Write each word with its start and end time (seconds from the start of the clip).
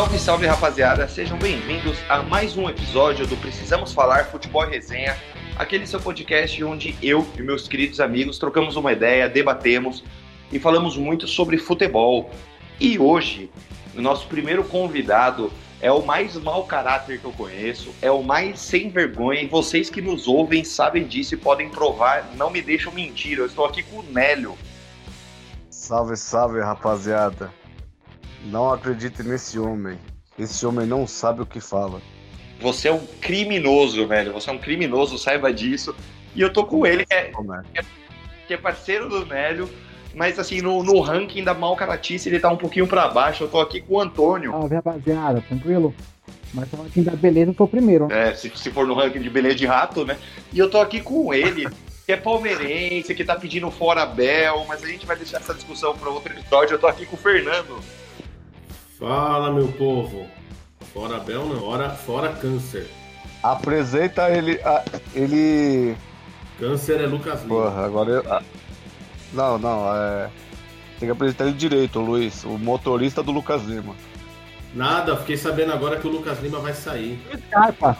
Salve, 0.00 0.18
salve 0.18 0.46
rapaziada, 0.46 1.06
sejam 1.06 1.36
bem-vindos 1.36 1.98
a 2.08 2.22
mais 2.22 2.56
um 2.56 2.70
episódio 2.70 3.26
do 3.26 3.36
Precisamos 3.36 3.92
Falar 3.92 4.24
Futebol 4.30 4.64
e 4.64 4.70
Resenha, 4.70 5.14
aquele 5.58 5.86
seu 5.86 6.00
podcast 6.00 6.64
onde 6.64 6.96
eu 7.02 7.26
e 7.36 7.42
meus 7.42 7.68
queridos 7.68 8.00
amigos 8.00 8.38
trocamos 8.38 8.76
uma 8.76 8.94
ideia, 8.94 9.28
debatemos 9.28 10.02
e 10.50 10.58
falamos 10.58 10.96
muito 10.96 11.28
sobre 11.28 11.58
futebol. 11.58 12.30
E 12.80 12.98
hoje, 12.98 13.50
o 13.94 14.00
nosso 14.00 14.26
primeiro 14.26 14.64
convidado 14.64 15.52
é 15.82 15.92
o 15.92 16.00
mais 16.00 16.34
mau 16.36 16.64
caráter 16.64 17.20
que 17.20 17.26
eu 17.26 17.32
conheço, 17.32 17.94
é 18.00 18.10
o 18.10 18.22
mais 18.22 18.58
sem 18.58 18.88
vergonha, 18.88 19.42
e 19.42 19.46
vocês 19.46 19.90
que 19.90 20.00
nos 20.00 20.26
ouvem 20.26 20.64
sabem 20.64 21.06
disso 21.06 21.34
e 21.34 21.36
podem 21.36 21.68
provar, 21.68 22.26
não 22.38 22.48
me 22.48 22.62
deixam 22.62 22.90
mentir. 22.90 23.36
Eu 23.36 23.44
estou 23.44 23.66
aqui 23.66 23.82
com 23.82 23.98
o 23.98 24.02
Nélio. 24.04 24.56
Salve, 25.68 26.16
salve, 26.16 26.58
rapaziada. 26.58 27.59
Não 28.46 28.72
acredite 28.72 29.22
nesse 29.22 29.58
homem. 29.58 29.98
Esse 30.38 30.64
homem 30.64 30.86
não 30.86 31.06
sabe 31.06 31.42
o 31.42 31.46
que 31.46 31.60
fala. 31.60 32.00
Você 32.60 32.88
é 32.88 32.92
um 32.92 33.06
criminoso, 33.20 34.06
velho. 34.06 34.32
Você 34.32 34.50
é 34.50 34.52
um 34.52 34.58
criminoso, 34.58 35.18
saiba 35.18 35.52
disso. 35.52 35.94
E 36.34 36.40
eu 36.40 36.52
tô 36.52 36.64
com 36.64 36.86
ele, 36.86 37.04
que 37.04 37.14
é, 37.14 37.32
que 38.46 38.54
é 38.54 38.56
parceiro 38.56 39.08
do 39.08 39.26
Nélio 39.26 39.68
mas 40.14 40.38
assim, 40.38 40.60
no, 40.60 40.82
no 40.82 41.00
ranking 41.00 41.44
da 41.44 41.54
mal 41.54 41.76
caratice 41.76 42.28
ele 42.28 42.40
tá 42.40 42.50
um 42.50 42.56
pouquinho 42.56 42.86
para 42.86 43.08
baixo. 43.08 43.44
Eu 43.44 43.48
tô 43.48 43.60
aqui 43.60 43.80
com 43.80 43.94
o 43.94 44.00
Antônio. 44.00 44.50
Salve, 44.50 44.74
rapaziada, 44.74 45.40
tranquilo? 45.42 45.94
Mas 46.52 46.70
no 46.72 46.82
ranking 46.82 47.02
da 47.02 47.12
beleza 47.12 47.50
eu 47.50 47.54
tô 47.54 47.66
primeiro. 47.66 48.10
É, 48.10 48.34
se, 48.34 48.50
se 48.54 48.70
for 48.70 48.86
no 48.86 48.94
ranking 48.94 49.20
de 49.20 49.30
beleza 49.30 49.54
de 49.54 49.66
rato, 49.66 50.04
né? 50.04 50.18
E 50.52 50.58
eu 50.58 50.68
tô 50.68 50.80
aqui 50.80 51.00
com 51.00 51.32
ele, 51.32 51.68
que 52.04 52.12
é 52.12 52.16
palmeirense, 52.16 53.14
que 53.14 53.24
tá 53.24 53.36
pedindo 53.36 53.70
fora 53.70 54.04
Bel, 54.04 54.64
mas 54.66 54.82
a 54.82 54.86
gente 54.86 55.06
vai 55.06 55.16
deixar 55.16 55.38
essa 55.38 55.54
discussão 55.54 55.96
para 55.96 56.10
outro 56.10 56.32
episódio. 56.32 56.74
Eu 56.74 56.78
tô 56.78 56.86
aqui 56.86 57.06
com 57.06 57.14
o 57.14 57.18
Fernando. 57.18 57.78
Fala, 59.00 59.50
meu 59.50 59.68
povo. 59.68 60.26
Fora 60.92 61.18
Bel 61.18 61.46
não, 61.46 61.64
hora, 61.64 61.88
fora 61.88 62.28
câncer. 62.34 62.86
Apresenta 63.42 64.28
ele. 64.28 64.60
ele. 65.14 65.96
Câncer 66.58 67.00
é 67.00 67.06
Lucas 67.06 67.42
Lima. 67.42 67.54
Porra, 67.54 67.86
agora 67.86 68.10
eu. 68.10 68.24
Não, 69.32 69.58
não, 69.58 69.96
é. 69.96 70.28
Tem 70.98 71.08
que 71.08 71.12
apresentar 71.12 71.44
ele 71.46 71.54
direito, 71.54 71.98
Luiz, 71.98 72.44
o 72.44 72.58
motorista 72.58 73.22
do 73.22 73.32
Lucas 73.32 73.62
Lima. 73.62 73.94
Nada, 74.74 75.16
fiquei 75.16 75.38
sabendo 75.38 75.72
agora 75.72 75.96
que 75.96 76.06
o 76.06 76.10
Lucas 76.10 76.38
Lima 76.42 76.58
vai 76.58 76.74
sair. 76.74 77.18
Scarpa. 77.48 77.96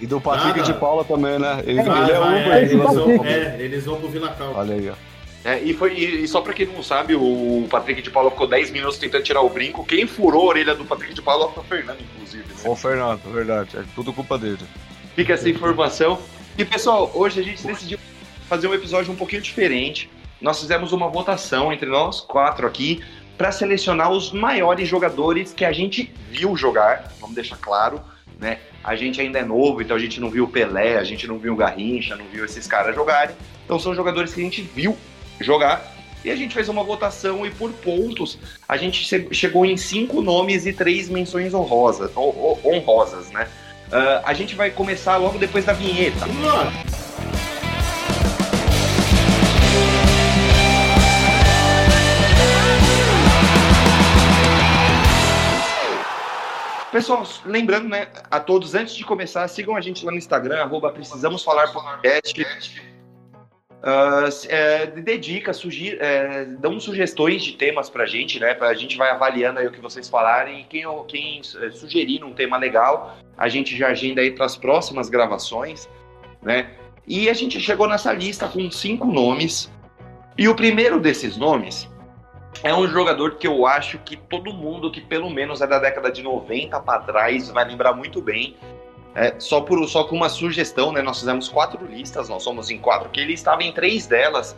E 0.00 0.06
do 0.06 0.20
Patrick 0.20 0.60
Nada. 0.60 0.72
de 0.72 0.78
Paula 0.78 1.04
também, 1.04 1.38
né? 1.38 1.62
Ele, 1.66 1.82
vai, 1.82 2.02
ele 2.02 2.12
é 2.12 2.18
vai, 2.18 2.42
Uber. 2.42 2.52
É, 2.52 2.62
eles, 2.62 2.76
vão, 2.76 3.24
é, 3.24 3.56
eles 3.58 3.84
vão 3.84 4.00
pro 4.00 4.08
Vila 4.08 4.28
Cal. 4.28 4.52
Olha 4.54 4.74
aí, 4.74 4.88
ó. 4.88 5.13
É, 5.44 5.58
e, 5.62 5.74
foi, 5.74 5.92
e, 5.92 6.26
só 6.26 6.40
pra 6.40 6.54
quem 6.54 6.66
não 6.66 6.82
sabe, 6.82 7.14
o 7.14 7.66
Patrick 7.70 8.00
de 8.00 8.10
Paula 8.10 8.30
ficou 8.30 8.46
10 8.46 8.70
minutos 8.70 8.96
tentando 8.96 9.22
tirar 9.22 9.42
o 9.42 9.50
brinco. 9.50 9.84
Quem 9.84 10.06
furou 10.06 10.42
a 10.42 10.46
orelha 10.46 10.74
do 10.74 10.84
Patrick 10.84 11.12
de 11.12 11.20
Paula 11.20 11.52
foi 11.52 11.62
o 11.62 11.66
Fernando, 11.66 12.00
inclusive. 12.00 12.44
Né? 12.44 12.54
O 12.64 12.74
Fernando, 12.74 13.20
verdade. 13.30 13.76
É 13.76 13.84
tudo 13.94 14.12
culpa 14.12 14.38
dele. 14.38 14.58
Fica 15.14 15.34
essa 15.34 15.48
informação. 15.48 16.18
E 16.56 16.64
pessoal, 16.64 17.10
hoje 17.14 17.40
a 17.40 17.42
gente 17.42 17.66
decidiu 17.66 17.98
fazer 18.48 18.68
um 18.68 18.74
episódio 18.74 19.12
um 19.12 19.16
pouquinho 19.16 19.42
diferente 19.42 20.08
nós 20.44 20.60
fizemos 20.60 20.92
uma 20.92 21.08
votação 21.08 21.72
entre 21.72 21.88
nós 21.88 22.20
quatro 22.20 22.66
aqui 22.66 23.02
para 23.38 23.50
selecionar 23.50 24.10
os 24.10 24.30
maiores 24.30 24.86
jogadores 24.86 25.54
que 25.54 25.64
a 25.64 25.72
gente 25.72 26.12
viu 26.30 26.54
jogar, 26.54 27.12
vamos 27.18 27.34
deixar 27.34 27.56
claro, 27.56 27.98
né? 28.38 28.58
A 28.82 28.94
gente 28.94 29.18
ainda 29.22 29.38
é 29.38 29.44
novo, 29.44 29.80
então 29.80 29.96
a 29.96 29.98
gente 29.98 30.20
não 30.20 30.28
viu 30.28 30.44
o 30.44 30.48
Pelé, 30.48 30.98
a 30.98 31.04
gente 31.04 31.26
não 31.26 31.38
viu 31.38 31.54
o 31.54 31.56
Garrincha, 31.56 32.14
não 32.14 32.26
viu 32.26 32.44
esses 32.44 32.66
caras 32.66 32.94
jogarem. 32.94 33.34
Então 33.64 33.78
são 33.78 33.94
jogadores 33.94 34.34
que 34.34 34.40
a 34.42 34.44
gente 34.44 34.60
viu 34.60 34.94
jogar 35.40 35.94
e 36.24 36.30
a 36.30 36.36
gente 36.36 36.54
fez 36.54 36.68
uma 36.68 36.82
votação 36.82 37.44
e 37.44 37.50
por 37.50 37.70
pontos 37.72 38.38
a 38.66 38.76
gente 38.76 39.04
chegou 39.34 39.66
em 39.66 39.76
cinco 39.76 40.22
nomes 40.22 40.64
e 40.64 40.72
três 40.72 41.08
menções 41.08 41.52
honrosas, 41.52 42.10
honrosas 42.16 43.30
né? 43.30 43.48
Uh, 43.88 44.24
a 44.24 44.32
gente 44.32 44.54
vai 44.54 44.70
começar 44.70 45.18
logo 45.18 45.38
depois 45.38 45.64
da 45.64 45.74
vinheta. 45.74 46.26
Mano. 46.26 46.72
Pessoal, 56.90 57.26
lembrando, 57.44 57.88
né, 57.88 58.06
a 58.30 58.38
todos, 58.38 58.72
antes 58.72 58.94
de 58.94 59.04
começar, 59.04 59.48
sigam 59.48 59.74
a 59.74 59.80
gente 59.80 60.04
lá 60.04 60.12
no 60.12 60.16
Instagram, 60.16 60.62
arroba 60.62 60.92
Precisamos 60.92 61.42
Falar 61.42 61.72
Podcast. 61.72 62.93
Uh, 63.84 64.32
é, 64.48 64.86
dedica, 64.86 65.52
sugi 65.52 65.98
é, 66.00 66.46
dão 66.46 66.80
sugestões 66.80 67.44
de 67.44 67.52
temas 67.52 67.90
pra 67.90 68.06
gente, 68.06 68.40
né? 68.40 68.54
Pra 68.54 68.72
gente 68.72 68.96
vai 68.96 69.10
avaliando 69.10 69.60
aí 69.60 69.66
o 69.66 69.70
que 69.70 69.80
vocês 69.80 70.08
falarem. 70.08 70.60
E 70.60 70.64
quem, 70.64 70.84
quem 71.06 71.42
é, 71.60 71.70
sugerir 71.70 72.24
um 72.24 72.32
tema 72.32 72.56
legal, 72.56 73.18
a 73.36 73.46
gente 73.46 73.76
já 73.76 73.88
agenda 73.88 74.22
aí 74.22 74.30
para 74.30 74.46
as 74.46 74.56
próximas 74.56 75.10
gravações, 75.10 75.86
né? 76.40 76.70
E 77.06 77.28
a 77.28 77.34
gente 77.34 77.60
chegou 77.60 77.86
nessa 77.86 78.10
lista 78.10 78.48
com 78.48 78.70
cinco 78.70 79.06
nomes. 79.06 79.70
E 80.38 80.48
o 80.48 80.54
primeiro 80.54 80.98
desses 80.98 81.36
nomes 81.36 81.86
é 82.62 82.74
um 82.74 82.88
jogador 82.88 83.36
que 83.36 83.46
eu 83.46 83.66
acho 83.66 83.98
que 83.98 84.16
todo 84.16 84.50
mundo 84.50 84.90
que 84.90 85.02
pelo 85.02 85.28
menos 85.28 85.60
é 85.60 85.66
da 85.66 85.78
década 85.78 86.10
de 86.10 86.22
90 86.22 86.80
para 86.80 87.00
trás 87.00 87.50
vai 87.50 87.66
lembrar 87.66 87.92
muito 87.92 88.22
bem. 88.22 88.56
É, 89.14 89.34
só, 89.38 89.60
por, 89.60 89.86
só 89.88 90.04
com 90.04 90.16
uma 90.16 90.28
sugestão, 90.28 90.92
né? 90.92 91.00
Nós 91.00 91.20
fizemos 91.20 91.48
quatro 91.48 91.86
listas, 91.86 92.28
nós 92.28 92.42
somos 92.42 92.68
em 92.70 92.78
quatro, 92.78 93.08
que 93.10 93.20
ele 93.20 93.32
estava 93.32 93.62
em 93.62 93.72
três 93.72 94.06
delas. 94.06 94.56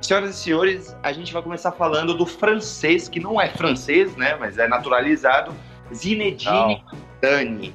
Senhoras 0.00 0.30
e 0.30 0.34
senhores, 0.34 0.96
a 1.02 1.12
gente 1.12 1.32
vai 1.32 1.42
começar 1.42 1.72
falando 1.72 2.14
do 2.14 2.24
francês, 2.24 3.08
que 3.08 3.20
não 3.20 3.38
é 3.38 3.48
francês, 3.50 4.16
né? 4.16 4.34
Mas 4.40 4.56
é 4.56 4.66
naturalizado, 4.66 5.52
Zinedine 5.92 6.82
Dani. 7.20 7.74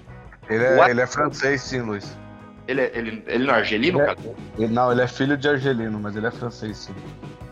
Ele 0.50 0.64
é, 0.64 0.90
ele 0.90 1.02
é 1.02 1.08
francês, 1.08 1.62
sim, 1.62 1.82
Luiz. 1.82 2.18
Ele, 2.68 2.82
é, 2.82 2.92
ele, 2.96 3.24
ele 3.28 3.46
não 3.46 3.54
é 3.54 3.58
argelino, 3.58 4.00
ele 4.00 4.10
é, 4.10 4.16
cara? 4.16 4.36
Ele, 4.58 4.74
não, 4.74 4.92
ele 4.92 5.02
é 5.02 5.08
filho 5.08 5.38
de 5.38 5.48
argelino, 5.48 6.00
mas 6.00 6.16
ele 6.16 6.26
é 6.26 6.32
francês, 6.32 6.78
sim. 6.78 6.96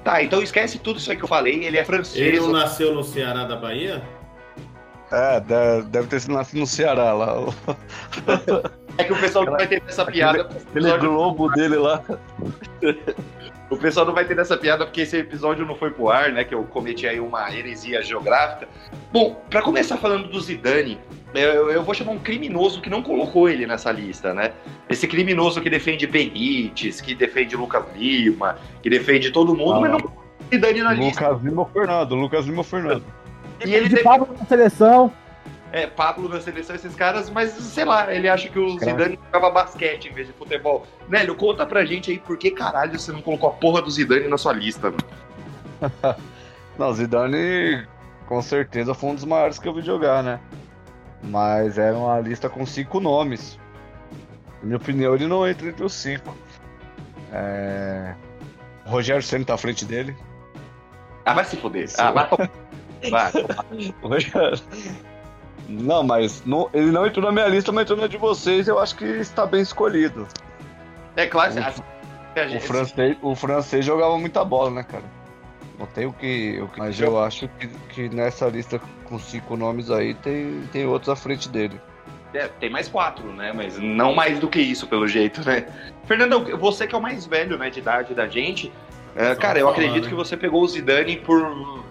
Tá, 0.03 0.23
então 0.23 0.41
esquece 0.41 0.79
tudo 0.79 0.97
isso 0.97 1.11
aí 1.11 1.17
que 1.17 1.23
eu 1.23 1.27
falei, 1.27 1.63
ele 1.63 1.77
é 1.77 1.85
francês. 1.85 2.25
Ele 2.25 2.39
não 2.39 2.51
nasceu 2.51 2.93
no 2.93 3.03
Ceará 3.03 3.45
da 3.45 3.55
Bahia? 3.55 4.01
É, 5.13 5.39
deve 5.83 6.07
ter 6.07 6.19
sido 6.19 6.33
nascido 6.33 6.59
no 6.59 6.67
Ceará 6.67 7.13
lá. 7.13 7.35
É 8.95 9.03
que 9.03 9.11
o 9.11 9.19
pessoal 9.19 9.43
não 9.43 9.53
vai 9.53 9.65
ter 9.65 9.81
essa 9.87 10.05
piada. 10.05 10.41
Aquele, 10.41 10.91
aquele 10.91 11.07
globo 11.07 11.49
dele 11.49 11.77
lá. 11.77 12.03
O 13.69 13.77
pessoal 13.77 14.05
não 14.05 14.13
vai 14.13 14.23
ter 14.23 14.37
essa 14.37 14.55
piada 14.55 14.85
porque 14.85 15.01
esse 15.01 15.17
episódio 15.17 15.65
não 15.65 15.73
foi 15.73 15.89
pro 15.89 16.07
ar, 16.07 16.31
né? 16.31 16.43
Que 16.43 16.53
eu 16.53 16.63
cometi 16.63 17.07
aí 17.07 17.19
uma 17.19 17.51
heresia 17.51 18.03
geográfica. 18.03 18.67
Bom, 19.11 19.41
para 19.49 19.63
começar 19.63 19.97
falando 19.97 20.27
do 20.27 20.39
Zidane, 20.39 20.99
eu, 21.33 21.71
eu, 21.71 21.81
vou 21.81 21.95
chamar 21.95 22.11
um 22.11 22.19
criminoso 22.19 22.79
que 22.81 22.89
não 22.89 23.01
colocou 23.01 23.49
ele 23.49 23.65
nessa 23.65 23.91
lista, 23.91 24.31
né? 24.31 24.51
Esse 24.87 25.07
criminoso 25.07 25.59
que 25.59 25.71
defende 25.71 26.05
Benítez, 26.05 27.01
que 27.01 27.15
defende 27.15 27.55
Lucas 27.55 27.83
Lima, 27.95 28.59
que 28.83 28.91
defende 28.91 29.31
todo 29.31 29.55
mundo, 29.55 29.73
ah, 29.73 29.79
mas 29.79 29.91
não 29.91 29.99
Zidane 30.51 30.83
na 30.83 30.91
Lucas 30.91 31.05
lista. 31.05 31.27
Lucas 31.29 31.43
Lima 31.43 31.65
Fernando, 31.65 32.15
Lucas 32.15 32.45
Lima 32.45 32.63
Fernando. 32.63 33.03
E 33.65 33.73
ele 33.73 33.89
de 33.89 34.03
Pablo 34.03 34.35
na 34.37 34.45
seleção. 34.45 35.11
É, 35.71 35.87
Pablo 35.87 36.29
na 36.29 36.39
seleção, 36.39 36.75
esses 36.75 36.93
caras, 36.93 37.31
mas 37.31 37.49
sei 37.49 37.83
lá, 37.83 38.13
ele 38.13 38.29
acha 38.29 38.47
que 38.47 38.59
o 38.59 38.77
Zidane 38.77 39.19
jogava 39.25 39.49
basquete 39.49 40.07
em 40.07 40.13
vez 40.13 40.27
de 40.27 40.33
futebol. 40.33 40.85
Nélio, 41.09 41.35
conta 41.35 41.65
pra 41.65 41.83
gente 41.83 42.11
aí 42.11 42.19
por 42.19 42.37
que 42.37 42.51
caralho 42.51 42.99
você 42.99 43.11
não 43.11 43.23
colocou 43.23 43.49
a 43.49 43.53
porra 43.53 43.81
do 43.81 43.89
Zidane 43.89 44.27
na 44.27 44.37
sua 44.37 44.53
lista, 44.53 44.91
mano. 44.91 46.17
não, 46.77 46.93
Zidane 46.93 47.87
com 48.27 48.41
certeza 48.41 48.93
foi 48.93 49.09
um 49.09 49.15
dos 49.15 49.25
maiores 49.25 49.57
que 49.57 49.67
eu 49.67 49.73
vi 49.73 49.81
jogar, 49.81 50.21
né? 50.21 50.39
Mas 51.23 51.77
era 51.77 51.97
uma 51.97 52.19
lista 52.19 52.49
com 52.49 52.65
cinco 52.65 52.99
nomes. 52.99 53.59
Na 54.61 54.65
minha 54.65 54.77
opinião, 54.77 55.15
ele 55.15 55.25
não 55.25 55.47
entra 55.47 55.67
entre 55.67 55.83
os 55.83 55.93
cinco. 55.93 56.37
É... 57.31 58.13
O 58.85 58.89
Rogério 58.89 59.23
Senna 59.23 59.45
tá 59.45 59.55
à 59.55 59.57
frente 59.57 59.85
dele. 59.85 60.15
Ah, 61.25 61.33
vai 61.33 61.45
se 61.45 61.57
foder. 61.57 61.89
Ah, 61.97 62.11
vai. 62.11 62.29
Vai. 63.09 63.31
Não, 65.67 66.03
mas 66.03 66.43
não, 66.45 66.69
ele 66.73 66.91
não 66.91 67.07
entrou 67.07 67.25
na 67.25 67.31
minha 67.31 67.47
lista, 67.47 67.71
mas 67.71 67.83
entrou 67.83 67.97
na 67.97 68.07
de 68.07 68.17
vocês. 68.17 68.67
Eu 68.67 68.79
acho 68.79 68.95
que 68.97 69.05
está 69.05 69.45
bem 69.45 69.61
escolhido. 69.61 70.27
É 71.15 71.25
claro. 71.25 71.53
O, 71.55 72.57
o, 72.57 72.59
francês, 72.59 73.17
o 73.21 73.33
francês 73.33 73.85
jogava 73.85 74.17
muita 74.17 74.43
bola, 74.43 74.69
né, 74.69 74.83
cara? 74.83 75.05
Não 75.79 75.85
tem 75.85 76.05
o 76.05 76.11
que. 76.11 76.59
O 76.61 76.67
que 76.67 76.79
mas 76.79 76.99
eu 76.99 77.17
acho 77.17 77.47
que, 77.47 77.67
que 77.67 78.09
nessa 78.09 78.47
lista 78.47 78.79
com 79.05 79.17
cinco 79.17 79.55
nomes 79.55 79.89
aí 79.89 80.13
tem, 80.15 80.63
tem 80.71 80.85
outros 80.85 81.09
à 81.09 81.15
frente 81.15 81.47
dele. 81.47 81.79
É, 82.33 82.47
tem 82.47 82.69
mais 82.69 82.89
quatro, 82.89 83.31
né? 83.31 83.53
Mas 83.53 83.79
não 83.79 84.13
mais 84.13 84.39
do 84.39 84.49
que 84.49 84.59
isso, 84.59 84.85
pelo 84.87 85.07
jeito, 85.07 85.45
né? 85.45 85.65
Fernando, 86.05 86.57
você 86.57 86.85
que 86.85 86.93
é 86.93 86.97
o 86.97 87.01
mais 87.01 87.25
velho, 87.25 87.57
né, 87.57 87.69
de 87.69 87.79
idade 87.79 88.13
da 88.13 88.27
gente, 88.27 88.71
é, 89.15 89.35
cara, 89.35 89.59
eu 89.59 89.69
acredito 89.69 90.05
né? 90.05 90.09
que 90.09 90.15
você 90.15 90.35
pegou 90.35 90.63
o 90.63 90.67
Zidane 90.67 91.17
por. 91.17 91.82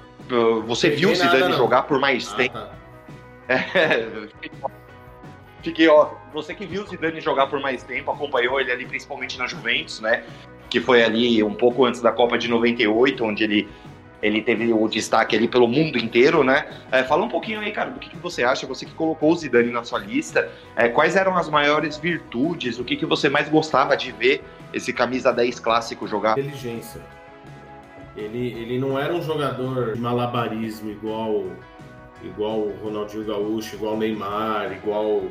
Você 0.67 0.91
viu 0.91 1.11
o 1.11 1.15
Zidane 1.15 1.41
nada, 1.41 1.57
jogar 1.57 1.83
por 1.83 1.99
mais 1.99 2.33
ah, 2.33 2.37
tempo. 2.37 2.55
Tá. 2.55 2.71
É, 3.49 4.29
fiquei, 5.63 5.89
ó. 5.89 6.11
Você 6.33 6.55
que 6.55 6.67
viu 6.67 6.83
o 6.83 6.87
Zidane 6.87 7.21
jogar 7.21 7.47
por 7.49 7.61
mais 7.61 7.83
tempo, 7.83 8.11
acompanhou 8.11 8.61
ele 8.61 8.73
ali 8.73 8.87
principalmente 8.87 9.39
na 9.39 9.47
Juventus, 9.47 10.01
né? 10.01 10.25
Que 10.71 10.81
foi 10.81 11.03
ali 11.03 11.43
um 11.43 11.55
pouco 11.55 11.85
antes 11.85 12.01
da 12.01 12.11
Copa 12.11 12.39
de 12.39 12.49
98, 12.49 13.25
onde 13.25 13.45
ele 13.45 13.69
ele 14.23 14.41
teve 14.41 14.73
o 14.73 14.87
destaque 14.87 15.37
ali 15.37 15.49
pelo 15.49 15.67
mundo 15.67 15.99
inteiro, 15.99 16.45
né? 16.45 16.67
É, 16.93 17.03
fala 17.03 17.25
um 17.25 17.29
pouquinho 17.29 17.59
aí, 17.59 17.73
cara, 17.73 17.91
do 17.91 17.99
que, 17.99 18.09
que, 18.09 18.17
você 18.17 18.45
acha, 18.45 18.67
você 18.67 18.87
que 18.87 18.95
colocou 18.95 19.33
o 19.33 19.37
Zidane 19.37 19.73
na 19.73 19.83
sua 19.83 19.99
lista, 19.99 20.49
é, 20.77 20.89
quais 20.89 21.17
eram 21.17 21.37
as 21.37 21.49
maiores 21.49 21.97
virtudes, 21.97 22.79
o 22.79 22.85
que, 22.85 22.95
que 22.95 23.05
você 23.05 23.29
mais 23.29 23.49
gostava 23.49 23.97
de 23.97 24.13
ver 24.13 24.45
esse 24.73 24.93
camisa 24.93 25.33
10 25.33 25.59
clássico 25.59 26.07
jogar? 26.07 26.39
Inteligência. 26.39 27.01
Ele, 28.17 28.53
ele 28.53 28.79
não 28.79 28.99
era 28.99 29.13
um 29.13 29.23
jogador 29.23 29.95
de 29.95 30.01
malabarismo 30.01 30.91
igual 30.91 31.47
igual 32.23 32.61
o 32.61 32.77
Ronaldinho 32.83 33.25
Gaúcho, 33.25 33.77
igual 33.77 33.95
o 33.95 33.99
Neymar, 33.99 34.73
igual 34.73 35.23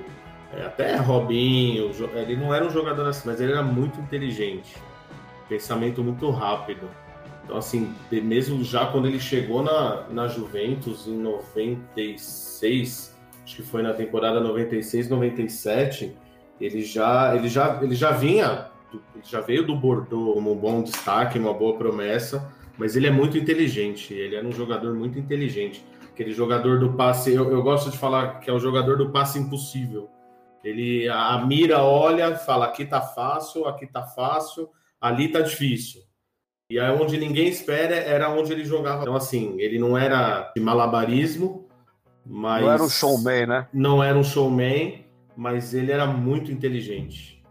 é, 0.53 0.65
até 0.65 0.95
Robinho. 0.97 1.91
Ele 2.13 2.35
não 2.35 2.53
era 2.53 2.65
um 2.65 2.69
jogador 2.69 3.07
assim, 3.07 3.29
mas 3.29 3.39
ele 3.39 3.53
era 3.53 3.63
muito 3.63 3.99
inteligente, 3.99 4.75
pensamento 5.47 6.03
muito 6.03 6.29
rápido. 6.29 6.89
Então, 7.43 7.57
assim, 7.57 7.93
mesmo 8.11 8.63
já 8.63 8.85
quando 8.85 9.07
ele 9.07 9.19
chegou 9.19 9.63
na, 9.63 10.07
na 10.09 10.27
Juventus 10.27 11.07
em 11.07 11.17
96, 11.17 13.17
acho 13.43 13.55
que 13.55 13.63
foi 13.63 13.81
na 13.81 13.93
temporada 13.93 14.39
96, 14.39 15.09
97, 15.09 16.15
ele 16.59 16.83
já, 16.83 17.35
ele 17.35 17.49
já, 17.49 17.79
ele 17.81 17.95
já 17.95 18.11
vinha, 18.11 18.67
ele 18.93 19.23
já 19.23 19.41
veio 19.41 19.65
do 19.65 19.75
Bordeaux 19.75 20.35
como 20.35 20.51
um 20.51 20.55
bom 20.55 20.83
destaque, 20.83 21.39
uma 21.39 21.53
boa 21.53 21.77
promessa, 21.77 22.53
mas 22.81 22.95
ele 22.95 23.07
é 23.07 23.11
muito 23.11 23.37
inteligente, 23.37 24.13
ele 24.13 24.35
era 24.35 24.47
um 24.47 24.51
jogador 24.51 24.93
muito 24.95 25.17
inteligente. 25.17 25.85
Aquele 26.11 26.31
jogador 26.31 26.79
do 26.79 26.93
passe, 26.93 27.33
eu, 27.33 27.51
eu 27.51 27.61
gosto 27.61 27.89
de 27.89 27.97
falar 27.97 28.39
que 28.39 28.49
é 28.49 28.53
o 28.53 28.59
jogador 28.59 28.97
do 28.97 29.11
passe 29.11 29.39
impossível. 29.39 30.09
Ele, 30.63 31.07
a, 31.07 31.35
a 31.35 31.45
mira 31.45 31.83
olha, 31.83 32.35
fala 32.35 32.65
aqui 32.65 32.85
tá 32.85 33.01
fácil, 33.01 33.65
aqui 33.65 33.85
tá 33.87 34.03
fácil, 34.03 34.69
ali 34.99 35.27
tá 35.27 35.41
difícil 35.41 36.01
e 36.71 36.79
aí 36.79 36.89
onde 36.89 37.17
ninguém 37.17 37.49
espera 37.49 37.95
era 37.95 38.29
onde 38.29 38.53
ele 38.53 38.63
jogava. 38.63 39.01
Então, 39.01 39.13
assim, 39.13 39.59
ele 39.59 39.77
não 39.77 39.97
era 39.97 40.53
de 40.55 40.61
malabarismo, 40.61 41.67
mas. 42.25 42.63
Não 42.63 42.71
era 42.71 42.83
um 42.83 42.89
showman, 42.89 43.45
né? 43.45 43.67
Não 43.73 44.01
era 44.01 44.17
um 44.17 44.23
showman, 44.23 45.03
mas 45.35 45.73
ele 45.73 45.91
era 45.91 46.07
muito 46.07 46.49
inteligente. 46.49 47.43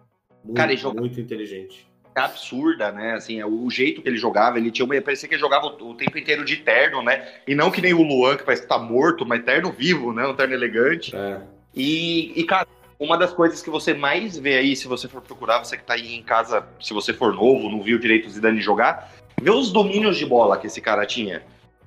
Muito, 0.42 0.56
Cara, 0.56 0.74
jogava... 0.74 1.00
muito 1.00 1.20
inteligente. 1.20 1.86
Absurda, 2.14 2.90
né? 2.90 3.14
Assim, 3.14 3.42
o 3.42 3.70
jeito 3.70 4.02
que 4.02 4.08
ele 4.08 4.16
jogava, 4.16 4.58
ele 4.58 4.70
tinha 4.70 4.84
uma. 4.84 5.00
Parecia 5.00 5.28
que 5.28 5.34
ele 5.34 5.40
jogava 5.40 5.66
o, 5.66 5.94
tempo 5.94 6.18
inteiro 6.18 6.44
de 6.44 6.56
terno, 6.56 7.02
né? 7.02 7.26
E 7.46 7.54
não 7.54 7.70
que 7.70 7.80
nem 7.80 7.94
o 7.94 8.02
Luan, 8.02 8.36
que 8.36 8.44
parece 8.44 8.62
que 8.62 8.68
tá 8.68 8.78
morto, 8.78 9.24
mas 9.24 9.44
terno 9.44 9.70
vivo, 9.70 10.12
né? 10.12 10.26
Um 10.26 10.34
terno 10.34 10.54
elegante. 10.54 11.14
É. 11.14 11.40
E, 11.74 12.32
e, 12.34 12.44
cara, 12.44 12.66
uma 12.98 13.16
das 13.16 13.32
coisas 13.32 13.62
que 13.62 13.70
você 13.70 13.94
mais 13.94 14.36
vê 14.38 14.58
aí, 14.58 14.76
se 14.76 14.88
você 14.88 15.08
for 15.08 15.22
procurar, 15.22 15.64
você 15.64 15.76
que 15.76 15.84
tá 15.84 15.94
aí 15.94 16.14
em 16.14 16.22
casa, 16.22 16.66
se 16.80 16.92
você 16.92 17.14
for 17.14 17.32
novo, 17.32 17.70
não 17.70 17.82
viu 17.82 17.98
direito 17.98 18.26
o 18.26 18.30
Zidane 18.30 18.60
jogar, 18.60 19.12
vê 19.40 19.50
os 19.50 19.72
domínios 19.72 20.16
de 20.18 20.26
bola 20.26 20.58
que 20.58 20.66
esse 20.66 20.80
cara 20.80 21.06
tinha. 21.06 21.42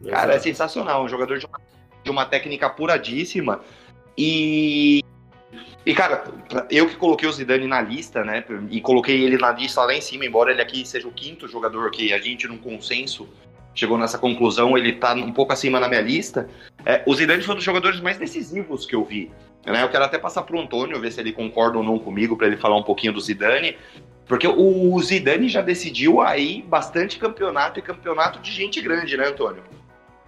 Cara, 0.10 0.34
é 0.36 0.40
sensacional, 0.40 1.04
um 1.04 1.08
jogador 1.08 1.38
de 1.38 1.46
uma, 1.46 1.60
de 2.04 2.12
uma 2.12 2.26
técnica 2.26 2.68
apuradíssima. 2.68 3.62
E 4.18 5.04
e, 5.86 5.94
cara, 5.94 6.24
eu 6.70 6.88
que 6.88 6.96
coloquei 6.96 7.28
o 7.28 7.32
Zidane 7.32 7.68
na 7.68 7.82
lista, 7.82 8.24
né? 8.24 8.44
E 8.70 8.80
coloquei 8.80 9.22
ele 9.22 9.38
na 9.38 9.52
lista 9.52 9.84
lá 9.84 9.94
em 9.94 10.02
cima, 10.02 10.26
embora 10.26 10.52
ele 10.52 10.62
aqui 10.62 10.88
seja 10.88 11.08
o 11.08 11.12
quinto 11.12 11.48
jogador 11.48 11.92
que 11.92 12.14
a 12.14 12.20
gente, 12.20 12.48
num 12.48 12.58
consenso, 12.58 13.28
chegou 13.76 13.98
nessa 13.98 14.18
conclusão, 14.18 14.78
ele 14.78 14.94
tá 14.94 15.14
um 15.14 15.34
pouco 15.34 15.52
acima 15.52 15.80
na 15.80 15.90
minha 15.90 16.02
lista. 16.02 16.48
É, 16.86 17.04
o 17.06 17.14
Zidane 17.14 17.44
foi 17.44 17.54
um 17.54 17.58
dos 17.58 17.66
jogadores 17.66 18.00
mais 18.00 18.18
decisivos 18.18 18.86
que 18.86 18.96
eu 18.96 19.04
vi. 19.04 19.30
Né? 19.66 19.84
Eu 19.84 19.90
quero 19.90 20.06
até 20.06 20.18
passar 20.18 20.44
para 20.44 20.56
o 20.56 20.62
Antônio, 20.62 21.00
ver 21.02 21.12
se 21.12 21.20
ele 21.20 21.34
concorda 21.34 21.78
ou 21.78 21.84
não 21.84 22.00
comigo, 22.00 22.38
para 22.38 22.48
ele 22.48 22.58
falar 22.58 22.78
um 22.78 22.84
pouquinho 22.84 23.12
do 23.12 23.20
Zidane. 23.20 23.76
Porque 24.26 24.48
o 24.48 24.98
Zidane 25.02 25.50
já 25.50 25.62
decidiu 25.62 26.22
aí 26.22 26.62
bastante 26.62 27.20
campeonato 27.20 27.78
e 27.80 27.82
campeonato 27.82 28.40
de 28.40 28.52
gente 28.52 28.80
grande, 28.82 29.18
né, 29.18 29.28
Antônio? 29.28 29.64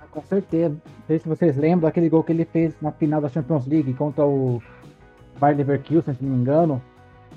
Ah, 0.01 0.05
com 0.11 0.21
certeza. 0.23 0.75
Não 0.85 1.05
sei 1.07 1.19
se 1.19 1.27
vocês 1.29 1.55
lembram 1.55 1.87
daquele 1.87 2.09
gol 2.09 2.23
que 2.23 2.33
ele 2.33 2.43
fez 2.43 2.73
na 2.81 2.91
final 2.91 3.21
da 3.21 3.29
Champions 3.29 3.65
League 3.65 3.93
contra 3.93 4.25
o 4.25 4.61
Bayer 5.39 5.57
Leverkusen, 5.57 6.13
se 6.13 6.23
não 6.23 6.31
me 6.31 6.41
engano. 6.41 6.81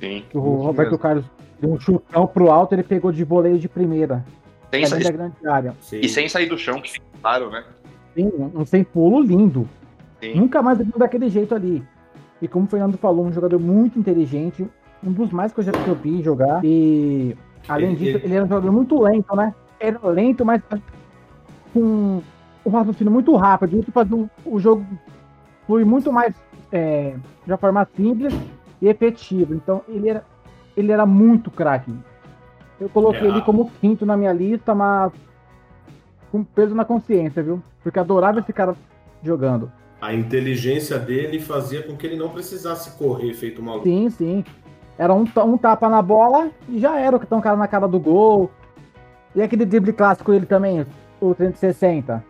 Sim. 0.01 0.25
o 0.35 0.39
Roberto 0.39 0.91
mesmo. 0.91 0.99
Carlos 0.99 1.25
deu 1.61 1.73
um 1.73 1.81
chutão 1.81 2.27
pro 2.27 2.51
alto 2.51 2.75
ele 2.75 2.85
pegou 2.85 3.11
de 3.11 3.25
voleio 3.25 3.59
de 3.59 3.69
primeira. 3.69 4.25
Sem 4.71 4.87
sair... 4.87 5.05
da 5.05 5.11
grande 5.11 5.49
área. 5.49 5.75
Sim. 5.81 6.01
E 6.01 6.09
sem 6.09 6.29
sair 6.29 6.47
do 6.47 6.59
chão, 6.59 6.81
que 6.81 7.01
claro, 7.21 7.51
né? 7.51 7.65
Sim, 8.15 8.31
um 8.55 8.65
sem 8.65 8.85
pulo 8.85 9.21
lindo. 9.21 9.69
Sim. 10.21 10.35
Nunca 10.35 10.63
mais 10.63 10.79
daquele 10.97 11.29
jeito 11.29 11.55
ali. 11.55 11.83
E 12.41 12.47
como 12.47 12.67
o 12.67 12.69
Fernando 12.69 12.97
falou, 12.97 13.27
um 13.27 13.33
jogador 13.33 13.59
muito 13.59 13.99
inteligente, 13.99 14.67
um 15.03 15.13
dos 15.13 15.31
mais 15.31 15.53
que 15.53 15.61
eu 15.61 15.65
já 15.65 15.73
vi 16.03 16.23
jogar. 16.23 16.65
E 16.65 17.37
além 17.69 17.95
disso, 17.95 18.21
ele 18.23 18.35
era 18.35 18.45
um 18.45 18.49
jogador 18.49 18.73
muito 18.73 19.01
lento, 19.01 19.35
né? 19.35 19.55
Era 19.81 19.99
lento, 20.09 20.45
mas 20.45 20.63
com 21.73 22.23
um 22.65 22.71
raciocínio 22.71 23.13
muito 23.13 23.35
rápido, 23.37 23.73
muito 23.73 23.93
fazer 23.93 24.15
um, 24.15 24.29
o 24.45 24.59
jogo 24.59 24.85
flui 25.67 25.85
muito 25.85 26.13
mais 26.13 26.35
é, 26.73 27.15
de 27.45 27.53
uma 27.53 27.59
forma 27.59 27.87
simples 27.97 28.35
e 28.81 28.89
efetiva. 28.89 29.55
Então 29.55 29.83
ele 29.89 30.09
era, 30.09 30.25
ele 30.77 30.93
era 30.93 31.07
muito 31.07 31.51
craque. 31.51 31.95
Eu 32.81 32.89
coloquei 32.89 33.27
é. 33.27 33.31
ele 33.31 33.43
como 33.43 33.71
quinto 33.81 34.07
na 34.07 34.17
minha 34.17 34.33
lista, 34.33 34.75
mas 34.75 35.13
com 36.31 36.45
peso 36.45 36.75
na 36.75 36.85
consciência, 36.85 37.43
viu? 37.43 37.63
Porque 37.83 37.99
adorava 37.99 38.41
esse 38.41 38.53
cara 38.53 38.77
jogando. 39.23 39.71
A 40.01 40.15
inteligência 40.15 40.99
dele 40.99 41.41
fazia 41.41 41.83
com 41.83 41.97
que 41.97 42.07
ele 42.07 42.17
não 42.17 42.29
precisasse 42.29 42.97
correr 42.97 43.35
feito 43.35 43.61
maluco. 43.61 43.85
Sim, 43.85 44.09
sim. 44.11 44.45
Era 44.97 45.13
um, 45.13 45.25
um 45.45 45.59
tapa 45.59 45.89
na 45.89 46.03
bola 46.03 46.51
e 46.69 46.79
já 46.79 46.99
era 46.99 47.17
o 47.17 47.21
que 47.21 47.27
tá 47.27 47.37
um 47.37 47.41
cara 47.41 47.57
na 47.57 47.67
cara 47.67 47.89
do 47.89 47.99
gol. 47.99 48.51
E 49.35 49.43
aquele 49.43 49.65
drible 49.65 49.93
clássico 49.93 50.31
dele 50.31 50.47
também, 50.47 50.87
o 51.21 51.35
360. 51.35 52.25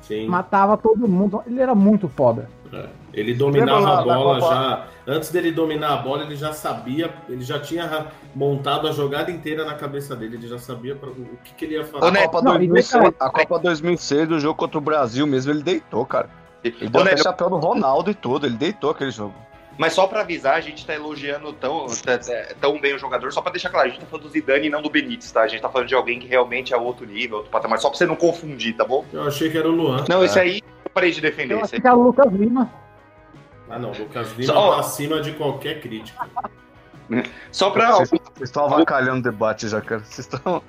Sim. 0.00 0.26
Matava 0.26 0.76
todo 0.76 1.08
mundo. 1.08 1.42
Ele 1.46 1.60
era 1.60 1.74
muito 1.74 2.08
foda. 2.08 2.48
É. 2.72 2.88
Ele 3.14 3.34
dominava 3.34 4.00
a 4.00 4.02
bola 4.02 4.40
já. 4.40 4.86
Antes 5.06 5.30
dele 5.30 5.52
dominar 5.52 5.92
a 5.92 5.96
bola, 5.96 6.22
ele 6.22 6.34
já 6.34 6.52
sabia, 6.52 7.12
ele 7.28 7.42
já 7.42 7.60
tinha 7.60 8.06
montado 8.34 8.88
a 8.88 8.92
jogada 8.92 9.30
inteira 9.30 9.64
na 9.64 9.74
cabeça 9.74 10.16
dele, 10.16 10.36
ele 10.36 10.48
já 10.48 10.58
sabia 10.58 10.96
pra, 10.96 11.10
o 11.10 11.38
que, 11.44 11.54
que, 11.54 11.64
ele 11.66 11.74
ia 11.74 11.84
fazer. 11.84 12.06
A 12.06 12.22
Copa, 12.22 12.42
não, 12.42 12.52
2006, 12.52 13.14
a 13.20 13.30
Copa 13.30 13.58
2006, 13.58 14.30
o 14.30 14.40
jogo 14.40 14.54
contra 14.54 14.78
o 14.78 14.80
Brasil 14.80 15.26
mesmo, 15.26 15.52
ele 15.52 15.62
deitou, 15.62 16.06
cara. 16.06 16.30
Ele 16.64 16.88
deu 16.88 17.02
até 17.02 17.16
chapéu 17.18 17.50
no 17.50 17.58
Ronaldo 17.58 18.10
e 18.10 18.14
tudo, 18.14 18.46
ele 18.46 18.56
deitou 18.56 18.90
aquele 18.90 19.10
jogo. 19.10 19.34
Mas 19.76 19.92
só 19.92 20.06
para 20.06 20.20
avisar, 20.20 20.54
a 20.54 20.60
gente 20.60 20.86
tá 20.86 20.94
elogiando 20.94 21.52
tão, 21.52 21.86
tão 22.60 22.80
bem 22.80 22.94
o 22.94 22.98
jogador, 22.98 23.32
só 23.32 23.42
para 23.42 23.52
deixar 23.52 23.70
claro, 23.70 23.88
a 23.88 23.90
gente 23.90 24.00
tá 24.00 24.06
falando 24.06 24.24
do 24.24 24.30
Zidane 24.30 24.68
e 24.68 24.70
não 24.70 24.80
do 24.80 24.88
Benítez, 24.88 25.30
tá? 25.32 25.42
A 25.42 25.48
gente 25.48 25.60
tá 25.60 25.68
falando 25.68 25.88
de 25.88 25.94
alguém 25.94 26.18
que 26.18 26.26
realmente 26.26 26.72
é 26.72 26.76
outro 26.76 27.04
nível, 27.04 27.38
outro 27.38 27.50
patamar, 27.50 27.78
só 27.78 27.90
pra 27.90 27.98
você 27.98 28.06
não 28.06 28.16
confundir, 28.16 28.74
tá 28.76 28.84
bom? 28.84 29.04
Eu 29.12 29.24
achei 29.24 29.50
que 29.50 29.58
era 29.58 29.68
o 29.68 29.72
Luan. 29.72 30.04
Não, 30.08 30.22
é. 30.22 30.26
esse 30.26 30.38
aí 30.38 30.62
eu 30.84 30.90
parei 30.94 31.10
de 31.10 31.20
defender. 31.20 31.54
Eu 31.54 31.64
achei 31.64 31.80
que 31.80 31.86
era 31.86 31.96
o 31.96 32.02
Lucas 32.02 32.32
Lima. 32.32 32.70
Ah 33.74 33.78
não, 33.78 33.90
o 33.90 33.98
Lucas 33.98 34.32
Lima 34.34 34.52
só... 34.52 34.74
tá 34.74 34.80
acima 34.80 35.20
de 35.20 35.32
qualquer 35.32 35.80
crítica. 35.80 36.28
Só 37.52 37.68
pra. 37.68 37.98
Vocês, 37.98 38.20
estão 38.40 38.64
avacalhando 38.64 39.18
o 39.18 39.22
debate 39.22 39.68
já, 39.68 39.78
cara. 39.78 40.00
Vocês 40.02 40.26
estão. 40.26 40.62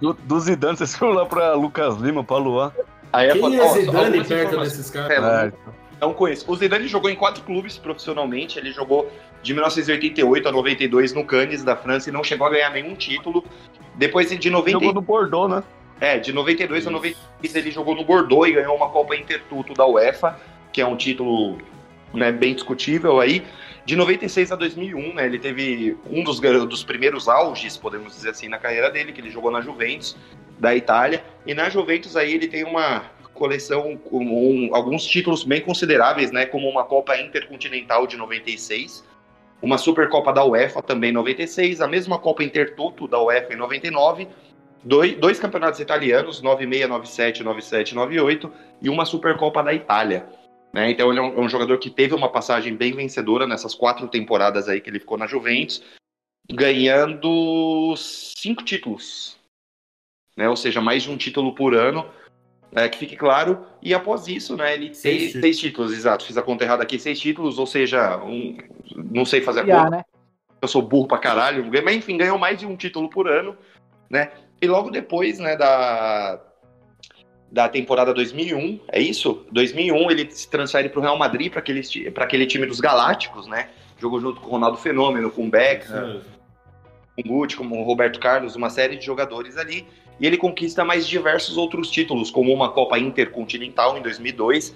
do, 0.00 0.14
do 0.14 0.40
Zidane, 0.40 0.76
vocês 0.78 0.96
foram 0.96 1.12
lá 1.12 1.26
pra 1.26 1.52
Lucas 1.52 1.96
Lima, 1.96 2.24
pra 2.24 2.38
Luan. 2.38 2.72
Aí 3.12 3.28
é 3.28 3.32
Quem 3.32 3.60
é 3.60 3.68
Zidane 3.68 4.24
perto 4.24 4.60
desses 4.60 4.88
caras? 4.88 5.52
É, 5.52 5.52
não 6.00 6.14
conheço. 6.14 6.50
O 6.50 6.56
Zidane 6.56 6.88
jogou 6.88 7.10
em 7.10 7.14
quatro 7.14 7.42
clubes 7.42 7.76
profissionalmente. 7.76 8.58
Ele 8.58 8.72
jogou 8.72 9.10
de 9.42 9.52
1988 9.52 10.48
a 10.48 10.52
92 10.52 11.12
no 11.12 11.24
Cannes 11.24 11.62
da 11.62 11.76
França 11.76 12.08
e 12.08 12.12
não 12.12 12.24
chegou 12.24 12.46
a 12.46 12.50
ganhar 12.50 12.70
nenhum 12.70 12.94
título. 12.94 13.44
Depois 13.96 14.30
de 14.30 14.50
90... 14.50 14.70
Jogou 14.70 14.94
no 14.94 15.02
Bordeaux, 15.02 15.50
né? 15.50 15.62
É, 16.00 16.18
de 16.18 16.32
92 16.32 16.80
Isso. 16.80 16.88
a 16.88 16.92
93 16.92 17.54
ele 17.56 17.70
jogou 17.70 17.94
no 17.94 18.04
Bordeaux 18.04 18.48
e 18.48 18.52
ganhou 18.52 18.76
uma 18.76 18.88
Copa 18.88 19.16
Intertuto 19.16 19.74
da 19.74 19.86
UEFA, 19.86 20.38
que 20.72 20.80
é 20.80 20.86
um 20.86 20.96
título 20.96 21.58
né, 22.12 22.32
bem 22.32 22.54
discutível 22.54 23.20
aí. 23.20 23.44
De 23.84 23.96
96 23.96 24.52
a 24.52 24.56
2001, 24.56 25.14
né, 25.14 25.26
ele 25.26 25.38
teve 25.38 25.96
um 26.10 26.22
dos, 26.22 26.40
dos 26.40 26.84
primeiros 26.84 27.28
auges, 27.28 27.76
podemos 27.76 28.14
dizer 28.14 28.30
assim, 28.30 28.48
na 28.48 28.58
carreira 28.58 28.90
dele, 28.90 29.12
que 29.12 29.20
ele 29.20 29.30
jogou 29.30 29.50
na 29.50 29.60
Juventus 29.60 30.16
da 30.58 30.74
Itália. 30.74 31.24
E 31.46 31.54
na 31.54 31.70
Juventus 31.70 32.16
aí 32.16 32.34
ele 32.34 32.48
tem 32.48 32.64
uma 32.64 33.04
coleção 33.32 33.98
um, 34.10 34.74
alguns 34.74 35.06
títulos 35.06 35.44
bem 35.44 35.60
consideráveis, 35.60 36.30
né, 36.32 36.44
como 36.44 36.68
uma 36.68 36.84
Copa 36.84 37.16
Intercontinental 37.16 38.06
de 38.06 38.16
96, 38.16 39.04
uma 39.62 39.78
Supercopa 39.78 40.32
da 40.32 40.44
UEFA 40.44 40.82
também 40.82 41.10
em 41.10 41.14
96, 41.14 41.80
a 41.80 41.86
mesma 41.86 42.18
Copa 42.18 42.42
Intertoto 42.42 43.06
da 43.06 43.20
UEFA 43.22 43.54
em 43.54 43.56
99, 43.56 44.28
dois, 44.84 45.16
dois 45.16 45.38
campeonatos 45.38 45.80
italianos, 45.80 46.42
96, 46.42 46.88
97, 46.88 47.42
97, 47.42 47.94
98 47.94 48.52
e 48.82 48.88
uma 48.88 49.04
Supercopa 49.04 49.62
da 49.62 49.72
Itália. 49.72 50.26
Né? 50.72 50.90
Então 50.90 51.10
ele 51.10 51.18
é 51.18 51.22
um, 51.22 51.38
é 51.38 51.40
um 51.40 51.48
jogador 51.48 51.78
que 51.78 51.90
teve 51.90 52.14
uma 52.14 52.30
passagem 52.30 52.76
bem 52.76 52.92
vencedora 52.92 53.46
nessas 53.46 53.74
quatro 53.74 54.06
temporadas 54.08 54.68
aí 54.68 54.80
que 54.80 54.90
ele 54.90 55.00
ficou 55.00 55.16
na 55.16 55.26
Juventus, 55.26 55.82
ganhando 56.50 57.94
cinco 57.96 58.62
títulos, 58.64 59.38
né? 60.36 60.48
Ou 60.48 60.56
seja, 60.56 60.80
mais 60.80 61.02
de 61.02 61.10
um 61.10 61.16
título 61.16 61.54
por 61.54 61.74
ano. 61.74 62.08
É, 62.70 62.86
que 62.86 62.98
fique 62.98 63.16
claro, 63.16 63.64
e 63.80 63.94
após 63.94 64.28
isso, 64.28 64.54
né, 64.54 64.74
ele 64.74 64.94
seis 64.94 65.22
títulos. 65.22 65.40
seis 65.40 65.58
títulos, 65.58 65.92
exato, 65.94 66.26
fiz 66.26 66.36
a 66.36 66.42
conta 66.42 66.64
errada 66.64 66.82
aqui, 66.82 66.98
seis 66.98 67.18
títulos, 67.18 67.58
ou 67.58 67.66
seja, 67.66 68.22
um, 68.22 68.58
não 68.94 69.24
sei 69.24 69.40
fazer 69.40 69.60
a 69.60 69.64
conta, 69.64 69.88
né? 69.88 70.04
eu 70.60 70.68
sou 70.68 70.82
burro 70.82 71.08
pra 71.08 71.16
caralho, 71.16 71.64
mas 71.82 71.96
enfim, 71.96 72.18
ganhou 72.18 72.38
mais 72.38 72.58
de 72.58 72.66
um 72.66 72.76
título 72.76 73.08
por 73.08 73.26
ano, 73.26 73.56
né, 74.10 74.32
e 74.60 74.66
logo 74.66 74.90
depois, 74.90 75.38
né, 75.38 75.56
da, 75.56 76.38
da 77.50 77.68
temporada 77.68 78.12
2001, 78.12 78.80
é 78.92 79.00
isso? 79.00 79.46
2001 79.50 80.10
ele 80.10 80.30
se 80.30 80.48
transfere 80.48 80.88
para 80.88 81.00
o 81.00 81.02
Real 81.02 81.18
Madrid, 81.18 81.50
para 81.50 81.60
aquele, 81.60 81.82
aquele 82.16 82.46
time 82.46 82.66
dos 82.66 82.80
Galácticos, 82.80 83.46
né? 83.46 83.70
Jogou 83.98 84.20
junto 84.20 84.40
com 84.40 84.48
o 84.48 84.50
Ronaldo 84.50 84.76
Fenômeno, 84.76 85.30
com 85.30 85.46
o 85.46 85.50
Beckham, 85.50 86.20
com 87.16 87.22
o 87.22 87.24
Gucci, 87.24 87.56
com 87.56 87.64
o 87.66 87.82
Roberto 87.82 88.20
Carlos, 88.20 88.54
uma 88.54 88.70
série 88.70 88.96
de 88.96 89.04
jogadores 89.04 89.56
ali. 89.56 89.86
E 90.20 90.26
ele 90.26 90.36
conquista 90.36 90.84
mais 90.84 91.06
diversos 91.06 91.56
outros 91.56 91.90
títulos, 91.90 92.30
como 92.30 92.52
uma 92.52 92.70
Copa 92.70 92.98
Intercontinental 92.98 93.96
em 93.96 94.02
2002, 94.02 94.74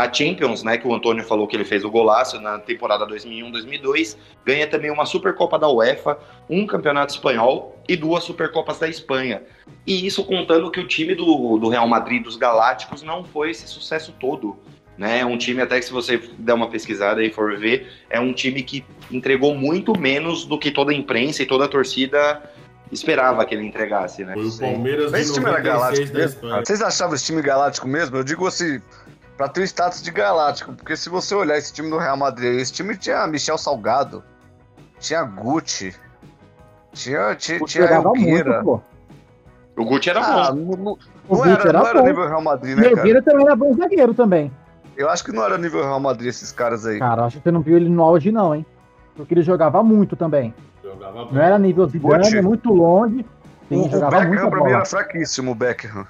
a 0.00 0.12
Champions, 0.12 0.62
né, 0.62 0.78
que 0.78 0.86
o 0.86 0.94
Antônio 0.94 1.22
falou 1.24 1.46
que 1.46 1.54
ele 1.54 1.64
fez 1.64 1.84
o 1.84 1.90
golaço 1.90 2.40
na 2.40 2.58
temporada 2.58 3.06
2001-2002, 3.06 4.16
ganha 4.44 4.66
também 4.66 4.90
uma 4.90 5.04
Supercopa 5.04 5.58
da 5.58 5.68
UEFA, 5.68 6.18
um 6.48 6.66
Campeonato 6.66 7.12
Espanhol 7.12 7.78
e 7.88 7.96
duas 7.96 8.24
Supercopas 8.24 8.78
da 8.78 8.88
Espanha. 8.88 9.42
E 9.86 10.06
isso 10.06 10.24
contando 10.24 10.70
que 10.70 10.80
o 10.80 10.86
time 10.86 11.14
do, 11.14 11.58
do 11.58 11.68
Real 11.68 11.86
Madrid 11.86 12.22
dos 12.22 12.36
Galácticos 12.36 13.02
não 13.02 13.24
foi 13.24 13.50
esse 13.50 13.66
sucesso 13.66 14.14
todo. 14.18 14.56
Né, 14.98 15.20
é 15.20 15.24
um 15.24 15.38
time, 15.38 15.62
até 15.62 15.78
que 15.78 15.86
se 15.86 15.92
você 15.92 16.18
der 16.38 16.52
uma 16.52 16.68
pesquisada 16.68 17.24
e 17.24 17.32
for 17.32 17.56
ver, 17.56 17.90
é 18.10 18.20
um 18.20 18.34
time 18.34 18.62
que 18.62 18.84
entregou 19.10 19.54
muito 19.54 19.98
menos 19.98 20.44
do 20.44 20.58
que 20.58 20.70
toda 20.70 20.92
a 20.92 20.94
imprensa 20.94 21.42
e 21.42 21.46
toda 21.46 21.64
a 21.64 21.68
torcida 21.68 22.42
esperava 22.92 23.44
que 23.46 23.54
ele 23.54 23.64
entregasse, 23.64 24.24
né? 24.24 24.34
Foi 24.34 24.46
o 24.46 24.58
Palmeiras 24.58 25.12
Esse 25.14 25.32
time 25.32 25.46
era 25.46 25.60
galáctico 25.60 26.14
mesmo? 26.14 26.40
Vocês 26.40 26.82
achavam 26.82 27.14
esse 27.14 27.24
time 27.24 27.40
galáctico 27.40 27.88
mesmo? 27.88 28.16
Eu 28.16 28.24
digo 28.24 28.46
assim, 28.46 28.80
para 29.40 29.48
ter 29.48 29.62
o 29.62 29.64
status 29.64 30.02
de 30.02 30.10
galáctico. 30.10 30.74
Porque 30.74 30.94
se 30.94 31.08
você 31.08 31.34
olhar 31.34 31.56
esse 31.56 31.72
time 31.72 31.88
do 31.88 31.96
Real 31.96 32.14
Madrid, 32.14 32.60
esse 32.60 32.74
time 32.74 32.94
tinha 32.94 33.26
Michel 33.26 33.56
Salgado, 33.56 34.22
tinha 34.98 35.22
Gucci, 35.22 35.96
tinha, 36.92 37.34
tinha, 37.36 37.58
Gucci 37.58 37.78
tinha 37.78 37.90
Elgueira. 37.90 38.62
O 38.62 39.84
Gucci 39.86 40.10
era 40.10 40.20
ah, 40.20 40.52
bom. 40.52 40.76
Não, 40.76 41.38
não, 41.38 41.44
era, 41.46 41.62
era, 41.62 41.72
não 41.72 41.86
era 41.86 42.02
nível 42.02 42.28
Real 42.28 42.42
Madrid, 42.42 42.76
né, 42.76 42.82
cara? 42.82 42.96
Elgueira 42.98 43.22
também 43.22 43.46
era 43.46 43.56
bom 43.56 43.72
zagueiro 43.72 44.12
também. 44.12 44.52
Eu 44.94 45.08
acho 45.08 45.24
que 45.24 45.32
não 45.32 45.42
era 45.42 45.56
nível 45.56 45.80
Real 45.84 46.00
Madrid 46.00 46.28
esses 46.28 46.52
caras 46.52 46.84
aí. 46.84 46.98
Cara, 46.98 47.24
acho 47.24 47.38
que 47.38 47.42
você 47.42 47.50
não 47.50 47.62
viu 47.62 47.78
ele 47.78 47.88
no 47.88 48.02
auge 48.02 48.30
não, 48.30 48.54
hein? 48.54 48.66
Porque 49.16 49.32
ele 49.32 49.42
jogava 49.42 49.82
muito 49.82 50.16
também. 50.16 50.52
Jogava 50.84 51.32
não 51.32 51.40
era 51.40 51.58
nível 51.58 51.88
Zidane, 51.88 52.42
muito 52.42 52.70
longe. 52.74 53.24
Sim, 53.70 53.88
o, 53.88 54.06
o 54.06 54.10
Beckham 54.10 54.50
pra 54.50 54.64
mim 54.64 54.70
era 54.70 54.84
fraquíssimo, 54.84 55.52
o 55.52 55.54
Beckham. 55.54 56.06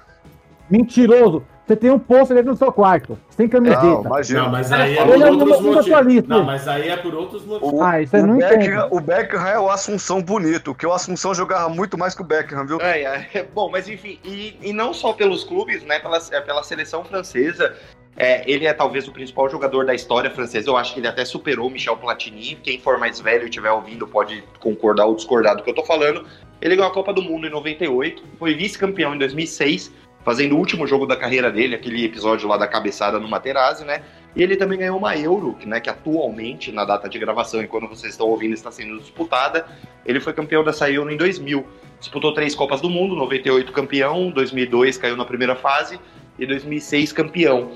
Mentiroso. 0.69 1.45
Você 1.65 1.75
tem 1.75 1.89
um 1.89 1.99
pôster 1.99 2.35
dentro 2.35 2.53
do 2.53 2.57
seu 2.57 2.71
quarto, 2.71 3.17
sem 3.29 3.47
camiseta. 3.47 3.83
Não, 3.83 4.01
imagina. 4.01 4.41
Não, 4.43 4.51
mas 4.51 4.71
aí 4.71 4.97
é 4.97 5.05
por 5.05 5.23
outros 5.23 5.61
motivos. 5.61 6.27
Não, 6.27 6.43
mas 6.43 6.67
aí 6.67 6.89
é 6.89 6.97
por 6.97 7.15
outros 7.15 7.45
motivos. 7.45 7.81
ah, 7.81 8.01
isso 8.01 8.15
aí 8.15 8.23
não 8.23 8.37
Beckham, 8.37 8.87
O 8.91 8.99
Beckham 8.99 9.47
é 9.47 9.59
o 9.59 9.69
Assunção 9.69 10.21
bonito, 10.21 10.75
que 10.75 10.85
o 10.85 10.91
Assunção 10.91 11.33
jogava 11.33 11.69
muito 11.69 11.97
mais 11.97 12.15
que 12.15 12.21
o 12.21 12.25
Beckham, 12.25 12.65
viu? 12.65 12.81
É, 12.81 13.27
é. 13.33 13.43
Bom, 13.53 13.69
mas 13.69 13.87
enfim, 13.87 14.19
e, 14.23 14.57
e 14.61 14.73
não 14.73 14.93
só 14.93 15.13
pelos 15.13 15.43
clubes, 15.43 15.83
né, 15.83 15.99
pela, 15.99 16.19
é, 16.31 16.41
pela 16.41 16.63
seleção 16.63 17.05
francesa, 17.05 17.75
é, 18.17 18.43
ele 18.51 18.65
é 18.65 18.73
talvez 18.73 19.07
o 19.07 19.11
principal 19.11 19.49
jogador 19.49 19.85
da 19.85 19.93
história 19.93 20.29
francesa. 20.29 20.69
Eu 20.69 20.77
acho 20.77 20.93
que 20.93 20.99
ele 20.99 21.07
até 21.07 21.23
superou 21.23 21.67
o 21.67 21.71
Michel 21.71 21.95
Platini. 21.97 22.55
Quem 22.61 22.79
for 22.79 22.97
mais 22.97 23.19
velho 23.19 23.43
e 23.43 23.49
estiver 23.49 23.71
ouvindo 23.71 24.07
pode 24.07 24.43
concordar 24.59 25.05
ou 25.05 25.15
discordar 25.15 25.55
do 25.55 25.63
que 25.63 25.69
eu 25.69 25.75
tô 25.75 25.85
falando. 25.85 26.25
Ele 26.61 26.75
ganhou 26.75 26.91
a 26.91 26.93
Copa 26.93 27.13
do 27.13 27.21
Mundo 27.21 27.47
em 27.47 27.49
98, 27.49 28.23
foi 28.37 28.53
vice-campeão 28.53 29.15
em 29.15 29.17
2006 29.17 29.91
fazendo 30.23 30.55
o 30.55 30.57
último 30.57 30.85
jogo 30.85 31.05
da 31.05 31.15
carreira 31.15 31.51
dele, 31.51 31.75
aquele 31.75 32.05
episódio 32.05 32.47
lá 32.47 32.57
da 32.57 32.67
cabeçada 32.67 33.19
no 33.19 33.27
Materazzi, 33.27 33.83
né? 33.83 34.03
E 34.35 34.41
ele 34.41 34.55
também 34.55 34.79
ganhou 34.79 34.97
uma 34.97 35.17
Euro, 35.17 35.57
né, 35.65 35.79
que 35.79 35.89
atualmente, 35.89 36.71
na 36.71 36.85
data 36.85 37.09
de 37.09 37.19
gravação 37.19 37.61
e 37.61 37.67
quando 37.67 37.87
vocês 37.87 38.13
estão 38.13 38.27
ouvindo, 38.27 38.53
está 38.53 38.71
sendo 38.71 38.97
disputada. 38.97 39.65
Ele 40.05 40.21
foi 40.21 40.31
campeão 40.31 40.63
dessa 40.63 40.89
Euro 40.89 41.11
em 41.11 41.17
2000. 41.17 41.65
Disputou 41.99 42.33
três 42.33 42.55
Copas 42.55 42.79
do 42.79 42.89
Mundo, 42.89 43.15
98 43.15 43.71
campeão, 43.73 44.31
2002 44.31 44.97
caiu 44.97 45.17
na 45.17 45.25
primeira 45.25 45.55
fase 45.55 45.99
e 46.39 46.45
2006 46.45 47.11
campeão. 47.11 47.71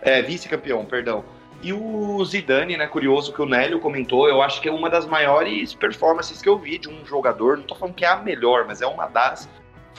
É, 0.00 0.22
vice-campeão, 0.22 0.84
perdão. 0.84 1.24
E 1.60 1.72
o 1.72 2.24
Zidane, 2.24 2.76
né, 2.76 2.86
curioso 2.86 3.32
que 3.32 3.42
o 3.42 3.46
Nélio 3.46 3.80
comentou, 3.80 4.28
eu 4.28 4.40
acho 4.40 4.60
que 4.60 4.68
é 4.68 4.72
uma 4.72 4.88
das 4.88 5.06
maiores 5.06 5.74
performances 5.74 6.40
que 6.40 6.48
eu 6.48 6.56
vi 6.56 6.78
de 6.78 6.88
um 6.88 7.04
jogador, 7.04 7.56
não 7.56 7.64
tô 7.64 7.74
falando 7.74 7.94
que 7.94 8.04
é 8.04 8.08
a 8.08 8.16
melhor, 8.16 8.64
mas 8.66 8.80
é 8.80 8.86
uma 8.86 9.06
das 9.06 9.48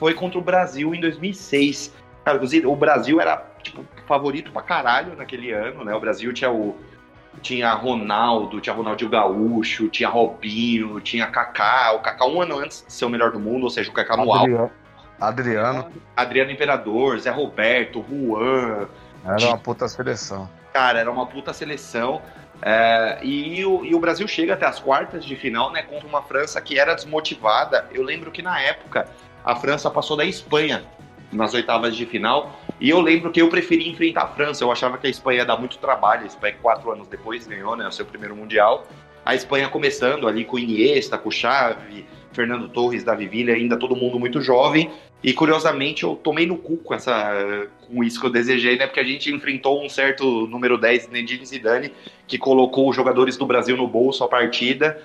foi 0.00 0.14
contra 0.14 0.38
o 0.38 0.42
Brasil 0.42 0.94
em 0.94 1.00
2006. 1.00 1.94
Cara, 2.24 2.40
o 2.64 2.74
Brasil 2.74 3.20
era, 3.20 3.44
tipo, 3.62 3.84
favorito 4.06 4.50
pra 4.50 4.62
caralho 4.62 5.14
naquele 5.14 5.52
ano, 5.52 5.84
né? 5.84 5.94
O 5.94 6.00
Brasil 6.00 6.32
tinha 6.32 6.50
o. 6.50 6.74
Tinha 7.42 7.72
Ronaldo, 7.74 8.60
tinha 8.60 8.74
Ronaldinho 8.74 9.10
Gaúcho, 9.10 9.88
tinha 9.88 10.08
Robinho, 10.08 11.00
tinha 11.00 11.26
Kaká. 11.26 11.92
O 11.92 12.00
Kaká 12.00 12.26
um 12.26 12.40
ano 12.40 12.58
antes 12.58 12.84
de 12.84 12.92
ser 12.92 13.04
o 13.04 13.08
melhor 13.08 13.30
do 13.30 13.38
mundo, 13.38 13.64
ou 13.64 13.70
seja, 13.70 13.90
o 13.90 13.94
Kaká 13.94 14.16
no 14.16 14.32
alto. 14.32 14.70
Adriano. 15.20 15.92
Adriano 16.16 16.50
Imperador, 16.50 17.18
Zé 17.20 17.30
Roberto, 17.30 18.04
Juan. 18.08 18.88
Era 19.24 19.48
uma 19.48 19.58
puta 19.58 19.86
seleção. 19.86 20.48
Cara, 20.72 20.98
era 20.98 21.10
uma 21.10 21.26
puta 21.26 21.52
seleção. 21.52 22.20
É, 22.62 23.18
e, 23.22 23.64
o, 23.64 23.84
e, 23.84 23.94
o, 23.94 24.00
Brasil 24.00 24.26
chega 24.26 24.54
até 24.54 24.66
as 24.66 24.80
quartas 24.80 25.24
de 25.24 25.36
final, 25.36 25.70
né, 25.72 25.82
contra 25.82 26.06
uma 26.06 26.22
França 26.22 26.60
que 26.60 26.78
era 26.78 26.94
desmotivada. 26.94 27.86
Eu 27.92 28.02
lembro 28.02 28.30
que 28.30 28.42
na 28.42 28.60
época 28.60 29.08
a 29.44 29.56
França 29.56 29.90
passou 29.90 30.16
da 30.16 30.24
Espanha 30.24 30.84
nas 31.32 31.54
oitavas 31.54 31.96
de 31.96 32.06
final. 32.06 32.58
E 32.80 32.90
eu 32.90 33.00
lembro 33.00 33.30
que 33.30 33.40
eu 33.40 33.48
preferi 33.48 33.88
enfrentar 33.88 34.22
a 34.22 34.28
França. 34.28 34.64
Eu 34.64 34.72
achava 34.72 34.98
que 34.98 35.06
a 35.06 35.10
Espanha 35.10 35.38
ia 35.38 35.44
dar 35.44 35.56
muito 35.56 35.78
trabalho. 35.78 36.24
A 36.24 36.26
Espanha, 36.26 36.56
quatro 36.60 36.90
anos 36.90 37.08
depois, 37.08 37.46
ganhou 37.46 37.76
né, 37.76 37.86
o 37.86 37.92
seu 37.92 38.04
primeiro 38.04 38.34
Mundial. 38.34 38.86
A 39.24 39.34
Espanha 39.34 39.68
começando 39.68 40.26
ali 40.26 40.44
com 40.44 40.58
Iniesta, 40.58 41.18
com 41.18 41.30
Xavi, 41.30 42.06
Fernando 42.32 42.68
Torres, 42.68 43.04
Davi 43.04 43.28
Villa, 43.28 43.52
ainda 43.52 43.76
todo 43.76 43.94
mundo 43.94 44.18
muito 44.18 44.40
jovem. 44.40 44.90
E 45.22 45.34
curiosamente 45.34 46.02
eu 46.02 46.16
tomei 46.16 46.46
no 46.46 46.56
cu 46.56 46.78
com, 46.78 46.94
essa, 46.94 47.68
com 47.86 48.02
isso 48.02 48.18
que 48.18 48.24
eu 48.24 48.30
desejei, 48.30 48.78
né? 48.78 48.86
Porque 48.86 49.00
a 49.00 49.04
gente 49.04 49.30
enfrentou 49.30 49.84
um 49.84 49.88
certo 49.88 50.46
número 50.46 50.78
10, 50.78 51.10
Nedine 51.10 51.44
Zidane, 51.44 51.92
que 52.26 52.38
colocou 52.38 52.88
os 52.88 52.96
jogadores 52.96 53.36
do 53.36 53.44
Brasil 53.44 53.76
no 53.76 53.86
bolso 53.86 54.24
a 54.24 54.28
partida 54.28 55.00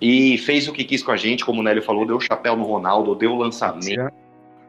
e 0.00 0.38
fez 0.38 0.68
o 0.68 0.72
que 0.72 0.84
quis 0.84 1.02
com 1.02 1.10
a 1.10 1.16
gente, 1.16 1.44
como 1.44 1.60
o 1.60 1.62
Nélio 1.62 1.82
falou, 1.82 2.06
deu 2.06 2.16
o 2.16 2.20
chapéu 2.20 2.56
no 2.56 2.64
Ronaldo, 2.64 3.14
deu 3.14 3.32
o 3.32 3.38
lançamento. 3.38 4.12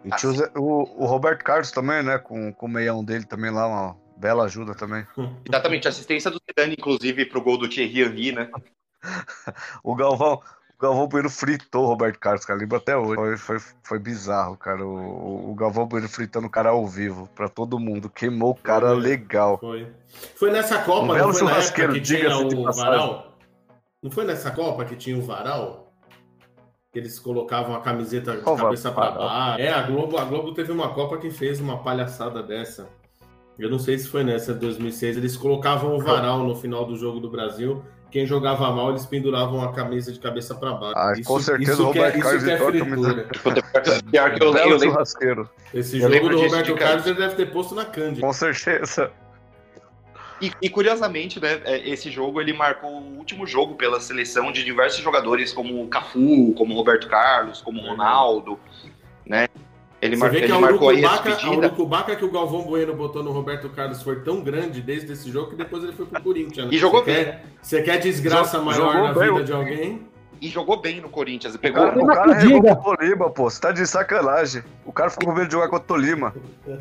E 0.03 0.09
tinha 0.11 0.31
o, 0.55 1.03
o, 1.03 1.05
Roberto 1.05 1.43
Carlos 1.43 1.71
também, 1.71 2.01
né? 2.01 2.17
Com, 2.17 2.53
com 2.53 2.65
o 2.65 2.69
meião 2.69 3.03
dele 3.03 3.25
também 3.25 3.51
lá, 3.51 3.67
uma 3.67 3.97
bela 4.17 4.45
ajuda 4.45 4.73
também. 4.73 5.05
Exatamente, 5.47 5.87
assistência 5.87 6.31
do 6.31 6.41
Zidane, 6.49 6.75
inclusive, 6.77 7.25
pro 7.25 7.41
gol 7.41 7.57
do 7.57 7.69
Thierry 7.69 8.01
Henry, 8.01 8.31
né? 8.31 8.49
o 9.83 9.95
Galvão, 9.95 10.41
o 10.77 10.81
Galvão 10.81 11.07
Bueno 11.07 11.29
fritou 11.29 11.83
o 11.83 11.87
Roberto 11.87 12.17
Carlos, 12.17 12.45
cara, 12.45 12.59
lembro 12.59 12.77
até 12.77 12.95
hoje. 12.95 13.15
Foi, 13.15 13.37
foi, 13.37 13.59
foi 13.83 13.99
bizarro, 13.99 14.57
cara. 14.57 14.85
O, 14.85 15.51
o 15.51 15.55
Galvão 15.55 15.85
Bueno 15.85 16.07
fritando 16.07 16.47
o 16.47 16.49
cara 16.49 16.69
ao 16.69 16.87
vivo, 16.87 17.29
pra 17.35 17.49
todo 17.49 17.77
mundo. 17.77 18.09
Queimou 18.09 18.51
o 18.51 18.55
cara 18.55 18.87
foi, 18.87 18.99
legal. 18.99 19.57
Foi. 19.59 19.87
Foi 20.35 20.49
nessa 20.49 20.79
Copa, 20.79 21.13
um 21.13 21.17
não 21.17 21.33
foi 21.33 21.51
na 21.51 21.57
época 21.57 21.89
que 21.89 22.01
tinha 22.01 22.35
o 22.37 22.73
Varal? 22.73 23.28
Não 24.01 24.09
foi 24.09 24.23
nessa 24.23 24.49
Copa 24.51 24.85
que 24.85 24.95
tinha 24.95 25.17
o 25.17 25.21
varal? 25.21 25.93
Que 26.91 26.99
eles 26.99 27.19
colocavam 27.19 27.75
a 27.75 27.81
camiseta 27.81 28.37
de 28.37 28.43
cabeça 28.43 28.91
para 28.91 29.11
baixo. 29.11 29.61
É, 29.61 29.69
a 29.69 29.81
Globo, 29.83 30.17
a 30.17 30.23
Globo 30.23 30.53
teve 30.53 30.71
uma 30.71 30.93
Copa 30.93 31.17
que 31.17 31.29
fez 31.29 31.59
uma 31.59 31.83
palhaçada 31.83 32.41
dessa. 32.41 32.87
Eu 33.57 33.69
não 33.69 33.77
sei 33.77 33.97
se 33.97 34.07
foi 34.07 34.23
nessa 34.23 34.53
de 34.53 34.61
2006. 34.61 35.17
Eles 35.17 35.35
colocavam 35.35 35.95
o 35.95 35.99
varal 35.99 36.43
no 36.43 36.55
final 36.55 36.85
do 36.85 36.95
jogo 36.95 37.19
do 37.19 37.29
Brasil. 37.29 37.83
Quem 38.09 38.25
jogava 38.25 38.71
mal, 38.71 38.89
eles 38.89 39.05
penduravam 39.05 39.61
a 39.61 39.71
camisa 39.71 40.11
de 40.11 40.17
cabeça 40.17 40.55
para 40.55 40.73
baixo. 40.73 40.97
Ah, 40.97 41.13
isso, 41.13 41.23
com 41.27 41.39
certeza 41.39 41.73
isso 41.73 41.83
o 41.83 41.85
Roberto 41.87 42.13
que 42.13 42.19
é, 42.19 42.23
Carlos 42.23 42.43
isso 42.43 42.45
que 42.45 42.51
é 42.51 42.57
fritura. 42.57 43.27
Pior 44.09 44.33
que 44.33 44.43
eu, 44.43 44.53
Esse 45.73 45.99
jogo 45.99 46.29
do 46.29 46.41
Roberto 46.41 46.75
Carlos 46.75 47.05
ele 47.05 47.17
deve 47.19 47.35
ter 47.35 47.51
posto 47.51 47.75
na 47.75 47.85
Cândida. 47.85 48.25
Com 48.25 48.33
certeza. 48.33 49.11
E, 50.41 50.51
e, 50.61 50.69
curiosamente, 50.69 51.39
né, 51.39 51.61
é, 51.65 51.89
esse 51.89 52.09
jogo 52.09 52.39
ele 52.39 52.53
marcou 52.53 52.89
o 52.89 53.17
último 53.17 53.45
jogo 53.45 53.75
pela 53.75 53.99
seleção 53.99 54.51
de 54.51 54.63
diversos 54.63 55.03
jogadores, 55.03 55.51
como 55.51 55.83
o 55.83 55.87
Cafu, 55.87 56.53
como 56.57 56.73
o 56.73 56.77
Roberto 56.77 57.07
Carlos, 57.07 57.61
como 57.61 57.81
o 57.81 57.87
Ronaldo, 57.87 58.59
né? 59.25 59.47
Ele, 60.01 60.15
mar... 60.15 60.33
ele 60.33 60.47
marcou 60.47 60.89
aí 60.89 61.03
a 61.03 61.09
despedida. 61.09 61.47
A 61.47 61.57
Urucubaca 61.57 62.15
que 62.15 62.23
o 62.23 62.31
Galvão 62.31 62.61
Bueno 62.61 62.93
botou 62.93 63.21
no 63.21 63.31
Roberto 63.31 63.69
Carlos 63.69 64.01
foi 64.01 64.21
tão 64.21 64.41
grande 64.41 64.81
desde 64.81 65.11
esse 65.11 65.29
jogo 65.29 65.51
que 65.51 65.55
depois 65.57 65.83
ele 65.83 65.91
foi 65.91 66.05
pro 66.05 66.21
Corinthians. 66.21 66.67
Né? 66.67 66.73
E 66.73 66.77
jogou 66.77 67.03
você 67.03 67.13
bem. 67.13 67.25
Quer, 67.25 67.45
você 67.61 67.81
quer 67.81 67.97
desgraça 67.97 68.61
maior 68.61 68.93
na 68.93 69.13
bem, 69.13 69.33
vida 69.33 69.43
de 69.43 69.51
alguém? 69.51 70.08
E 70.41 70.47
jogou 70.49 70.77
bem 70.77 71.01
no 71.01 71.09
Corinthians. 71.09 71.55
Pegou... 71.57 71.83
O 71.83 71.87
cara, 71.87 72.03
o 72.03 72.07
cara 72.07 72.33
regou 72.33 72.61
contra 72.61 72.79
o 72.79 72.97
Tolima, 72.97 73.29
pô. 73.29 73.49
Você 73.49 73.59
tá 73.59 73.71
de 73.71 73.85
sacanagem. 73.85 74.63
O 74.85 74.91
cara 74.91 75.09
ficou 75.09 75.27
com 75.27 75.33
medo 75.33 75.47
de 75.47 75.53
jogar 75.53 75.67
contra 75.67 75.83
o 75.83 75.87
Tolima. 75.87 76.33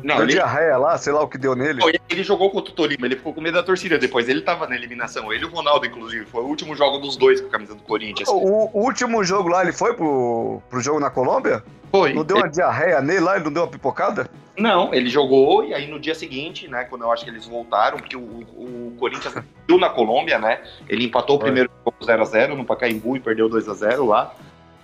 Não, 0.03 0.15
deu 0.15 0.25
ele... 0.25 0.33
diarreia 0.33 0.77
lá, 0.77 0.97
sei 0.97 1.13
lá 1.13 1.21
o 1.21 1.27
que 1.27 1.37
deu 1.37 1.55
nele. 1.55 1.79
Não, 1.79 1.89
ele 2.09 2.23
jogou 2.23 2.49
contra 2.51 2.71
o 2.71 2.75
Tolima, 2.75 3.05
ele 3.05 3.15
ficou 3.15 3.33
com 3.33 3.41
medo 3.41 3.55
da 3.55 3.63
torcida 3.63 3.97
depois. 3.97 4.27
Ele 4.29 4.41
tava 4.41 4.67
na 4.67 4.75
eliminação. 4.75 5.31
Ele 5.31 5.43
e 5.43 5.47
o 5.47 5.49
Ronaldo, 5.49 5.85
inclusive. 5.85 6.25
Foi 6.25 6.43
o 6.43 6.47
último 6.47 6.75
jogo 6.75 6.99
dos 6.99 7.17
dois 7.17 7.41
com 7.41 7.47
a 7.47 7.51
camisa 7.51 7.75
do 7.75 7.83
Corinthians. 7.83 8.29
O, 8.29 8.69
o 8.73 8.83
último 8.83 9.23
jogo 9.23 9.49
lá, 9.49 9.61
ele 9.61 9.73
foi 9.73 9.93
pro, 9.93 10.61
pro 10.69 10.79
jogo 10.79 10.99
na 10.99 11.09
Colômbia? 11.09 11.63
Foi. 11.91 12.13
Não 12.13 12.23
deu 12.23 12.37
uma 12.37 12.49
diarreia 12.49 13.01
nele 13.01 13.21
lá? 13.21 13.35
Ele 13.35 13.45
não 13.45 13.53
deu 13.53 13.63
uma 13.63 13.69
pipocada? 13.69 14.29
Não, 14.57 14.93
ele 14.93 15.09
jogou 15.09 15.63
e 15.63 15.73
aí 15.73 15.87
no 15.87 15.99
dia 15.99 16.13
seguinte, 16.13 16.67
né, 16.67 16.83
quando 16.83 17.03
eu 17.03 17.11
acho 17.11 17.23
que 17.23 17.29
eles 17.29 17.45
voltaram, 17.45 17.97
porque 17.97 18.17
o, 18.17 18.19
o 18.19 18.95
Corinthians 18.99 19.33
viu 19.67 19.77
na 19.77 19.89
Colômbia, 19.89 20.37
né? 20.37 20.61
Ele 20.87 21.05
empatou 21.05 21.37
o 21.37 21.39
primeiro 21.39 21.69
jogo 21.85 21.97
0x0 22.01 22.55
no 22.55 22.65
Pacaembu 22.65 23.15
e 23.15 23.19
perdeu 23.19 23.49
2x0 23.49 24.05
lá. 24.05 24.33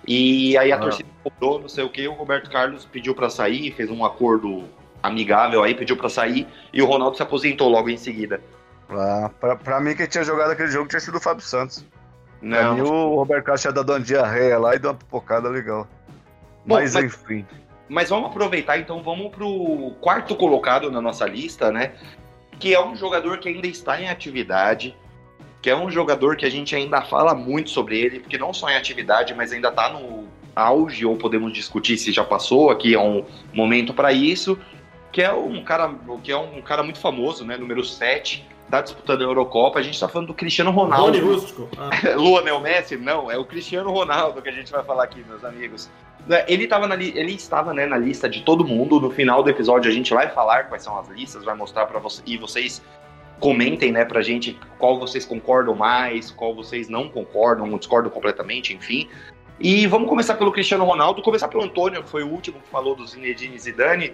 E 0.06 0.56
aí 0.56 0.72
a 0.72 0.76
ah. 0.76 0.78
torcida 0.78 1.08
comprou, 1.22 1.60
não 1.60 1.68
sei 1.68 1.84
o 1.84 1.90
que, 1.90 2.06
o 2.08 2.12
Roberto 2.12 2.50
Carlos 2.50 2.84
pediu 2.84 3.14
para 3.14 3.28
sair, 3.28 3.72
fez 3.72 3.90
um 3.90 4.04
acordo 4.04 4.64
amigável 5.02 5.62
aí, 5.62 5.74
pediu 5.74 5.96
para 5.96 6.08
sair 6.08 6.46
e 6.72 6.80
o 6.80 6.86
Ronaldo 6.86 7.16
se 7.16 7.22
aposentou 7.22 7.68
logo 7.68 7.88
em 7.88 7.96
seguida. 7.96 8.40
Ah, 8.88 9.30
pra, 9.40 9.56
pra 9.56 9.80
mim, 9.80 9.94
quem 9.94 10.06
tinha 10.06 10.24
jogado 10.24 10.52
aquele 10.52 10.70
jogo 10.70 10.88
tinha 10.88 11.00
sido 11.00 11.18
o 11.18 11.20
Fábio 11.20 11.42
Santos. 11.42 11.84
Não. 12.40 12.56
Pra 12.56 12.74
mim, 12.74 12.80
o 12.82 13.16
Roberto 13.16 13.44
Carlos 13.44 13.60
tinha 13.60 13.72
dado 13.72 13.90
uma 13.90 14.00
diarreia 14.00 14.58
lá 14.58 14.74
e 14.74 14.78
deu 14.78 14.90
uma 14.90 14.96
pipocada 14.96 15.48
legal. 15.48 15.88
Bom, 16.66 16.74
mas, 16.74 16.94
mas 16.94 17.04
enfim. 17.04 17.46
Mas 17.88 18.10
vamos 18.10 18.30
aproveitar, 18.30 18.78
então, 18.78 19.02
vamos 19.02 19.30
pro 19.30 19.92
quarto 20.00 20.34
colocado 20.34 20.90
na 20.90 21.00
nossa 21.00 21.24
lista, 21.24 21.70
né? 21.70 21.92
Que 22.58 22.74
é 22.74 22.84
um 22.84 22.96
jogador 22.96 23.38
que 23.38 23.48
ainda 23.48 23.66
está 23.66 24.00
em 24.00 24.08
atividade, 24.08 24.96
que 25.62 25.70
é 25.70 25.76
um 25.76 25.90
jogador 25.90 26.36
que 26.36 26.44
a 26.44 26.50
gente 26.50 26.74
ainda 26.74 27.02
fala 27.02 27.34
muito 27.34 27.70
sobre 27.70 27.98
ele, 27.98 28.20
porque 28.20 28.36
não 28.36 28.52
só 28.52 28.68
em 28.68 28.76
atividade, 28.76 29.34
mas 29.34 29.52
ainda 29.52 29.68
está 29.68 29.88
no 29.88 30.26
auge, 30.54 31.04
ou 31.04 31.16
podemos 31.16 31.52
discutir 31.52 31.96
se 31.98 32.10
já 32.10 32.24
passou, 32.24 32.70
aqui 32.70 32.94
é 32.94 32.98
um 32.98 33.24
momento 33.52 33.92
para 33.94 34.12
isso, 34.12 34.58
que 35.12 35.22
é 35.22 35.32
um 35.32 35.62
cara 35.62 35.94
que 36.22 36.32
é 36.32 36.36
um 36.36 36.60
cara 36.62 36.82
muito 36.82 36.98
famoso, 36.98 37.44
né? 37.44 37.56
Número 37.56 37.84
7, 37.84 38.44
tá 38.70 38.80
disputando 38.80 39.20
a 39.22 39.24
Eurocopa. 39.24 39.78
A 39.78 39.82
gente 39.82 39.98
tá 39.98 40.08
falando 40.08 40.28
do 40.28 40.34
Cristiano 40.34 40.70
Ronaldo. 40.70 41.18
Rústico. 41.18 41.68
Ah. 41.78 41.90
Luanel 42.16 42.60
Messi? 42.60 42.96
Não, 42.96 43.30
é 43.30 43.38
o 43.38 43.44
Cristiano 43.44 43.90
Ronaldo 43.90 44.42
que 44.42 44.48
a 44.48 44.52
gente 44.52 44.72
vai 44.72 44.82
falar 44.82 45.04
aqui, 45.04 45.24
meus 45.26 45.44
amigos. 45.44 45.88
Né, 46.26 46.44
ele, 46.48 46.66
tava 46.66 46.88
na 46.88 46.94
ele 46.94 47.34
estava 47.34 47.72
né, 47.72 47.86
na 47.86 47.96
lista 47.96 48.28
de 48.28 48.42
todo 48.42 48.66
mundo. 48.66 49.00
No 49.00 49.10
final 49.10 49.42
do 49.42 49.50
episódio 49.50 49.90
a 49.90 49.94
gente 49.94 50.12
vai 50.12 50.28
falar 50.28 50.64
quais 50.64 50.82
são 50.82 50.98
as 50.98 51.08
listas, 51.08 51.44
vai 51.44 51.54
mostrar 51.54 51.86
para 51.86 51.98
vocês 51.98 52.22
e 52.26 52.36
vocês 52.36 52.82
comentem, 53.38 53.92
né, 53.92 54.04
pra 54.04 54.22
gente 54.22 54.58
qual 54.78 54.98
vocês 54.98 55.24
concordam 55.24 55.74
mais, 55.74 56.30
qual 56.30 56.54
vocês 56.54 56.88
não 56.88 57.08
concordam, 57.08 57.76
discordam 57.76 58.10
completamente, 58.10 58.74
enfim. 58.74 59.08
E 59.60 59.86
vamos 59.86 60.08
começar 60.08 60.34
pelo 60.34 60.52
Cristiano 60.52 60.84
Ronaldo, 60.84 61.22
começar 61.22 61.48
pelo 61.48 61.62
Antônio, 61.62 62.02
que 62.02 62.08
foi 62.08 62.22
o 62.22 62.28
último 62.28 62.60
que 62.60 62.68
falou 62.68 62.94
do 62.94 63.06
Zinedine 63.06 63.58
Zidane. 63.58 64.12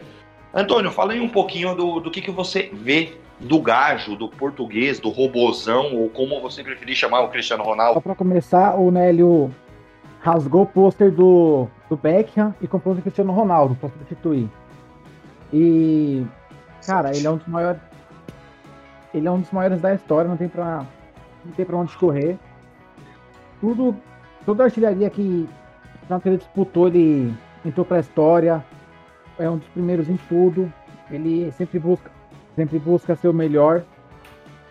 Antônio, 0.54 0.90
fala 0.90 1.14
aí 1.14 1.20
um 1.20 1.28
pouquinho 1.28 1.74
do, 1.74 1.98
do 1.98 2.10
que, 2.10 2.20
que 2.20 2.30
você 2.30 2.70
vê 2.72 3.14
do 3.40 3.60
gajo, 3.60 4.14
do 4.14 4.28
português, 4.28 5.00
do 5.00 5.08
robozão, 5.08 5.96
ou 5.96 6.08
como 6.08 6.40
você 6.40 6.62
preferir 6.62 6.94
chamar 6.94 7.22
o 7.22 7.28
Cristiano 7.28 7.64
Ronaldo. 7.64 7.94
Só 7.94 8.00
pra 8.00 8.14
começar, 8.14 8.76
o 8.76 8.90
Nélio 8.90 9.52
rasgou 10.22 10.62
o 10.62 10.66
pôster 10.66 11.10
do, 11.10 11.66
do 11.90 11.96
Beckham 11.96 12.54
e 12.60 12.68
comprou 12.68 12.94
o 12.94 13.02
Cristiano 13.02 13.32
Ronaldo 13.32 13.74
pra 13.74 13.88
substituir. 13.88 14.48
E, 15.52 16.24
cara, 16.86 17.14
ele 17.14 17.26
é 17.26 17.30
um 17.30 17.36
dos 17.36 17.46
maiores. 17.48 17.80
Ele 19.12 19.26
é 19.26 19.30
um 19.30 19.40
dos 19.40 19.50
maiores 19.50 19.80
da 19.80 19.92
história, 19.92 20.28
não 20.28 20.36
tem 20.36 20.48
pra, 20.48 20.86
não 21.44 21.52
tem 21.52 21.66
pra 21.66 21.76
onde 21.76 21.90
escorrer. 21.90 22.38
Tudo, 23.60 23.94
toda 24.46 24.62
a 24.62 24.66
artilharia 24.66 25.10
que, 25.10 25.48
que 26.22 26.28
ele 26.28 26.38
disputou, 26.38 26.86
ele 26.86 27.34
entrou 27.64 27.84
pra 27.84 27.98
história. 27.98 28.64
É 29.38 29.50
um 29.50 29.58
dos 29.58 29.68
primeiros 29.68 30.08
em 30.08 30.16
tudo. 30.28 30.72
Ele 31.10 31.50
sempre 31.52 31.80
busca, 31.80 32.10
sempre 32.54 32.78
busca 32.78 33.16
ser 33.16 33.28
o 33.28 33.34
melhor. 33.34 33.82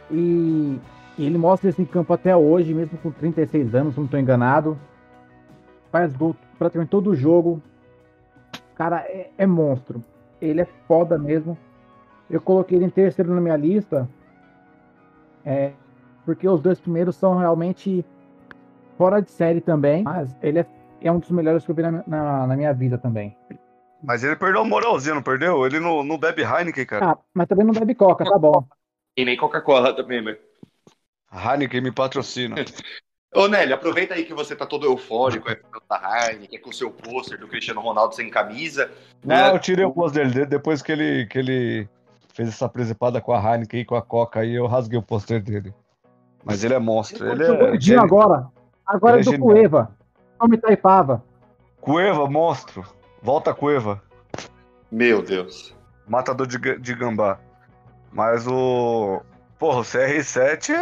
E, 0.10 0.79
e 1.17 1.25
ele 1.25 1.38
mostra 1.38 1.70
esse 1.70 1.86
campo 1.86 2.13
até 2.13 2.36
hoje, 2.36 2.74
mesmo 2.74 2.98
com 2.98 3.12
36 3.12 3.75
anos, 3.75 3.98
não 3.98 4.05
estou 4.05 4.20
enganado 4.20 4.77
faz 5.92 6.16
gol 6.16 6.36
praticamente 6.58 6.90
todo 6.90 7.16
jogo. 7.16 7.62
Cara, 8.76 9.02
é, 9.02 9.30
é, 9.38 9.46
monstro. 9.46 10.04
Ele 10.42 10.62
é 10.62 10.68
foda 10.88 11.18
mesmo. 11.18 11.58
Eu 12.30 12.42
coloquei 12.42 12.78
ele 12.78 12.86
em 12.86 12.90
terceiro 12.90 13.34
na 13.34 13.42
minha 13.42 13.58
lista. 13.58 14.10
É, 15.46 15.74
porque 16.26 16.48
os 16.48 16.62
dois 16.62 16.80
primeiros 16.80 17.16
são 17.16 17.38
realmente 17.38 18.06
fora 18.98 19.22
de 19.22 19.30
série 19.30 19.62
também. 19.62 20.04
Mas 20.04 20.36
ele 20.42 20.60
é, 20.60 20.66
é 21.02 21.12
um 21.12 21.20
dos 21.20 21.30
melhores 21.32 21.66
que 21.66 21.72
eu 21.72 21.75
vi 21.75 21.82
na, 21.82 22.04
na, 22.08 22.48
na, 22.48 22.56
minha 22.56 22.74
vida 22.74 22.98
também. 22.98 23.36
Mas 24.04 24.24
ele 24.24 24.36
perdeu 24.36 24.62
o 24.62 24.66
moralzinho, 24.66 25.16
não 25.16 25.22
perdeu? 25.22 25.66
Ele 25.66 25.80
não, 25.80 26.04
não 26.04 26.18
bebe 26.18 26.42
Heineken, 26.42 26.86
cara. 26.86 27.12
Ah, 27.12 27.18
mas 27.34 27.48
também 27.48 27.66
não 27.66 27.74
bebe 27.74 27.94
Coca, 27.94 28.24
tá 28.24 28.38
bom. 28.40 28.66
E 29.16 29.25
nem 29.25 29.38
Coca-Cola 29.38 29.96
também, 29.96 30.24
velho. 30.24 30.40
Heineken 31.32 31.82
me 31.82 31.92
patrocina. 31.92 32.56
Ô, 33.33 33.48
Nélio, 33.48 33.75
aproveita 33.75 34.13
aí 34.13 34.25
que 34.25 34.33
você 34.33 34.55
tá 34.55 34.65
todo 34.65 34.85
eufórico, 34.85 35.50
é 35.50 35.57
da 35.89 36.29
Heineken, 36.29 36.59
com 36.59 36.70
o 36.70 36.74
seu 36.74 36.91
pôster 36.91 37.39
do 37.39 37.48
Cristiano 37.48 37.79
Ronaldo 37.79 38.13
sem 38.13 38.29
camisa. 38.29 38.91
Não, 39.24 39.35
né? 39.35 39.51
eu 39.53 39.59
tirei 39.59 39.85
o 39.85 39.91
pôster 39.91 40.29
dele 40.29 40.46
depois 40.46 40.81
que 40.81 40.91
ele, 40.91 41.25
que 41.27 41.39
ele 41.39 41.89
fez 42.33 42.50
essa 42.50 42.67
presepada 42.67 43.22
com 43.22 43.33
a 43.33 43.39
Heineken 43.39 43.79
e 43.79 43.85
com 43.85 43.96
a 43.96 44.01
Coca 44.01 44.41
aí, 44.41 44.53
eu 44.53 44.67
rasguei 44.67 45.00
o 45.00 45.01
pôster 45.01 45.41
dele. 45.41 45.74
Mas 46.44 46.63
ele 46.63 46.74
é 46.74 46.79
monstro. 46.79 47.25
Ele, 47.31 47.44
ele 47.44 47.94
é 47.94 47.98
agora. 47.98 48.48
Agora 48.85 49.17
é, 49.17 49.22
é 49.22 49.24
do 49.24 49.31
genial. 49.31 49.48
Cueva. 49.48 49.91
Nome 50.39 50.57
Taipava. 50.57 51.24
Cueva, 51.79 52.29
monstro. 52.29 52.83
Volta 53.22 53.53
Cueva. 53.53 54.01
Meu 54.91 55.22
Deus. 55.22 55.74
Matador 56.07 56.48
de, 56.48 56.57
de 56.79 56.94
gambá. 56.94 57.39
Mas 58.11 58.46
o. 58.48 59.22
Porra, 59.62 59.82
o 59.82 59.84
CR7, 59.84 60.74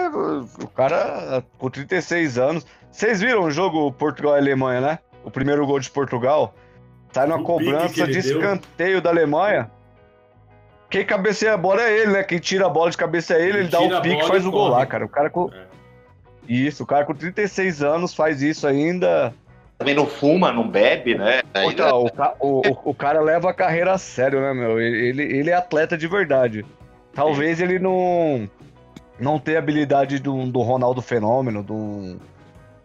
o 0.64 0.68
cara 0.70 1.44
com 1.58 1.70
36 1.70 2.38
anos. 2.38 2.66
Vocês 2.90 3.20
viram 3.20 3.44
o 3.44 3.52
jogo 3.52 3.92
Portugal 3.92 4.36
e 4.36 4.40
Alemanha, 4.40 4.80
né? 4.80 5.00
O 5.22 5.30
primeiro 5.30 5.68
gol 5.68 5.82
de 5.82 5.92
Portugal. 5.92 6.56
Sai 7.12 7.28
numa 7.28 7.44
cobrança 7.44 8.08
de 8.08 8.20
escanteio 8.20 8.94
deu. 8.94 9.02
da 9.02 9.10
Alemanha. 9.10 9.70
Quem 10.90 11.06
cabeceia 11.06 11.56
a 11.56 11.58
bola 11.58 11.82
é 11.82 12.00
ele, 12.00 12.14
né? 12.14 12.24
Quem 12.24 12.40
tira 12.40 12.68
a 12.68 12.70
bola 12.70 12.90
de 12.90 12.96
cabeça 12.96 13.34
é 13.34 13.42
ele, 13.42 13.50
ele, 13.50 13.60
ele 13.60 13.68
dá 13.68 13.82
o 13.82 14.02
pique 14.02 14.24
e 14.24 14.28
faz 14.28 14.46
o 14.46 14.52
gol 14.52 14.70
lá, 14.70 14.86
cara. 14.86 15.04
O 15.04 15.10
cara 15.10 15.30
com. 15.30 15.52
É. 15.54 15.66
Isso, 16.48 16.84
o 16.84 16.86
cara 16.86 17.04
com 17.04 17.14
36 17.14 17.84
anos 17.84 18.14
faz 18.14 18.42
isso 18.42 18.66
ainda. 18.66 19.34
Também 19.78 19.94
não 19.94 20.08
fuma, 20.08 20.54
não 20.54 20.66
bebe, 20.66 21.16
né? 21.16 21.42
Então, 21.54 22.06
o, 22.40 22.62
o, 22.66 22.92
o, 22.92 22.94
cara 22.94 23.20
leva 23.20 23.50
a 23.50 23.54
carreira 23.54 23.92
a 23.92 23.98
sério, 23.98 24.40
né, 24.40 24.54
meu? 24.54 24.80
Ele, 24.80 25.24
ele 25.24 25.50
é 25.50 25.56
atleta 25.56 25.98
de 25.98 26.08
verdade. 26.08 26.66
Talvez 27.14 27.60
ele 27.60 27.78
não 27.78 28.50
não 29.20 29.40
ter 29.40 29.58
habilidade 29.58 30.20
do, 30.20 30.46
do 30.48 30.62
Ronaldo 30.62 31.02
Fenômeno, 31.02 31.62
do, 31.62 32.20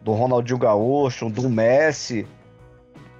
do 0.01 0.13
Ronaldinho 0.13 0.59
Gaúcho, 0.59 1.31
do 1.31 1.49
Messi. 1.49 2.27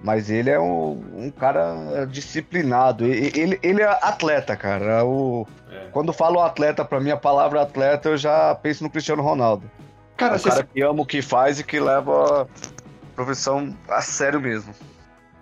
Mas 0.03 0.29
ele 0.29 0.51
é 0.51 0.61
um, 0.61 1.03
um 1.15 1.31
cara 1.31 2.05
disciplinado. 2.05 3.07
Ele, 3.07 3.59
ele 3.63 3.81
é 3.81 3.87
atleta, 3.87 4.55
cara. 4.55 5.03
O, 5.05 5.47
é. 5.71 5.87
Quando 5.93 6.13
falo 6.13 6.41
atleta, 6.41 6.85
pra 6.85 7.01
mim, 7.01 7.11
a 7.11 7.17
palavra 7.17 7.63
atleta, 7.63 8.11
eu 8.11 8.17
já 8.19 8.55
penso 8.55 8.85
no 8.85 8.91
Cristiano 8.91 9.23
Ronaldo. 9.23 9.71
Cara, 10.17 10.35
é 10.35 10.39
um 10.39 10.43
cara 10.43 10.63
que 10.63 10.83
ama 10.83 11.03
o 11.03 11.07
que 11.07 11.23
faz 11.23 11.59
e 11.59 11.65
que 11.65 11.81
leva 11.81 12.43
a 12.43 12.47
profissão 13.15 13.75
a 13.89 14.03
sério 14.03 14.41
mesmo. 14.41 14.75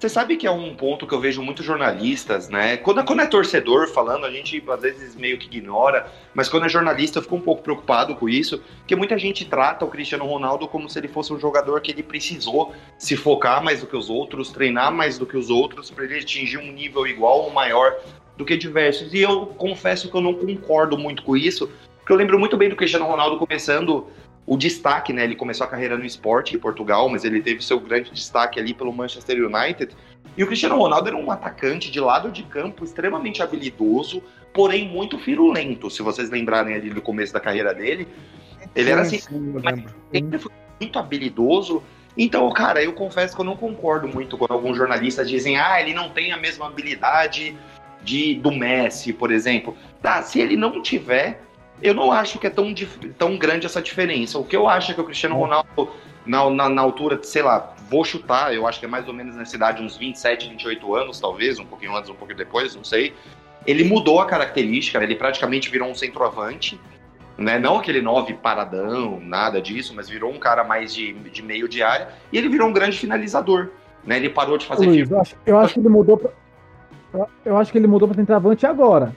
Você 0.02 0.08
sabe 0.08 0.36
que 0.36 0.48
é 0.48 0.50
um 0.50 0.74
ponto 0.74 1.06
que 1.06 1.14
eu 1.14 1.20
vejo 1.20 1.40
muitos 1.40 1.64
jornalistas, 1.64 2.48
né? 2.48 2.76
Quando, 2.76 3.04
quando 3.04 3.20
é 3.20 3.26
torcedor 3.26 3.86
falando, 3.86 4.26
a 4.26 4.32
gente 4.32 4.60
às 4.68 4.80
vezes 4.80 5.14
meio 5.14 5.38
que 5.38 5.46
ignora, 5.46 6.10
mas 6.34 6.48
quando 6.48 6.66
é 6.66 6.68
jornalista 6.68 7.20
eu 7.20 7.22
fico 7.22 7.36
um 7.36 7.40
pouco 7.40 7.62
preocupado 7.62 8.16
com 8.16 8.28
isso, 8.28 8.60
porque 8.78 8.96
muita 8.96 9.16
gente 9.16 9.44
trata 9.44 9.84
o 9.84 9.88
Cristiano 9.88 10.26
Ronaldo 10.26 10.66
como 10.66 10.90
se 10.90 10.98
ele 10.98 11.06
fosse 11.06 11.32
um 11.32 11.38
jogador 11.38 11.80
que 11.80 11.92
ele 11.92 12.02
precisou 12.02 12.74
se 12.98 13.16
focar 13.16 13.62
mais 13.62 13.80
do 13.80 13.86
que 13.86 13.96
os 13.96 14.10
outros, 14.10 14.50
treinar 14.50 14.92
mais 14.92 15.18
do 15.18 15.24
que 15.24 15.36
os 15.36 15.50
outros, 15.50 15.88
para 15.88 16.04
ele 16.04 16.18
atingir 16.18 16.58
um 16.58 16.72
nível 16.72 17.06
igual 17.06 17.42
ou 17.42 17.50
maior 17.52 17.94
do 18.36 18.44
que 18.44 18.56
diversos. 18.56 19.14
E 19.14 19.20
eu 19.20 19.46
confesso 19.46 20.10
que 20.10 20.16
eu 20.16 20.20
não 20.20 20.34
concordo 20.34 20.98
muito 20.98 21.22
com 21.22 21.36
isso, 21.36 21.70
porque 21.98 22.12
eu 22.12 22.16
lembro 22.16 22.40
muito 22.40 22.56
bem 22.56 22.68
do 22.68 22.74
Cristiano 22.74 23.06
Ronaldo 23.06 23.38
começando 23.38 24.08
o 24.46 24.56
destaque, 24.56 25.12
né? 25.12 25.24
Ele 25.24 25.36
começou 25.36 25.66
a 25.66 25.70
carreira 25.70 25.96
no 25.96 26.04
esporte 26.04 26.56
em 26.56 26.58
Portugal, 26.58 27.08
mas 27.08 27.24
ele 27.24 27.40
teve 27.40 27.62
seu 27.62 27.78
grande 27.78 28.10
destaque 28.10 28.58
ali 28.58 28.74
pelo 28.74 28.92
Manchester 28.92 29.44
United. 29.44 29.94
E 30.36 30.42
o 30.42 30.46
Cristiano 30.46 30.76
Ronaldo 30.76 31.08
era 31.08 31.16
um 31.16 31.30
atacante 31.30 31.90
de 31.90 32.00
lado 32.00 32.30
de 32.30 32.42
campo 32.42 32.84
extremamente 32.84 33.42
habilidoso, 33.42 34.22
porém 34.52 34.88
muito 34.88 35.18
firulento. 35.18 35.90
Se 35.90 36.02
vocês 36.02 36.30
lembrarem 36.30 36.74
ali 36.74 36.90
do 36.90 37.00
começo 37.00 37.32
da 37.32 37.40
carreira 37.40 37.72
dele, 37.72 38.08
ele 38.74 38.86
sim, 38.86 38.92
era 38.92 39.02
assim, 39.02 39.18
sim, 39.18 39.86
sempre 40.12 40.38
foi 40.38 40.52
muito 40.80 40.98
habilidoso. 40.98 41.82
Então, 42.16 42.50
cara, 42.50 42.82
eu 42.82 42.92
confesso 42.92 43.34
que 43.34 43.40
eu 43.40 43.44
não 43.44 43.56
concordo 43.56 44.08
muito 44.08 44.36
quando 44.36 44.52
alguns 44.52 44.76
jornalistas 44.76 45.28
dizem, 45.28 45.56
ah, 45.56 45.80
ele 45.80 45.94
não 45.94 46.10
tem 46.10 46.32
a 46.32 46.36
mesma 46.36 46.66
habilidade 46.66 47.56
de 48.02 48.34
do 48.34 48.50
Messi, 48.50 49.12
por 49.12 49.30
exemplo. 49.30 49.76
Tá, 50.00 50.22
se 50.22 50.40
ele 50.40 50.56
não 50.56 50.82
tiver, 50.82 51.42
eu 51.80 51.94
não 51.94 52.12
acho 52.12 52.38
que 52.38 52.46
é 52.46 52.50
tão, 52.50 52.72
tão 53.18 53.36
grande 53.36 53.66
essa 53.66 53.82
diferença. 53.82 54.38
O 54.38 54.44
que 54.44 54.56
eu 54.56 54.68
acho 54.68 54.92
é 54.92 54.94
que 54.94 55.00
o 55.00 55.04
Cristiano 55.04 55.36
Ronaldo, 55.36 55.90
na, 56.24 56.48
na, 56.50 56.68
na 56.68 56.82
altura, 56.82 57.18
sei 57.22 57.42
lá, 57.42 57.74
vou 57.90 58.04
chutar, 58.04 58.54
eu 58.54 58.66
acho 58.66 58.78
que 58.78 58.86
é 58.86 58.88
mais 58.88 59.08
ou 59.08 59.14
menos 59.14 59.34
nessa 59.34 59.56
idade, 59.56 59.82
uns 59.82 59.96
27, 59.96 60.48
28 60.48 60.94
anos, 60.94 61.20
talvez, 61.20 61.58
um 61.58 61.64
pouquinho 61.64 61.96
antes, 61.96 62.10
um 62.10 62.14
pouquinho 62.14 62.38
depois, 62.38 62.74
não 62.74 62.84
sei. 62.84 63.14
Ele 63.66 63.84
mudou 63.84 64.20
a 64.20 64.26
característica, 64.26 65.02
ele 65.02 65.16
praticamente 65.16 65.70
virou 65.70 65.88
um 65.88 65.94
centroavante, 65.94 66.80
né? 67.36 67.58
Não 67.58 67.78
aquele 67.78 68.00
nove 68.00 68.34
paradão, 68.34 69.20
nada 69.20 69.60
disso, 69.60 69.92
mas 69.94 70.08
virou 70.08 70.32
um 70.32 70.38
cara 70.38 70.64
mais 70.64 70.94
de, 70.94 71.12
de 71.12 71.42
meio 71.42 71.68
de 71.68 71.82
área, 71.82 72.08
e 72.32 72.38
ele 72.38 72.48
virou 72.48 72.68
um 72.68 72.72
grande 72.72 72.96
finalizador. 72.96 73.70
Né? 74.04 74.16
Ele 74.16 74.28
parou 74.28 74.58
de 74.58 74.66
fazer 74.66 74.86
Luiz, 74.86 75.10
eu, 75.10 75.20
acho, 75.20 75.36
eu 75.46 75.58
acho 75.58 75.74
que 75.74 75.80
ele 75.80 75.88
mudou 75.88 76.16
pra, 76.16 76.30
eu 77.44 77.56
acho 77.56 77.70
que 77.70 77.78
ele 77.78 77.86
mudou 77.86 78.08
para 78.08 78.16
centroavante 78.16 78.66
agora 78.66 79.14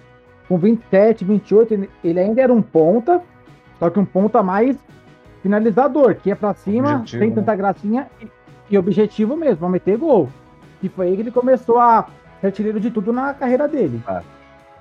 com 0.47 0.57
27, 0.57 1.25
28, 1.25 1.87
ele 2.03 2.19
ainda 2.19 2.41
era 2.41 2.53
um 2.53 2.61
ponta, 2.61 3.21
só 3.79 3.89
que 3.89 3.99
um 3.99 4.05
ponta 4.05 4.43
mais 4.43 4.77
finalizador, 5.41 6.15
que 6.15 6.31
é 6.31 6.35
para 6.35 6.53
cima, 6.53 6.95
objetivo, 6.95 7.23
sem 7.23 7.31
tanta 7.31 7.51
né? 7.51 7.57
gracinha 7.57 8.07
e, 8.21 8.27
e 8.69 8.77
objetivo 8.77 9.35
mesmo, 9.35 9.65
a 9.65 9.69
meter 9.69 9.97
gol. 9.97 10.29
E 10.81 10.89
foi 10.89 11.07
aí 11.07 11.15
que 11.15 11.21
ele 11.21 11.31
começou 11.31 11.79
a 11.79 12.07
ser 12.39 12.47
artilheiro 12.47 12.79
de 12.79 12.91
tudo 12.91 13.11
na 13.11 13.33
carreira 13.33 13.67
dele. 13.67 14.01
É. 14.07 14.21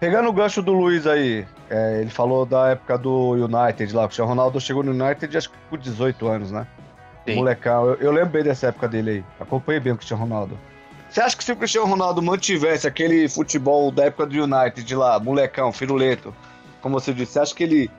Pegando 0.00 0.29
o 0.29 0.33
gancho 0.33 0.61
do 0.61 0.72
Luiz 0.72 1.07
aí, 1.07 1.46
é, 1.70 2.00
ele 2.00 2.11
falou 2.11 2.44
da 2.44 2.68
época 2.68 2.98
do 2.98 3.33
United 3.33 3.94
lá, 3.94 4.03
o 4.03 4.07
Cristiano 4.07 4.29
Ronaldo 4.29 4.61
chegou 4.61 4.83
no 4.83 4.90
United 4.90 5.37
acho 5.37 5.50
que 5.50 5.57
com 5.70 5.79
18 5.79 6.27
anos, 6.27 6.50
né? 6.50 6.66
Sim. 7.27 7.37
Molecão, 7.37 7.87
eu, 7.87 7.94
eu 7.94 8.12
lembro 8.12 8.31
bem 8.31 8.42
dessa 8.42 8.66
época 8.66 8.87
dele 8.87 9.11
aí. 9.11 9.24
Acompanhei 9.40 9.81
bem 9.81 9.92
o 9.92 9.96
Cristiano 9.96 10.22
Ronaldo. 10.22 10.59
Você 11.14 11.20
acha 11.20 11.37
que 11.37 11.44
se 11.44 11.53
o 11.53 11.57
Cristiano 11.57 11.87
Ronaldo 11.87 12.20
mantivesse 12.20 12.88
aquele 12.88 13.29
futebol 13.29 13.92
da 13.92 14.07
época 14.07 14.27
do 14.27 14.35
United 14.35 14.96
lá, 14.96 15.20
molecão, 15.20 15.72
firuleto, 15.72 16.35
como 16.83 16.98
você 16.98 17.14
disse, 17.14 17.35
você 17.35 17.38
acha 17.38 17.55
que 17.55 17.62
ele 17.62 17.90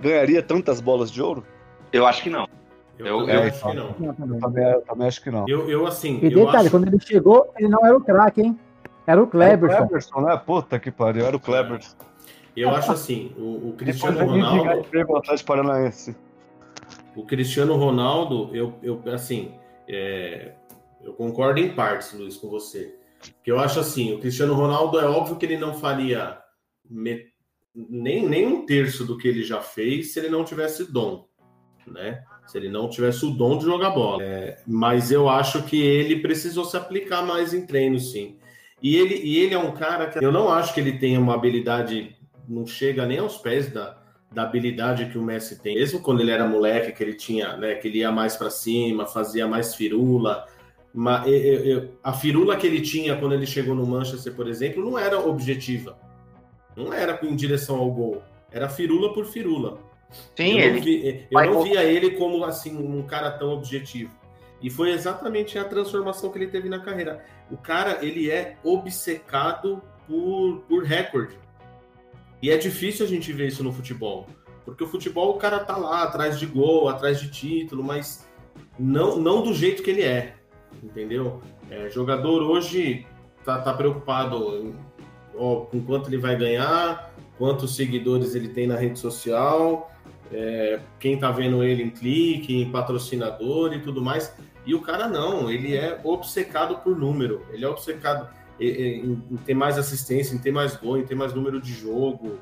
ganharia 0.00 0.40
tantas 0.40 0.80
bolas 0.80 1.10
de 1.10 1.20
ouro? 1.20 1.44
Eu 1.92 2.06
acho 2.06 2.22
que 2.22 2.30
não. 2.30 2.46
Eu, 2.96 3.06
eu, 3.06 3.28
eu 3.28 3.42
acho 3.42 3.60
que 3.60 3.74
não. 3.74 3.94
Eu 4.00 4.14
também, 4.40 4.64
eu 4.64 4.80
também 4.82 5.08
acho 5.08 5.20
que 5.20 5.30
não. 5.32 5.48
Eu, 5.48 5.68
eu 5.68 5.84
assim. 5.84 6.20
E 6.22 6.30
detalhe, 6.30 6.58
acho... 6.58 6.70
quando 6.70 6.86
ele 6.86 7.00
chegou, 7.00 7.52
ele 7.58 7.66
não 7.66 7.84
era 7.84 7.96
o 7.96 8.00
craque, 8.00 8.40
hein? 8.40 8.56
Era 9.04 9.20
o 9.20 9.26
Kleberson. 9.26 9.74
Era 9.74 9.82
o 9.82 9.88
Kleberson, 9.88 10.20
né? 10.20 10.36
Puta 10.46 10.78
que 10.78 10.92
pariu, 10.92 11.26
era 11.26 11.36
o 11.36 11.40
Kleberson. 11.40 11.96
Eu 12.56 12.70
acho 12.70 12.92
assim, 12.92 13.32
o, 13.36 13.70
o 13.70 13.74
Cristiano 13.76 14.24
Ronaldo. 14.24 14.86
Paranaense. 15.44 16.16
O 17.16 17.26
Cristiano 17.26 17.74
Ronaldo, 17.74 18.48
eu, 18.54 18.74
eu 18.80 19.02
assim, 19.12 19.54
é, 19.88 20.52
eu 21.02 21.12
concordo 21.12 21.60
em 21.60 21.74
partes, 21.74 22.12
Luiz, 22.12 22.36
com 22.36 22.48
você. 22.48 22.94
Porque 23.20 23.50
eu 23.50 23.58
acho 23.58 23.80
assim, 23.80 24.12
o 24.14 24.18
Cristiano 24.18 24.54
Ronaldo 24.54 24.98
é 24.98 25.04
óbvio 25.04 25.36
que 25.36 25.44
ele 25.44 25.58
não 25.58 25.74
faria 25.74 26.38
me, 26.88 27.26
nem, 27.74 28.26
nem 28.28 28.46
um 28.46 28.66
terço 28.66 29.04
do 29.04 29.16
que 29.16 29.28
ele 29.28 29.42
já 29.42 29.60
fez 29.60 30.12
se 30.12 30.18
ele 30.18 30.28
não 30.28 30.44
tivesse 30.44 30.90
dom, 30.90 31.26
né? 31.86 32.22
Se 32.46 32.58
ele 32.58 32.68
não 32.68 32.88
tivesse 32.88 33.24
o 33.24 33.30
dom 33.30 33.58
de 33.58 33.64
jogar 33.64 33.90
bola. 33.90 34.22
É, 34.22 34.58
mas 34.66 35.12
eu 35.12 35.28
acho 35.28 35.62
que 35.62 35.80
ele 35.80 36.20
precisou 36.20 36.64
se 36.64 36.76
aplicar 36.76 37.22
mais 37.22 37.54
em 37.54 37.64
treino, 37.64 37.98
sim. 37.98 38.38
E 38.82 38.96
ele, 38.96 39.14
e 39.16 39.38
ele 39.38 39.54
é 39.54 39.58
um 39.58 39.72
cara 39.72 40.08
que 40.08 40.24
eu 40.24 40.32
não 40.32 40.48
acho 40.48 40.74
que 40.74 40.80
ele 40.80 40.98
tenha 40.98 41.20
uma 41.20 41.34
habilidade, 41.34 42.16
não 42.48 42.66
chega 42.66 43.06
nem 43.06 43.18
aos 43.18 43.36
pés 43.36 43.70
da, 43.70 44.00
da 44.32 44.42
habilidade 44.42 45.06
que 45.10 45.18
o 45.18 45.22
Messi 45.22 45.60
tem. 45.62 45.74
Mesmo 45.74 46.00
quando 46.00 46.20
ele 46.20 46.30
era 46.30 46.48
moleque, 46.48 46.92
que 46.92 47.02
ele 47.02 47.14
tinha, 47.14 47.56
né, 47.56 47.74
que 47.74 47.88
ele 47.88 47.98
ia 47.98 48.10
mais 48.10 48.36
para 48.36 48.50
cima, 48.50 49.06
fazia 49.06 49.46
mais 49.46 49.74
firula. 49.74 50.46
Mas, 50.92 51.26
eu, 51.26 51.64
eu, 51.64 51.94
a 52.02 52.12
firula 52.12 52.56
que 52.56 52.66
ele 52.66 52.80
tinha 52.80 53.16
quando 53.16 53.34
ele 53.34 53.46
chegou 53.46 53.74
no 53.74 53.86
Manchester, 53.86 54.34
por 54.34 54.48
exemplo, 54.48 54.84
não 54.84 54.98
era 54.98 55.18
objetiva. 55.20 55.96
Não 56.76 56.92
era 56.92 57.18
em 57.22 57.36
direção 57.36 57.76
ao 57.76 57.90
gol. 57.90 58.22
Era 58.50 58.68
firula 58.68 59.12
por 59.12 59.26
firula. 59.26 59.78
Sim, 60.36 60.58
eu 60.58 60.68
ele. 60.68 60.74
Não 60.74 60.82
vi, 60.82 61.28
eu 61.30 61.54
não 61.54 61.62
via 61.62 61.84
ele 61.84 62.10
como 62.12 62.44
assim 62.44 62.76
um 62.76 63.02
cara 63.02 63.30
tão 63.30 63.52
objetivo. 63.52 64.10
E 64.62 64.68
foi 64.68 64.90
exatamente 64.90 65.58
a 65.58 65.64
transformação 65.64 66.30
que 66.30 66.38
ele 66.38 66.48
teve 66.48 66.68
na 66.68 66.80
carreira. 66.80 67.24
O 67.50 67.56
cara, 67.56 68.04
ele 68.04 68.30
é 68.30 68.56
obcecado 68.62 69.82
por, 70.06 70.60
por 70.68 70.84
recorde. 70.84 71.38
E 72.42 72.50
é 72.50 72.56
difícil 72.56 73.06
a 73.06 73.08
gente 73.08 73.32
ver 73.32 73.48
isso 73.48 73.62
no 73.62 73.72
futebol. 73.72 74.26
Porque 74.64 74.84
o 74.84 74.86
futebol, 74.86 75.30
o 75.30 75.38
cara 75.38 75.60
tá 75.60 75.76
lá, 75.76 76.02
atrás 76.02 76.38
de 76.38 76.46
gol, 76.46 76.88
atrás 76.88 77.20
de 77.20 77.30
título, 77.30 77.82
mas 77.82 78.28
não, 78.78 79.16
não 79.16 79.42
do 79.42 79.54
jeito 79.54 79.82
que 79.82 79.90
ele 79.90 80.02
é. 80.02 80.36
Entendeu? 80.82 81.40
É, 81.70 81.90
jogador 81.90 82.42
hoje 82.42 83.06
tá, 83.44 83.58
tá 83.58 83.72
preocupado 83.72 84.74
ó, 85.34 85.56
com 85.62 85.80
quanto 85.82 86.08
ele 86.08 86.18
vai 86.18 86.36
ganhar, 86.36 87.12
quantos 87.38 87.76
seguidores 87.76 88.34
ele 88.34 88.48
tem 88.48 88.66
na 88.66 88.76
rede 88.76 88.98
social, 88.98 89.90
é, 90.32 90.80
quem 90.98 91.18
tá 91.18 91.30
vendo 91.30 91.62
ele 91.62 91.82
em 91.82 91.90
clique, 91.90 92.54
em 92.54 92.70
patrocinador 92.70 93.72
e 93.72 93.80
tudo 93.80 94.02
mais. 94.02 94.34
E 94.66 94.74
o 94.74 94.80
cara 94.80 95.08
não, 95.08 95.50
ele 95.50 95.76
é 95.76 95.98
obcecado 96.04 96.76
por 96.78 96.96
número, 96.96 97.42
ele 97.50 97.64
é 97.64 97.68
obcecado 97.68 98.28
em, 98.60 99.18
em 99.30 99.36
ter 99.38 99.54
mais 99.54 99.78
assistência, 99.78 100.34
em 100.34 100.38
ter 100.38 100.52
mais 100.52 100.76
gol, 100.76 100.98
em 100.98 101.04
ter 101.04 101.14
mais 101.14 101.32
número 101.32 101.60
de 101.60 101.72
jogo. 101.72 102.38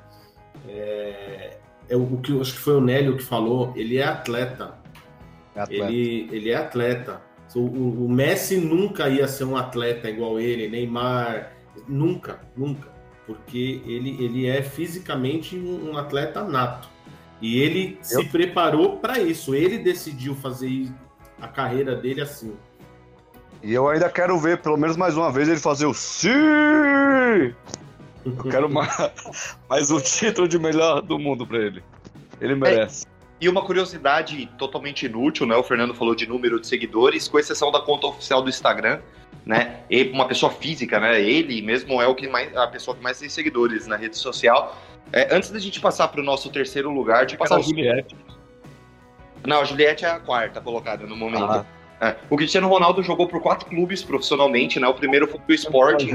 É, 0.69 1.59
é 1.89 1.97
o 1.97 2.19
que 2.19 2.39
acho 2.41 2.53
que 2.53 2.59
foi 2.59 2.75
o 2.75 2.81
Nélio 2.81 3.17
que 3.17 3.23
falou, 3.23 3.73
ele 3.77 3.99
é 3.99 4.05
atleta. 4.05 4.75
É 5.55 5.61
atleta. 5.61 5.85
Ele, 5.85 6.29
ele 6.33 6.51
é 6.51 6.57
atleta. 6.57 7.28
O, 7.55 8.05
o, 8.05 8.09
Messi 8.09 8.59
nunca 8.59 9.09
ia 9.09 9.27
ser 9.27 9.45
um 9.45 9.57
atleta 9.57 10.09
igual 10.09 10.39
ele, 10.39 10.69
Neymar, 10.69 11.53
nunca, 11.89 12.41
nunca. 12.57 12.89
Porque 13.27 13.83
ele, 13.87 14.23
ele 14.23 14.47
é 14.47 14.63
fisicamente 14.63 15.57
um, 15.57 15.91
um 15.91 15.99
atleta 15.99 16.45
nato. 16.45 16.89
E 17.41 17.61
ele 17.61 17.99
Eu... 18.11 18.23
se 18.23 18.29
preparou 18.29 18.99
para 18.99 19.19
isso. 19.19 19.55
Ele 19.55 19.79
decidiu 19.79 20.35
fazer 20.35 20.89
a 21.41 21.49
carreira 21.49 21.95
dele 21.95 22.21
assim. 22.21 22.55
E 23.63 23.73
eu 23.73 23.89
ainda 23.89 24.09
quero 24.09 24.39
ver, 24.39 24.59
pelo 24.59 24.77
menos 24.77 24.97
mais 24.97 25.17
uma 25.17 25.33
vez, 25.33 25.49
ele 25.49 25.59
fazer 25.59 25.87
o 25.87 25.95
sim! 25.95 26.29
Eu 28.25 28.37
quero 28.51 28.69
mais, 28.71 29.57
mais 29.69 29.91
um 29.91 30.01
título 30.01 30.47
de 30.47 30.59
melhor 30.59 31.03
do 31.03 31.19
mundo 31.19 31.47
para 31.47 31.59
ele. 31.59 31.83
Ele 32.41 32.55
merece. 32.55 33.07
É, 33.07 33.18
e 33.41 33.49
uma 33.49 33.63
curiosidade 33.63 34.47
totalmente 34.59 35.07
inútil, 35.07 35.47
né? 35.47 35.55
O 35.57 35.63
Fernando 35.63 35.95
falou 35.95 36.15
de 36.15 36.27
número 36.27 36.61
de 36.61 36.67
seguidores, 36.67 37.29
com 37.29 37.39
exceção 37.39 37.71
da 37.71 37.81
conta 37.81 38.09
oficial 38.09 38.43
do 38.43 38.49
Instagram, 38.49 39.01
né? 39.47 39.81
E 39.89 40.05
uma 40.05 40.27
pessoa 40.27 40.51
física, 40.51 40.99
né? 40.99 41.21
Ele 41.21 41.63
mesmo 41.63 42.03
é 42.03 42.07
o 42.07 42.15
que 42.15 42.27
mais, 42.27 42.55
a 42.57 42.67
pessoa 42.67 42.97
que 42.97 43.03
mais 43.03 43.19
tem 43.19 43.29
seguidores 43.29 43.87
na 43.87 43.97
rede 43.97 44.17
social. 44.17 44.77
É, 45.13 45.35
antes 45.35 45.51
da 45.51 45.59
gente 45.59 45.81
passar 45.81 46.09
para 46.09 46.21
o 46.21 46.25
nosso 46.25 46.51
terceiro 46.51 46.91
lugar, 46.91 47.27
de 47.27 47.37
passar 47.37 47.57
a 47.57 47.61
Juliette. 47.61 48.17
Não, 49.47 49.61
a 49.61 49.65
Juliette 49.65 50.05
é 50.05 50.11
a 50.11 50.19
quarta 50.19 50.61
colocada 50.61 51.07
no 51.07 51.17
momento. 51.17 51.45
Ah. 51.45 51.67
É. 52.01 52.17
O 52.31 52.37
Cristiano 52.37 52.69
Ronaldo 52.69 53.03
jogou 53.03 53.27
por 53.27 53.41
quatro 53.41 53.69
clubes 53.69 54.03
profissionalmente, 54.03 54.79
né? 54.79 54.87
O 54.87 54.95
primeiro 54.95 55.27
foi 55.27 55.41
o 55.49 55.53
Sporting. 55.53 56.11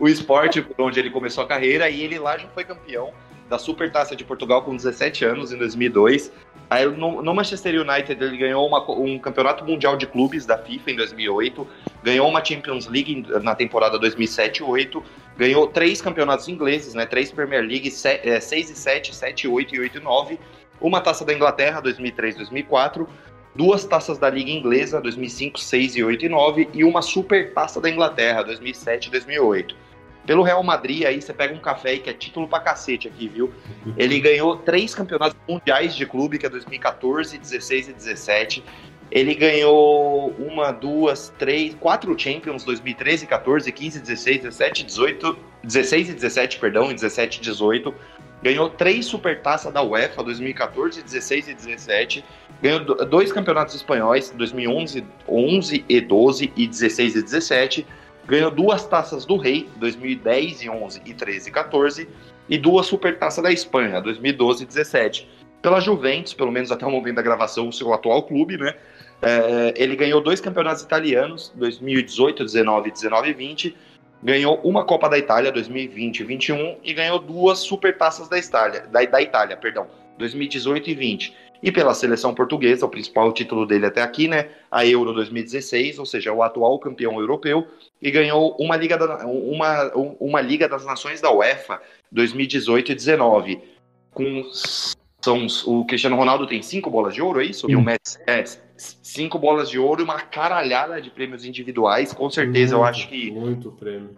o 0.00 0.08
Sporting, 0.08 0.66
onde 0.78 0.98
ele 0.98 1.10
começou 1.10 1.44
a 1.44 1.46
carreira, 1.46 1.88
e 1.88 2.02
ele 2.02 2.18
lá 2.18 2.36
já 2.36 2.48
foi 2.48 2.64
campeão 2.64 3.12
da 3.52 3.58
Supertaça 3.58 4.16
de 4.16 4.24
Portugal 4.24 4.62
com 4.62 4.74
17 4.74 5.26
anos, 5.26 5.52
em 5.52 5.58
2002. 5.58 6.32
Aí 6.70 6.86
no, 6.86 7.20
no 7.20 7.34
Manchester 7.34 7.82
United 7.82 8.24
ele 8.24 8.38
ganhou 8.38 8.66
uma, 8.66 8.90
um 8.90 9.18
campeonato 9.18 9.62
mundial 9.62 9.94
de 9.94 10.06
clubes 10.06 10.46
da 10.46 10.56
FIFA 10.56 10.92
em 10.92 10.96
2008, 10.96 11.68
ganhou 12.02 12.26
uma 12.26 12.42
Champions 12.42 12.86
League 12.86 13.26
na 13.42 13.54
temporada 13.54 14.00
2007-8, 14.00 15.02
ganhou 15.36 15.66
três 15.66 16.00
campeonatos 16.00 16.48
ingleses, 16.48 16.94
né? 16.94 17.04
Três 17.04 17.30
Premier 17.30 17.60
League, 17.62 17.90
6 17.90 18.24
é, 18.24 18.38
e 18.38 18.64
7, 18.74 19.14
7 19.14 19.42
e 19.44 19.48
8 19.48 19.74
e 19.74 19.80
8 19.80 19.98
e 19.98 20.00
9, 20.00 20.40
uma 20.80 21.02
Taça 21.02 21.22
da 21.22 21.34
Inglaterra 21.34 21.82
2003-2004, 21.82 23.06
duas 23.54 23.84
taças 23.84 24.16
da 24.16 24.30
Liga 24.30 24.50
Inglesa, 24.50 24.98
2005, 24.98 25.60
6 25.60 25.96
e 25.96 26.02
8 26.02 26.24
e 26.24 26.28
9, 26.30 26.68
e 26.72 26.84
uma 26.84 27.02
Super 27.02 27.52
Taça 27.52 27.82
da 27.82 27.90
Inglaterra, 27.90 28.44
2007 28.44 29.08
e 29.08 29.10
2008. 29.10 29.91
Pelo 30.26 30.42
Real 30.42 30.62
Madrid, 30.62 31.04
aí 31.04 31.20
você 31.20 31.32
pega 31.32 31.54
um 31.54 31.58
café 31.58 31.96
que 31.96 32.08
é 32.08 32.12
título 32.12 32.46
pra 32.46 32.60
cacete 32.60 33.08
aqui, 33.08 33.28
viu? 33.28 33.52
Ele 33.96 34.20
ganhou 34.20 34.56
três 34.56 34.94
campeonatos 34.94 35.36
mundiais 35.48 35.96
de 35.96 36.06
clube, 36.06 36.38
que 36.38 36.46
é 36.46 36.48
2014, 36.48 37.36
16 37.36 37.88
e 37.88 37.92
17. 37.92 38.64
Ele 39.10 39.34
ganhou 39.34 40.30
uma, 40.38 40.70
duas, 40.70 41.32
três, 41.38 41.74
quatro 41.74 42.18
Champions, 42.18 42.64
2013, 42.64 43.26
14, 43.26 43.70
15, 43.70 44.00
16, 44.00 44.42
17, 44.42 44.84
18, 44.84 45.38
16 45.64 46.08
e 46.08 46.12
17, 46.14 46.58
perdão, 46.58 46.92
17 46.92 47.38
e 47.38 47.40
18. 47.42 47.94
Ganhou 48.42 48.70
três 48.70 49.06
supertaças 49.06 49.72
da 49.72 49.82
UEFA, 49.82 50.22
2014, 50.22 51.02
16 51.02 51.48
e 51.48 51.54
17 51.54 52.24
Ganhou 52.62 52.84
dois 52.84 53.32
campeonatos 53.32 53.74
espanhóis, 53.74 54.30
2011 54.30 55.04
11 55.28 55.84
e 55.88 56.00
12 56.00 56.52
e 56.56 56.66
16 56.68 57.16
e 57.16 57.22
17. 57.22 57.86
Ganhou 58.26 58.50
duas 58.50 58.86
taças 58.86 59.24
do 59.24 59.36
Rei, 59.36 59.68
2010 59.76 60.62
e 60.62 60.70
11 60.70 61.02
e 61.04 61.14
13 61.14 61.48
e 61.48 61.52
14. 61.52 62.08
E 62.48 62.58
duas 62.58 62.86
supertaças 62.86 63.42
da 63.42 63.52
Espanha, 63.52 64.00
2012 64.00 64.64
e 64.64 64.66
17. 64.66 65.28
Pela 65.60 65.80
Juventus, 65.80 66.34
pelo 66.34 66.50
menos 66.50 66.72
até 66.72 66.84
o 66.84 66.90
momento 66.90 67.16
da 67.16 67.22
gravação, 67.22 67.68
o 67.68 67.72
seu 67.72 67.92
atual 67.92 68.22
clube, 68.24 68.56
né? 68.56 68.74
É, 69.20 69.74
ele 69.76 69.94
ganhou 69.94 70.20
dois 70.20 70.40
campeonatos 70.40 70.82
italianos, 70.82 71.52
2018, 71.54 72.44
19, 72.44 72.90
19 72.90 73.30
e 73.30 73.32
20. 73.32 73.76
Ganhou 74.22 74.60
uma 74.62 74.84
Copa 74.84 75.08
da 75.08 75.18
Itália, 75.18 75.52
2020 75.52 76.20
e 76.20 76.24
21. 76.24 76.76
E 76.82 76.92
ganhou 76.92 77.18
duas 77.18 77.60
supertaças 77.60 78.28
da 78.28 78.38
Itália, 78.38 78.82
da, 78.82 79.04
da 79.04 79.22
Itália, 79.22 79.56
perdão, 79.56 79.86
2018 80.18 80.90
e 80.90 80.94
20 80.94 81.41
e 81.62 81.70
pela 81.70 81.94
seleção 81.94 82.34
portuguesa, 82.34 82.84
o 82.84 82.88
principal 82.88 83.32
título 83.32 83.64
dele 83.64 83.86
até 83.86 84.02
aqui, 84.02 84.26
né? 84.26 84.50
A 84.70 84.84
Euro 84.84 85.12
2016, 85.12 85.98
ou 85.98 86.06
seja, 86.06 86.32
o 86.32 86.42
atual 86.42 86.78
campeão 86.78 87.20
europeu, 87.20 87.66
e 88.00 88.10
ganhou 88.10 88.56
uma 88.58 88.76
Liga, 88.76 88.98
da, 88.98 89.24
uma, 89.26 89.92
uma 90.18 90.40
Liga 90.40 90.68
das 90.68 90.84
Nações 90.84 91.20
da 91.20 91.30
UEFA 91.30 91.80
2018 92.10 92.92
e 92.92 92.94
19. 92.94 93.60
Com 94.10 94.44
são, 94.52 95.46
o 95.66 95.84
Cristiano 95.84 96.16
Ronaldo 96.16 96.46
tem 96.46 96.60
cinco 96.62 96.90
bolas 96.90 97.14
de 97.14 97.22
ouro, 97.22 97.40
é 97.40 97.44
isso? 97.44 97.66
Sim. 97.66 97.72
E 97.72 97.76
o 97.76 97.80
Messi 97.80 98.18
é 98.26 98.42
cinco 98.76 99.38
bolas 99.38 99.70
de 99.70 99.78
ouro 99.78 100.00
e 100.00 100.04
uma 100.04 100.20
caralhada 100.20 101.00
de 101.00 101.10
prêmios 101.10 101.44
individuais. 101.44 102.12
Com 102.12 102.28
certeza, 102.28 102.76
muito, 102.76 102.84
eu 102.84 102.88
acho 102.88 103.08
que. 103.08 103.30
Muito 103.30 103.70
prêmio 103.70 104.16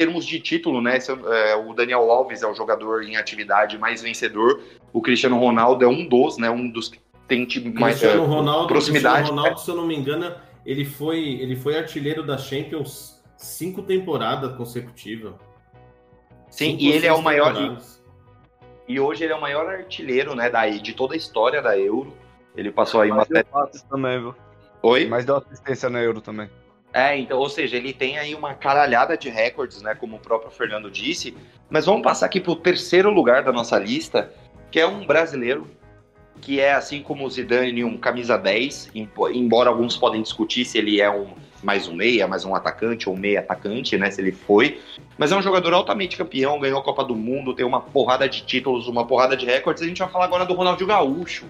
termos 0.00 0.24
de 0.24 0.40
título, 0.40 0.80
né? 0.80 0.98
É, 1.30 1.56
o 1.56 1.74
Daniel 1.74 2.10
Alves 2.10 2.42
é 2.42 2.46
o 2.46 2.54
jogador 2.54 3.02
em 3.02 3.16
atividade 3.18 3.76
mais 3.76 4.00
vencedor. 4.00 4.62
O 4.94 5.02
Cristiano 5.02 5.38
Ronaldo 5.38 5.84
é 5.84 5.88
um 5.88 6.08
dos, 6.08 6.38
né? 6.38 6.48
Um 6.48 6.70
dos 6.70 6.88
que 6.88 6.98
tem 7.28 7.46
mais 7.74 7.98
Cristiano 7.98 8.24
é, 8.24 8.26
Ronaldo, 8.26 8.68
proximidade. 8.68 9.16
Cristiano 9.16 9.42
Ronaldo, 9.42 9.60
se 9.60 9.70
eu 9.70 9.76
não 9.76 9.86
me 9.86 9.94
engano, 9.94 10.34
ele 10.64 10.86
foi, 10.86 11.18
ele 11.18 11.54
foi 11.54 11.76
artilheiro 11.76 12.22
da 12.22 12.38
Champions 12.38 13.22
cinco 13.36 13.82
temporadas 13.82 14.56
consecutivas. 14.56 15.34
Sim, 16.48 16.70
cinco 16.70 16.82
e 16.82 16.92
ele 16.92 17.06
é 17.06 17.12
o 17.12 17.20
maior. 17.20 17.54
E 18.88 18.98
hoje 18.98 19.24
ele 19.24 19.34
é 19.34 19.36
o 19.36 19.40
maior 19.40 19.68
artilheiro, 19.68 20.34
né, 20.34 20.48
da, 20.48 20.66
de 20.66 20.94
toda 20.94 21.12
a 21.12 21.16
história 21.18 21.60
da 21.60 21.78
Euro. 21.78 22.16
Ele 22.56 22.72
passou 22.72 23.02
aí 23.02 23.10
Mas 23.10 23.28
uma. 23.28 23.66
também, 23.90 24.18
viu? 24.18 24.34
Oi? 24.82 25.06
Mas 25.08 25.26
deu 25.26 25.36
assistência 25.36 25.90
na 25.90 26.00
Euro 26.00 26.22
também. 26.22 26.48
É, 26.92 27.16
então, 27.16 27.38
ou 27.38 27.48
seja, 27.48 27.76
ele 27.76 27.92
tem 27.92 28.18
aí 28.18 28.34
uma 28.34 28.54
caralhada 28.54 29.16
de 29.16 29.28
recordes, 29.28 29.80
né, 29.80 29.94
como 29.94 30.16
o 30.16 30.18
próprio 30.18 30.50
Fernando 30.50 30.90
disse. 30.90 31.36
Mas 31.68 31.86
vamos 31.86 32.02
passar 32.02 32.26
aqui 32.26 32.40
para 32.40 32.50
o 32.50 32.56
terceiro 32.56 33.10
lugar 33.10 33.44
da 33.44 33.52
nossa 33.52 33.78
lista, 33.78 34.32
que 34.70 34.80
é 34.80 34.86
um 34.86 35.06
brasileiro, 35.06 35.66
que 36.40 36.58
é 36.58 36.72
assim 36.72 37.02
como 37.02 37.24
o 37.24 37.30
Zidane, 37.30 37.84
um 37.84 37.96
camisa 37.96 38.36
10, 38.36 38.90
embora 39.32 39.68
alguns 39.68 39.96
podem 39.96 40.22
discutir 40.22 40.64
se 40.64 40.78
ele 40.78 41.00
é 41.00 41.10
um 41.10 41.28
mais 41.62 41.86
um 41.86 41.94
meia, 41.94 42.26
mais 42.26 42.44
um 42.44 42.54
atacante 42.54 43.08
ou 43.08 43.16
meia 43.16 43.40
atacante, 43.40 43.96
né, 43.96 44.10
se 44.10 44.20
ele 44.20 44.32
foi. 44.32 44.80
Mas 45.18 45.30
é 45.30 45.36
um 45.36 45.42
jogador 45.42 45.74
altamente 45.74 46.16
campeão, 46.16 46.58
ganhou 46.58 46.80
a 46.80 46.82
Copa 46.82 47.04
do 47.04 47.14
Mundo, 47.14 47.54
tem 47.54 47.66
uma 47.66 47.80
porrada 47.80 48.28
de 48.28 48.42
títulos, 48.42 48.88
uma 48.88 49.06
porrada 49.06 49.36
de 49.36 49.44
recordes. 49.44 49.82
A 49.82 49.86
gente 49.86 49.98
vai 49.98 50.08
falar 50.08 50.24
agora 50.24 50.46
do 50.46 50.54
Ronaldinho 50.54 50.88
Gaúcho. 50.88 51.44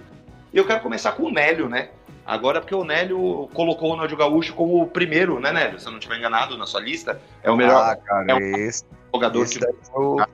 E 0.52 0.58
eu 0.58 0.66
quero 0.66 0.80
começar 0.80 1.12
com 1.12 1.24
o 1.24 1.30
Nélio, 1.30 1.68
né? 1.68 1.90
Agora, 2.30 2.60
porque 2.60 2.76
o 2.76 2.84
Nélio 2.84 3.48
colocou 3.52 3.88
o 3.88 3.90
Ronaldinho 3.90 4.16
Gaúcho 4.16 4.54
como 4.54 4.80
o 4.80 4.86
primeiro, 4.86 5.40
né, 5.40 5.50
Nélio? 5.50 5.80
Se 5.80 5.86
eu 5.86 5.90
não 5.90 5.98
estiver 5.98 6.16
enganado 6.16 6.56
na 6.56 6.64
sua 6.64 6.80
lista, 6.80 7.20
é 7.42 7.50
o 7.50 7.56
melhor. 7.56 7.82
Ah, 7.82 7.96
cara, 7.96 8.30
é 8.30 8.34
o 8.36 8.38
esse, 8.38 8.84
jogador 9.12 9.42
esse 9.42 9.58
que. 9.58 9.66
Foi 9.66 10.04
o, 10.04 10.26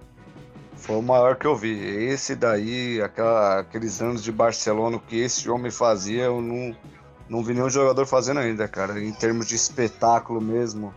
foi 0.75 0.97
o 0.97 1.01
maior 1.01 1.37
que 1.37 1.47
eu 1.47 1.57
vi. 1.57 1.73
Esse 1.81 2.37
daí, 2.37 3.01
aquela, 3.01 3.61
aqueles 3.61 4.03
anos 4.03 4.23
de 4.23 4.31
Barcelona, 4.31 5.01
que 5.09 5.17
esse 5.19 5.49
homem 5.49 5.71
fazia, 5.71 6.25
eu 6.25 6.43
não, 6.43 6.77
não 7.31 7.43
vi 7.43 7.55
nenhum 7.55 7.71
jogador 7.71 8.05
fazendo 8.05 8.41
ainda, 8.41 8.69
cara. 8.69 9.03
Em 9.03 9.15
termos 9.15 9.47
de 9.47 9.55
espetáculo 9.55 10.39
mesmo. 10.39 10.93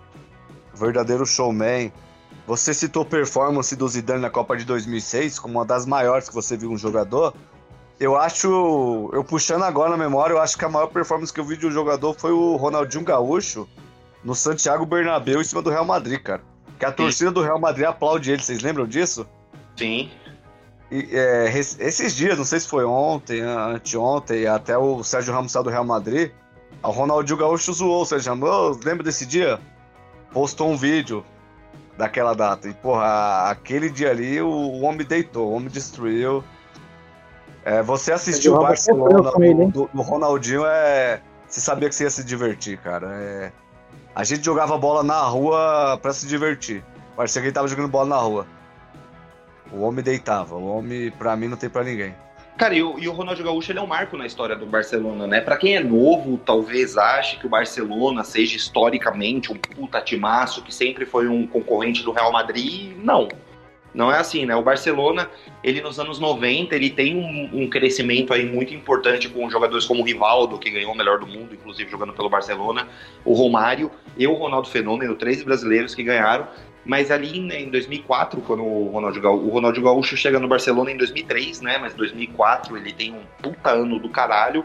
Verdadeiro 0.74 1.26
showman. 1.26 1.94
Você 2.46 2.74
citou 2.74 3.06
performance 3.06 3.74
do 3.74 3.88
Zidane 3.88 4.22
na 4.22 4.30
Copa 4.30 4.58
de 4.58 4.66
2006 4.66 5.40
como 5.40 5.60
uma 5.60 5.66
das 5.66 5.86
maiores 5.86 6.28
que 6.28 6.36
você 6.36 6.58
viu 6.58 6.70
um 6.70 6.78
jogador. 6.78 7.34
Eu 8.00 8.16
acho, 8.16 9.10
eu 9.12 9.24
puxando 9.24 9.64
agora 9.64 9.90
na 9.90 9.98
memória, 9.98 10.34
eu 10.34 10.40
acho 10.40 10.58
que 10.58 10.64
a 10.64 10.70
maior 10.70 10.88
performance 10.88 11.34
que 11.34 11.40
eu 11.40 11.44
vi 11.44 11.58
de 11.58 11.68
um 11.68 11.72
jogador 11.72 12.14
foi 12.14 12.32
o 12.32 12.56
Ronaldinho 12.56 13.04
Gaúcho 13.04 13.68
no 14.24 14.34
Santiago 14.34 14.86
Bernabéu 14.86 15.42
em 15.42 15.44
cima 15.44 15.62
do 15.62 15.70
Real 15.70 15.84
Madrid, 15.84 16.22
cara. 16.22 16.42
Que 16.78 16.86
a 16.86 16.90
Sim. 16.90 16.96
torcida 16.96 17.32
do 17.32 17.42
Real 17.42 17.60
Madrid 17.60 17.86
aplaude 17.86 18.32
ele, 18.32 18.42
vocês 18.42 18.62
lembram 18.62 18.88
disso? 18.88 19.28
Sim. 19.76 20.10
E, 20.90 21.10
é, 21.12 21.50
esses 21.58 22.16
dias, 22.16 22.38
não 22.38 22.46
sei 22.46 22.62
se 22.62 22.70
foi 22.70 22.86
ontem, 22.86 23.42
anteontem, 23.42 24.48
até 24.48 24.78
o 24.78 25.04
Sérgio 25.04 25.34
Ramos 25.34 25.52
saiu 25.52 25.64
do 25.64 25.70
Real 25.70 25.86
Madrid, 25.86 26.32
o 26.82 26.92
Ronaldinho 26.92 27.38
Gaúcho 27.38 27.74
zoou 27.74 28.04
o 28.04 28.06
Sérgio 28.06 28.30
Ramos. 28.34 28.80
lembra 28.84 29.04
desse 29.04 29.26
dia? 29.26 29.60
Postou 30.32 30.70
um 30.70 30.78
vídeo 30.78 31.24
daquela 31.98 32.34
data. 32.34 32.70
E, 32.70 32.74
porra, 32.74 33.50
aquele 33.50 33.90
dia 33.90 34.10
ali, 34.10 34.42
o, 34.42 34.48
o 34.48 34.82
homem 34.84 35.06
deitou, 35.06 35.50
o 35.50 35.54
homem 35.54 35.68
destruiu. 35.68 36.44
É, 37.70 37.84
você 37.84 38.12
assistiu 38.12 38.56
o 38.56 38.60
Barcelona 38.60 39.22
do, 39.22 39.68
do, 39.68 39.90
do, 39.94 40.02
Ronaldinho, 40.02 40.66
é, 40.66 41.22
você 41.48 41.62
sabia 41.62 41.88
que 41.88 41.94
você 41.94 42.06
ia 42.06 42.10
se 42.10 42.24
divertir, 42.24 42.80
cara. 42.80 43.08
É, 43.14 43.52
a 44.16 44.24
gente 44.24 44.44
jogava 44.44 44.76
bola 44.76 45.04
na 45.04 45.22
rua 45.22 46.00
para 46.02 46.12
se 46.12 46.26
divertir. 46.26 46.84
Parecia 47.16 47.40
que 47.40 47.50
ele 47.50 47.54
tava 47.54 47.68
jogando 47.68 47.88
bola 47.88 48.08
na 48.08 48.18
rua. 48.18 48.48
O 49.72 49.82
homem 49.82 50.04
deitava. 50.04 50.56
O 50.56 50.68
homem, 50.68 51.12
pra 51.12 51.36
mim, 51.36 51.48
não 51.48 51.58
tem 51.58 51.70
pra 51.70 51.84
ninguém. 51.84 52.16
Cara, 52.58 52.74
e 52.74 52.82
o, 52.82 52.98
e 52.98 53.08
o 53.08 53.12
Ronaldo 53.12 53.44
Gaúcho 53.44 53.72
ele 53.72 53.78
é 53.78 53.82
um 53.84 53.88
marco 53.88 54.18
na 54.18 54.26
história 54.26 54.56
do 54.56 54.66
Barcelona, 54.66 55.28
né? 55.28 55.40
Para 55.40 55.56
quem 55.56 55.76
é 55.76 55.80
novo, 55.80 56.40
talvez 56.40 56.98
ache 56.98 57.38
que 57.38 57.46
o 57.46 57.50
Barcelona 57.50 58.24
seja 58.24 58.58
historicamente 58.58 59.54
um 59.54 59.56
puta 59.56 60.02
timaço, 60.02 60.64
que 60.64 60.74
sempre 60.74 61.06
foi 61.06 61.28
um 61.28 61.46
concorrente 61.46 62.02
do 62.02 62.12
Real 62.12 62.32
Madrid. 62.32 62.98
Não. 62.98 63.28
Não 63.94 64.12
é 64.12 64.18
assim, 64.18 64.46
né? 64.46 64.56
O 64.56 64.62
Barcelona, 64.62 65.30
ele 65.64 65.82
nos 65.82 66.00
anos 66.00 66.20
90, 66.20 66.76
ele 66.76 66.90
tem 66.90 67.16
um, 67.16 67.64
um, 67.64 67.70
crescimento 67.70 68.34
aí 68.34 68.46
muito 68.46 68.74
importante 68.74 69.28
com 69.28 69.50
jogadores 69.50 69.86
como 69.86 70.02
o 70.02 70.06
Rivaldo, 70.06 70.60
que 70.60 70.70
ganhou 70.70 70.94
o 70.94 70.98
melhor 70.98 71.20
do 71.20 71.26
mundo, 71.26 71.56
inclusive 71.56 71.90
jogando 71.90 72.14
pelo 72.14 72.30
Barcelona, 72.30 72.88
o 73.26 73.34
Romário 73.34 73.90
e 74.18 74.28
o 74.28 74.34
Ronaldo 74.34 74.70
Fenômeno, 74.70 75.16
três 75.16 75.42
brasileiros 75.42 75.96
que 75.96 76.04
ganharam. 76.04 76.48
Mas 76.86 77.12
ali 77.12 77.40
né, 77.40 77.62
em 77.62 77.70
2004, 77.70 78.42
quando 78.42 78.64
o 78.64 78.90
Ronaldo, 78.90 79.20
Gaúcho, 79.20 79.46
o 79.46 79.50
Ronaldo 79.50 79.82
Gaúcho 79.82 80.18
chega 80.18 80.40
no 80.40 80.48
Barcelona 80.48 80.92
em 80.92 80.98
2003, 80.98 81.62
né? 81.62 81.78
Mas 81.78 81.94
2004 81.94 82.78
ele 82.78 82.94
tem 82.94 83.14
um 83.14 83.22
puta 83.42 83.72
ano 83.72 84.00
do 84.00 84.10
caralho 84.10 84.64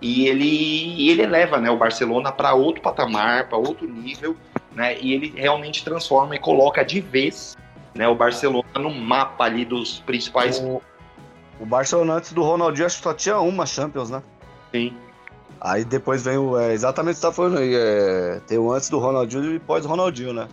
e 0.00 0.28
ele, 0.28 1.08
ele 1.08 1.26
leva 1.26 1.58
né, 1.58 1.70
o 1.70 1.76
Barcelona 1.76 2.30
para 2.30 2.54
outro 2.54 2.82
patamar, 2.82 3.48
para 3.48 3.56
outro 3.56 3.88
nível, 3.88 4.36
né? 4.72 4.98
E 5.00 5.14
ele 5.14 5.32
realmente 5.34 5.82
transforma 5.82 6.36
e 6.36 6.38
coloca 6.38 6.84
de 6.84 7.00
vez 7.00 7.56
né, 7.94 8.08
o 8.08 8.14
Barcelona 8.14 8.66
no 8.78 8.90
mapa 8.90 9.44
ali 9.44 9.64
dos 9.64 10.00
principais. 10.00 10.58
O, 10.58 10.82
o 11.60 11.66
Barcelona 11.66 12.14
antes 12.14 12.32
do 12.32 12.42
Ronaldinho 12.42 12.86
acho 12.86 12.96
que 12.98 13.02
só 13.02 13.14
tinha 13.14 13.38
uma 13.38 13.66
Champions, 13.66 14.10
né? 14.10 14.22
Sim. 14.72 14.96
Aí 15.60 15.84
depois 15.84 16.22
vem 16.22 16.36
o. 16.36 16.58
É, 16.58 16.72
exatamente 16.72 17.14
o 17.14 17.16
que 17.16 17.20
você 17.20 17.26
tá 17.26 17.32
falando 17.32 17.58
aí. 17.58 17.74
É, 17.74 18.40
tem 18.46 18.58
o 18.58 18.72
antes 18.72 18.90
do 18.90 18.98
Ronaldinho 18.98 19.54
e 19.54 19.58
pós 19.58 19.84
Ronaldinho, 19.86 20.32
né? 20.32 20.48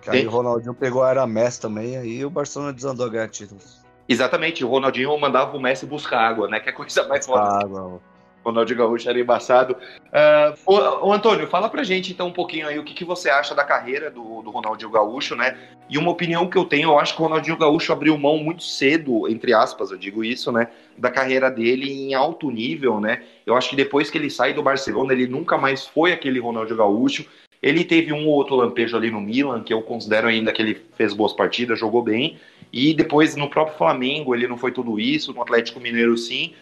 Que 0.00 0.10
aí 0.10 0.26
o 0.26 0.30
Ronaldinho 0.30 0.74
pegou 0.74 1.02
a 1.02 1.10
era 1.10 1.26
Messi 1.26 1.60
também, 1.60 1.96
aí 1.96 2.24
o 2.24 2.30
Barcelona 2.30 2.72
desandou 2.72 3.06
a 3.06 3.08
ganhar 3.08 3.28
títulos. 3.28 3.82
Exatamente, 4.08 4.64
o 4.64 4.68
Ronaldinho 4.68 5.18
mandava 5.20 5.54
o 5.54 5.60
Messi 5.60 5.84
buscar 5.84 6.20
água, 6.20 6.48
né? 6.48 6.60
Que 6.60 6.70
é 6.70 6.72
coisa 6.72 7.06
mais 7.06 7.26
foda. 7.26 7.42
Água. 7.42 8.00
Ronaldinho 8.48 8.78
Gaúcho 8.78 9.08
era 9.08 9.18
embaçado. 9.18 9.76
Uh, 10.06 10.58
ô, 10.66 11.08
ô, 11.08 11.12
Antônio, 11.12 11.46
fala 11.46 11.68
pra 11.68 11.82
gente 11.82 12.12
então 12.12 12.28
um 12.28 12.32
pouquinho 12.32 12.66
aí 12.66 12.78
o 12.78 12.84
que, 12.84 12.94
que 12.94 13.04
você 13.04 13.30
acha 13.30 13.54
da 13.54 13.64
carreira 13.64 14.10
do, 14.10 14.42
do 14.42 14.50
Ronaldinho 14.50 14.90
Gaúcho, 14.90 15.36
né? 15.36 15.56
E 15.88 15.96
uma 15.96 16.10
opinião 16.10 16.48
que 16.48 16.56
eu 16.56 16.64
tenho, 16.64 16.90
eu 16.90 16.98
acho 16.98 17.14
que 17.14 17.20
o 17.20 17.24
Ronaldinho 17.24 17.56
Gaúcho 17.56 17.92
abriu 17.92 18.16
mão 18.18 18.38
muito 18.38 18.62
cedo, 18.62 19.28
entre 19.28 19.52
aspas, 19.52 19.90
eu 19.90 19.98
digo 19.98 20.24
isso, 20.24 20.50
né? 20.50 20.68
Da 20.96 21.10
carreira 21.10 21.50
dele 21.50 21.90
em 21.90 22.14
alto 22.14 22.50
nível, 22.50 23.00
né? 23.00 23.22
Eu 23.46 23.56
acho 23.56 23.70
que 23.70 23.76
depois 23.76 24.10
que 24.10 24.18
ele 24.18 24.30
sai 24.30 24.52
do 24.52 24.62
Barcelona, 24.62 25.12
ele 25.12 25.26
nunca 25.26 25.56
mais 25.56 25.86
foi 25.86 26.12
aquele 26.12 26.40
Ronaldinho 26.40 26.78
Gaúcho. 26.78 27.26
Ele 27.60 27.84
teve 27.84 28.12
um 28.12 28.26
ou 28.26 28.34
outro 28.34 28.54
lampejo 28.54 28.96
ali 28.96 29.10
no 29.10 29.20
Milan, 29.20 29.62
que 29.62 29.72
eu 29.72 29.82
considero 29.82 30.28
ainda 30.28 30.52
que 30.52 30.62
ele 30.62 30.80
fez 30.96 31.12
boas 31.12 31.32
partidas, 31.32 31.78
jogou 31.78 32.02
bem. 32.02 32.38
E 32.72 32.94
depois 32.94 33.34
no 33.34 33.48
próprio 33.48 33.76
Flamengo, 33.76 34.34
ele 34.34 34.46
não 34.46 34.56
foi 34.56 34.70
tudo 34.70 35.00
isso, 35.00 35.32
no 35.32 35.42
Atlético 35.42 35.80
Mineiro 35.80 36.16
sim 36.16 36.52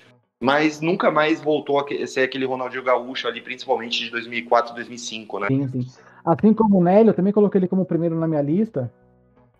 mas 0.40 0.81
nunca 0.81 1.11
mais 1.11 1.40
voltou 1.40 1.81
a 1.81 2.07
ser 2.07 2.20
aquele 2.20 2.44
Ronaldinho 2.44 2.83
Gaúcho 2.83 3.27
ali, 3.27 3.40
principalmente 3.40 4.05
de 4.05 4.11
2004, 4.11 4.75
2005, 4.75 5.40
né? 5.40 5.46
Sim, 5.49 5.68
sim. 5.68 5.87
Assim 6.25 6.53
como 6.53 6.79
o 6.79 6.83
Nélio, 6.83 7.11
eu 7.11 7.14
também 7.14 7.33
coloquei 7.33 7.59
ele 7.59 7.68
como 7.68 7.85
primeiro 7.85 8.18
na 8.18 8.27
minha 8.27 8.42
lista, 8.42 8.92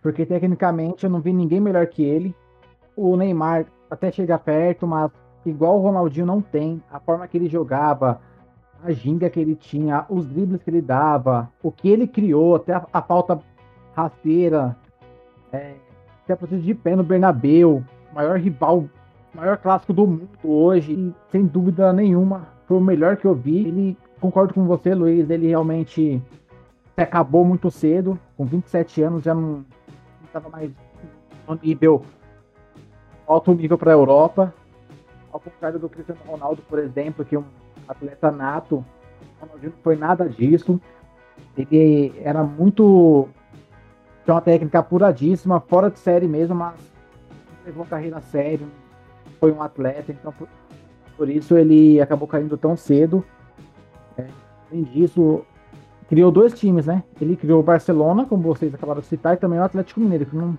porque 0.03 0.27
tecnicamente 0.27 1.05
eu 1.05 1.11
não 1.11 1.21
vi 1.21 1.33
ninguém 1.33 1.61
melhor 1.61 1.87
que 1.87 2.03
ele. 2.03 2.35
O 2.97 3.17
Neymar 3.17 3.67
até 3.91 4.11
chega 4.11 4.39
perto, 4.39 4.87
mas 4.87 5.11
igual 5.45 5.79
o 5.79 5.83
Ronaldinho 5.83 6.27
não 6.27 6.43
tem. 6.43 6.83
A 6.91 7.01
forma 7.01 7.27
que 7.27 7.37
ele 7.37 7.49
jogava, 7.49 8.21
a 8.83 8.93
ginga 8.93 9.31
que 9.31 9.41
ele 9.41 9.55
tinha, 9.55 10.05
os 10.09 10.27
dribles 10.27 10.63
que 10.63 10.71
ele 10.71 10.83
dava, 10.83 11.51
o 11.63 11.71
que 11.71 11.89
ele 11.89 12.07
criou, 12.07 12.57
até 12.57 12.75
a, 12.75 12.87
a 12.93 13.01
falta 13.01 13.41
rasteira, 13.95 14.77
é, 15.53 15.75
até 16.29 16.33
a 16.35 16.59
de 16.59 16.75
pé 16.75 16.95
no 16.97 17.03
Bernabeu, 17.03 17.83
maior 18.13 18.39
rival 18.39 18.89
maior 19.37 19.59
clássico 19.59 19.93
do 19.93 20.07
mundo 20.07 20.29
hoje, 20.43 20.93
e 20.93 21.15
sem 21.31 21.45
dúvida 21.45 21.93
nenhuma, 21.93 22.49
foi 22.67 22.79
o 22.79 22.81
melhor 22.81 23.17
que 23.17 23.27
eu 23.27 23.35
vi. 23.35 23.69
Ele, 23.69 23.97
concordo 24.21 24.55
com 24.55 24.65
você, 24.67 24.95
Luiz, 24.95 25.29
ele 25.29 25.49
realmente 25.49 26.23
acabou 26.97 27.45
muito 27.45 27.71
cedo, 27.71 28.19
com 28.37 28.47
27 28.47 29.03
anos 29.03 29.23
já 29.23 29.35
não 29.35 29.65
estava 30.25 30.49
mais 30.49 30.71
no 31.47 31.59
nível 31.63 32.03
alto 33.29 33.53
nível 33.53 33.77
para 33.77 33.91
a 33.91 33.95
Europa, 33.95 34.55
ao 35.33 35.41
contrário 35.41 35.79
do 35.79 35.89
Cristiano 35.89 36.21
Ronaldo, 36.27 36.63
por 36.63 36.79
exemplo, 36.79 37.25
que 37.25 37.35
é 37.35 37.39
um 37.39 37.45
atleta 37.87 38.31
nato, 38.31 38.77
o 38.77 39.41
Ronaldinho 39.41 39.73
não 39.73 39.83
foi 39.83 39.97
nada 39.97 40.29
disso. 40.29 40.81
Ele 41.57 42.15
era 42.25 42.43
muito 42.43 43.29
tinha 44.25 44.35
uma 44.35 44.41
técnica 44.41 44.81
apuradíssima, 44.81 45.61
fora 45.61 45.91
de 45.91 45.99
série 45.99 46.27
mesmo, 46.27 46.55
mas 46.55 46.75
levou 47.65 47.85
a 47.85 47.87
carreira 47.87 48.17
a 48.17 48.21
sério, 48.21 48.67
foi 49.39 49.53
um 49.53 49.63
atleta, 49.63 50.13
então 50.13 50.33
por, 50.33 50.49
por 51.17 51.29
isso 51.29 51.57
ele 51.57 52.01
acabou 52.01 52.29
caindo 52.29 52.57
tão 52.57 52.77
cedo. 52.77 53.25
É, 54.17 54.27
além 54.71 54.85
disso, 54.85 55.45
criou 56.09 56.31
dois 56.31 56.59
times, 56.59 56.87
né? 56.87 57.03
Ele 57.21 57.37
criou 57.37 57.61
o 57.61 57.63
Barcelona, 57.63 58.27
como 58.27 58.43
vocês 58.43 58.75
acabaram 58.75 59.01
de 59.01 59.07
citar, 59.07 59.35
e 59.35 59.39
também 59.39 59.59
o 59.59 59.65
Atlético 59.65 60.01
Mineiro, 60.01 60.27
que, 60.27 60.37
não, 60.37 60.57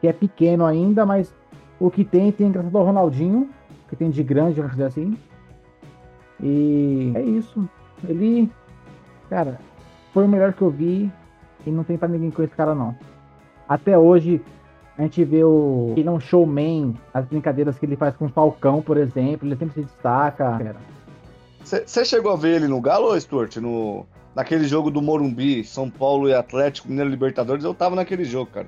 que 0.00 0.08
é 0.08 0.12
pequeno 0.12 0.64
ainda, 0.64 1.04
mas 1.06 1.34
o 1.80 1.90
que 1.90 2.04
tem, 2.04 2.32
tem 2.32 2.50
graças 2.50 2.74
ao 2.74 2.84
Ronaldinho, 2.84 3.48
que 3.88 3.96
tem 3.96 4.10
de 4.10 4.22
grande, 4.22 4.56
vamos 4.60 4.72
dizer 4.72 4.84
assim. 4.84 5.16
E 6.40 7.12
é 7.14 7.22
isso. 7.22 7.68
Ele, 8.06 8.50
cara, 9.28 9.58
foi 10.12 10.24
o 10.24 10.28
melhor 10.28 10.52
que 10.52 10.62
eu 10.62 10.70
vi 10.70 11.10
e 11.66 11.70
não 11.70 11.84
tem 11.84 11.96
pra 11.96 12.08
ninguém 12.08 12.30
com 12.30 12.42
esse 12.42 12.54
cara, 12.54 12.74
não. 12.74 12.94
Até 13.68 13.98
hoje, 13.98 14.42
a 14.98 15.02
gente 15.02 15.24
vê 15.24 15.44
o. 15.44 15.94
Ele 15.96 16.08
é 16.08 16.10
um 16.10 16.18
showman, 16.18 16.92
as 17.14 17.24
brincadeiras 17.24 17.78
que 17.78 17.86
ele 17.86 17.94
faz 17.94 18.16
com 18.16 18.26
o 18.26 18.28
Falcão, 18.28 18.82
por 18.82 18.96
exemplo, 18.96 19.46
ele 19.46 19.54
sempre 19.54 19.74
se 19.74 19.82
destaca. 19.82 20.76
Você 21.62 22.04
chegou 22.04 22.32
a 22.32 22.36
ver 22.36 22.56
ele 22.56 22.66
no 22.66 22.80
Galo, 22.80 23.18
Stuart? 23.20 23.58
No, 23.58 24.04
naquele 24.34 24.66
jogo 24.66 24.90
do 24.90 25.00
Morumbi, 25.00 25.62
São 25.62 25.88
Paulo 25.88 26.28
e 26.28 26.34
Atlético, 26.34 26.88
Mineiro 26.88 27.10
Libertadores, 27.10 27.62
eu 27.62 27.72
tava 27.72 27.94
naquele 27.94 28.24
jogo, 28.24 28.50
cara. 28.52 28.66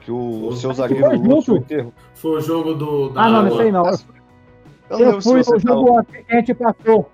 Que 0.00 0.12
o, 0.12 0.48
o 0.48 0.52
seu 0.52 0.70
zagueiro 0.74 1.18
Lúcio 1.18 1.56
enterrou. 1.56 1.94
Foi 2.14 2.36
o 2.36 2.40
jogo 2.42 2.74
do. 2.74 3.12
ah, 3.16 3.30
não, 3.30 3.42
não 3.44 3.56
sei 3.56 3.72
não. 3.72 3.84
Eu, 4.90 4.98
eu 4.98 5.22
fui 5.22 5.38
no 5.38 5.58
jogo 5.60 6.04
que 6.04 6.24
a 6.28 6.36
gente 6.36 6.54
passou. 6.54 7.10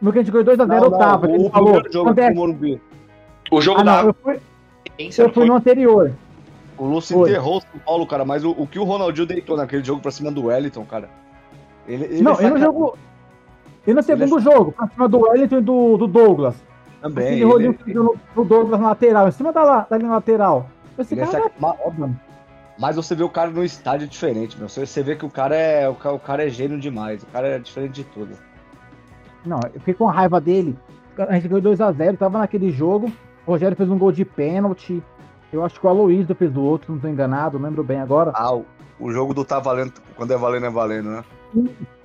No 0.00 0.12
que 0.12 0.20
a 0.20 0.22
gente 0.22 0.32
ganhou 0.32 0.56
2x0, 0.56 0.82
eu 0.82 0.90
tava. 0.92 1.26
O, 1.26 1.46
o 1.46 1.50
falou, 1.50 1.82
jogo 1.92 2.14
do 2.14 2.34
Morumbi. 2.34 2.80
O 3.50 3.60
jogo 3.60 3.80
ah, 3.80 3.84
da. 3.84 4.02
Não, 4.02 4.08
eu 4.08 4.14
fui, 4.14 4.40
eu 5.18 5.30
fui 5.30 5.44
no 5.44 5.54
anterior. 5.56 6.14
O 6.80 6.86
Lúcio 6.86 7.14
Foi. 7.14 7.28
enterrou 7.28 7.58
o 7.58 7.60
São 7.60 7.78
Paulo, 7.84 8.06
cara, 8.06 8.24
mas 8.24 8.42
o, 8.42 8.52
o, 8.52 8.66
que 8.66 8.78
o 8.78 8.84
Ronaldinho 8.84 9.26
deitou 9.26 9.54
naquele 9.54 9.84
jogo 9.84 10.00
pra 10.00 10.10
cima 10.10 10.32
do 10.32 10.46
Wellington, 10.46 10.82
cara. 10.86 11.10
Ele, 11.86 12.04
ele 12.04 12.22
não, 12.22 12.40
e 12.40 12.48
no 12.48 12.58
jogo. 12.58 12.96
E 13.86 13.92
no 13.92 14.02
segundo 14.02 14.38
ele... 14.38 14.42
jogo, 14.42 14.72
pra 14.72 14.88
cima 14.88 15.06
do 15.06 15.18
Wellington 15.20 15.58
e 15.58 15.60
do, 15.60 15.98
do 15.98 16.06
Douglas. 16.06 16.54
Também. 17.02 17.26
Aquele 17.26 17.44
rolinho 17.44 17.78
ele... 17.86 17.94
no, 17.94 18.16
no 18.34 18.44
Douglas 18.46 18.80
na 18.80 18.88
lateral, 18.88 19.28
em 19.28 19.30
cima 19.30 19.52
da, 19.52 19.80
da 19.82 19.98
linha 19.98 20.10
lateral. 20.10 20.70
Esse 20.98 21.14
cara 21.14 21.38
é... 21.38 21.52
óbvio. 21.60 22.16
Mas 22.78 22.96
você 22.96 23.14
vê 23.14 23.24
o 23.24 23.28
cara 23.28 23.50
num 23.50 23.62
estádio 23.62 24.08
diferente, 24.08 24.58
meu. 24.58 24.66
Você 24.66 25.02
vê 25.02 25.14
que 25.16 25.26
o 25.26 25.30
cara 25.30 25.54
é. 25.54 25.86
O 25.86 25.94
cara, 25.94 26.14
o 26.14 26.18
cara 26.18 26.46
é 26.46 26.48
gênio 26.48 26.80
demais. 26.80 27.22
O 27.22 27.26
cara 27.26 27.46
é 27.46 27.58
diferente 27.58 27.92
de 27.92 28.04
tudo. 28.04 28.38
Não, 29.44 29.60
eu 29.74 29.80
fiquei 29.80 29.92
com 29.92 30.06
raiva 30.06 30.40
dele. 30.40 30.74
A 31.18 31.34
gente 31.34 31.46
ganhou 31.46 31.74
2x0, 31.76 32.16
tava 32.16 32.38
naquele 32.38 32.70
jogo. 32.70 33.12
O 33.46 33.50
Rogério 33.50 33.76
fez 33.76 33.90
um 33.90 33.98
gol 33.98 34.12
de 34.12 34.24
pênalti. 34.24 35.02
Eu 35.52 35.64
acho 35.64 35.80
que 35.80 35.86
o 35.86 35.88
Aloysio 35.88 36.34
fez 36.34 36.52
do 36.52 36.62
outro, 36.62 36.92
não 36.92 37.00
tô 37.00 37.08
enganado, 37.08 37.58
não 37.58 37.68
lembro 37.68 37.82
bem 37.82 38.00
agora. 38.00 38.32
Ah, 38.34 38.54
o, 38.54 38.64
o 38.98 39.10
jogo 39.10 39.34
do 39.34 39.44
tá 39.44 39.58
valendo, 39.58 39.94
quando 40.14 40.32
é 40.32 40.36
valendo, 40.36 40.66
é 40.66 40.70
valendo, 40.70 41.10
né? 41.10 41.24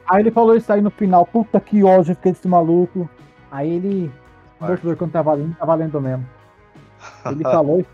Aí 0.08 0.22
ele 0.22 0.32
falou 0.32 0.56
isso 0.56 0.72
aí 0.72 0.82
no 0.82 0.90
final, 0.90 1.26
puta 1.26 1.60
que 1.60 1.84
ódio, 1.84 2.16
fiquei 2.16 2.32
desse 2.32 2.48
maluco. 2.48 3.10
Aí 3.52 3.72
ele. 3.72 4.12
Mostrou 4.60 4.96
quando 4.96 5.12
tá 5.12 5.22
valendo, 5.22 5.56
tá 5.56 5.66
valendo 5.66 6.02
mesmo. 6.02 6.26
Ele 7.26 7.44
falou 7.44 7.80
isso, 7.80 7.90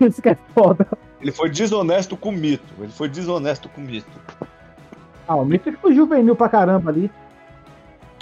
é 0.00 0.06
isso 0.06 0.22
que 0.22 0.28
é 0.28 0.38
foda. 0.54 0.86
Ele 1.20 1.32
foi 1.32 1.50
desonesto 1.50 2.16
com 2.16 2.28
o 2.28 2.32
mito. 2.32 2.72
Ele 2.78 2.92
foi 2.92 3.08
desonesto 3.08 3.68
com 3.68 3.80
o 3.80 3.84
mito. 3.84 4.10
Ah, 5.26 5.36
o 5.36 5.44
mito 5.44 5.72
foi 5.78 5.94
juvenil 5.94 6.36
pra 6.36 6.48
caramba 6.48 6.90
ali. 6.90 7.10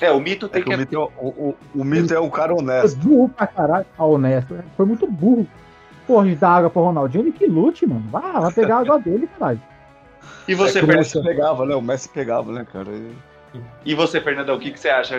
É, 0.00 0.10
o 0.10 0.20
mito 0.20 0.48
tem 0.48 0.62
é 0.62 0.64
que. 0.64 0.70
que... 0.70 0.74
O, 0.74 0.78
mito 0.78 0.94
é, 0.94 0.98
o, 0.98 1.28
o, 1.28 1.56
o 1.74 1.84
mito 1.84 2.14
é 2.14 2.18
o 2.18 2.30
cara 2.30 2.54
honesto. 2.54 2.98
Foi 2.98 3.10
burro 3.10 3.28
pra 3.28 3.46
caralho. 3.46 3.86
Ah, 3.98 4.04
honesto. 4.04 4.56
Foi 4.76 4.86
muito 4.86 5.06
burro 5.06 5.46
porra 6.10 6.26
de 6.26 6.34
dar 6.34 6.56
água 6.56 6.70
pro 6.70 6.82
Ronaldinho, 6.82 7.22
ele 7.22 7.32
que 7.32 7.46
lute, 7.46 7.86
mano. 7.86 8.04
Vai, 8.10 8.32
vai 8.32 8.52
pegar 8.52 8.78
a 8.78 8.80
água 8.80 8.98
dele, 9.00 9.28
caralho. 9.38 9.62
E 10.48 10.54
você, 10.56 10.80
é 10.80 10.82
o 10.82 10.86
Messi 10.88 11.22
pegava, 11.22 11.64
né? 11.64 11.76
O 11.76 11.80
Messi 11.80 12.08
pegava, 12.08 12.50
né, 12.50 12.66
cara? 12.70 12.90
E 13.84 13.94
você, 13.94 14.20
Fernandão, 14.20 14.56
o 14.56 14.58
que, 14.58 14.72
que 14.72 14.80
você 14.80 14.88
acha? 14.88 15.16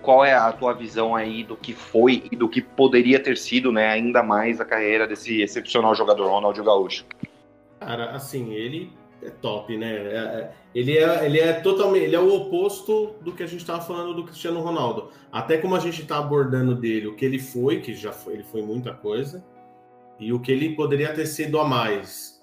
Qual 0.00 0.24
é 0.24 0.32
a 0.32 0.50
tua 0.52 0.72
visão 0.72 1.14
aí 1.14 1.44
do 1.44 1.54
que 1.54 1.74
foi 1.74 2.24
e 2.32 2.36
do 2.36 2.48
que 2.48 2.62
poderia 2.62 3.20
ter 3.20 3.36
sido, 3.36 3.70
né, 3.70 3.88
ainda 3.88 4.22
mais 4.22 4.60
a 4.60 4.64
carreira 4.64 5.06
desse 5.06 5.42
excepcional 5.42 5.94
jogador 5.94 6.26
Ronaldinho 6.28 6.64
Gaúcho? 6.64 7.04
Cara, 7.80 8.10
assim, 8.10 8.52
ele 8.52 8.90
é 9.22 9.30
top, 9.30 9.76
né? 9.76 9.94
É, 9.94 10.16
é, 10.16 10.52
ele 10.74 10.96
é, 10.96 11.26
ele 11.26 11.40
é 11.40 11.52
totalmente, 11.54 12.04
ele 12.04 12.16
é 12.16 12.20
o 12.20 12.34
oposto 12.34 13.14
do 13.20 13.32
que 13.32 13.42
a 13.42 13.46
gente 13.46 13.60
estava 13.60 13.82
falando 13.82 14.14
do 14.14 14.24
Cristiano 14.24 14.60
Ronaldo. 14.60 15.10
Até 15.30 15.58
como 15.58 15.76
a 15.76 15.80
gente 15.80 16.02
está 16.02 16.18
abordando 16.18 16.74
dele, 16.74 17.06
o 17.06 17.14
que 17.14 17.24
ele 17.24 17.38
foi, 17.38 17.80
que 17.80 17.94
já 17.94 18.12
foi, 18.12 18.34
ele 18.34 18.44
foi 18.44 18.62
muita 18.62 18.92
coisa, 18.92 19.44
e 20.22 20.32
o 20.32 20.40
que 20.40 20.52
ele 20.52 20.76
poderia 20.76 21.12
ter 21.12 21.26
sido 21.26 21.58
a 21.58 21.64
mais. 21.64 22.40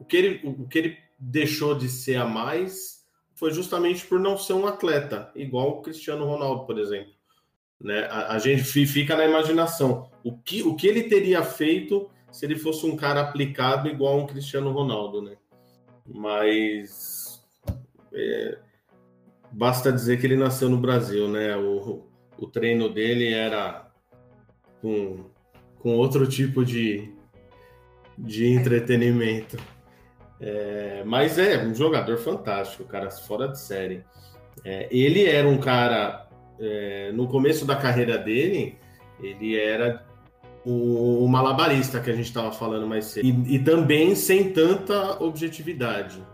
O 0.00 0.04
que 0.04 0.16
ele, 0.16 0.40
o 0.44 0.66
que 0.66 0.78
ele 0.78 0.98
deixou 1.18 1.74
de 1.74 1.88
ser 1.88 2.16
a 2.16 2.26
mais 2.26 3.04
foi 3.34 3.52
justamente 3.52 4.04
por 4.04 4.18
não 4.18 4.36
ser 4.36 4.54
um 4.54 4.66
atleta, 4.66 5.30
igual 5.34 5.70
o 5.70 5.82
Cristiano 5.82 6.26
Ronaldo, 6.26 6.66
por 6.66 6.78
exemplo. 6.78 7.12
Né? 7.80 8.04
A, 8.10 8.34
a 8.34 8.38
gente 8.38 8.62
fica 8.86 9.16
na 9.16 9.24
imaginação. 9.24 10.10
O 10.24 10.36
que, 10.36 10.62
o 10.62 10.74
que 10.74 10.86
ele 10.88 11.04
teria 11.04 11.42
feito 11.42 12.10
se 12.32 12.44
ele 12.44 12.56
fosse 12.56 12.84
um 12.84 12.96
cara 12.96 13.20
aplicado 13.20 13.88
igual 13.88 14.18
um 14.18 14.26
Cristiano 14.26 14.72
Ronaldo, 14.72 15.22
né? 15.22 15.36
Mas 16.04 17.44
é, 18.12 18.58
basta 19.52 19.92
dizer 19.92 20.18
que 20.18 20.26
ele 20.26 20.36
nasceu 20.36 20.68
no 20.68 20.78
Brasil, 20.78 21.28
né? 21.28 21.56
O, 21.56 22.08
o 22.36 22.46
treino 22.48 22.88
dele 22.88 23.32
era 23.32 23.88
com 24.80 25.30
com 25.84 25.98
outro 25.98 26.26
tipo 26.26 26.64
de, 26.64 27.12
de 28.16 28.46
entretenimento. 28.46 29.58
É, 30.40 31.02
mas 31.04 31.38
é 31.38 31.62
um 31.62 31.74
jogador 31.74 32.16
fantástico, 32.16 32.84
cara, 32.84 33.10
fora 33.10 33.48
de 33.48 33.60
série. 33.60 34.02
É, 34.64 34.88
ele 34.90 35.26
era 35.26 35.46
um 35.46 35.58
cara, 35.58 36.26
é, 36.58 37.12
no 37.12 37.28
começo 37.28 37.66
da 37.66 37.76
carreira 37.76 38.16
dele, 38.16 38.78
ele 39.22 39.60
era 39.60 40.02
o, 40.64 41.22
o 41.22 41.28
malabarista 41.28 42.00
que 42.00 42.10
a 42.10 42.14
gente 42.14 42.28
estava 42.28 42.50
falando 42.50 42.86
mais 42.86 43.04
cedo. 43.04 43.26
E, 43.26 43.56
e, 43.56 43.58
também 43.58 44.14
sem 44.14 44.54
tanta 44.54 45.22
objetividade. 45.22 46.24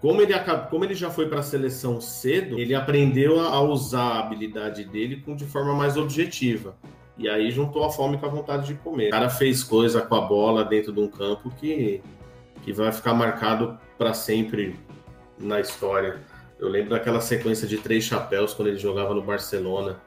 Como 0.00 0.22
ele, 0.22 0.32
como 0.70 0.86
ele 0.86 0.94
já 0.94 1.10
foi 1.10 1.28
para 1.28 1.40
a 1.40 1.42
seleção 1.42 2.00
cedo, 2.00 2.58
ele 2.58 2.74
aprendeu 2.74 3.40
a, 3.40 3.48
a 3.48 3.60
usar 3.60 4.04
a 4.04 4.20
habilidade 4.20 4.86
dele 4.86 5.20
com, 5.20 5.36
de 5.36 5.44
forma 5.44 5.74
mais 5.74 5.98
objetiva. 5.98 6.74
E 7.20 7.28
aí 7.28 7.50
juntou 7.50 7.84
a 7.84 7.90
fome 7.90 8.16
com 8.16 8.24
a 8.24 8.30
vontade 8.30 8.66
de 8.66 8.74
comer. 8.74 9.08
O 9.08 9.10
cara 9.10 9.28
fez 9.28 9.62
coisa 9.62 10.00
com 10.00 10.14
a 10.14 10.22
bola 10.22 10.64
dentro 10.64 10.90
de 10.90 11.00
um 11.00 11.06
campo 11.06 11.50
que, 11.50 12.00
que 12.62 12.72
vai 12.72 12.90
ficar 12.90 13.12
marcado 13.12 13.78
para 13.98 14.14
sempre 14.14 14.74
na 15.38 15.60
história. 15.60 16.18
Eu 16.58 16.70
lembro 16.70 16.88
daquela 16.88 17.20
sequência 17.20 17.68
de 17.68 17.76
três 17.76 18.04
chapéus 18.04 18.54
quando 18.54 18.68
ele 18.68 18.78
jogava 18.78 19.12
no 19.12 19.20
Barcelona. 19.20 20.00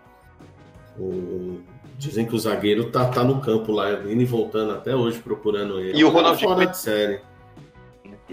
O, 0.97 1.59
dizem 1.99 2.25
que 2.25 2.33
o 2.33 2.39
zagueiro 2.39 2.89
tá, 2.89 3.05
tá 3.05 3.23
no 3.23 3.39
campo 3.39 3.71
lá, 3.71 3.91
indo 3.91 4.23
e 4.23 4.25
voltando 4.25 4.71
até 4.73 4.95
hoje 4.95 5.19
procurando 5.19 5.79
ele. 5.79 5.95
E 5.95 6.03
o 6.03 6.09
Ronaldinho 6.09 6.49
fora 6.49 6.65
de 6.65 6.77
série. 6.77 7.21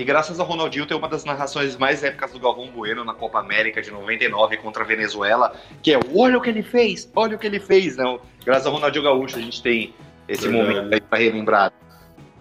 E 0.01 0.05
graças 0.05 0.41
ao 0.41 0.47
Ronaldinho 0.47 0.87
tem 0.87 0.97
uma 0.97 1.11
das 1.11 1.27
narrações 1.27 1.77
mais 1.77 2.03
épicas 2.03 2.33
do 2.33 2.41
Galvão 2.41 2.69
Bueno 2.69 3.05
na 3.05 3.13
Copa 3.13 3.39
América 3.39 3.83
de 3.83 3.91
99 3.91 4.57
contra 4.57 4.83
a 4.83 4.87
Venezuela, 4.87 5.53
que 5.83 5.93
é 5.93 6.01
olha 6.17 6.39
o 6.39 6.41
que 6.41 6.49
ele 6.49 6.63
fez, 6.63 7.07
olha 7.15 7.37
o 7.37 7.39
que 7.39 7.47
ele 7.47 7.61
fez, 7.61 7.99
não. 7.99 8.19
Graças 8.43 8.67
ao 8.67 8.73
Ronaldinho 8.73 9.05
Gaúcho 9.05 9.37
a 9.37 9.43
gente 9.43 9.63
tem 9.63 9.93
esse 10.27 10.49
momento 10.49 10.95
aí 10.95 11.03
pra 11.03 11.19
relembrar. 11.19 11.71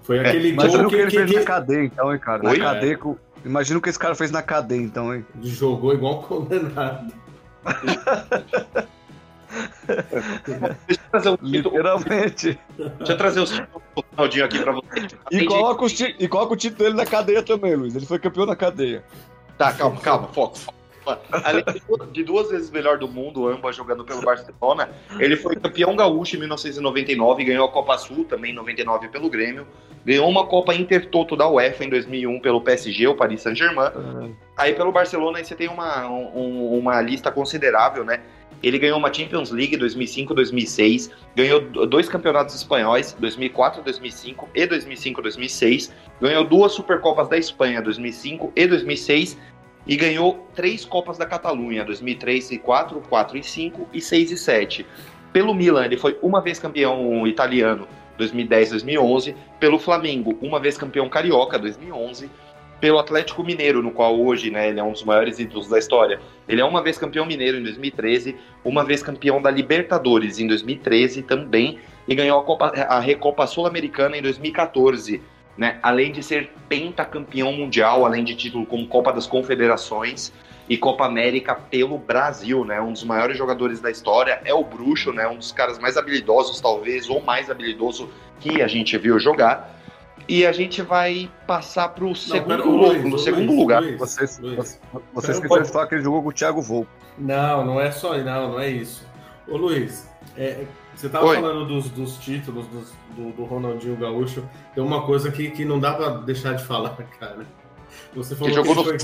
Foi 0.03 0.19
aquele 0.19 0.51
é, 0.51 0.53
gol 0.53 0.87
que, 0.87 0.95
que, 0.95 0.95
ele 1.01 1.11
fez 1.11 1.31
que... 1.31 1.35
na 1.35 1.43
cadeia, 1.43 1.83
então, 1.83 2.13
hein, 2.13 2.19
cara. 2.19 2.43
Na 2.43 2.57
cadeia, 2.57 2.97
com... 2.97 3.17
imagina 3.43 3.77
o 3.77 3.81
que 3.81 3.89
esse 3.89 3.99
cara 3.99 4.15
fez 4.15 4.31
na 4.31 4.41
cadeia, 4.41 4.81
então, 4.81 5.13
hein. 5.13 5.25
Jogou 5.41 5.93
igual 5.93 6.19
um 6.19 6.21
condenado. 6.21 7.13
Deixa 10.87 11.01
eu 11.01 11.09
trazer 11.11 11.29
um 11.29 11.37
Literalmente. 11.41 12.59
Deixa 12.77 13.13
eu 13.13 13.17
trazer 13.17 13.39
o 13.41 13.45
Ronaldinho 14.15 14.45
aqui 14.45 14.59
pra 14.59 14.71
você. 14.71 15.07
E 15.31 15.45
coloca, 15.45 15.85
o, 15.85 15.87
e 16.19 16.27
coloca 16.27 16.53
o 16.53 16.57
título 16.57 16.83
dele 16.83 16.95
na 16.95 17.05
cadeia 17.05 17.43
também, 17.43 17.75
Luiz. 17.75 17.95
Ele 17.95 18.05
foi 18.05 18.19
campeão 18.19 18.45
na 18.45 18.55
cadeia. 18.55 19.03
Tá, 19.57 19.73
calma, 19.73 19.99
calma, 19.99 20.27
foco. 20.29 20.57
Além 21.31 21.63
de 22.11 22.23
duas 22.23 22.49
vezes 22.49 22.69
melhor 22.69 22.97
do 22.97 23.07
mundo, 23.07 23.47
ambas 23.47 23.75
jogando 23.75 24.03
pelo 24.03 24.21
Barcelona, 24.21 24.89
ele 25.17 25.35
foi 25.35 25.55
campeão 25.55 25.95
gaúcho 25.95 26.35
em 26.35 26.39
1999, 26.39 27.43
ganhou 27.43 27.65
a 27.65 27.71
Copa 27.71 27.97
Sul 27.97 28.25
também 28.25 28.51
em 28.51 28.55
99 28.55 29.07
pelo 29.07 29.29
Grêmio, 29.29 29.65
ganhou 30.05 30.29
uma 30.29 30.45
Copa 30.45 30.73
Intertoto 30.73 31.35
da 31.35 31.49
UEFA 31.49 31.85
em 31.85 31.89
2001 31.89 32.39
pelo 32.41 32.61
PSG, 32.61 33.07
o 33.07 33.15
Paris 33.15 33.41
Saint-Germain. 33.41 33.91
Uhum. 33.95 34.35
Aí 34.55 34.73
pelo 34.73 34.91
Barcelona 34.91 35.39
aí 35.39 35.45
você 35.45 35.55
tem 35.55 35.67
uma, 35.67 36.07
um, 36.07 36.77
uma 36.77 37.01
lista 37.01 37.31
considerável, 37.31 38.03
né? 38.03 38.21
Ele 38.61 38.77
ganhou 38.77 38.97
uma 38.97 39.13
Champions 39.13 39.51
League 39.51 39.77
2005, 39.77 40.33
2006, 40.33 41.11
ganhou 41.35 41.61
dois 41.61 42.09
campeonatos 42.09 42.55
espanhóis, 42.55 43.15
2004, 43.19 43.81
2005 43.83 44.49
e 44.53 44.65
2005, 44.65 45.21
2006, 45.21 45.93
ganhou 46.21 46.43
duas 46.43 46.73
Supercopas 46.73 47.29
da 47.29 47.37
Espanha, 47.37 47.81
2005 47.81 48.51
e 48.55 48.67
2006, 48.67 49.37
e 49.87 49.95
ganhou 49.95 50.47
três 50.53 50.85
Copas 50.85 51.17
da 51.17 51.25
Catalunha, 51.25 51.83
2003 51.83 52.51
e 52.51 52.57
4, 52.59 53.01
4 53.01 53.37
e 53.37 53.43
5 53.43 53.87
e 53.93 54.01
6 54.01 54.31
e 54.31 54.37
7. 54.37 54.85
Pelo 55.31 55.53
Milan, 55.53 55.85
ele 55.85 55.97
foi 55.97 56.17
uma 56.21 56.41
vez 56.41 56.59
campeão 56.59 57.25
italiano, 57.25 57.87
2010, 58.17 58.71
2011, 58.71 59.35
pelo 59.59 59.79
Flamengo, 59.79 60.37
uma 60.41 60.59
vez 60.59 60.77
campeão 60.77 61.07
carioca, 61.07 61.57
2011, 61.57 62.29
pelo 62.79 62.99
Atlético 62.99 63.43
Mineiro, 63.43 63.81
no 63.83 63.91
qual 63.91 64.19
hoje 64.19 64.49
né, 64.49 64.69
ele 64.69 64.79
é 64.79 64.83
um 64.83 64.91
dos 64.91 65.03
maiores 65.03 65.39
ídolos 65.39 65.67
da 65.67 65.77
história. 65.77 66.19
Ele 66.47 66.61
é 66.61 66.65
uma 66.65 66.81
vez 66.81 66.97
campeão 66.97 67.25
mineiro 67.25 67.57
em 67.57 67.63
2013, 67.63 68.35
uma 68.63 68.83
vez 68.83 69.03
campeão 69.03 69.41
da 69.41 69.51
Libertadores 69.51 70.39
em 70.39 70.47
2013 70.47 71.23
também, 71.23 71.79
e 72.07 72.15
ganhou 72.15 72.39
a, 72.39 72.43
Copa, 72.43 72.67
a 72.67 72.99
Recopa 72.99 73.45
Sul-Americana 73.45 74.17
em 74.17 74.21
2014. 74.21 75.21
Né? 75.57 75.77
Além 75.83 76.11
de 76.11 76.23
ser 76.23 76.51
pentacampeão 76.69 77.51
mundial, 77.51 78.05
além 78.05 78.23
de 78.23 78.33
título 78.33 78.65
como 78.65 78.87
Copa 78.87 79.11
das 79.11 79.27
Confederações 79.27 80.31
e 80.69 80.77
Copa 80.77 81.05
América 81.05 81.55
pelo 81.55 81.97
Brasil, 81.97 82.63
né? 82.63 82.79
Um 82.79 82.93
dos 82.93 83.03
maiores 83.03 83.37
jogadores 83.37 83.81
da 83.81 83.89
história 83.89 84.39
é 84.45 84.53
o 84.53 84.63
Bruxo, 84.63 85.11
né? 85.11 85.27
Um 85.27 85.35
dos 85.37 85.51
caras 85.51 85.79
mais 85.79 85.97
habilidosos, 85.97 86.61
talvez, 86.61 87.09
ou 87.09 87.21
mais 87.21 87.49
habilidoso 87.49 88.09
que 88.39 88.61
a 88.61 88.67
gente 88.67 88.95
viu 88.97 89.19
jogar. 89.19 89.78
E 90.29 90.45
a 90.45 90.51
gente 90.51 90.83
vai 90.83 91.27
passar 91.47 91.89
para 91.89 92.05
o 92.05 92.15
segundo, 92.15 92.69
Luiz, 92.69 93.03
no 93.03 93.17
segundo 93.17 93.47
Luiz, 93.47 93.59
lugar. 93.59 93.81
Luiz, 93.81 93.97
vocês, 93.97 94.39
vocês 95.11 95.37
esqueceram 95.37 95.63
de 95.63 95.71
falar 95.71 95.87
que 95.87 95.95
ele 95.95 96.03
jogou 96.03 96.21
com 96.21 96.29
o 96.29 96.31
Thiago 96.31 96.61
Volpe. 96.61 96.91
Não, 97.17 97.65
não 97.65 97.81
é 97.81 97.89
só 97.89 98.15
não, 98.15 98.51
não 98.51 98.59
é 98.59 98.69
isso. 98.69 99.03
Ô 99.47 99.57
Luiz, 99.57 100.07
é, 100.37 100.65
você 100.93 101.09
tava 101.09 101.25
Oi. 101.25 101.35
falando 101.37 101.65
dos, 101.65 101.89
dos 101.89 102.17
títulos 102.17 102.67
dos, 102.67 102.93
do, 103.15 103.31
do, 103.31 103.43
Ronaldinho 103.43 103.97
Gaúcho. 103.97 104.47
Tem 104.75 104.83
uma 104.83 105.03
coisa 105.03 105.29
aqui 105.29 105.49
que 105.49 105.65
não 105.65 105.79
dá 105.79 105.95
pra 105.95 106.09
deixar 106.17 106.53
de 106.53 106.63
falar, 106.63 106.95
cara. 107.19 107.47
Você 108.13 108.35
falou 108.35 108.53
que, 108.53 108.61
que 108.61 108.67
ele 108.67 108.75
no... 108.75 108.83
foi... 108.83 108.97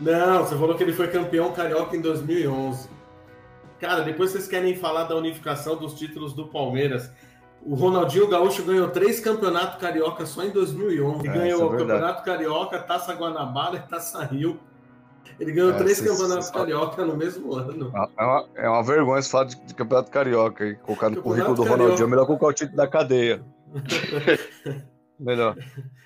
Não, 0.00 0.44
você 0.44 0.54
falou 0.56 0.76
que 0.76 0.82
ele 0.84 0.92
foi 0.92 1.08
campeão 1.08 1.52
carioca 1.52 1.96
em 1.96 2.00
2011. 2.00 2.88
Cara, 3.80 4.02
depois 4.02 4.30
vocês 4.30 4.46
querem 4.46 4.76
falar 4.76 5.04
da 5.04 5.16
unificação 5.16 5.76
dos 5.76 5.94
títulos 5.94 6.34
do 6.34 6.46
Palmeiras. 6.46 7.10
O 7.68 7.74
Ronaldinho 7.74 8.26
Gaúcho 8.26 8.62
ganhou 8.62 8.88
três 8.88 9.20
campeonatos 9.20 9.78
carioca 9.78 10.24
só 10.24 10.42
em 10.42 10.48
2011. 10.48 11.28
É, 11.28 11.32
ganhou 11.32 11.60
é 11.60 11.64
o 11.66 11.76
Campeonato 11.76 12.24
Carioca, 12.24 12.78
Taça 12.78 13.12
Guanabara 13.12 13.76
e 13.76 13.80
Taça 13.80 14.24
Rio. 14.24 14.58
Ele 15.38 15.52
ganhou 15.52 15.72
é, 15.72 15.74
três 15.74 16.00
campeonatos 16.00 16.48
carioca 16.48 17.04
no 17.04 17.14
mesmo 17.14 17.54
ano. 17.54 17.92
É 18.18 18.24
uma, 18.24 18.48
é 18.56 18.68
uma 18.70 18.82
vergonha 18.82 19.18
esse 19.18 19.30
fato 19.30 19.50
de, 19.50 19.66
de 19.66 19.74
campeonato 19.74 20.10
carioca. 20.10 20.66
E 20.66 20.76
colocar 20.76 21.10
no 21.10 21.20
currículo 21.20 21.54
do 21.54 21.62
Ronaldinho 21.62 22.06
é 22.06 22.08
melhor 22.08 22.24
colocar 22.24 22.46
o 22.46 22.52
título 22.54 22.78
da 22.78 22.88
cadeia. 22.88 23.44
melhor. 25.20 25.54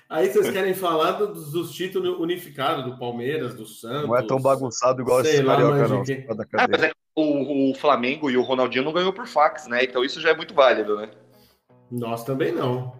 Aí 0.09 0.29
vocês 0.29 0.49
querem 0.49 0.73
falar 0.73 1.13
dos, 1.13 1.53
dos, 1.53 1.71
títulos 1.71 2.19
unificados 2.19 2.83
do 2.83 2.99
Palmeiras, 2.99 3.55
do 3.55 3.65
Santos. 3.65 4.09
Não 4.09 4.17
é 4.17 4.21
tão 4.21 4.37
bagunçado 4.37 5.01
igual 5.01 5.21
esse 5.21 5.41
carioca, 5.41 5.87
não. 5.87 6.03
É, 6.03 6.67
mas 6.69 6.83
é 6.83 6.91
o, 7.15 7.71
o 7.71 7.75
Flamengo 7.75 8.29
e 8.29 8.35
o 8.35 8.41
Ronaldinho 8.41 8.83
não 8.83 8.91
ganhou 8.91 9.13
por 9.13 9.25
fax, 9.25 9.65
né? 9.65 9.85
Então 9.85 10.03
isso 10.03 10.19
já 10.19 10.31
é 10.31 10.35
muito 10.35 10.53
válido, 10.53 10.97
né? 10.97 11.09
Nós 11.93 12.23
também 12.23 12.51
não. 12.51 12.93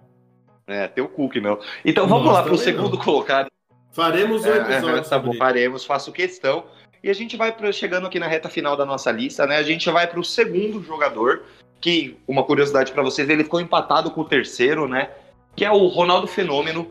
É, 0.67 0.87
tem 0.87 1.03
o 1.03 1.07
Cook, 1.07 1.35
não. 1.37 1.59
Então 1.83 2.07
vamos 2.07 2.25
Nós 2.25 2.35
lá 2.35 2.43
para 2.43 2.53
o 2.53 2.57
segundo 2.57 2.95
não. 2.95 3.03
colocado. 3.03 3.49
Faremos 3.91 4.43
o 4.45 4.49
é, 4.49 4.57
episódio. 4.57 4.97
É, 4.97 5.01
tá 5.01 5.19
bom, 5.19 5.33
faremos, 5.33 5.85
faço 5.85 6.11
questão. 6.11 6.65
E 7.03 7.09
a 7.09 7.13
gente 7.13 7.35
vai 7.35 7.51
pra, 7.51 7.71
chegando 7.71 8.07
aqui 8.07 8.19
na 8.19 8.27
reta 8.27 8.47
final 8.47 8.77
da 8.77 8.85
nossa 8.85 9.11
lista, 9.11 9.45
né? 9.45 9.57
A 9.57 9.63
gente 9.63 9.89
vai 9.89 10.07
para 10.07 10.19
o 10.19 10.23
segundo 10.23 10.81
jogador, 10.81 11.43
que, 11.81 12.17
uma 12.27 12.43
curiosidade 12.43 12.91
para 12.91 13.03
vocês, 13.03 13.27
ele 13.27 13.43
ficou 13.43 13.59
empatado 13.59 14.09
com 14.11 14.21
o 14.21 14.25
terceiro, 14.25 14.87
né? 14.87 15.09
Que 15.55 15.65
é 15.65 15.71
o 15.71 15.87
Ronaldo 15.87 16.27
Fenômeno. 16.27 16.89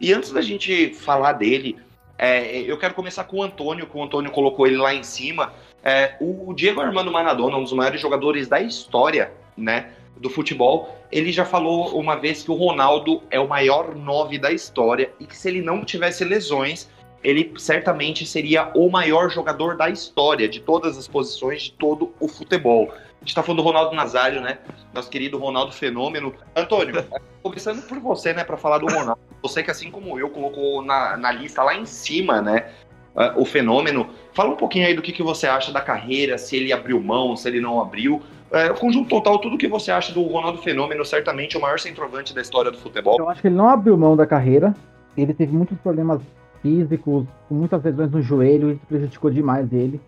E 0.00 0.12
antes 0.12 0.32
da 0.32 0.40
gente 0.40 0.92
falar 0.94 1.34
dele, 1.34 1.78
é, 2.18 2.60
eu 2.62 2.76
quero 2.76 2.94
começar 2.94 3.24
com 3.24 3.38
o 3.38 3.42
Antônio, 3.42 3.86
que 3.86 3.96
o 3.96 4.02
Antônio 4.02 4.32
colocou 4.32 4.66
ele 4.66 4.76
lá 4.76 4.92
em 4.92 5.02
cima. 5.02 5.52
É, 5.84 6.16
o 6.20 6.52
Diego 6.54 6.80
Armando 6.80 7.12
Maradona, 7.12 7.56
um 7.56 7.62
dos 7.62 7.72
maiores 7.72 8.00
jogadores 8.00 8.48
da 8.48 8.60
história, 8.60 9.32
né? 9.56 9.92
Do 10.22 10.30
futebol, 10.30 10.96
ele 11.10 11.32
já 11.32 11.44
falou 11.44 11.98
uma 11.98 12.16
vez 12.16 12.42
que 12.44 12.50
o 12.50 12.54
Ronaldo 12.54 13.22
é 13.30 13.38
o 13.38 13.48
maior 13.48 13.94
nove 13.94 14.38
da 14.38 14.52
história 14.52 15.12
e 15.18 15.26
que 15.26 15.36
se 15.36 15.48
ele 15.48 15.60
não 15.60 15.84
tivesse 15.84 16.24
lesões, 16.24 16.88
ele 17.22 17.52
certamente 17.58 18.24
seria 18.24 18.70
o 18.74 18.88
maior 18.88 19.28
jogador 19.28 19.76
da 19.76 19.90
história, 19.90 20.48
de 20.48 20.60
todas 20.60 20.96
as 20.96 21.06
posições, 21.06 21.64
de 21.64 21.72
todo 21.72 22.14
o 22.20 22.28
futebol. 22.28 22.92
A 22.92 23.24
gente 23.24 23.34
tá 23.34 23.42
falando 23.42 23.58
do 23.58 23.64
Ronaldo 23.64 23.94
Nazário, 23.94 24.40
né? 24.40 24.58
Nosso 24.92 25.10
querido 25.10 25.38
Ronaldo 25.38 25.72
Fenômeno. 25.72 26.34
Antônio, 26.56 27.04
começando 27.42 27.82
por 27.82 27.98
você, 28.00 28.32
né, 28.32 28.42
para 28.42 28.56
falar 28.56 28.78
do 28.78 28.86
Ronaldo. 28.86 29.20
Você 29.42 29.62
que, 29.62 29.70
assim 29.70 29.90
como 29.90 30.18
eu, 30.18 30.30
colocou 30.30 30.82
na, 30.82 31.16
na 31.16 31.30
lista 31.30 31.62
lá 31.62 31.76
em 31.76 31.86
cima, 31.86 32.40
né, 32.40 32.72
uh, 33.14 33.40
o 33.40 33.44
Fenômeno. 33.44 34.10
Fala 34.32 34.50
um 34.50 34.56
pouquinho 34.56 34.86
aí 34.86 34.94
do 34.94 35.02
que, 35.02 35.12
que 35.12 35.22
você 35.22 35.46
acha 35.46 35.72
da 35.72 35.80
carreira, 35.80 36.38
se 36.38 36.56
ele 36.56 36.72
abriu 36.72 37.00
mão, 37.00 37.36
se 37.36 37.48
ele 37.48 37.60
não 37.60 37.80
abriu. 37.80 38.22
É, 38.52 38.70
o 38.70 38.74
conjunto 38.74 39.08
total, 39.08 39.38
tudo 39.38 39.56
que 39.56 39.66
você 39.66 39.90
acha 39.90 40.12
do 40.12 40.22
Ronaldo 40.24 40.58
Fenômeno, 40.58 41.02
certamente 41.06 41.56
o 41.56 41.60
maior 41.60 41.80
centroavante 41.80 42.34
da 42.34 42.42
história 42.42 42.70
do 42.70 42.76
futebol. 42.76 43.16
Eu 43.18 43.30
acho 43.30 43.40
que 43.40 43.48
ele 43.48 43.54
não 43.54 43.66
abriu 43.66 43.96
mão 43.96 44.14
da 44.14 44.26
carreira. 44.26 44.74
Ele 45.16 45.32
teve 45.32 45.56
muitos 45.56 45.78
problemas 45.78 46.20
físicos, 46.60 47.26
muitas 47.50 47.82
lesões 47.82 48.10
no 48.10 48.20
joelho, 48.20 48.72
isso 48.72 48.82
prejudicou 48.86 49.30
demais 49.30 49.72
ele. 49.72 49.98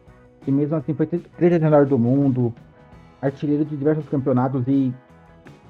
E 0.46 0.52
mesmo 0.52 0.76
assim 0.76 0.92
foi 0.92 1.06
treinador 1.06 1.86
do 1.86 1.98
mundo, 1.98 2.54
artilheiro 3.22 3.64
de 3.64 3.74
diversos 3.74 4.06
campeonatos 4.10 4.62
e 4.68 4.92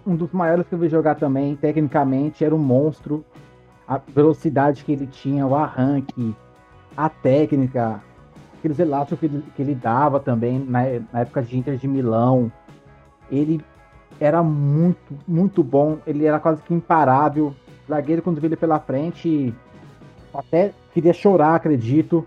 um 0.05 0.17
dos 0.17 0.33
maiores 0.33 0.67
que 0.67 0.75
eu 0.75 0.79
vi 0.79 0.89
jogar 0.89 1.15
também, 1.15 1.55
tecnicamente, 1.55 2.45
era 2.45 2.55
um 2.55 2.59
monstro. 2.59 3.25
A 3.87 3.99
velocidade 3.99 4.83
que 4.83 4.91
ele 4.91 5.07
tinha, 5.07 5.47
o 5.47 5.55
arranque, 5.55 6.35
a 6.97 7.09
técnica, 7.09 8.03
aqueles 8.59 8.81
elásticos 8.81 9.21
que 9.21 9.27
ele, 9.27 9.45
que 9.55 9.63
ele 9.63 9.75
dava 9.77 10.19
também 10.19 10.59
na, 10.59 10.83
na 11.13 11.21
época 11.21 11.41
de 11.41 11.57
Inter 11.57 11.77
de 11.77 11.87
Milão 11.87 12.51
ele 13.31 13.65
era 14.21 14.43
muito, 14.43 15.19
muito 15.27 15.63
bom. 15.63 15.99
Ele 16.07 16.25
era 16.25 16.39
quase 16.39 16.63
que 16.63 16.75
imparável. 16.75 17.55
Zagueiro, 17.89 18.23
quando 18.23 18.41
viu 18.41 18.49
ele 18.49 18.57
pela 18.57 18.79
frente, 18.79 19.55
até 20.33 20.73
queria 20.93 21.13
chorar, 21.13 21.55
acredito. 21.55 22.27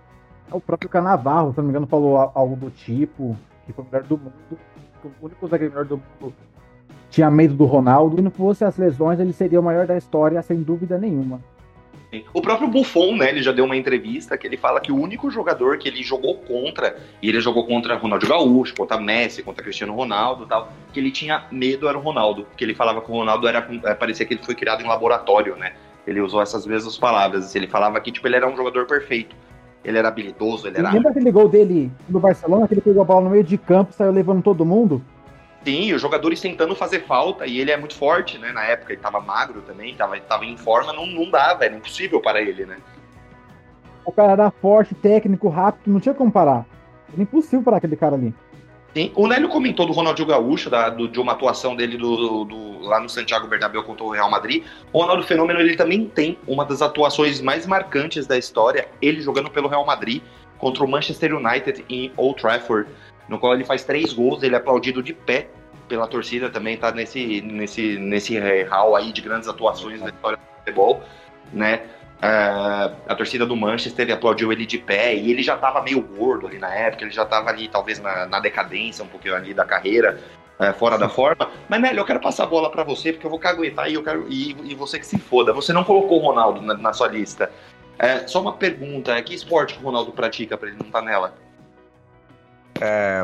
O 0.52 0.60
próprio 0.60 0.90
Canavarro, 0.90 1.52
se 1.52 1.58
não 1.58 1.66
me 1.66 1.72
engano, 1.72 1.88
falou 1.88 2.18
algo 2.34 2.56
do 2.56 2.70
tipo, 2.70 3.36
que 3.66 3.74
foi 3.74 3.84
o 3.84 3.88
melhor 3.92 4.08
do 4.08 4.18
mundo. 4.18 4.34
O 5.04 5.26
único 5.26 5.48
zagueiro 5.48 5.74
melhor 5.74 5.86
do 5.86 5.98
mundo 5.98 6.34
tinha 7.10 7.32
medo 7.32 7.56
do 7.56 7.66
Ronaldo. 7.66 8.16
Se 8.18 8.22
não 8.22 8.32
fosse 8.32 8.64
as 8.64 8.78
lesões, 8.78 9.20
ele 9.20 9.34
seria 9.34 9.60
o 9.60 9.64
maior 9.64 9.88
da 9.88 9.98
história, 9.98 10.42
sem 10.42 10.62
dúvida 10.62 10.98
nenhuma. 10.98 11.40
O 12.34 12.42
próprio 12.42 12.70
Buffon, 12.70 13.18
né, 13.18 13.30
ele 13.30 13.44
já 13.44 13.52
deu 13.52 13.66
uma 13.66 13.76
entrevista 13.76 14.38
que 14.38 14.48
ele 14.48 14.56
fala 14.56 14.80
que 14.80 14.92
o 14.92 14.96
único 14.96 15.30
jogador 15.30 15.78
que 15.78 15.90
ele 15.90 16.02
jogou 16.02 16.36
contra, 16.36 16.96
e 17.22 17.28
ele 17.28 17.42
jogou 17.42 17.66
contra 17.66 17.98
Ronaldo 17.98 18.26
Gaúcho, 18.26 18.74
contra 18.76 18.98
Messi, 18.98 19.44
contra 19.44 19.62
Cristiano 19.62 19.94
Ronaldo 19.94 20.46
tal, 20.46 20.72
que 20.94 21.00
ele 21.02 21.12
tinha 21.12 21.46
medo 21.52 21.88
era 21.88 21.98
o 21.98 22.02
Ronaldo, 22.02 22.48
que 22.56 22.64
ele 22.64 22.74
falava 22.74 23.02
que 23.02 23.12
o 23.12 23.14
Ronaldo 23.14 23.46
era, 23.46 23.68
é, 23.84 23.94
parecia 23.94 24.26
que 24.26 24.34
ele 24.36 24.44
foi 24.44 24.56
criado 24.56 24.82
em 24.82 24.88
laboratório, 24.88 25.58
né, 25.58 25.74
ele 26.06 26.22
usou 26.22 26.42
essas 26.42 26.66
mesmas 26.66 26.98
palavras, 26.98 27.54
ele 27.56 27.68
falava 27.68 28.00
que, 28.00 28.10
tipo, 28.10 28.26
ele 28.26 28.38
era 28.38 28.48
um 28.48 28.56
jogador 28.56 28.86
perfeito, 28.86 29.36
ele 29.84 29.98
era 29.98 30.08
habilidoso, 30.08 30.68
ele 30.68 30.78
era... 30.78 30.92
Lembra 30.94 31.12
aquele 31.12 31.32
gol 31.32 31.50
dele 31.50 31.92
no 32.08 32.22
Barcelona, 32.22 32.70
que 32.70 32.74
ele 32.74 32.82
pegou 32.82 33.02
a 33.02 33.06
bola 33.06 33.26
no 33.26 33.30
meio 33.32 33.44
de 33.44 33.58
campo, 33.58 33.94
saiu 33.94 34.14
levando 34.14 34.42
todo 34.42 34.66
mundo? 34.66 35.02
Sim, 35.68 35.92
os 35.92 36.02
jogadores 36.02 36.40
tentando 36.40 36.74
fazer 36.74 37.02
falta, 37.02 37.46
e 37.46 37.60
ele 37.60 37.72
é 37.72 37.76
muito 37.76 37.94
forte, 37.94 38.38
né? 38.38 38.54
Na 38.54 38.64
época 38.64 38.94
ele 38.94 39.02
tava 39.02 39.20
magro 39.20 39.62
também, 39.64 39.94
tava, 39.94 40.18
tava 40.22 40.46
em 40.46 40.56
forma, 40.56 40.94
não, 40.94 41.06
não 41.06 41.30
dava, 41.30 41.66
era 41.66 41.76
impossível 41.76 42.22
para 42.22 42.42
ele, 42.42 42.66
né? 42.66 42.78
O 44.06 44.12
cara 44.14 44.32
era 44.32 44.50
forte, 44.50 44.96
técnico, 44.96 45.50
rápido, 45.50 45.92
não 45.92 46.00
tinha 46.00 46.16
como 46.16 46.32
parar. 46.32 46.66
Era 47.12 47.22
impossível 47.22 47.64
parar 47.64 47.78
aquele 47.80 47.98
cara 47.98 48.16
ali. 48.16 48.34
Sim, 48.94 49.12
o 49.14 49.28
Nélio 49.28 49.50
comentou 49.50 49.86
do 49.86 49.92
Ronaldinho 49.92 50.30
Gaúcho, 50.30 50.70
da, 50.70 50.88
do, 50.88 51.06
de 51.06 51.20
uma 51.20 51.34
atuação 51.34 51.76
dele 51.76 51.98
do, 51.98 52.46
do, 52.46 52.80
lá 52.84 53.02
no 53.02 53.10
Santiago 53.10 53.46
Bernabéu 53.46 53.84
contra 53.84 54.06
o 54.06 54.12
Real 54.12 54.32
Madrid. 54.32 54.64
O 54.94 55.02
Ronaldo 55.02 55.24
Fenômeno, 55.24 55.60
ele 55.60 55.76
também 55.76 56.08
tem 56.08 56.40
uma 56.48 56.64
das 56.64 56.82
atuações 56.82 57.42
mais 57.42 57.68
marcantes 57.68 58.26
da 58.26 58.38
história, 58.38 58.88
ele 59.02 59.20
jogando 59.20 59.52
pelo 59.52 59.68
Real 59.68 59.86
Madrid 59.86 60.24
contra 60.58 60.84
o 60.84 60.88
Manchester 60.88 61.36
United 61.36 61.84
em 61.90 62.12
Old 62.16 62.42
Trafford 62.42 62.90
no 63.28 63.40
qual 63.40 63.54
ele 63.54 63.64
faz 63.64 63.84
três 63.84 64.14
gols, 64.14 64.44
ele 64.44 64.56
é 64.56 64.58
aplaudido 64.58 65.04
de 65.04 65.14
pé 65.14 65.48
pela 65.88 66.08
torcida 66.08 66.50
também, 66.50 66.78
tá 66.78 66.92
nesse, 66.92 67.42
nesse, 67.42 67.98
nesse 67.98 68.38
hall 68.64 68.96
aí 68.96 69.12
de 69.12 69.22
grandes 69.22 69.48
atuações 69.48 70.02
da 70.02 70.10
história 70.10 70.38
do 70.38 70.60
futebol, 70.60 71.02
né? 71.52 71.82
Uh, 72.18 72.96
a 73.08 73.16
torcida 73.16 73.46
do 73.46 73.56
Manchester 73.56 74.12
aplaudiu 74.12 74.52
ele 74.52 74.66
de 74.66 74.80
pé 74.80 75.16
e 75.16 75.30
ele 75.30 75.44
já 75.44 75.54
estava 75.54 75.84
meio 75.84 76.02
gordo 76.02 76.48
ali 76.48 76.58
na 76.58 76.74
época, 76.74 77.04
ele 77.04 77.12
já 77.12 77.22
estava 77.22 77.52
ali 77.52 77.68
talvez 77.68 78.00
na, 78.00 78.26
na, 78.26 78.40
decadência 78.40 79.04
um 79.04 79.08
pouquinho 79.08 79.36
ali 79.36 79.54
da 79.54 79.64
carreira, 79.64 80.20
uh, 80.60 80.74
fora 80.74 80.98
da 80.98 81.08
forma. 81.08 81.48
Mas 81.70 81.80
Nélio, 81.80 82.00
eu 82.00 82.06
quero 82.06 82.20
passar 82.20 82.46
a 82.46 82.48
bola 82.48 82.72
para 82.72 82.84
você 82.84 83.14
porque 83.14 83.28
eu 83.28 83.30
vou 83.30 83.38
caguetar 83.38 83.88
e 83.88 83.94
eu 83.94 84.04
quero 84.04 84.26
e, 84.28 84.58
e, 84.64 84.74
você 84.74 84.98
que 84.98 85.06
se 85.06 85.20
foda. 85.20 85.54
Você 85.54 85.72
não 85.72 85.84
colocou 85.84 86.20
o 86.20 86.26
Ronaldo 86.26 86.60
na, 86.60 86.74
na 86.74 86.92
sua 86.92 87.08
lista. 87.08 87.52
Uh, 87.98 88.28
só 88.28 88.42
uma 88.42 88.54
pergunta: 88.54 89.22
que 89.22 89.36
esporte 89.36 89.76
que 89.76 89.80
o 89.80 89.86
Ronaldo 89.86 90.12
pratica 90.12 90.58
para 90.58 90.70
ele 90.70 90.78
não 90.80 90.88
estar 90.88 91.02
tá 91.02 91.06
nela? 91.06 91.36
É, 92.82 93.24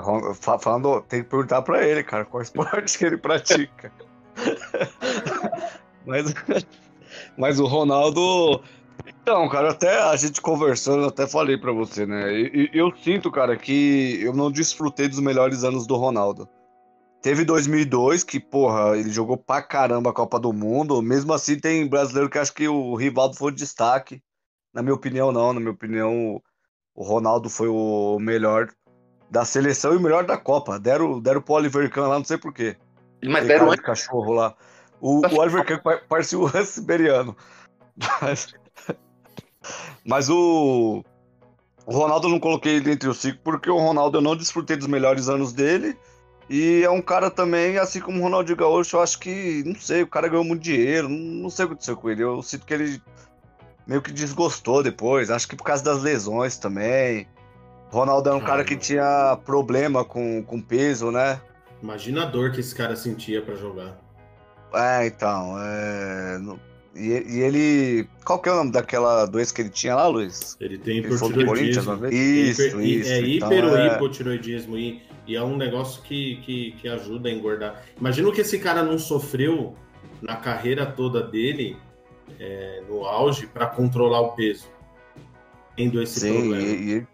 falando, 0.59 1.01
tem 1.01 1.23
que 1.23 1.29
perguntar 1.29 1.61
pra 1.61 1.87
ele, 1.87 2.03
cara, 2.03 2.25
qual 2.25 2.41
esporte 2.43 2.97
que 2.97 3.05
ele 3.05 3.17
pratica. 3.17 3.91
mas, 6.05 6.33
mas 7.37 7.59
o 7.59 7.65
Ronaldo. 7.65 8.61
Então, 9.05 9.47
cara, 9.49 9.71
até 9.71 10.01
a 10.01 10.15
gente 10.15 10.41
conversando, 10.41 11.03
eu 11.03 11.07
até 11.09 11.27
falei 11.27 11.57
pra 11.57 11.71
você, 11.71 12.05
né? 12.05 12.33
E, 12.33 12.69
eu 12.73 12.91
sinto, 12.95 13.31
cara, 13.31 13.57
que 13.57 14.19
eu 14.21 14.33
não 14.33 14.51
desfrutei 14.51 15.07
dos 15.07 15.19
melhores 15.19 15.63
anos 15.63 15.87
do 15.87 15.95
Ronaldo. 15.95 16.47
Teve 17.21 17.45
2002, 17.45 18.23
que, 18.23 18.39
porra, 18.39 18.97
ele 18.97 19.09
jogou 19.09 19.37
pra 19.37 19.61
caramba 19.61 20.09
a 20.09 20.13
Copa 20.13 20.37
do 20.37 20.51
Mundo. 20.51 21.01
Mesmo 21.01 21.33
assim, 21.33 21.57
tem 21.57 21.87
brasileiro 21.87 22.29
que 22.29 22.37
acha 22.37 22.53
que 22.53 22.67
o 22.67 22.95
Rivaldo 22.95 23.35
foi 23.35 23.51
o 23.51 23.55
destaque. 23.55 24.21
Na 24.73 24.81
minha 24.81 24.93
opinião, 24.93 25.31
não. 25.31 25.53
Na 25.53 25.59
minha 25.59 25.71
opinião, 25.71 26.41
o 26.93 27.03
Ronaldo 27.03 27.49
foi 27.49 27.69
o 27.69 28.19
melhor 28.19 28.69
da 29.33 29.43
seleção 29.43 29.93
e 29.93 29.97
o 29.97 29.99
melhor 29.99 30.25
da 30.25 30.37
Copa. 30.37 30.79
Deram, 30.79 31.19
deram 31.19 31.41
pro 31.41 31.55
Oliver 31.55 31.89
Kahn 31.89 32.07
lá, 32.07 32.19
não 32.19 32.23
sei 32.23 32.37
porquê. 32.37 32.77
Mas 33.25 33.47
deram 33.47 33.71
antes. 33.71 33.83
cachorro 33.83 34.31
lá. 34.31 34.53
O, 35.01 35.25
o 35.25 35.39
Oliver 35.39 35.65
Kahn 35.65 35.79
parecia 36.07 36.37
o 36.37 36.45
Hans 36.45 36.69
Siberiano. 36.69 37.35
Mas, 38.21 38.53
mas 40.05 40.29
o, 40.29 41.03
o 41.83 41.91
Ronaldo 41.91 42.27
eu 42.27 42.31
não 42.31 42.39
coloquei 42.39 42.75
ele 42.75 42.91
entre 42.91 43.09
os 43.09 43.17
cinco 43.17 43.39
porque 43.43 43.71
o 43.71 43.77
Ronaldo 43.77 44.19
eu 44.19 44.21
não 44.21 44.35
desfrutei 44.35 44.77
dos 44.77 44.85
melhores 44.85 45.27
anos 45.27 45.51
dele. 45.51 45.97
E 46.47 46.83
é 46.83 46.89
um 46.91 47.01
cara 47.01 47.31
também, 47.31 47.79
assim 47.79 47.99
como 47.99 48.19
o 48.19 48.21
Ronaldinho 48.21 48.57
Gaúcho, 48.57 48.97
eu 48.97 49.01
acho 49.01 49.17
que, 49.17 49.63
não 49.65 49.75
sei, 49.75 50.03
o 50.03 50.07
cara 50.07 50.27
ganhou 50.27 50.43
muito 50.43 50.61
dinheiro, 50.61 51.09
não 51.09 51.49
sei 51.49 51.65
o 51.65 51.69
que 51.69 51.73
aconteceu 51.73 51.97
com 51.97 52.11
ele. 52.11 52.21
Eu 52.21 52.43
sinto 52.43 52.67
que 52.67 52.73
ele 52.75 53.01
meio 53.87 54.01
que 54.01 54.11
desgostou 54.11 54.83
depois, 54.83 55.31
acho 55.31 55.47
que 55.47 55.55
por 55.55 55.63
causa 55.63 55.83
das 55.83 56.03
lesões 56.03 56.55
também. 56.55 57.27
Ronaldo 57.93 58.27
é 58.27 58.33
um 58.33 58.41
cara 58.41 58.63
que 58.63 58.75
tinha 58.75 59.37
problema 59.45 60.03
com, 60.03 60.41
com 60.41 60.59
peso, 60.59 61.11
né? 61.11 61.39
Imagina 61.79 62.23
a 62.23 62.25
dor 62.25 62.51
que 62.51 62.59
esse 62.59 62.73
cara 62.73 62.95
sentia 62.95 63.39
para 63.39 63.55
jogar. 63.55 63.99
É, 64.73 65.05
então. 65.05 65.55
É... 65.59 66.41
E, 66.95 67.09
e, 67.09 67.39
ele. 67.39 68.07
Qual 68.25 68.39
que 68.39 68.49
é 68.49 68.51
o 68.51 68.55
nome 68.55 68.71
daquela 68.71 69.25
doença 69.27 69.53
que 69.53 69.61
ele 69.61 69.69
tinha 69.69 69.95
lá, 69.95 70.07
Luiz? 70.07 70.57
Ele 70.59 70.79
tem 70.79 70.99
hipotiroidismo. 70.99 72.07
Isso, 72.07 72.61
Hiper, 72.63 72.79
isso. 72.81 73.11
É 73.11 73.19
então, 73.19 73.51
hiper 73.51 73.65
ou 73.65 73.77
é... 73.77 73.95
hipotiroidismo. 73.95 74.77
E, 74.77 75.01
e, 75.27 75.35
é 75.35 75.43
um 75.43 75.55
negócio 75.55 76.01
que, 76.01 76.37
que, 76.37 76.71
que 76.73 76.87
ajuda 76.87 77.29
a 77.29 77.31
engordar. 77.31 77.83
Imagina 77.99 78.27
o 78.27 78.31
que 78.31 78.41
esse 78.41 78.57
cara 78.57 78.81
não 78.81 78.97
sofreu 78.97 79.75
na 80.21 80.35
carreira 80.35 80.85
toda 80.85 81.21
dele, 81.21 81.77
é, 82.39 82.81
no 82.87 83.05
auge, 83.05 83.45
para 83.45 83.67
controlar 83.67 84.21
o 84.21 84.31
peso. 84.31 84.67
Tendo 85.75 86.01
esse 86.01 86.21
Sim, 86.21 86.33
problema. 86.33 86.61
E, 86.61 87.07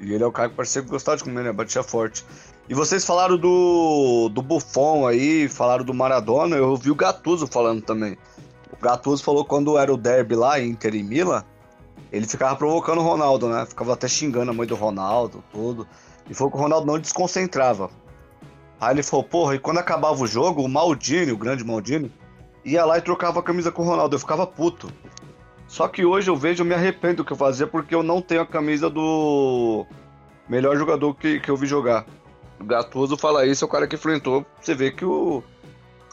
e, 0.00 0.12
ele 0.12 0.22
é 0.22 0.26
o 0.26 0.32
cara 0.32 0.48
que 0.48 0.56
parece 0.56 0.80
gostar 0.82 1.16
de 1.16 1.24
comer, 1.24 1.44
né? 1.44 1.52
Batia 1.52 1.82
forte. 1.82 2.24
E 2.68 2.74
vocês 2.74 3.04
falaram 3.04 3.36
do, 3.36 4.28
do 4.28 4.42
Buffon 4.42 5.06
aí, 5.06 5.48
falaram 5.48 5.84
do 5.84 5.94
Maradona, 5.94 6.56
eu 6.56 6.70
ouvi 6.70 6.90
o 6.90 6.94
Gattuso 6.94 7.46
falando 7.46 7.80
também. 7.82 8.18
O 8.72 8.82
Gattuso 8.82 9.22
falou 9.22 9.44
quando 9.44 9.78
era 9.78 9.92
o 9.92 9.96
derby 9.96 10.34
lá, 10.34 10.60
Inter 10.60 10.94
e 10.94 11.02
Milan, 11.02 11.44
ele 12.12 12.26
ficava 12.26 12.56
provocando 12.56 12.98
o 12.98 13.02
Ronaldo, 13.02 13.48
né? 13.48 13.64
Ficava 13.66 13.94
até 13.94 14.08
xingando 14.08 14.50
a 14.50 14.54
mãe 14.54 14.66
do 14.66 14.74
Ronaldo, 14.74 15.42
tudo. 15.52 15.86
E 16.28 16.34
falou 16.34 16.50
que 16.50 16.58
o 16.58 16.60
Ronaldo 16.60 16.86
não 16.86 16.98
desconcentrava. 16.98 17.90
Aí 18.80 18.94
ele 18.94 19.02
falou, 19.02 19.24
porra, 19.24 19.54
e 19.54 19.58
quando 19.58 19.78
acabava 19.78 20.22
o 20.22 20.26
jogo, 20.26 20.62
o 20.62 20.68
Maldini, 20.68 21.32
o 21.32 21.38
grande 21.38 21.64
Maldini, 21.64 22.12
ia 22.64 22.84
lá 22.84 22.98
e 22.98 23.02
trocava 23.02 23.40
a 23.40 23.42
camisa 23.42 23.72
com 23.72 23.82
o 23.82 23.86
Ronaldo. 23.86 24.14
Eu 24.14 24.20
ficava 24.20 24.46
puto. 24.46 24.92
Só 25.68 25.88
que 25.88 26.04
hoje 26.04 26.30
eu 26.30 26.36
vejo, 26.36 26.62
eu 26.62 26.66
me 26.66 26.74
arrependo 26.74 27.16
do 27.16 27.24
que 27.24 27.32
eu 27.32 27.36
fazia, 27.36 27.66
porque 27.66 27.94
eu 27.94 28.02
não 28.02 28.22
tenho 28.22 28.40
a 28.40 28.46
camisa 28.46 28.88
do 28.88 29.84
melhor 30.48 30.76
jogador 30.76 31.14
que, 31.14 31.40
que 31.40 31.50
eu 31.50 31.56
vi 31.56 31.66
jogar. 31.66 32.06
O 32.60 32.64
Gattuso 32.64 33.16
fala 33.16 33.46
isso, 33.46 33.64
é 33.64 33.66
o 33.66 33.70
cara 33.70 33.86
que 33.86 33.96
enfrentou. 33.96 34.46
Você 34.60 34.74
vê 34.74 34.90
que 34.90 35.04
o. 35.04 35.42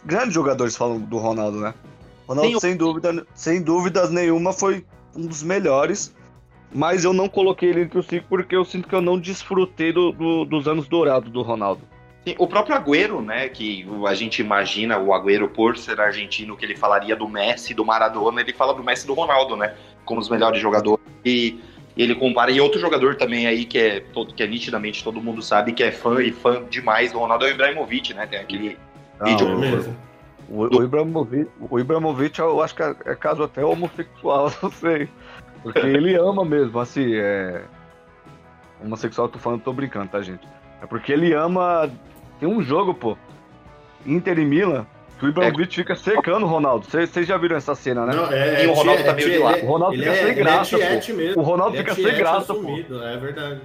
Grandes 0.05 0.33
jogadores 0.33 0.75
falam 0.75 0.99
do 0.99 1.17
Ronaldo, 1.17 1.59
né? 1.59 1.73
Ronaldo, 2.27 2.59
sem, 2.59 2.75
dúvida, 2.75 3.25
sem 3.33 3.61
dúvidas 3.61 4.09
nenhuma, 4.09 4.51
foi 4.51 4.85
um 5.15 5.25
dos 5.25 5.43
melhores. 5.43 6.13
Mas 6.73 7.03
eu 7.03 7.13
não 7.13 7.29
coloquei 7.29 7.69
ele 7.69 7.81
entre 7.81 7.99
os 7.99 8.07
cinco 8.07 8.25
porque 8.27 8.55
eu 8.55 8.65
sinto 8.65 8.87
que 8.87 8.95
eu 8.95 9.01
não 9.01 9.19
desfrutei 9.19 9.93
do, 9.93 10.11
do, 10.11 10.43
dos 10.43 10.67
anos 10.67 10.87
dourados 10.87 11.31
do 11.31 11.43
Ronaldo. 11.43 11.81
Sim, 12.25 12.35
o 12.37 12.47
próprio 12.47 12.75
Agüero, 12.75 13.21
né, 13.21 13.49
que 13.49 13.85
a 14.07 14.13
gente 14.13 14.41
imagina 14.41 14.97
o 14.97 15.13
Agüero 15.13 15.49
por 15.49 15.77
ser 15.77 15.99
argentino, 15.99 16.55
que 16.55 16.63
ele 16.63 16.75
falaria 16.75 17.15
do 17.15 17.27
Messi, 17.27 17.73
do 17.73 17.85
Maradona, 17.85 18.39
ele 18.39 18.53
fala 18.53 18.73
do 18.73 18.83
Messi 18.83 19.03
e 19.03 19.07
do 19.07 19.13
Ronaldo, 19.13 19.57
né, 19.57 19.75
como 20.05 20.21
os 20.21 20.29
melhores 20.29 20.61
jogadores. 20.61 21.03
E 21.25 21.59
ele 21.97 22.15
compara, 22.15 22.49
e 22.49 22.61
outro 22.61 22.79
jogador 22.79 23.15
também 23.15 23.45
aí 23.45 23.65
que 23.65 23.77
é, 23.77 23.99
todo, 23.99 24.33
que 24.33 24.41
é 24.41 24.47
nitidamente 24.47 25.03
todo 25.03 25.21
mundo 25.21 25.41
sabe 25.41 25.73
que 25.73 25.83
é 25.83 25.91
fã 25.91 26.23
e 26.23 26.31
fã 26.31 26.63
demais 26.69 27.11
do 27.11 27.19
Ronaldo 27.19 27.45
é 27.45 27.49
o 27.49 27.51
Ibrahimovic, 27.51 28.13
né? 28.13 28.25
Tem 28.25 28.39
aquele 28.39 28.77
Não, 29.19 29.27
vídeo 29.27 29.59
mesmo. 29.59 29.95
O, 30.49 30.77
o, 30.77 30.83
Ibrahimovic, 30.83 31.49
o 31.59 31.79
Ibrahimovic 31.79 32.39
eu 32.39 32.61
acho 32.61 32.75
que 32.75 32.83
é, 32.83 32.95
é 33.05 33.15
caso 33.15 33.43
até 33.43 33.63
homossexual, 33.63 34.51
não 34.61 34.71
sei. 34.71 35.09
Porque 35.61 35.79
ele 35.79 36.15
ama 36.15 36.43
mesmo, 36.43 36.79
assim, 36.79 37.15
é. 37.15 37.63
Homossexual, 38.83 39.29
tô 39.29 39.39
falando, 39.39 39.61
tô 39.61 39.71
brincando, 39.71 40.09
tá, 40.09 40.21
gente? 40.21 40.45
É 40.81 40.85
porque 40.85 41.13
ele 41.13 41.33
ama. 41.33 41.89
Tem 42.43 42.51
um 42.51 42.61
jogo, 42.61 42.93
pô. 42.93 43.17
Inter 44.05 44.37
e 44.37 44.43
Milan, 44.43 44.85
o 45.21 45.27
Ibrahimovic 45.29 45.71
é. 45.71 45.75
fica 45.77 45.95
secando 45.95 46.43
o 46.43 46.45
Ronaldo. 46.45 46.85
Vocês 46.85 47.25
já 47.25 47.37
viram 47.37 47.55
essa 47.55 47.73
cena, 47.73 48.05
né? 48.05 48.13
Não, 48.13 48.29
é, 48.33 48.65
e 48.65 48.67
o 48.67 48.73
Ronaldo 48.73 49.01
é, 49.01 49.05
tá 49.05 49.13
meio 49.13 49.31
de 49.31 49.37
lado. 49.37 49.63
O 49.63 49.65
Ronaldo 49.65 49.97
fica 49.97 50.13
sem 50.13 50.35
graça. 50.35 50.77
O 51.37 51.41
Ronaldo 51.41 51.77
fica 51.77 51.95
sem 51.95 52.17
graça, 52.17 52.53
pô. 52.53 52.77
É 53.01 53.17
verdade. 53.17 53.61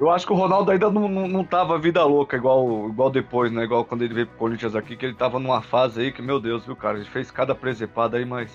Eu 0.00 0.10
acho 0.10 0.26
que 0.26 0.32
o 0.32 0.36
Ronaldo 0.36 0.70
ainda 0.70 0.90
não, 0.90 1.06
não, 1.06 1.28
não 1.28 1.44
tava 1.44 1.78
vida 1.78 2.02
louca, 2.04 2.38
igual, 2.38 2.88
igual 2.88 3.10
depois, 3.10 3.52
né? 3.52 3.64
Igual 3.64 3.84
quando 3.84 4.00
ele 4.00 4.14
veio 4.14 4.26
pro 4.28 4.38
Corinthians 4.38 4.74
aqui, 4.74 4.96
que 4.96 5.04
ele 5.04 5.14
tava 5.14 5.38
numa 5.38 5.60
fase 5.60 6.00
aí 6.00 6.10
que, 6.10 6.22
meu 6.22 6.40
Deus, 6.40 6.64
viu, 6.64 6.74
cara? 6.74 6.96
Ele 6.96 7.04
fez 7.04 7.30
cada 7.30 7.54
presepada 7.54 8.16
aí, 8.16 8.24
mas. 8.24 8.50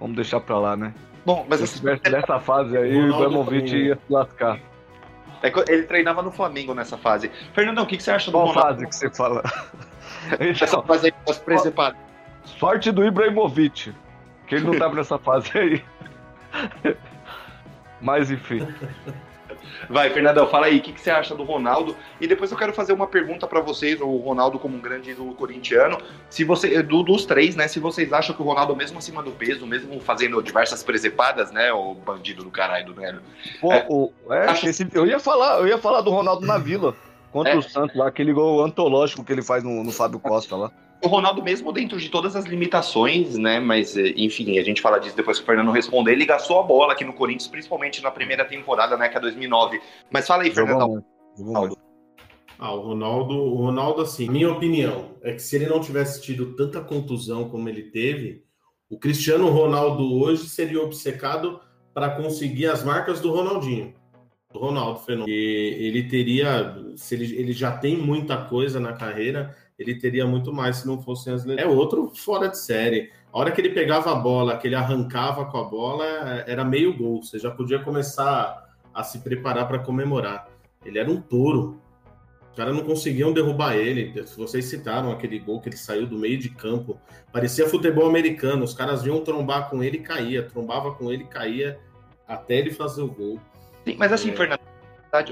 Vamos 0.00 0.16
deixar 0.16 0.40
pra 0.40 0.58
lá, 0.58 0.76
né? 0.76 0.92
Bom, 1.24 1.46
mas 1.48 1.60
se 1.60 1.64
assim, 1.64 1.78
tivesse 1.78 2.10
nessa 2.10 2.40
fase 2.40 2.76
aí, 2.76 2.96
o 2.96 3.08
Ibrahimovic 3.08 3.76
ia 3.76 3.94
se 3.94 4.12
lascar. 4.12 4.58
É 5.42 5.52
ele 5.72 5.84
treinava 5.84 6.22
no 6.22 6.30
Flamengo 6.30 6.74
nessa 6.74 6.98
fase. 6.98 7.30
Fernandão, 7.54 7.84
o 7.84 7.86
que, 7.86 7.96
que 7.96 8.02
você 8.02 8.10
acha 8.10 8.30
do 8.30 8.38
Qual 8.38 8.52
fase 8.52 8.86
que 8.86 8.94
você 8.94 9.10
fala? 9.10 9.42
Essa 10.40 10.82
fase 10.82 11.06
aí 11.06 11.14
das 11.26 11.38
presepadas. 11.38 11.98
Sorte 12.44 12.90
do 12.90 13.04
Ibrahimovic, 13.04 13.94
que 14.46 14.54
ele 14.54 14.64
não 14.64 14.78
tá 14.78 14.88
nessa 14.88 15.18
fase 15.18 15.56
aí. 15.56 15.84
Mas 18.00 18.30
enfim. 18.30 18.66
Vai, 19.88 20.10
Fernandão, 20.10 20.46
fala 20.48 20.66
aí, 20.66 20.78
o 20.78 20.82
que, 20.82 20.92
que, 20.92 21.00
você 21.00 21.10
acha 21.10 21.34
do 21.34 21.44
Ronaldo? 21.44 21.96
E 22.20 22.26
depois 22.26 22.50
eu 22.50 22.56
quero 22.56 22.72
fazer 22.72 22.92
uma 22.92 23.06
pergunta 23.06 23.46
para 23.46 23.60
vocês, 23.60 24.00
o 24.00 24.16
Ronaldo 24.16 24.58
como 24.58 24.76
um 24.76 24.80
grande 24.80 25.10
ídolo 25.10 25.34
corintiano, 25.34 25.98
se 26.30 26.44
você, 26.44 26.82
do, 26.82 27.02
dos 27.02 27.24
três, 27.24 27.56
né, 27.56 27.68
se 27.68 27.78
vocês 27.78 28.12
acham 28.12 28.34
que 28.34 28.42
o 28.42 28.44
Ronaldo, 28.44 28.74
mesmo 28.74 28.98
acima 28.98 29.22
do 29.22 29.30
peso, 29.30 29.66
mesmo 29.66 30.00
fazendo 30.00 30.42
diversas 30.42 30.82
presepadas, 30.82 31.50
né, 31.50 31.72
o 31.72 31.94
bandido 31.94 32.42
do 32.42 32.50
caralho 32.50 32.86
do 32.86 33.00
Nero. 33.00 33.20
Pô, 33.60 33.72
é, 33.72 33.86
o, 33.88 34.12
é, 34.30 34.46
acho... 34.46 34.68
esse, 34.68 34.86
eu 34.92 35.06
ia 35.06 35.18
falar, 35.18 35.60
eu 35.60 35.66
ia 35.66 35.78
falar 35.78 36.00
do 36.00 36.10
Ronaldo 36.10 36.46
na 36.46 36.58
Vila, 36.58 36.94
contra 37.30 37.52
é. 37.52 37.56
o 37.56 37.62
Santos 37.62 37.96
lá, 37.96 38.08
aquele 38.08 38.32
gol 38.32 38.64
antológico 38.64 39.24
que 39.24 39.32
ele 39.32 39.42
faz 39.42 39.62
no, 39.62 39.84
no 39.84 39.92
Fábio 39.92 40.18
Costa 40.18 40.56
lá 40.56 40.72
o 41.02 41.08
Ronaldo 41.08 41.42
mesmo 41.42 41.72
dentro 41.72 41.98
de 41.98 42.08
todas 42.08 42.34
as 42.34 42.44
limitações, 42.44 43.36
né? 43.36 43.60
Mas 43.60 43.96
eh, 43.96 44.14
enfim, 44.16 44.58
a 44.58 44.64
gente 44.64 44.80
fala 44.80 44.98
disso 44.98 45.16
depois 45.16 45.38
que 45.38 45.44
o 45.44 45.46
Fernando 45.46 45.70
responder. 45.70 46.12
Ele 46.12 46.26
gastou 46.26 46.58
a 46.58 46.62
bola 46.62 46.92
aqui 46.92 47.04
no 47.04 47.12
Corinthians, 47.12 47.48
principalmente 47.48 48.02
na 48.02 48.10
primeira 48.10 48.44
temporada, 48.44 48.96
né? 48.96 49.08
Que 49.08 49.16
é 49.16 49.20
2009. 49.20 49.80
Mas 50.10 50.26
fala 50.26 50.42
aí, 50.42 50.50
Fernando. 50.50 51.04
Ronaldo. 51.38 51.78
Ah, 52.58 52.74
o 52.74 52.80
Ronaldo, 52.80 53.34
o 53.34 53.54
Ronaldo, 53.54 54.02
assim, 54.02 54.28
minha 54.28 54.50
opinião 54.50 55.14
é 55.22 55.32
que 55.32 55.40
se 55.40 55.54
ele 55.54 55.66
não 55.66 55.80
tivesse 55.80 56.20
tido 56.20 56.56
tanta 56.56 56.80
contusão 56.80 57.48
como 57.48 57.68
ele 57.68 57.84
teve, 57.84 58.42
o 58.90 58.98
Cristiano 58.98 59.48
Ronaldo 59.48 60.12
hoje 60.20 60.48
seria 60.48 60.82
obcecado 60.82 61.60
para 61.94 62.10
conseguir 62.10 62.66
as 62.66 62.82
marcas 62.82 63.20
do 63.20 63.30
Ronaldinho. 63.30 63.94
Do 64.52 64.58
Ronaldo 64.58 65.00
Fenômeno. 65.00 65.28
E 65.28 65.86
ele 65.86 66.08
teria, 66.08 66.74
se 66.96 67.14
ele, 67.14 67.36
ele 67.36 67.52
já 67.52 67.76
tem 67.76 67.96
muita 67.96 68.36
coisa 68.36 68.80
na 68.80 68.92
carreira, 68.92 69.54
ele 69.78 69.94
teria 69.94 70.26
muito 70.26 70.52
mais 70.52 70.78
se 70.78 70.86
não 70.86 71.00
fossem 71.00 71.32
as 71.32 71.44
lesões. 71.44 71.64
É 71.64 71.68
outro 71.68 72.10
fora 72.14 72.48
de 72.48 72.58
série. 72.58 73.12
A 73.32 73.38
hora 73.38 73.52
que 73.52 73.60
ele 73.60 73.70
pegava 73.70 74.10
a 74.10 74.14
bola, 74.14 74.56
que 74.56 74.66
ele 74.66 74.74
arrancava 74.74 75.44
com 75.44 75.58
a 75.58 75.64
bola, 75.64 76.04
era 76.46 76.64
meio 76.64 76.96
gol. 76.96 77.22
Você 77.22 77.38
já 77.38 77.50
podia 77.50 77.78
começar 77.78 78.68
a 78.92 79.04
se 79.04 79.20
preparar 79.20 79.68
para 79.68 79.78
comemorar. 79.78 80.48
Ele 80.84 80.98
era 80.98 81.08
um 81.08 81.20
touro. 81.20 81.80
Os 82.50 82.56
caras 82.56 82.74
não 82.74 82.82
conseguiam 82.82 83.32
derrubar 83.32 83.76
ele. 83.76 84.12
Vocês 84.36 84.64
citaram 84.64 85.12
aquele 85.12 85.38
gol 85.38 85.60
que 85.60 85.68
ele 85.68 85.76
saiu 85.76 86.06
do 86.06 86.18
meio 86.18 86.38
de 86.38 86.48
campo. 86.48 86.98
Parecia 87.30 87.68
futebol 87.68 88.08
americano. 88.08 88.64
Os 88.64 88.74
caras 88.74 89.02
vinham 89.02 89.22
trombar 89.22 89.70
com 89.70 89.84
ele 89.84 89.98
e 89.98 90.00
caía. 90.00 90.42
Trombava 90.42 90.92
com 90.94 91.12
ele 91.12 91.22
e 91.22 91.28
caía 91.28 91.78
até 92.26 92.56
ele 92.56 92.72
fazer 92.72 93.02
o 93.02 93.08
gol. 93.08 93.38
Sim, 93.86 93.94
mas 93.96 94.12
assim, 94.12 94.30
é... 94.30 94.36
Fernando, 94.36 94.60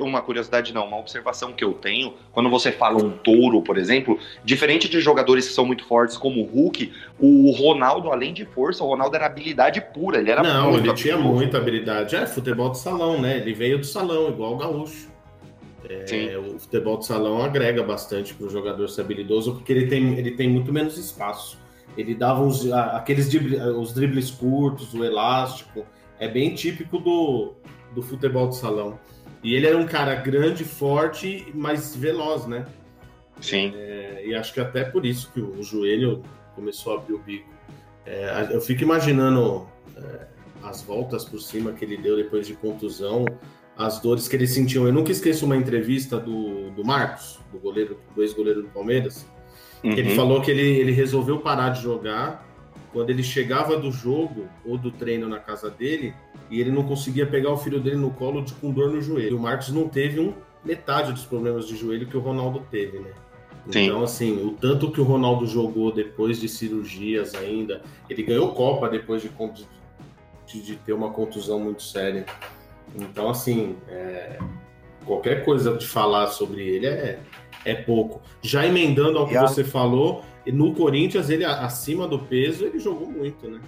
uma 0.01 0.23
curiosidade 0.23 0.73
não, 0.73 0.87
uma 0.87 0.99
observação 0.99 1.53
que 1.53 1.63
eu 1.63 1.73
tenho, 1.75 2.15
quando 2.33 2.49
você 2.49 2.73
fala 2.73 2.97
um 2.97 3.11
touro, 3.11 3.61
por 3.63 3.77
exemplo, 3.77 4.19
diferente 4.45 4.89
de 4.89 5.01
jogadores 5.01 5.49
que 5.49 5.55
são 5.55 5.67
muito 5.67 5.85
fortes 5.85 6.17
como 6.17 6.41
o 6.41 6.45
Hulk, 6.45 6.93
o 7.19 7.51
Ronaldo, 7.51 8.11
além 8.11 8.33
de 8.33 8.45
força, 8.45 8.83
o 8.83 8.89
Ronaldo 8.89 9.17
era 9.17 9.27
habilidade 9.27 9.81
pura, 9.81 10.19
ele 10.19 10.31
era 10.31 10.43
Não, 10.43 10.77
ele 10.77 10.93
tinha 10.95 11.17
muita 11.17 11.59
habilidade. 11.59 12.17
É, 12.17 12.27
futebol 12.27 12.71
de 12.71 12.79
salão, 12.79 13.21
né? 13.21 13.37
Ele 13.37 13.53
veio 13.53 13.79
do 13.79 13.87
salão, 13.87 14.29
igual 14.29 14.55
o 14.55 14.57
gaúcho. 14.57 15.09
É, 15.89 16.37
o 16.37 16.59
futebol 16.59 16.99
de 16.99 17.07
salão 17.07 17.43
agrega 17.43 17.83
bastante 17.83 18.35
para 18.35 18.47
o 18.47 18.51
jogador 18.51 18.89
ser 18.89 19.03
habilidoso, 19.03 19.55
porque 19.55 19.73
ele 19.73 19.87
tem, 19.87 20.19
ele 20.19 20.33
tem 20.33 20.49
muito 20.49 20.73
menos 20.73 20.99
espaço. 20.99 21.59
Ele 21.97 22.15
dava 22.15 22.43
uns, 22.43 22.71
aqueles 22.73 23.29
os 23.79 23.93
dribles 23.93 24.31
curtos, 24.31 24.93
o 24.95 25.05
elástico. 25.05 25.87
É 26.19 26.27
bem 26.27 26.55
típico 26.55 26.99
do, 26.99 27.55
do 27.95 28.03
futebol 28.03 28.49
de 28.49 28.57
salão. 28.57 28.99
E 29.43 29.55
ele 29.55 29.67
era 29.67 29.77
um 29.77 29.87
cara 29.87 30.15
grande, 30.15 30.65
forte, 30.65 31.47
mas 31.55 31.95
veloz, 31.95 32.47
né? 32.47 32.67
Sim. 33.41 33.73
É, 33.75 34.23
e 34.27 34.35
acho 34.35 34.53
que 34.53 34.61
até 34.61 34.85
por 34.85 35.05
isso 35.05 35.31
que 35.33 35.41
o, 35.41 35.63
joelho 35.63 36.23
começou 36.55 36.95
a 36.95 36.97
abrir 36.97 37.15
o 37.15 37.19
bico. 37.19 37.49
É, 38.05 38.49
eu 38.51 38.61
fico 38.61 38.83
imaginando 38.83 39.67
é, 39.97 40.27
as 40.63 40.83
voltas 40.83 41.25
por 41.25 41.41
cima 41.41 41.73
que 41.73 41.85
ele 41.85 41.97
deu 41.97 42.17
depois 42.17 42.47
de 42.47 42.55
contusão, 42.55 43.25
as 43.77 44.01
dores 44.01 44.27
que 44.27 44.37
ele 44.37 44.47
sentiu. 44.47 44.87
Eu 44.87 44.93
nunca 44.93 45.13
esqueço 45.13 45.45
uma 45.45 45.57
entrevista 45.57 46.19
do, 46.19 46.71
do 46.71 46.85
Marcos, 46.85 47.39
do 47.53 47.59
goleiro, 47.59 48.01
do 48.15 48.23
ex-goleiro 48.23 48.63
do 48.63 48.69
Palmeiras, 48.69 49.27
uhum. 49.85 49.95
que 49.95 50.01
ele 50.01 50.11
uhum. 50.11 50.17
falou 50.17 50.41
que 50.41 50.51
ele, 50.51 50.63
ele 50.63 50.93
resolveu 50.93 51.39
parar 51.41 51.71
de 51.71 51.83
jogar 51.83 52.47
quando 52.93 53.11
ele 53.11 53.23
chegava 53.23 53.77
do 53.77 53.93
jogo 53.93 54.49
ou 54.65 54.79
do 54.79 54.91
treino 54.91 55.29
na 55.29 55.39
casa 55.39 55.69
dele 55.69 56.15
e 56.51 56.61
ele 56.61 56.71
não 56.71 56.83
conseguia 56.85 57.27
pegar 57.27 57.51
o 57.51 57.57
filho 57.57 57.81
dele 57.81 57.97
no 57.97 58.11
colo 58.11 58.43
de, 58.43 58.53
com 58.55 58.71
dor 58.71 58.91
no 58.91 59.01
joelho. 59.01 59.33
E 59.33 59.35
o 59.35 59.41
Marcos 59.41 59.71
não 59.71 59.89
teve 59.89 60.21
um 60.21 60.35
metade 60.65 61.13
dos 61.13 61.25
problemas 61.25 61.67
de 61.67 61.77
joelho 61.77 62.07
que 62.07 62.17
o 62.17 62.21
Ronaldo 62.21 62.63
teve, 62.71 62.99
né? 62.99 63.11
Sim. 63.71 63.87
Então, 63.87 64.03
assim, 64.03 64.45
o 64.45 64.53
tanto 64.53 64.91
que 64.91 65.01
o 65.01 65.05
Ronaldo 65.05 65.47
jogou 65.47 65.93
depois 65.93 66.41
de 66.41 66.49
cirurgias 66.49 67.35
ainda, 67.35 67.83
ele 68.09 68.23
ganhou 68.23 68.53
Copa 68.53 68.89
depois 68.89 69.23
de, 69.23 69.31
de, 70.47 70.63
de 70.63 70.77
ter 70.77 70.93
uma 70.93 71.11
contusão 71.11 71.59
muito 71.59 71.83
séria. 71.83 72.25
Então, 72.95 73.29
assim, 73.29 73.77
é, 73.89 74.39
qualquer 75.05 75.45
coisa 75.45 75.77
de 75.77 75.87
falar 75.87 76.29
sobre 76.29 76.63
ele 76.63 76.87
é, 76.87 77.19
é 77.65 77.75
pouco. 77.75 78.23
Já 78.41 78.65
emendando 78.65 79.19
ao 79.19 79.27
que 79.27 79.37
você 79.37 79.65
falou, 79.65 80.23
no 80.47 80.73
Corinthians, 80.75 81.29
ele 81.29 81.45
acima 81.45 82.07
do 82.07 82.21
peso, 82.21 82.65
ele 82.65 82.79
jogou 82.79 83.09
muito, 83.09 83.49
né? 83.49 83.61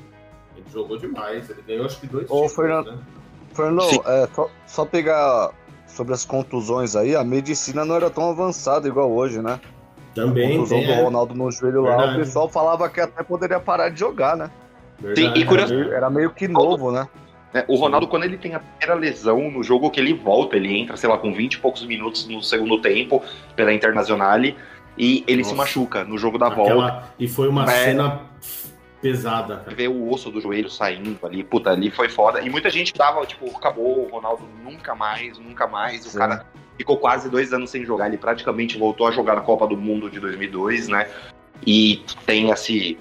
Ele 0.59 0.67
jogou 0.73 0.99
demais. 0.99 1.49
Ele 1.49 1.63
ganhou 1.67 1.87
acho 1.87 2.01
que 2.01 2.07
dois 2.07 2.25
Ô, 2.25 2.27
títulos, 2.27 2.55
Fernando, 2.55 2.93
né? 2.93 2.99
Fernando 3.53 4.03
é, 4.07 4.29
só, 4.35 4.51
só 4.67 4.85
pegar 4.85 5.51
sobre 5.87 6.15
as 6.15 6.25
contusões 6.25 6.95
aí, 6.95 7.17
a 7.17 7.25
medicina 7.25 7.85
não 7.85 7.97
era 7.97 8.11
tão 8.11 8.31
avançada 8.31 8.87
igual 8.87 9.11
hoje, 9.11 9.41
né? 9.41 9.59
Também. 10.15 10.47
A 10.47 10.57
contusão 10.57 10.81
do 10.81 10.91
é. 10.91 11.03
Ronaldo 11.03 11.35
no 11.35 11.51
joelho 11.51 11.83
Verdade. 11.83 12.07
lá, 12.07 12.13
o 12.13 12.17
pessoal 12.19 12.49
falava 12.49 12.89
que 12.89 13.01
até 13.01 13.23
poderia 13.23 13.59
parar 13.59 13.89
de 13.89 14.01
jogar, 14.01 14.37
né? 14.37 14.51
Sim, 15.17 15.33
e 15.35 15.45
curioso... 15.45 15.73
era, 15.73 15.83
meio, 15.83 15.95
era 15.95 16.11
meio 16.11 16.31
que 16.31 16.49
novo, 16.49 16.91
né? 16.91 17.09
É, 17.55 17.65
o 17.67 17.77
Ronaldo, 17.77 18.07
quando 18.07 18.25
ele 18.25 18.37
tem 18.37 18.55
a 18.55 18.61
primeira 18.61 18.95
lesão 18.95 19.51
no 19.51 19.63
jogo 19.63 19.91
que 19.91 19.99
ele 19.99 20.13
volta, 20.13 20.57
ele 20.57 20.77
entra, 20.77 20.97
sei 20.97 21.09
lá, 21.09 21.17
com 21.17 21.33
20 21.33 21.55
e 21.55 21.59
poucos 21.59 21.85
minutos 21.87 22.29
no 22.29 22.43
segundo 22.43 22.81
tempo 22.81 23.23
pela 23.57 23.73
Internazionale 23.73 24.57
e 24.99 25.25
ele 25.27 25.39
Nossa. 25.39 25.51
se 25.51 25.57
machuca 25.57 26.05
no 26.05 26.19
jogo 26.19 26.37
da 26.37 26.49
Aquela... 26.49 26.75
volta. 26.75 27.05
E 27.19 27.27
foi 27.27 27.49
uma 27.49 27.65
é... 27.65 27.85
cena 27.85 28.21
pesada. 29.01 29.59
Cara. 29.59 29.77
Ver 29.77 29.89
o 29.89 30.11
osso 30.11 30.31
do 30.31 30.41
joelho 30.41 30.71
saindo 30.71 31.19
ali, 31.25 31.43
puta, 31.43 31.71
ali 31.71 31.91
foi 31.91 32.09
foda. 32.09 32.41
E 32.41 32.51
muita 32.51 32.71
gente 32.71 32.93
tava, 32.93 33.25
tipo, 33.27 33.49
acabou, 33.57 34.07
o 34.07 34.09
Ronaldo 34.09 34.45
nunca 34.63 34.95
mais, 34.95 35.39
nunca 35.39 35.67
mais. 35.67 36.07
O 36.07 36.11
Sim. 36.11 36.19
cara 36.19 36.47
ficou 36.77 36.97
quase 36.97 37.29
dois 37.29 37.53
anos 37.53 37.71
sem 37.71 37.85
jogar. 37.85 38.07
Ele 38.09 38.19
praticamente 38.19 38.79
voltou 38.79 39.07
a 39.07 39.11
jogar 39.11 39.35
na 39.35 39.43
Copa 39.43 39.67
do 39.67 39.77
Mundo 39.77 40.11
de 40.11 40.21
2002, 40.21 40.89
né? 40.89 41.09
E 41.67 42.03
tem 42.25 42.51
esse 42.51 42.99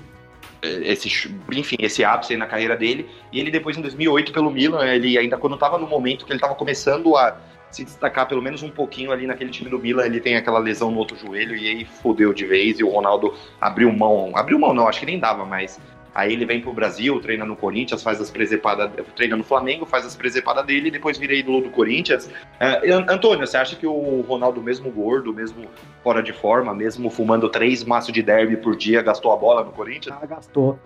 esse, 0.62 1.30
enfim, 1.52 1.76
esse 1.80 2.04
ápice 2.04 2.36
na 2.36 2.48
carreira 2.48 2.76
dele. 2.76 3.08
E 3.32 3.40
ele 3.40 3.52
depois 3.52 3.78
em 3.78 3.82
2008 3.82 4.32
pelo 4.32 4.52
Milan, 4.52 4.86
ele 4.86 5.18
ainda 5.18 5.38
quando 5.38 5.54
estava 5.54 5.78
no 5.78 5.88
momento 5.88 6.26
que 6.26 6.32
ele 6.32 6.38
estava 6.38 6.56
começando 6.56 7.16
a 7.16 7.38
se 7.72 7.84
destacar 7.84 8.28
pelo 8.28 8.42
menos 8.42 8.64
um 8.64 8.70
pouquinho 8.70 9.12
ali 9.12 9.28
naquele 9.28 9.50
time 9.50 9.70
do 9.70 9.80
Milan, 9.80 10.06
ele 10.06 10.20
tem 10.20 10.36
aquela 10.36 10.60
lesão 10.60 10.92
no 10.92 10.98
outro 10.98 11.18
joelho 11.18 11.56
e 11.56 11.68
aí 11.68 11.86
fodeu 11.86 12.34
de 12.34 12.46
vez 12.46 12.80
e 12.80 12.84
o 12.84 12.90
Ronaldo 12.90 13.34
abriu 13.60 13.92
mão, 13.92 14.32
abriu 14.36 14.58
mão 14.58 14.74
não, 14.74 14.88
acho 14.88 15.00
que 15.00 15.06
nem 15.06 15.20
dava 15.20 15.46
mais. 15.46 15.80
Aí 16.18 16.34
ele 16.34 16.48
vem 16.48 16.60
pro 16.60 16.74
Brasil, 16.74 17.20
treina 17.20 17.46
no 17.46 17.56
Corinthians, 17.56 18.02
faz 18.02 18.20
as 18.20 18.32
presepadas, 18.32 18.90
treina 19.16 19.38
no 19.38 19.44
Flamengo, 19.44 19.86
faz 19.86 20.04
as 20.04 20.16
presepadas 20.16 20.66
dele 20.66 20.88
e 20.88 20.92
depois 20.92 21.16
vira 21.16 21.32
ídolo 21.32 21.62
do 21.62 21.70
Corinthians. 21.70 22.28
É, 22.60 22.92
Antônio, 22.92 23.46
você 23.46 23.56
acha 23.56 23.76
que 23.76 23.86
o 23.86 24.22
Ronaldo, 24.22 24.60
mesmo 24.60 24.90
gordo, 24.90 25.32
mesmo 25.32 25.68
fora 26.04 26.24
de 26.24 26.34
forma, 26.34 26.74
mesmo 26.74 27.12
fumando 27.12 27.48
três 27.50 27.84
maços 27.84 28.12
de 28.12 28.24
derby 28.24 28.58
por 28.58 28.76
dia, 28.76 29.04
gastou 29.04 29.32
a 29.32 29.36
bola 29.36 29.64
no 29.64 29.72
Corinthians? 29.72 30.18
Ah, 30.20 30.26
gastou. 30.26 30.80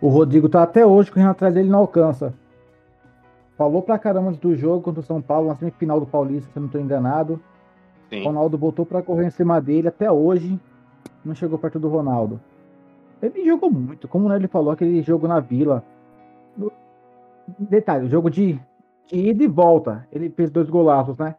O 0.00 0.08
Rodrigo 0.08 0.48
tá 0.48 0.62
até 0.62 0.86
hoje 0.86 1.10
correndo 1.10 1.30
atrás 1.30 1.52
dele 1.52 1.68
não 1.68 1.80
alcança. 1.80 2.32
Falou 3.58 3.82
pra 3.82 3.98
caramba 3.98 4.30
do 4.30 4.54
jogo 4.54 4.80
contra 4.80 5.00
o 5.00 5.04
São 5.04 5.20
Paulo, 5.20 5.48
na 5.48 5.56
semifinal 5.56 5.98
do 5.98 6.06
Paulista, 6.06 6.48
se 6.48 6.56
eu 6.56 6.62
não 6.62 6.68
tô 6.68 6.78
enganado. 6.78 7.40
Sim. 8.08 8.22
Ronaldo 8.22 8.56
botou 8.56 8.86
pra 8.86 9.02
correr 9.02 9.26
em 9.26 9.30
cima 9.30 9.60
dele 9.60 9.88
até 9.88 10.08
hoje. 10.10 10.58
Não 11.24 11.34
chegou 11.34 11.58
perto 11.58 11.76
do 11.76 11.88
Ronaldo. 11.88 12.40
Ele 13.20 13.44
jogou 13.44 13.68
muito, 13.68 14.06
como 14.06 14.32
ele 14.32 14.46
falou, 14.46 14.70
aquele 14.70 15.02
jogo 15.02 15.26
na 15.26 15.40
Vila. 15.40 15.82
Detalhe, 17.58 18.06
o 18.06 18.08
jogo 18.08 18.30
de, 18.30 18.60
de 19.08 19.16
ida 19.16 19.42
e 19.42 19.48
volta. 19.48 20.06
Ele 20.12 20.30
fez 20.30 20.52
dois 20.52 20.70
golaços, 20.70 21.18
né? 21.18 21.34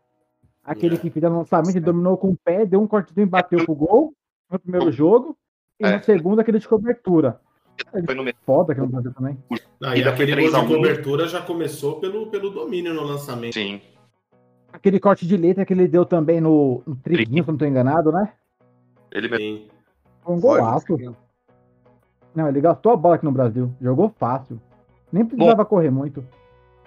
Aquele 0.61 0.95
é. 0.95 0.97
que 0.97 1.09
fez 1.09 1.23
o 1.23 1.29
lançamento 1.29 1.77
e 1.77 1.79
dominou 1.79 2.17
com 2.17 2.31
o 2.31 2.37
pé, 2.37 2.65
deu 2.65 2.81
um 2.81 2.87
cortezinho 2.87 3.27
e 3.27 3.29
bateu 3.29 3.63
pro 3.63 3.73
gol 3.73 4.13
no 4.51 4.59
primeiro 4.59 4.91
jogo. 4.91 5.37
E 5.79 5.85
é. 5.85 5.95
no 5.95 6.03
segundo, 6.03 6.41
aquele 6.41 6.59
de 6.59 6.67
cobertura. 6.67 7.39
Foi 8.05 8.15
no 8.15 8.25
foda 8.45 8.73
aqui 8.73 8.81
no 8.81 8.87
Brasil 8.87 9.13
também. 9.13 9.37
Não, 9.79 9.95
e 9.95 10.03
aquele 10.03 10.49
gol 10.49 10.61
de 10.61 10.67
cobertura 10.67 11.27
já 11.27 11.41
começou 11.41 11.99
pelo, 11.99 12.27
pelo 12.27 12.49
domínio 12.49 12.93
no 12.93 13.03
lançamento. 13.03 13.53
Sim. 13.53 13.81
Aquele 14.71 14.99
corte 14.99 15.25
de 15.25 15.35
letra 15.35 15.65
que 15.65 15.73
ele 15.73 15.87
deu 15.87 16.05
também 16.05 16.39
no, 16.39 16.83
no 16.85 16.95
triguinho, 16.95 17.43
se 17.43 17.47
não 17.47 17.55
estou 17.55 17.67
enganado, 17.67 18.11
né? 18.11 18.31
Ele 19.11 19.27
mesmo. 19.27 19.67
Foi 20.23 20.35
um 20.35 20.39
golaço. 20.39 20.97
Não, 22.35 22.47
ele 22.47 22.61
gastou 22.61 22.91
a 22.91 22.95
bola 22.95 23.15
aqui 23.15 23.25
no 23.25 23.31
Brasil. 23.31 23.73
Jogou 23.81 24.13
fácil. 24.19 24.61
Nem 25.11 25.25
precisava 25.25 25.63
Bom, 25.63 25.69
correr 25.69 25.89
muito. 25.89 26.23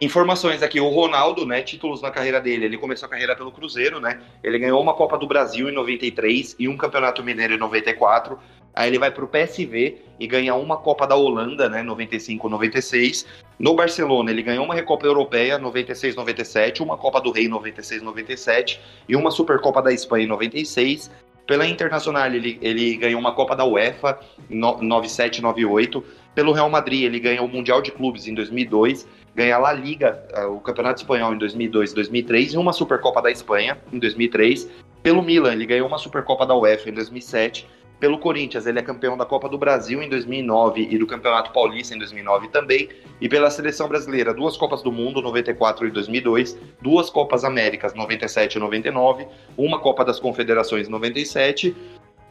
Informações 0.00 0.62
aqui, 0.62 0.80
o 0.80 0.88
Ronaldo, 0.88 1.46
né, 1.46 1.62
títulos 1.62 2.02
na 2.02 2.10
carreira 2.10 2.40
dele, 2.40 2.64
ele 2.64 2.76
começou 2.76 3.06
a 3.06 3.10
carreira 3.10 3.36
pelo 3.36 3.52
Cruzeiro, 3.52 4.00
né, 4.00 4.20
ele 4.42 4.58
ganhou 4.58 4.82
uma 4.82 4.94
Copa 4.94 5.16
do 5.16 5.28
Brasil 5.28 5.68
em 5.68 5.72
93 5.72 6.56
e 6.58 6.66
um 6.68 6.76
Campeonato 6.76 7.22
Mineiro 7.22 7.54
em 7.54 7.58
94, 7.58 8.36
aí 8.74 8.88
ele 8.88 8.98
vai 8.98 9.10
para 9.10 9.24
o 9.24 9.28
PSV 9.28 9.98
e 10.18 10.26
ganha 10.26 10.54
uma 10.54 10.76
Copa 10.76 11.06
da 11.06 11.16
Holanda, 11.16 11.68
né, 11.68 11.82
95, 11.82 12.48
96, 12.48 13.26
no 13.58 13.74
Barcelona 13.74 14.30
ele 14.30 14.42
ganhou 14.42 14.64
uma 14.64 14.74
Recopa 14.74 15.06
Europeia 15.06 15.58
96, 15.58 16.14
97, 16.14 16.82
uma 16.82 16.96
Copa 16.96 17.20
do 17.20 17.30
Rei 17.30 17.48
96, 17.48 18.02
97 18.02 18.80
e 19.08 19.16
uma 19.16 19.30
Supercopa 19.30 19.82
da 19.82 19.92
Espanha 19.92 20.24
em 20.24 20.28
96, 20.28 21.10
pela 21.46 21.66
Internacional, 21.66 22.26
ele, 22.26 22.58
ele 22.62 22.96
ganhou 22.96 23.20
uma 23.20 23.34
Copa 23.34 23.56
da 23.56 23.64
UEFA 23.64 24.18
em 24.48 24.56
97, 24.56 25.42
98. 25.42 26.02
Pelo 26.34 26.52
Real 26.52 26.70
Madrid, 26.70 27.02
ele 27.02 27.18
ganhou 27.18 27.46
o 27.46 27.48
Mundial 27.48 27.82
de 27.82 27.90
Clubes 27.90 28.26
em 28.26 28.34
2002. 28.34 29.08
Ganha 29.34 29.56
a 29.56 29.58
La 29.58 29.72
Liga, 29.72 30.22
o 30.50 30.60
Campeonato 30.60 31.02
Espanhol 31.02 31.34
em 31.34 31.38
2002 31.38 31.92
e 31.92 31.94
2003. 31.94 32.54
E 32.54 32.56
uma 32.56 32.72
Supercopa 32.72 33.20
da 33.20 33.30
Espanha 33.30 33.76
em 33.92 33.98
2003. 33.98 34.68
Pelo 35.02 35.22
Milan, 35.22 35.52
ele 35.52 35.66
ganhou 35.66 35.88
uma 35.88 35.98
Supercopa 35.98 36.46
da 36.46 36.56
UEFA 36.56 36.90
em 36.90 36.92
2007 36.92 37.68
pelo 38.02 38.18
Corinthians, 38.18 38.66
ele 38.66 38.80
é 38.80 38.82
campeão 38.82 39.16
da 39.16 39.24
Copa 39.24 39.48
do 39.48 39.56
Brasil 39.56 40.02
em 40.02 40.08
2009 40.08 40.88
e 40.90 40.98
do 40.98 41.06
Campeonato 41.06 41.52
Paulista 41.52 41.94
em 41.94 41.98
2009 41.98 42.48
também. 42.48 42.88
E 43.20 43.28
pela 43.28 43.48
seleção 43.48 43.86
brasileira, 43.86 44.34
duas 44.34 44.56
Copas 44.56 44.82
do 44.82 44.90
Mundo, 44.90 45.22
94 45.22 45.86
e 45.86 45.90
2002, 45.92 46.58
duas 46.80 47.08
Copas 47.08 47.44
Américas, 47.44 47.94
97 47.94 48.56
e 48.56 48.58
99, 48.58 49.28
uma 49.56 49.78
Copa 49.78 50.04
das 50.04 50.18
Confederações, 50.18 50.88
97. 50.88 51.76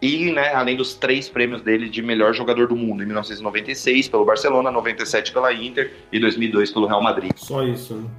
E, 0.01 0.33
né, 0.33 0.53
além 0.53 0.75
dos 0.75 0.93
três 0.93 1.29
prêmios 1.29 1.61
dele 1.61 1.87
de 1.87 2.01
melhor 2.01 2.33
jogador 2.33 2.67
do 2.67 2.75
mundo, 2.75 3.01
em 3.01 3.05
1996 3.05 4.09
pelo 4.09 4.25
Barcelona, 4.25 4.69
97 4.71 5.31
pela 5.31 5.53
Inter 5.53 5.93
e 6.11 6.19
2002 6.19 6.69
pelo 6.69 6.85
Real 6.85 7.01
Madrid. 7.01 7.31
Só 7.37 7.63
isso, 7.63 7.95
né? 7.95 8.09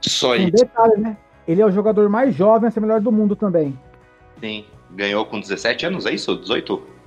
Só 0.00 0.30
um 0.30 0.34
isso. 0.36 0.52
detalhe, 0.52 0.96
né? 1.00 1.16
Ele 1.48 1.60
é 1.60 1.66
o 1.66 1.72
jogador 1.72 2.08
mais 2.08 2.36
jovem 2.36 2.68
a 2.68 2.70
ser 2.70 2.78
melhor 2.78 3.00
do 3.00 3.10
mundo 3.10 3.34
também. 3.34 3.76
Sim, 4.38 4.64
ganhou 4.92 5.26
com 5.26 5.40
17 5.40 5.86
anos, 5.86 6.06
é 6.06 6.14
isso? 6.14 6.36
18? 6.36 6.99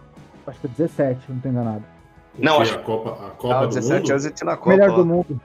Acho 0.46 0.60
que 0.60 0.68
17, 0.68 1.22
não 1.30 1.40
tô 1.40 1.50
enganado. 1.50 1.84
Não, 2.38 2.62
acho 2.62 2.76
a 2.76 2.80
Copa, 2.80 3.12
a 3.12 3.30
Copa 3.32 3.56
ah, 3.56 3.66
do 3.66 3.76
17 3.76 4.02
Mundo? 4.02 4.12
anos 4.12 4.42
na 4.42 4.58
Copa. 4.58 4.70
Melhor 4.70 4.96
do 4.96 5.06
mundo. 5.06 5.42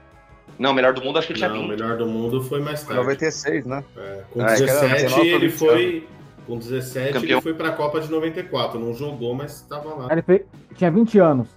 Não, 0.57 0.73
melhor 0.73 0.93
do 0.93 1.01
mundo 1.01 1.17
acho 1.17 1.27
que 1.27 1.33
ele 1.33 1.39
tinha 1.39 1.49
Não, 1.49 1.67
melhor 1.67 1.97
do 1.97 2.05
mundo 2.05 2.41
foi 2.43 2.59
mais 2.59 2.83
tarde. 2.83 3.01
96, 3.01 3.65
né? 3.65 3.83
É, 3.95 4.23
com 4.31 4.43
17 4.43 5.19
ele 5.19 5.49
foi. 5.49 6.07
Com 6.45 6.57
17 6.57 7.13
Campeão. 7.13 7.37
ele 7.37 7.41
foi 7.41 7.53
pra 7.53 7.71
Copa 7.71 8.01
de 8.01 8.09
94. 8.11 8.79
Não 8.79 8.93
jogou, 8.93 9.33
mas 9.35 9.57
estava 9.57 9.93
lá. 9.93 10.07
Ele 10.11 10.21
foi, 10.21 10.45
tinha 10.75 10.91
20 10.91 11.19
anos 11.19 11.47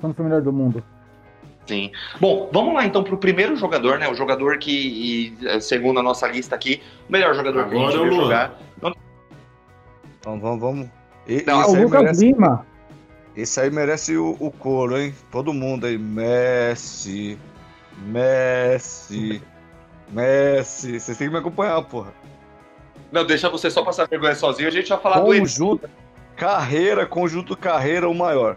quando 0.00 0.14
foi 0.14 0.24
melhor 0.24 0.42
do 0.42 0.52
mundo. 0.52 0.84
Sim. 1.66 1.90
Bom, 2.20 2.50
vamos 2.52 2.74
lá 2.74 2.84
então 2.84 3.02
para 3.02 3.14
o 3.14 3.18
primeiro 3.18 3.56
jogador, 3.56 3.98
né? 3.98 4.08
O 4.08 4.14
jogador 4.14 4.58
que, 4.58 5.36
segundo 5.60 6.00
a 6.00 6.02
nossa 6.02 6.28
lista 6.28 6.54
aqui, 6.54 6.82
o 7.08 7.12
melhor 7.12 7.34
jogador 7.34 7.60
Agora 7.60 7.70
que 7.70 7.76
a 7.76 7.90
gente 7.90 8.10
viu 8.10 8.20
jogar. 8.20 8.58
Então 10.20 10.38
vamos, 10.38 10.60
vamos. 10.60 10.88
E, 11.26 11.42
Não, 11.44 11.68
o 11.68 11.82
Lucas 11.82 12.02
merece... 12.02 12.26
Lima. 12.26 12.66
Esse 13.36 13.60
aí 13.60 13.70
merece 13.70 14.16
o, 14.16 14.36
o 14.38 14.50
couro, 14.50 14.98
hein? 14.98 15.14
Todo 15.30 15.52
mundo 15.52 15.86
aí. 15.86 15.96
Messi. 15.96 17.38
Messi. 17.98 19.42
Messi. 20.10 21.00
Vocês 21.00 21.16
têm 21.16 21.28
que 21.28 21.32
me 21.32 21.38
acompanhar, 21.38 21.80
porra. 21.82 22.12
Não, 23.10 23.26
deixa 23.26 23.48
você 23.48 23.70
só 23.70 23.82
passar 23.82 24.08
vergonha 24.08 24.34
sozinho, 24.34 24.68
a 24.68 24.72
gente 24.72 24.88
vai 24.88 24.98
falar 24.98 25.20
conjunto, 25.20 25.86
do 25.86 25.90
Carreira, 26.34 27.06
conjunto 27.06 27.54
carreira, 27.54 28.08
o 28.08 28.14
maior. 28.14 28.56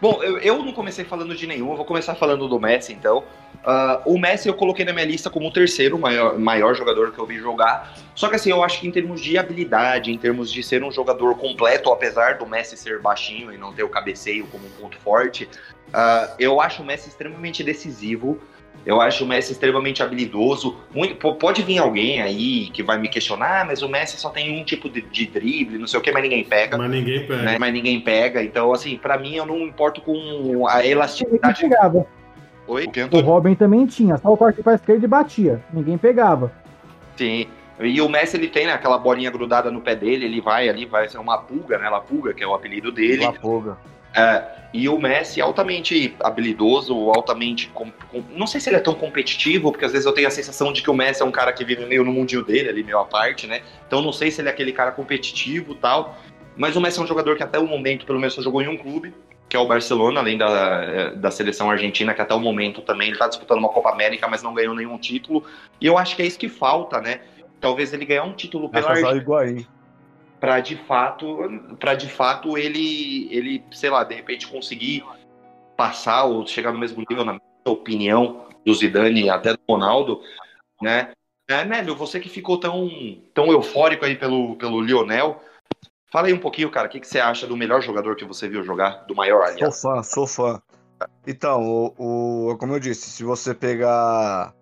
Bom, 0.00 0.22
eu, 0.22 0.38
eu 0.38 0.62
não 0.62 0.72
comecei 0.72 1.04
falando 1.04 1.34
de 1.34 1.46
nenhum, 1.46 1.74
vou 1.74 1.84
começar 1.84 2.14
falando 2.14 2.46
do 2.46 2.60
Messi, 2.60 2.92
então. 2.92 3.24
Uh, 3.60 4.14
o 4.14 4.18
Messi 4.18 4.48
eu 4.48 4.54
coloquei 4.54 4.84
na 4.84 4.92
minha 4.92 5.04
lista 5.04 5.28
como 5.28 5.48
o 5.48 5.52
terceiro 5.52 5.98
maior, 5.98 6.38
maior 6.38 6.74
jogador 6.74 7.12
que 7.12 7.18
eu 7.18 7.26
vi 7.26 7.38
jogar. 7.38 7.94
Só 8.14 8.28
que 8.28 8.36
assim, 8.36 8.50
eu 8.50 8.64
acho 8.64 8.80
que 8.80 8.88
em 8.88 8.90
termos 8.90 9.20
de 9.20 9.36
habilidade, 9.36 10.10
em 10.10 10.16
termos 10.16 10.50
de 10.50 10.62
ser 10.62 10.82
um 10.82 10.90
jogador 10.90 11.36
completo, 11.36 11.92
apesar 11.92 12.38
do 12.38 12.46
Messi 12.46 12.76
ser 12.76 13.00
baixinho 13.00 13.52
e 13.52 13.58
não 13.58 13.72
ter 13.72 13.82
o 13.82 13.88
cabeceio 13.88 14.46
como 14.46 14.66
um 14.66 14.70
ponto 14.70 14.98
forte, 14.98 15.44
uh, 15.88 16.34
eu 16.38 16.60
acho 16.60 16.82
o 16.82 16.86
Messi 16.86 17.08
extremamente 17.08 17.62
decisivo. 17.62 18.40
Eu 18.86 18.98
acho 18.98 19.24
o 19.24 19.26
Messi 19.26 19.52
extremamente 19.52 20.02
habilidoso. 20.02 20.78
Muito, 20.94 21.14
pode 21.34 21.62
vir 21.62 21.76
alguém 21.76 22.22
aí 22.22 22.70
que 22.70 22.82
vai 22.82 22.96
me 22.96 23.08
questionar, 23.08 23.60
ah, 23.60 23.64
mas 23.66 23.82
o 23.82 23.88
Messi 23.90 24.16
só 24.16 24.30
tem 24.30 24.58
um 24.58 24.64
tipo 24.64 24.88
de, 24.88 25.02
de 25.02 25.26
drible, 25.26 25.76
não 25.76 25.86
sei 25.86 26.00
o 26.00 26.02
que, 26.02 26.10
mas 26.10 26.22
ninguém 26.22 26.42
pega. 26.42 26.78
Mas 26.78 26.90
ninguém 26.90 27.26
pega. 27.26 27.42
Né? 27.42 27.56
Mas 27.60 27.72
ninguém 27.74 28.00
pega. 28.00 28.42
Então, 28.42 28.72
assim, 28.72 28.96
para 28.96 29.18
mim, 29.18 29.36
eu 29.36 29.44
não 29.44 29.58
importo 29.58 30.00
com 30.00 30.66
a 30.66 30.86
elasticidade. 30.86 31.68
Oi? 32.70 32.86
O, 33.10 33.16
o 33.16 33.20
Robin 33.20 33.56
também 33.56 33.84
tinha, 33.84 34.16
só 34.16 34.32
o 34.32 34.36
corte 34.36 34.62
pra 34.62 34.74
esquerda 34.74 35.04
e 35.04 35.08
batia. 35.08 35.60
Ninguém 35.72 35.98
pegava. 35.98 36.52
Sim. 37.16 37.48
E 37.80 38.00
o 38.00 38.08
Messi, 38.08 38.36
ele 38.36 38.46
tem 38.46 38.66
né, 38.66 38.72
aquela 38.72 38.96
bolinha 38.96 39.30
grudada 39.30 39.70
no 39.72 39.80
pé 39.80 39.96
dele, 39.96 40.26
ele 40.26 40.40
vai 40.40 40.68
ali, 40.68 40.86
vai 40.86 41.08
ser 41.08 41.18
uma 41.18 41.38
pulga, 41.38 41.78
né? 41.78 41.88
La 41.88 42.00
Pulga, 42.00 42.32
que 42.32 42.44
é 42.44 42.46
o 42.46 42.54
apelido 42.54 42.92
dele. 42.92 43.24
La 43.24 43.32
Pulga. 43.32 43.76
É, 44.14 44.44
e 44.72 44.88
o 44.88 44.98
Messi 44.98 45.40
altamente 45.40 46.14
habilidoso, 46.20 46.94
altamente. 47.10 47.68
Com, 47.74 47.90
com, 47.90 48.22
não 48.36 48.46
sei 48.46 48.60
se 48.60 48.68
ele 48.68 48.76
é 48.76 48.80
tão 48.80 48.94
competitivo, 48.94 49.72
porque 49.72 49.84
às 49.84 49.92
vezes 49.92 50.06
eu 50.06 50.12
tenho 50.12 50.28
a 50.28 50.30
sensação 50.30 50.72
de 50.72 50.82
que 50.82 50.90
o 50.90 50.94
Messi 50.94 51.22
é 51.22 51.24
um 51.24 51.32
cara 51.32 51.52
que 51.52 51.64
vive 51.64 51.84
meio 51.86 52.04
no 52.04 52.12
mundinho 52.12 52.44
dele, 52.44 52.68
ali, 52.68 52.84
meio 52.84 52.98
à 52.98 53.04
parte, 53.04 53.48
né? 53.48 53.62
Então 53.86 54.00
não 54.00 54.12
sei 54.12 54.30
se 54.30 54.40
ele 54.40 54.48
é 54.48 54.52
aquele 54.52 54.72
cara 54.72 54.92
competitivo 54.92 55.74
tal. 55.74 56.16
Mas 56.56 56.76
o 56.76 56.80
Messi 56.80 57.00
é 57.00 57.02
um 57.02 57.06
jogador 57.06 57.36
que 57.36 57.42
até 57.42 57.58
o 57.58 57.66
momento, 57.66 58.06
pelo 58.06 58.20
menos, 58.20 58.34
só 58.34 58.42
jogou 58.42 58.62
em 58.62 58.68
um 58.68 58.76
clube, 58.76 59.14
que 59.50 59.56
é 59.56 59.58
o 59.58 59.66
Barcelona, 59.66 60.20
além 60.20 60.38
da, 60.38 61.10
da 61.10 61.30
seleção 61.30 61.68
argentina, 61.68 62.14
que 62.14 62.22
até 62.22 62.32
o 62.32 62.38
momento 62.38 62.82
também 62.82 63.08
ele 63.08 63.16
está 63.16 63.26
disputando 63.26 63.58
uma 63.58 63.68
Copa 63.68 63.90
América, 63.90 64.28
mas 64.28 64.44
não 64.44 64.54
ganhou 64.54 64.76
nenhum 64.76 64.96
título. 64.96 65.44
E 65.80 65.86
eu 65.86 65.98
acho 65.98 66.14
que 66.14 66.22
é 66.22 66.26
isso 66.26 66.38
que 66.38 66.48
falta, 66.48 67.00
né? 67.00 67.20
Talvez 67.60 67.92
ele 67.92 68.04
ganhar 68.04 68.22
um 68.22 68.32
título 68.32 68.70
pela 68.70 68.90
Argentina. 68.90 69.66
Para 70.38 70.60
de 70.60 70.76
fato, 70.76 71.36
para 71.80 71.94
de 71.94 72.06
fato 72.06 72.56
ele, 72.56 73.28
ele, 73.32 73.64
sei 73.72 73.90
lá, 73.90 74.04
de 74.04 74.14
repente 74.14 74.46
conseguir 74.46 75.04
passar 75.76 76.24
ou 76.24 76.46
chegar 76.46 76.72
no 76.72 76.78
mesmo 76.78 77.04
nível, 77.10 77.24
na 77.24 77.32
minha 77.32 77.42
opinião, 77.66 78.46
do 78.64 78.72
Zidane 78.72 79.24
e 79.24 79.30
até 79.30 79.52
do 79.52 79.60
Ronaldo, 79.68 80.22
né? 80.80 81.10
É, 81.48 81.64
Nélio, 81.64 81.96
você 81.96 82.20
que 82.20 82.28
ficou 82.28 82.56
tão, 82.56 82.88
tão 83.34 83.50
eufórico 83.50 84.04
aí 84.04 84.14
pelo, 84.14 84.54
pelo 84.54 84.80
Lionel, 84.80 85.42
fala 86.10 86.26
aí 86.26 86.32
um 86.32 86.40
pouquinho, 86.40 86.70
cara, 86.70 86.88
o 86.88 86.90
que, 86.90 87.00
que 87.00 87.06
você 87.06 87.20
acha 87.20 87.46
do 87.46 87.56
melhor 87.56 87.80
jogador 87.80 88.16
que 88.16 88.24
você 88.24 88.48
viu 88.48 88.62
jogar, 88.62 89.04
do 89.06 89.14
maior, 89.14 89.42
aliás? 89.42 89.76
Sou 89.76 89.94
fã, 89.94 90.02
sou 90.02 90.26
fã. 90.26 90.62
Então, 91.26 91.62
o, 91.96 92.50
o, 92.50 92.56
como 92.58 92.74
eu 92.74 92.80
disse, 92.80 93.10
se 93.10 93.24
você 93.24 93.54
pegar 93.54 94.54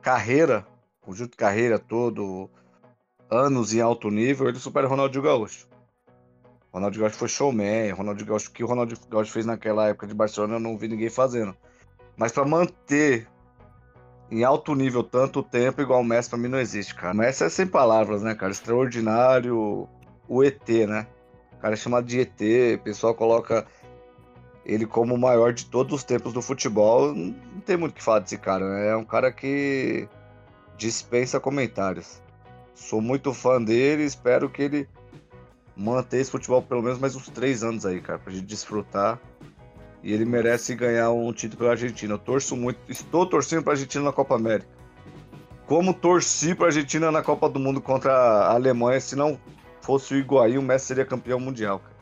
carreira, 0.00 0.66
conjunto 1.00 1.32
de 1.32 1.36
carreira 1.36 1.78
todo, 1.78 2.48
anos 3.30 3.74
em 3.74 3.80
alto 3.80 4.10
nível, 4.10 4.48
ele 4.48 4.58
supera 4.58 4.86
o 4.86 4.90
Ronaldinho 4.90 5.24
Gaúcho. 5.24 5.66
Ronaldinho 6.72 7.02
Gaúcho 7.02 7.18
foi 7.18 7.28
showman, 7.28 7.92
Ronaldinho 7.92 8.28
Gaúcho, 8.28 8.50
o 8.50 8.52
que 8.52 8.64
o 8.64 8.66
Ronaldinho 8.66 9.00
Gaúcho 9.08 9.32
fez 9.32 9.46
naquela 9.46 9.88
época 9.88 10.06
de 10.06 10.14
Barcelona, 10.14 10.54
eu 10.54 10.60
não 10.60 10.78
vi 10.78 10.88
ninguém 10.88 11.10
fazendo. 11.10 11.54
Mas 12.16 12.32
para 12.32 12.44
manter 12.44 13.28
em 14.30 14.42
alto 14.42 14.74
nível 14.74 15.02
tanto 15.02 15.42
tempo, 15.42 15.80
igual 15.80 16.00
o 16.00 16.04
Messi, 16.04 16.30
pra 16.30 16.38
mim 16.38 16.48
não 16.48 16.58
existe, 16.58 16.94
cara. 16.94 17.14
O 17.14 17.16
Messi 17.16 17.44
é 17.44 17.48
sem 17.48 17.66
palavras, 17.66 18.22
né, 18.22 18.34
cara? 18.34 18.52
Extraordinário. 18.52 19.88
O 20.28 20.42
ET, 20.42 20.68
né? 20.88 21.06
O 21.52 21.56
cara 21.58 21.74
é 21.74 21.76
chamado 21.76 22.06
de 22.06 22.20
ET, 22.20 22.40
o 22.76 22.82
pessoal 22.82 23.14
coloca 23.14 23.66
ele 24.64 24.86
como 24.86 25.14
o 25.14 25.18
maior 25.18 25.52
de 25.52 25.66
todos 25.66 25.94
os 25.94 26.04
tempos 26.04 26.32
do 26.32 26.40
futebol. 26.40 27.14
Não 27.14 27.60
tem 27.64 27.76
muito 27.76 27.92
o 27.92 27.94
que 27.94 28.02
falar 28.02 28.20
desse 28.20 28.38
cara, 28.38 28.66
né? 28.68 28.88
É 28.88 28.96
um 28.96 29.04
cara 29.04 29.30
que 29.30 30.08
dispensa 30.76 31.38
comentários. 31.38 32.22
Sou 32.74 33.00
muito 33.00 33.32
fã 33.32 33.62
dele, 33.62 34.04
espero 34.04 34.48
que 34.50 34.62
ele 34.62 34.88
mantenha 35.76 36.22
esse 36.22 36.30
futebol 36.30 36.62
pelo 36.62 36.82
menos 36.82 36.98
mais 36.98 37.14
uns 37.14 37.28
três 37.28 37.62
anos 37.62 37.84
aí, 37.84 38.00
cara, 38.00 38.18
pra 38.18 38.32
gente 38.32 38.46
desfrutar 38.46 39.20
e 40.04 40.12
ele 40.12 40.26
merece 40.26 40.74
ganhar 40.74 41.10
um 41.10 41.32
título 41.32 41.60
pela 41.60 41.70
Argentina. 41.70 42.12
Eu 42.12 42.18
torço 42.18 42.54
muito, 42.54 42.78
estou 42.88 43.24
torcendo 43.26 43.62
para 43.62 43.72
a 43.72 43.74
Argentina 43.74 44.04
na 44.04 44.12
Copa 44.12 44.34
América. 44.34 44.68
Como 45.66 45.94
torci 45.94 46.54
para 46.54 46.66
a 46.66 46.68
Argentina 46.68 47.10
na 47.10 47.22
Copa 47.22 47.48
do 47.48 47.58
Mundo 47.58 47.80
contra 47.80 48.12
a 48.12 48.52
Alemanha, 48.52 49.00
se 49.00 49.16
não 49.16 49.40
fosse 49.84 50.14
o 50.14 50.18
Higuaín, 50.18 50.58
o 50.58 50.62
Messi 50.62 50.86
seria 50.86 51.04
campeão 51.04 51.38
mundial. 51.38 51.78
Cara. 51.78 51.94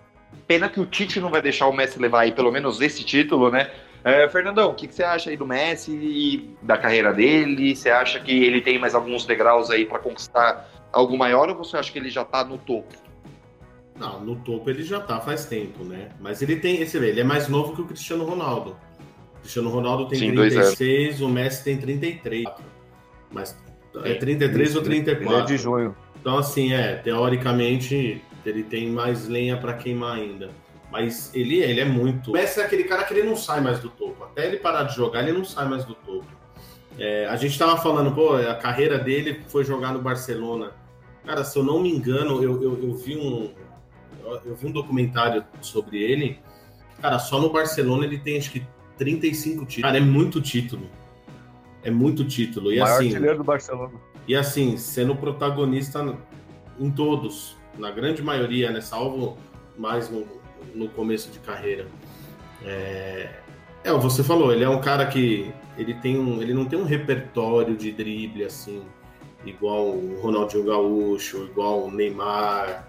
Pena 0.47 0.69
que 0.69 0.81
o 0.81 0.87
Tite 0.87 1.21
não 1.21 1.31
vai 1.31 1.43
deixar 1.43 1.67
o 1.67 1.73
Messi 1.73 1.99
levar 1.99 2.21
aí 2.21 2.33
pelo 2.33 2.51
menos 2.51 2.81
esse 2.81 3.05
título, 3.05 3.51
né? 3.51 3.71
É, 4.05 4.29
Fernandão, 4.29 4.71
o 4.71 4.75
que, 4.75 4.89
que, 4.89 4.95
você 4.95 5.05
acha 5.05 5.31
aí 5.31 5.37
do 5.37 5.47
Messi 5.47 5.93
e 5.93 6.57
da 6.63 6.77
carreira 6.77 7.13
dele? 7.13 7.77
Você 7.77 7.91
acha 7.91 8.19
que 8.19 8.33
ele 8.33 8.61
tem 8.61 8.79
mais 8.79 8.95
alguns 8.95 9.25
degraus 9.25 9.71
aí 9.71 9.85
para 9.85 9.99
conquistar 9.99 10.69
algo 10.93 11.17
maior 11.17 11.49
ou 11.49 11.57
você 11.57 11.77
acha 11.77 11.93
que 11.93 11.99
ele 11.99 12.11
já 12.11 12.23
está 12.23 12.45
no 12.45 12.59
topo? 12.59 12.95
Não, 13.97 14.21
no 14.21 14.37
topo 14.37 14.69
ele 14.69 14.83
já 14.83 14.99
tá 15.01 15.21
faz 15.21 15.45
tempo, 15.45 15.85
né? 15.85 16.09
Mas 16.21 16.43
ele 16.43 16.57
tem, 16.57 16.81
esse 16.81 16.97
ele 16.97 17.21
é 17.21 17.25
mais 17.25 17.49
novo 17.49 17.75
que 17.75 17.83
o 17.83 17.85
Cristiano 17.85 18.25
Ronaldo. 18.25 18.77
O 19.37 19.41
Cristiano 19.41 19.71
Ronaldo 19.71 20.09
tem 20.09 20.19
Sim, 20.19 20.35
36, 20.35 21.21
o 21.21 21.29
Messi 21.29 21.63
tem 21.63 21.77
33. 21.77 22.45
Mas 23.31 23.57
é 24.05 24.15
33 24.15 24.69
Isso, 24.69 24.79
ou 24.79 24.85
34? 24.85 25.33
Ele 25.33 25.43
é 25.43 25.47
de 25.47 25.57
junho. 25.57 25.95
Então 26.23 26.39
assim, 26.39 26.73
é, 26.73 26.95
teoricamente 26.95 28.23
ele 28.47 28.63
tem 28.63 28.89
mais 28.89 29.27
lenha 29.27 29.57
para 29.57 29.75
queimar 29.75 30.17
ainda. 30.17 30.51
Mas 30.91 31.35
ele, 31.35 31.59
ele 31.59 31.81
é 31.81 31.85
muito. 31.85 32.31
O 32.31 32.33
Messi 32.35 32.61
é 32.61 32.65
aquele 32.65 32.85
cara 32.85 33.03
que 33.03 33.13
ele 33.13 33.25
não 33.25 33.35
sai 33.35 33.61
mais 33.61 33.81
do 33.81 33.89
topo. 33.89 34.23
Até 34.23 34.47
ele 34.47 34.59
parar 34.59 34.85
de 34.85 34.95
jogar, 34.95 35.23
ele 35.23 35.33
não 35.33 35.45
sai 35.45 35.67
mais 35.67 35.85
do 35.85 35.95
topo. 35.95 36.27
É, 36.99 37.27
a 37.27 37.37
gente 37.37 37.59
tava 37.59 37.77
falando, 37.79 38.15
pô, 38.15 38.35
a 38.35 38.55
carreira 38.55 38.99
dele 38.99 39.43
foi 39.49 39.65
jogar 39.65 39.93
no 39.93 40.01
Barcelona. 40.01 40.73
Cara, 41.25 41.43
se 41.43 41.59
eu 41.59 41.65
não 41.65 41.83
me 41.83 41.91
engano, 41.91 42.43
eu, 42.43 42.63
eu, 42.63 42.83
eu 42.83 42.95
vi 42.95 43.17
um, 43.17 43.53
eu 44.45 44.55
vi 44.55 44.67
um 44.67 44.71
documentário 44.73 45.45
sobre 45.61 46.01
ele. 46.01 46.39
Cara, 47.01 47.19
só 47.19 47.41
no 47.41 47.51
Barcelona 47.51 48.05
ele 48.05 48.19
tem 48.19 48.39
acho 48.39 48.53
que 48.53 48.65
35 48.99 49.65
títulos. 49.65 49.83
Cara, 49.83 49.97
é 49.97 50.01
muito 50.01 50.41
título. 50.41 50.89
É 51.83 51.91
muito 51.91 52.25
título. 52.25 52.73
E 52.73 52.79
o 52.79 52.83
maior 52.83 52.97
assim, 52.97 53.09
artilheiro 53.09 53.39
do 53.39 53.45
Barcelona. 53.45 54.12
E 54.27 54.35
assim, 54.35 54.77
sendo 54.77 55.15
protagonista 55.17 56.17
em 56.79 56.91
todos, 56.91 57.57
na 57.79 57.91
grande 57.91 58.23
maioria, 58.23 58.71
né? 58.71 58.81
Salvo 58.81 59.37
mais 59.77 60.11
no, 60.11 60.27
no 60.75 60.89
começo 60.89 61.31
de 61.31 61.39
carreira. 61.39 61.87
É, 62.65 63.31
é, 63.85 63.93
você 63.93 64.23
falou, 64.23 64.53
ele 64.53 64.65
é 64.65 64.69
um 64.69 64.81
cara 64.81 65.07
que 65.07 65.53
ele 65.77 65.95
tem 65.95 66.19
um, 66.19 66.41
ele 66.41 66.55
não 66.55 66.65
tem 66.65 66.79
um 66.79 66.85
repertório 66.85 67.77
de 67.77 67.91
drible 67.91 68.45
assim, 68.45 68.83
igual 69.45 69.89
o 69.89 70.21
Ronaldinho 70.21 70.65
Gaúcho, 70.65 71.45
igual 71.45 71.85
o 71.85 71.91
Neymar, 71.91 72.87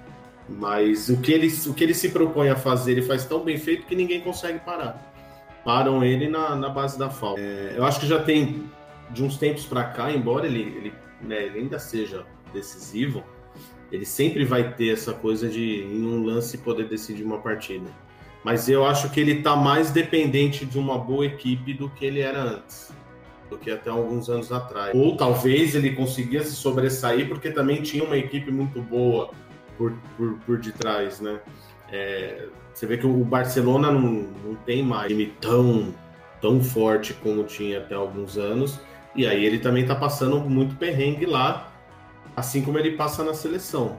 mas 0.47 1.09
o 1.09 1.19
que, 1.21 1.31
ele, 1.31 1.47
o 1.67 1.73
que 1.73 1.83
ele 1.83 1.93
se 1.93 2.09
propõe 2.09 2.49
a 2.49 2.55
fazer, 2.55 2.91
ele 2.91 3.01
faz 3.01 3.25
tão 3.25 3.43
bem 3.43 3.57
feito 3.57 3.87
que 3.87 3.95
ninguém 3.95 4.21
consegue 4.21 4.59
parar. 4.59 5.11
Param 5.63 6.03
ele 6.03 6.27
na, 6.27 6.55
na 6.55 6.69
base 6.69 6.99
da 6.99 7.09
falta. 7.09 7.39
É, 7.39 7.73
eu 7.75 7.85
acho 7.85 7.99
que 7.99 8.05
já 8.05 8.21
tem, 8.21 8.69
de 9.09 9.23
uns 9.23 9.37
tempos 9.37 9.65
para 9.65 9.85
cá, 9.85 10.11
embora 10.11 10.45
ele, 10.45 10.61
ele, 10.61 10.93
né, 11.23 11.45
ele, 11.45 11.59
ainda 11.59 11.79
seja 11.79 12.25
decisivo, 12.53 13.23
ele 13.91 14.05
sempre 14.05 14.43
vai 14.45 14.73
ter 14.73 14.93
essa 14.93 15.13
coisa 15.13 15.47
de, 15.47 15.83
em 15.83 16.05
um 16.05 16.23
lance, 16.23 16.57
poder 16.57 16.87
decidir 16.87 17.23
uma 17.23 17.39
partida. 17.39 17.89
Mas 18.43 18.67
eu 18.67 18.85
acho 18.85 19.09
que 19.09 19.19
ele 19.19 19.33
está 19.33 19.55
mais 19.55 19.91
dependente 19.91 20.65
de 20.65 20.77
uma 20.77 20.97
boa 20.97 21.25
equipe 21.25 21.73
do 21.73 21.89
que 21.89 22.05
ele 22.05 22.19
era 22.19 22.41
antes 22.41 22.91
do 23.53 23.57
que 23.57 23.71
até 23.71 23.89
alguns 23.89 24.29
anos 24.29 24.51
atrás. 24.51 24.93
Ou 24.95 25.15
talvez 25.15 25.75
ele 25.75 25.91
conseguia 25.91 26.43
se 26.43 26.55
sobressair 26.55 27.27
porque 27.27 27.51
também 27.51 27.81
tinha 27.81 28.03
uma 28.03 28.17
equipe 28.17 28.51
muito 28.51 28.81
boa 28.81 29.31
por, 29.77 29.93
por, 30.17 30.33
por 30.39 30.57
detrás, 30.57 31.19
né? 31.19 31.39
É, 31.91 32.47
você 32.73 32.85
vê 32.87 32.97
que 32.97 33.05
o 33.05 33.23
Barcelona 33.23 33.91
não, 33.91 34.01
não 34.01 34.55
tem 34.65 34.81
mais 34.81 35.07
time 35.07 35.27
tão, 35.39 35.93
tão 36.41 36.61
forte 36.61 37.13
como 37.13 37.43
tinha 37.43 37.79
até 37.79 37.93
alguns 37.93 38.37
anos, 38.37 38.79
e 39.15 39.27
aí 39.27 39.45
ele 39.45 39.59
também 39.59 39.85
tá 39.85 39.95
passando 39.95 40.39
muito 40.39 40.75
perrengue 40.75 41.25
lá, 41.25 41.71
assim 42.35 42.61
como 42.63 42.79
ele 42.79 42.91
passa 42.91 43.23
na 43.23 43.33
seleção. 43.33 43.97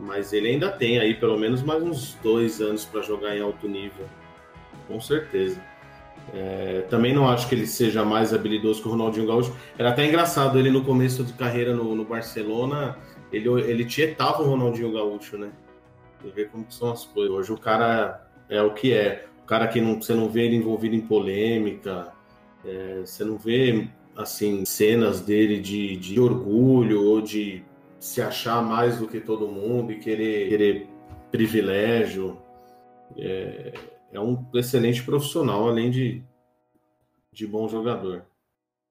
Mas 0.00 0.32
ele 0.32 0.48
ainda 0.48 0.70
tem 0.70 0.98
aí 0.98 1.14
pelo 1.14 1.38
menos 1.38 1.62
mais 1.62 1.82
uns 1.82 2.14
dois 2.22 2.60
anos 2.60 2.84
para 2.84 3.02
jogar 3.02 3.36
em 3.36 3.40
alto 3.40 3.68
nível, 3.68 4.06
com 4.88 5.00
certeza. 5.00 5.60
É, 6.32 6.84
também 6.88 7.12
não 7.14 7.28
acho 7.28 7.48
que 7.48 7.54
ele 7.54 7.66
seja 7.66 8.04
mais 8.04 8.32
habilidoso 8.32 8.80
que 8.80 8.88
o 8.88 8.90
Ronaldinho 8.90 9.26
Gaúcho. 9.26 9.54
Era 9.78 9.90
até 9.90 10.06
engraçado 10.06 10.58
ele 10.58 10.70
no 10.70 10.84
começo 10.84 11.24
de 11.24 11.32
carreira 11.32 11.74
no, 11.74 11.94
no 11.94 12.04
Barcelona 12.04 12.96
ele, 13.32 13.48
ele 13.62 13.84
tietava 13.84 14.42
o 14.42 14.46
Ronaldinho 14.46 14.92
Gaúcho, 14.92 15.38
né? 15.38 15.50
Você 16.20 16.30
vê 16.30 16.44
como 16.44 16.66
são 16.68 16.92
as 16.92 17.04
coisas. 17.04 17.34
Hoje 17.34 17.52
o 17.52 17.58
cara 17.58 18.26
é 18.48 18.60
o 18.62 18.74
que 18.74 18.92
é. 18.92 19.26
O 19.42 19.46
cara 19.46 19.66
que 19.66 19.80
não, 19.80 20.00
você 20.00 20.14
não 20.14 20.28
vê 20.28 20.44
ele 20.44 20.56
envolvido 20.56 20.94
em 20.94 21.00
polêmica, 21.00 22.12
é, 22.64 23.00
você 23.04 23.24
não 23.24 23.36
vê, 23.36 23.88
assim, 24.16 24.64
cenas 24.64 25.20
dele 25.20 25.60
de, 25.60 25.96
de 25.96 26.20
orgulho 26.20 27.04
ou 27.04 27.20
de 27.20 27.62
se 27.98 28.20
achar 28.20 28.62
mais 28.62 28.98
do 28.98 29.06
que 29.06 29.20
todo 29.20 29.48
mundo 29.48 29.92
e 29.92 29.98
querer, 29.98 30.48
querer 30.48 30.88
privilégio. 31.30 32.38
É, 33.16 33.72
é 34.12 34.20
um 34.20 34.44
excelente 34.54 35.02
profissional, 35.02 35.68
além 35.68 35.90
de, 35.90 36.22
de 37.32 37.46
bom 37.46 37.68
jogador. 37.68 38.24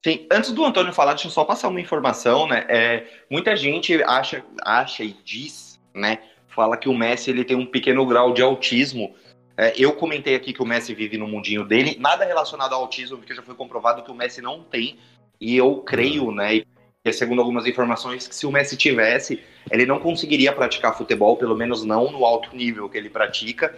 Sim, 0.03 0.25
antes 0.31 0.51
do 0.51 0.65
Antônio 0.65 0.93
falar, 0.93 1.13
deixa 1.13 1.27
eu 1.27 1.31
só 1.31 1.45
passar 1.45 1.67
uma 1.67 1.79
informação, 1.79 2.47
né? 2.47 2.65
É, 2.67 3.07
muita 3.29 3.55
gente 3.55 4.01
acha, 4.03 4.43
acha 4.63 5.03
e 5.03 5.15
diz, 5.23 5.79
né? 5.93 6.23
Fala 6.47 6.75
que 6.75 6.89
o 6.89 6.93
Messi 6.93 7.29
ele 7.29 7.45
tem 7.45 7.55
um 7.55 7.65
pequeno 7.65 8.05
grau 8.05 8.33
de 8.33 8.41
autismo. 8.41 9.13
É, 9.61 9.73
eu 9.77 9.93
comentei 9.93 10.33
aqui 10.33 10.53
que 10.53 10.61
o 10.61 10.65
Messi 10.65 10.93
vive 10.95 11.19
no 11.19 11.27
mundinho 11.27 11.63
dele, 11.63 11.95
nada 11.99 12.25
relacionado 12.25 12.73
ao 12.73 12.81
autismo, 12.81 13.17
porque 13.17 13.35
já 13.35 13.43
foi 13.43 13.53
comprovado 13.53 14.01
que 14.01 14.09
o 14.09 14.15
Messi 14.15 14.41
não 14.41 14.63
tem. 14.63 14.97
E 15.39 15.55
eu 15.55 15.77
creio, 15.77 16.31
né? 16.31 16.63
E 17.05 17.13
segundo 17.13 17.41
algumas 17.41 17.67
informações, 17.67 18.27
que 18.27 18.33
se 18.33 18.47
o 18.47 18.51
Messi 18.51 18.75
tivesse, 18.75 19.39
ele 19.69 19.85
não 19.85 19.99
conseguiria 19.99 20.51
praticar 20.51 20.97
futebol, 20.97 21.37
pelo 21.37 21.55
menos 21.55 21.83
não 21.83 22.11
no 22.11 22.25
alto 22.25 22.55
nível 22.55 22.89
que 22.89 22.97
ele 22.97 23.09
pratica 23.09 23.75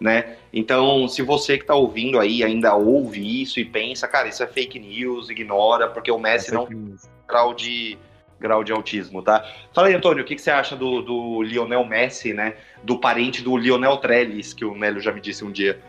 né? 0.00 0.36
Então, 0.52 1.08
se 1.08 1.22
você 1.22 1.56
que 1.58 1.64
tá 1.64 1.74
ouvindo 1.74 2.18
aí 2.18 2.42
ainda 2.42 2.74
ouve 2.74 3.42
isso 3.42 3.60
e 3.60 3.64
pensa, 3.64 4.06
cara, 4.08 4.28
isso 4.28 4.42
é 4.42 4.46
fake 4.46 4.78
news, 4.78 5.30
ignora, 5.30 5.88
porque 5.88 6.10
o 6.10 6.18
Messi 6.18 6.50
é 6.50 6.54
não 6.54 6.66
tem 6.66 6.94
grau 7.26 7.54
de 7.54 7.98
grau 8.38 8.62
de 8.62 8.72
autismo, 8.72 9.22
tá? 9.22 9.48
Fala 9.72 9.88
aí, 9.88 9.94
Antônio, 9.94 10.22
o 10.22 10.26
que, 10.26 10.34
que 10.34 10.42
você 10.42 10.50
acha 10.50 10.76
do, 10.76 11.00
do 11.00 11.42
Lionel 11.42 11.84
Messi, 11.86 12.34
né? 12.34 12.54
Do 12.84 12.98
parente 12.98 13.42
do 13.42 13.56
Lionel 13.56 13.96
Trellis, 13.96 14.52
que 14.52 14.64
o 14.64 14.74
Nélio 14.74 15.00
já 15.00 15.10
me 15.10 15.20
disse 15.20 15.44
um 15.44 15.50
dia. 15.50 15.80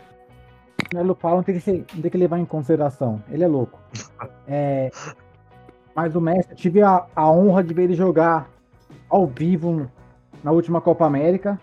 O 0.92 0.96
Nélio 0.96 1.14
fala, 1.14 1.42
tem 1.42 1.54
que, 1.54 1.60
ser, 1.60 1.84
tem 1.84 2.10
que 2.10 2.18
levar 2.18 2.38
em 2.38 2.44
consideração. 2.44 3.22
Ele 3.30 3.44
é 3.44 3.48
louco. 3.48 3.78
É, 4.48 4.92
mas 5.92 6.14
o 6.14 6.20
Messi, 6.20 6.50
eu 6.50 6.56
tive 6.56 6.82
a, 6.82 7.04
a 7.16 7.28
honra 7.28 7.64
de 7.64 7.74
ver 7.74 7.82
ele 7.82 7.94
jogar 7.94 8.48
ao 9.08 9.26
vivo 9.26 9.90
na 10.44 10.52
última 10.52 10.80
Copa 10.80 11.04
América 11.04 11.60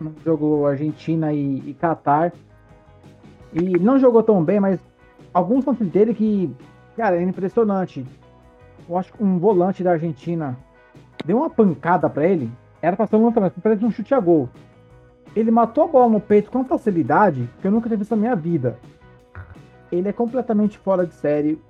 no 0.00 0.14
jogo 0.24 0.66
Argentina 0.66 1.32
e, 1.32 1.62
e 1.66 1.74
Catar. 1.74 2.32
E 3.52 3.78
não 3.78 3.98
jogou 3.98 4.22
tão 4.22 4.42
bem, 4.44 4.60
mas 4.60 4.78
alguns 5.32 5.64
lances 5.64 5.88
dele 5.88 6.14
que, 6.14 6.54
cara, 6.96 7.16
é 7.16 7.22
impressionante. 7.22 8.06
Eu 8.88 8.96
acho 8.96 9.12
que 9.12 9.22
um 9.22 9.38
volante 9.38 9.82
da 9.82 9.92
Argentina 9.92 10.56
deu 11.24 11.38
uma 11.38 11.50
pancada 11.50 12.08
para 12.08 12.26
ele. 12.26 12.50
Era 12.80 12.96
pra 12.96 13.06
ser 13.06 13.16
um 13.16 13.24
lançamento, 13.24 13.60
parece 13.60 13.84
um 13.84 13.90
chute 13.90 14.14
a 14.14 14.20
gol. 14.20 14.48
Ele 15.34 15.50
matou 15.50 15.84
a 15.84 15.88
bola 15.88 16.08
no 16.08 16.20
peito 16.20 16.50
com 16.50 16.64
facilidade 16.64 17.48
que 17.60 17.66
eu 17.66 17.70
nunca 17.70 17.88
tinha 17.88 17.98
visto 17.98 18.12
na 18.12 18.16
minha 18.16 18.36
vida. 18.36 18.78
Ele 19.90 20.08
é 20.08 20.12
completamente 20.12 20.78
fora 20.78 21.06
de 21.06 21.14
série. 21.14 21.60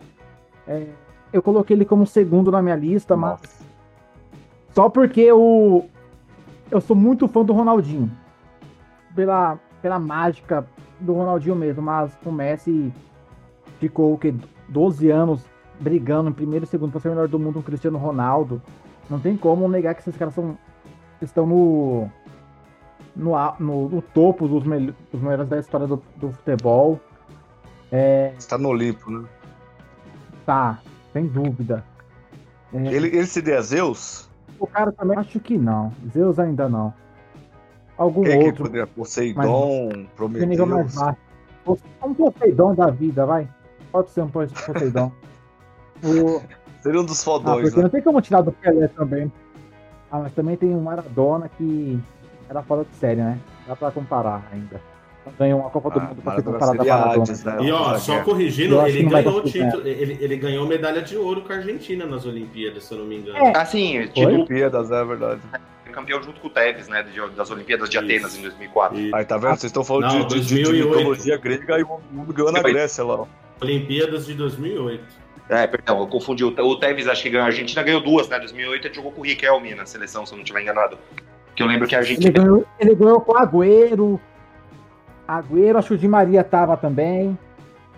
É, 0.67 0.87
eu 1.33 1.43
coloquei 1.43 1.77
ele 1.77 1.85
como 1.85 2.07
segundo 2.07 2.51
na 2.51 2.63
minha 2.63 2.77
lista, 2.77 3.17
Nossa. 3.17 3.43
mas 3.43 3.67
só 4.73 4.89
porque 4.89 5.21
eu, 5.21 5.89
eu 6.71 6.81
sou 6.81 6.95
muito 6.95 7.27
fã 7.27 7.45
do 7.45 7.53
Ronaldinho. 7.53 8.11
Pela, 9.15 9.59
pela 9.81 9.99
mágica 9.99 10.67
do 11.01 11.15
Ronaldinho 11.15 11.57
mesmo, 11.57 11.83
mas 11.83 12.13
o 12.25 12.31
Messi 12.31 12.93
ficou 13.79 14.13
o 14.13 14.19
quê? 14.19 14.35
12 14.69 15.11
anos 15.11 15.45
brigando 15.81 16.31
em 16.31 16.33
primeiro 16.33 16.65
e 16.65 16.69
segundo 16.69 16.91
para 16.91 17.01
ser 17.01 17.09
o 17.09 17.11
melhor 17.13 17.29
do 17.29 17.39
mundo 17.39 17.55
com 17.55 17.61
o 17.61 17.63
Cristiano 17.63 17.99
Ronaldo. 17.99 18.61
Não 19.09 19.19
tem 19.19 19.37
como 19.37 19.69
negar 19.69 19.95
que 19.95 20.01
esses 20.01 20.17
caras 20.17 20.35
são, 20.35 20.59
estão 21.25 21.47
no, 21.47 22.11
no, 23.14 23.35
no, 23.59 23.89
no 23.89 24.03
topo 24.03 24.47
dos, 24.47 24.62
dos 24.62 25.21
melhores 25.21 25.49
da 25.49 25.59
história 25.59 25.87
do, 25.87 26.03
do 26.17 26.33
futebol. 26.33 27.01
É... 27.91 28.33
Está 28.37 28.59
no 28.59 28.69
Olimpo, 28.69 29.11
né? 29.11 29.27
Tá, 30.45 30.81
sem 31.12 31.27
dúvida. 31.27 31.85
É... 32.73 32.79
Ele, 32.79 33.09
ele 33.09 33.27
seria 33.27 33.61
Zeus? 33.62 34.29
O 34.59 34.67
cara 34.67 34.93
também 34.93 35.19
acho 35.19 35.39
que 35.41 35.57
não. 35.57 35.93
Zeus 36.12 36.39
ainda 36.39 36.69
não. 36.69 36.93
Algum 37.97 38.23
Quem 38.23 38.37
outro. 38.37 38.53
Que 38.53 38.62
poderia? 38.62 38.87
Poseidon, 38.87 39.89
mas... 39.89 40.07
Prometheus. 40.14 40.69
mais 40.69 40.95
baixo. 40.95 41.19
Um 42.05 42.14
Poseidon 42.14 42.75
da 42.75 42.91
vida, 42.91 43.27
vai. 43.27 43.49
Pode 43.91 44.11
ser 44.11 44.23
um 44.23 44.29
Poseidon. 44.29 45.11
o... 46.05 46.43
Seria 46.83 47.01
um 47.01 47.05
dos 47.05 47.25
fodões. 47.25 47.59
Ah, 47.59 47.62
porque 47.62 47.77
né? 47.77 47.83
não 47.83 47.91
tem 47.91 48.03
como 48.03 48.21
tirar 48.21 48.43
do 48.43 48.53
Pelé 48.53 48.87
também. 48.89 49.33
Ah, 50.11 50.21
mas 50.21 50.33
também 50.35 50.57
tem 50.57 50.75
o 50.75 50.81
Maradona 50.81 51.51
que 51.57 51.99
era 52.49 52.63
fora 52.63 52.85
de 52.85 52.97
série, 52.97 53.21
né? 53.21 53.39
Dá 53.67 53.75
pra 53.75 53.91
comparar 53.91 54.47
ainda. 54.53 54.81
Ganhou 55.37 55.61
uma 55.61 55.71
Copa 55.71 55.91
do 55.91 55.99
ah, 55.99 56.03
Mundo 56.03 56.23
pra 56.23 56.37
ser 56.37 56.43
comparada 56.45 56.83
a 56.83 56.99
Maradona. 56.99 57.25
né? 57.45 57.57
E 57.63 57.73
ó, 57.73 57.99
só 57.99 58.23
corrigindo, 58.23 58.81
ele 58.87 59.03
ganhou, 59.03 59.43
título, 59.43 59.87
ele, 59.87 60.17
ele 60.21 60.37
ganhou 60.37 60.65
medalha 60.67 61.03
de 61.03 61.17
ouro 61.17 61.41
com 61.43 61.53
a 61.53 61.57
Argentina 61.57 62.07
nas 62.07 62.25
Olimpíadas, 62.25 62.85
se 62.85 62.95
eu 62.95 62.99
não 62.99 63.07
me 63.07 63.17
engano. 63.17 63.37
É. 63.39 63.57
Assim, 63.57 64.07
título... 64.07 64.35
Olimpíadas, 64.35 64.91
é 64.93 65.05
verdade 65.05 65.43
campeão 65.97 66.23
junto 66.23 66.41
com 66.41 66.49
o 66.49 66.51
Tevez, 66.51 66.89
né? 66.89 67.05
Das 67.35 67.51
Olimpíadas 67.51 67.89
de 67.89 67.97
Atenas 67.97 68.33
Isso. 68.33 68.41
em 68.41 68.43
2004. 68.43 68.99
Isso. 68.99 69.17
Aí 69.17 69.25
tá 69.25 69.39
vendo? 69.39 69.57
Vocês 69.57 69.65
estão 69.65 69.83
falando 69.83 70.13
Não, 70.13 70.27
de, 70.27 70.41
de, 70.41 70.63
de, 70.63 70.73
mitologia 70.73 71.39
grega 71.39 71.79
e 71.79 71.83
o 71.83 72.01
mundo 72.11 72.33
ganhou 72.35 72.53
na 72.53 72.61
Grécia 72.61 73.03
lá. 73.03 73.27
Olimpíadas 73.63 74.27
de 74.27 74.35
2008. 74.35 75.26
É, 75.49 75.66
perdão, 75.66 76.01
eu 76.01 76.07
confundi. 76.07 76.44
O 76.44 76.76
Tevez 76.76 77.07
acho 77.07 77.22
que 77.22 77.30
ganhou. 77.30 77.44
A 77.44 77.49
Argentina 77.49 77.82
ganhou 77.82 78.01
duas, 78.01 78.28
né? 78.28 78.38
2008 78.38 78.88
ele 78.88 78.94
jogou 78.94 79.12
com 79.12 79.20
o 79.20 79.24
Riquelme 79.24 79.74
na 79.74 79.86
seleção, 79.86 80.26
se 80.26 80.32
eu 80.32 80.36
não 80.36 80.42
estiver 80.42 80.62
enganado. 80.62 80.99
Que 81.55 81.62
eu 81.62 81.66
lembro 81.66 81.86
que 81.86 81.94
a 81.94 81.99
Argentina. 81.99 82.28
Ele 82.28 82.38
ganhou, 82.38 82.66
ele 82.80 82.94
ganhou 82.94 83.20
com 83.20 83.32
o 83.32 83.36
Agüero. 83.36 84.20
Agüero, 85.26 85.78
acho 85.78 85.88
que 85.88 85.94
o 85.94 85.99
Di 85.99 86.09
Maria 86.09 86.42
tava 86.42 86.76
também. 86.76 87.38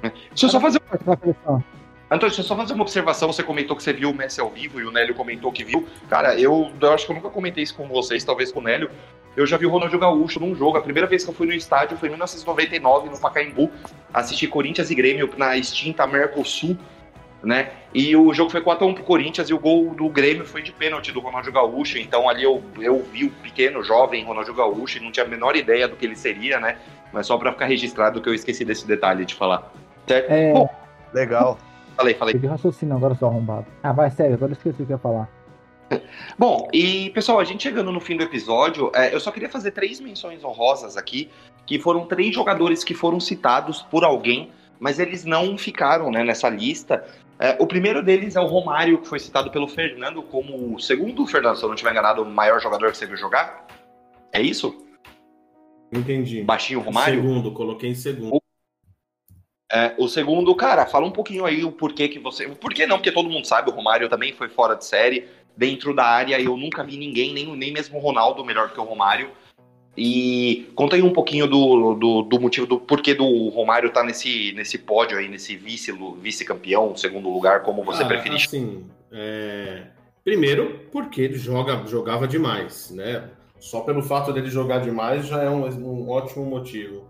Deixa 0.02 0.46
eu 0.46 0.48
só 0.48 0.60
fazer. 0.60 0.80
Antônio, 2.10 2.28
deixa 2.28 2.40
eu 2.40 2.44
só 2.44 2.56
fazer 2.56 2.74
uma 2.74 2.82
observação. 2.82 3.32
Você 3.32 3.42
comentou 3.42 3.76
que 3.76 3.82
você 3.82 3.92
viu 3.92 4.10
o 4.10 4.14
Messi 4.14 4.40
ao 4.40 4.48
vivo 4.48 4.80
e 4.80 4.84
o 4.84 4.90
Nélio 4.90 5.14
comentou 5.14 5.52
que 5.52 5.64
viu. 5.64 5.86
Cara, 6.08 6.38
eu, 6.38 6.70
eu 6.80 6.92
acho 6.92 7.04
que 7.04 7.12
eu 7.12 7.16
nunca 7.16 7.28
comentei 7.28 7.64
isso 7.64 7.74
com 7.74 7.86
vocês, 7.88 8.24
talvez 8.24 8.52
com 8.52 8.60
o 8.60 8.62
Nélio. 8.62 8.90
Eu 9.36 9.46
já 9.46 9.56
vi 9.56 9.66
o 9.66 9.70
Ronaldinho 9.70 10.00
Gaúcho 10.00 10.40
num 10.40 10.54
jogo. 10.54 10.78
A 10.78 10.82
primeira 10.82 11.06
vez 11.06 11.22
que 11.22 11.30
eu 11.30 11.34
fui 11.34 11.46
no 11.46 11.52
estádio 11.52 11.96
foi 11.98 12.08
em 12.08 12.12
1999, 12.12 13.10
no 13.10 13.20
Pacaembu. 13.20 13.70
Assisti 14.12 14.46
Corinthians 14.46 14.90
e 14.90 14.94
Grêmio 14.94 15.30
na 15.36 15.56
extinta 15.56 16.06
Mercosul, 16.06 16.78
né? 17.42 17.70
E 17.94 18.16
o 18.16 18.32
jogo 18.34 18.50
foi 18.50 18.60
4x1 18.60 18.94
pro 18.94 19.04
Corinthians 19.04 19.48
e 19.48 19.54
o 19.54 19.58
gol 19.58 19.94
do 19.94 20.08
Grêmio 20.08 20.44
foi 20.44 20.62
de 20.62 20.72
pênalti 20.72 21.12
do 21.12 21.20
Ronaldinho 21.20 21.54
Gaúcho. 21.54 21.98
Então 21.98 22.28
ali 22.28 22.42
eu, 22.42 22.62
eu 22.80 23.02
vi 23.12 23.26
o 23.26 23.30
pequeno, 23.30 23.82
jovem 23.82 24.24
Ronaldinho 24.24 24.56
Gaúcho 24.56 24.98
e 24.98 25.00
não 25.00 25.12
tinha 25.12 25.24
a 25.24 25.28
menor 25.28 25.56
ideia 25.56 25.86
do 25.86 25.96
que 25.96 26.04
ele 26.04 26.16
seria, 26.16 26.58
né? 26.58 26.78
Mas 27.12 27.26
só 27.26 27.38
para 27.38 27.52
ficar 27.52 27.66
registrado 27.66 28.20
que 28.20 28.28
eu 28.28 28.34
esqueci 28.34 28.64
desse 28.64 28.86
detalhe 28.86 29.24
de 29.24 29.34
falar. 29.34 29.72
Certo? 30.06 30.30
É... 30.30 30.52
Bom, 30.52 30.68
legal. 31.12 31.58
Falei, 31.96 32.14
falei. 32.14 32.34
Teve 32.34 32.46
raciocínio 32.46 32.96
agora, 32.96 33.14
só 33.14 33.26
arrombado. 33.26 33.66
Ah, 33.82 33.92
vai, 33.92 34.10
sério, 34.10 34.34
agora 34.34 34.52
eu 34.52 34.56
esqueci 34.56 34.82
o 34.82 34.86
que 34.86 34.92
ia 34.92 34.98
falar. 34.98 35.28
Bom, 36.38 36.68
e 36.72 37.10
pessoal, 37.10 37.40
a 37.40 37.44
gente 37.44 37.62
chegando 37.62 37.90
no 37.90 38.00
fim 38.00 38.16
do 38.16 38.22
episódio, 38.22 38.92
é, 38.94 39.12
eu 39.14 39.20
só 39.20 39.30
queria 39.30 39.48
fazer 39.48 39.72
três 39.72 40.00
menções 40.00 40.44
honrosas 40.44 40.96
aqui, 40.96 41.30
que 41.66 41.78
foram 41.78 42.06
três 42.06 42.34
jogadores 42.34 42.84
que 42.84 42.94
foram 42.94 43.18
citados 43.18 43.82
por 43.82 44.04
alguém, 44.04 44.50
mas 44.78 44.98
eles 44.98 45.24
não 45.24 45.58
ficaram 45.58 46.10
né, 46.10 46.22
nessa 46.22 46.48
lista. 46.48 47.04
É, 47.40 47.56
o 47.60 47.66
primeiro 47.66 48.02
deles 48.02 48.34
é 48.34 48.40
o 48.40 48.46
Romário, 48.46 49.00
que 49.00 49.06
foi 49.06 49.20
citado 49.20 49.50
pelo 49.50 49.68
Fernando 49.68 50.22
como 50.22 50.74
o 50.74 50.80
segundo, 50.80 51.26
Fernando, 51.26 51.56
se 51.56 51.62
eu 51.62 51.68
não 51.68 51.74
estiver 51.74 51.92
enganado, 51.92 52.22
o 52.22 52.26
maior 52.26 52.60
jogador 52.60 52.90
que 52.90 52.98
você 52.98 53.06
viu 53.06 53.16
jogar. 53.16 53.66
É 54.32 54.42
isso? 54.42 54.84
Entendi. 55.92 56.42
Baixinho 56.42 56.80
Romário? 56.80 57.22
Segundo, 57.22 57.52
coloquei 57.52 57.90
em 57.90 57.94
segundo. 57.94 58.42
É, 59.70 59.94
o 59.98 60.08
segundo, 60.08 60.54
cara, 60.54 60.86
fala 60.86 61.06
um 61.06 61.10
pouquinho 61.10 61.44
aí 61.44 61.62
o 61.62 61.70
porquê 61.70 62.08
que 62.08 62.18
você. 62.18 62.48
Por 62.48 62.74
que 62.74 62.86
não? 62.86 62.96
Porque 62.96 63.12
todo 63.12 63.28
mundo 63.28 63.46
sabe, 63.46 63.70
o 63.70 63.74
Romário 63.74 64.08
também 64.08 64.32
foi 64.32 64.48
fora 64.48 64.74
de 64.74 64.84
série. 64.84 65.28
Dentro 65.56 65.94
da 65.94 66.04
área, 66.04 66.40
eu 66.40 66.56
nunca 66.56 66.84
vi 66.84 66.96
ninguém, 66.96 67.34
nem, 67.34 67.56
nem 67.56 67.72
mesmo 67.72 67.98
o 67.98 68.00
Ronaldo, 68.00 68.44
melhor 68.44 68.72
que 68.72 68.80
o 68.80 68.84
Romário. 68.84 69.30
E 70.00 70.70
conta 70.76 70.94
aí 70.94 71.02
um 71.02 71.12
pouquinho 71.12 71.48
do, 71.48 71.94
do, 71.94 72.22
do, 72.22 72.40
motivo 72.40 72.68
do 72.68 72.78
porquê 72.78 73.14
do 73.14 73.48
Romário 73.48 73.90
tá 73.90 74.04
nesse, 74.04 74.52
nesse 74.52 74.78
pódio 74.78 75.18
aí, 75.18 75.28
nesse 75.28 75.56
vice-campeão, 75.56 76.90
vice 76.90 77.00
segundo 77.00 77.28
lugar, 77.28 77.62
como 77.62 77.82
você 77.82 78.04
ah, 78.04 78.06
preferir. 78.06 78.36
Assim, 78.36 78.86
é... 79.10 79.82
primeiro, 80.22 80.82
porque 80.92 81.20
ele 81.20 81.36
joga, 81.36 81.84
jogava 81.84 82.28
demais, 82.28 82.92
né? 82.92 83.28
Só 83.58 83.80
pelo 83.80 84.00
fato 84.00 84.32
dele 84.32 84.48
jogar 84.48 84.78
demais 84.78 85.26
já 85.26 85.42
é 85.42 85.50
um, 85.50 85.66
um 85.66 86.08
ótimo 86.10 86.44
motivo. 86.44 87.04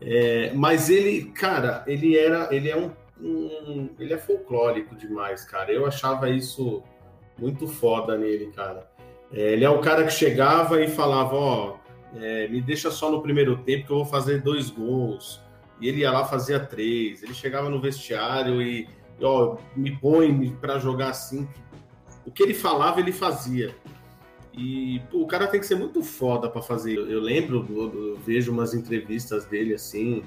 É, 0.00 0.52
mas 0.54 0.88
ele, 0.88 1.26
cara, 1.32 1.84
ele 1.86 2.16
era, 2.16 2.48
ele 2.50 2.70
é 2.70 2.76
um, 2.76 2.90
um, 3.20 3.90
ele 3.98 4.14
é 4.14 4.18
folclórico 4.18 4.96
demais, 4.96 5.44
cara. 5.44 5.70
Eu 5.70 5.84
achava 5.84 6.30
isso 6.30 6.82
muito 7.38 7.68
foda 7.68 8.16
nele, 8.16 8.46
cara. 8.56 8.90
É, 9.30 9.52
ele 9.52 9.66
é 9.66 9.70
o 9.70 9.80
cara 9.80 10.04
que 10.04 10.12
chegava 10.12 10.82
e 10.82 10.88
falava, 10.88 11.36
ó, 11.36 11.81
é, 12.16 12.48
me 12.48 12.60
deixa 12.60 12.90
só 12.90 13.10
no 13.10 13.22
primeiro 13.22 13.56
tempo 13.58 13.86
que 13.86 13.92
eu 13.92 13.96
vou 13.96 14.04
fazer 14.04 14.42
dois 14.42 14.70
gols. 14.70 15.40
E 15.80 15.88
ele 15.88 16.00
ia 16.00 16.10
lá 16.10 16.24
fazia 16.24 16.60
três. 16.60 17.22
Ele 17.22 17.34
chegava 17.34 17.68
no 17.68 17.80
vestiário 17.80 18.62
e, 18.62 18.88
ó, 19.20 19.56
me 19.74 19.96
põe 19.96 20.50
para 20.60 20.78
jogar 20.78 21.10
assim. 21.10 21.48
O 22.24 22.30
que 22.30 22.42
ele 22.42 22.54
falava, 22.54 23.00
ele 23.00 23.12
fazia. 23.12 23.74
E 24.54 25.00
pô, 25.10 25.22
o 25.22 25.26
cara 25.26 25.46
tem 25.46 25.58
que 25.58 25.66
ser 25.66 25.74
muito 25.74 26.02
foda 26.02 26.48
para 26.48 26.62
fazer. 26.62 26.96
Eu, 26.96 27.10
eu 27.10 27.20
lembro, 27.20 27.66
eu, 27.68 28.10
eu, 28.10 28.18
vejo 28.18 28.52
umas 28.52 28.74
entrevistas 28.74 29.44
dele 29.46 29.74
assim, 29.74 30.22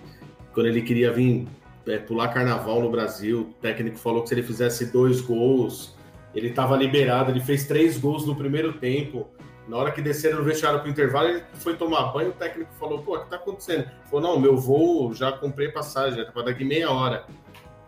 quando 0.53 0.67
ele 0.67 0.81
queria 0.81 1.11
vir 1.11 1.47
é, 1.86 1.97
pular 1.97 2.29
carnaval 2.29 2.81
no 2.81 2.89
Brasil, 2.89 3.41
o 3.41 3.53
técnico 3.61 3.97
falou 3.97 4.23
que 4.23 4.29
se 4.29 4.36
ele 4.36 4.43
fizesse 4.43 4.91
dois 4.91 5.21
gols, 5.21 5.95
ele 6.33 6.49
estava 6.49 6.75
liberado. 6.75 7.31
Ele 7.31 7.39
fez 7.39 7.65
três 7.65 7.97
gols 7.97 8.25
no 8.25 8.36
primeiro 8.36 8.73
tempo. 8.73 9.27
Na 9.68 9.78
hora 9.78 9.91
que 9.91 10.01
desceram 10.01 10.39
no 10.39 10.43
vestiário 10.43 10.80
pro 10.80 10.89
intervalo, 10.89 11.30
ele 11.30 11.43
foi 11.53 11.76
tomar 11.76 12.11
banho, 12.11 12.30
o 12.30 12.34
técnico 12.34 12.72
falou, 12.74 13.01
pô, 13.01 13.16
o 13.16 13.24
que 13.24 13.30
tá 13.30 13.36
acontecendo? 13.38 13.82
Ele 13.82 13.91
falou, 14.09 14.22
não, 14.22 14.39
meu 14.39 14.55
voo, 14.55 15.13
já 15.13 15.32
comprei 15.32 15.70
passagem, 15.70 16.22
é 16.22 16.26
para 16.26 16.43
daqui 16.43 16.63
meia 16.63 16.91
hora. 16.91 17.26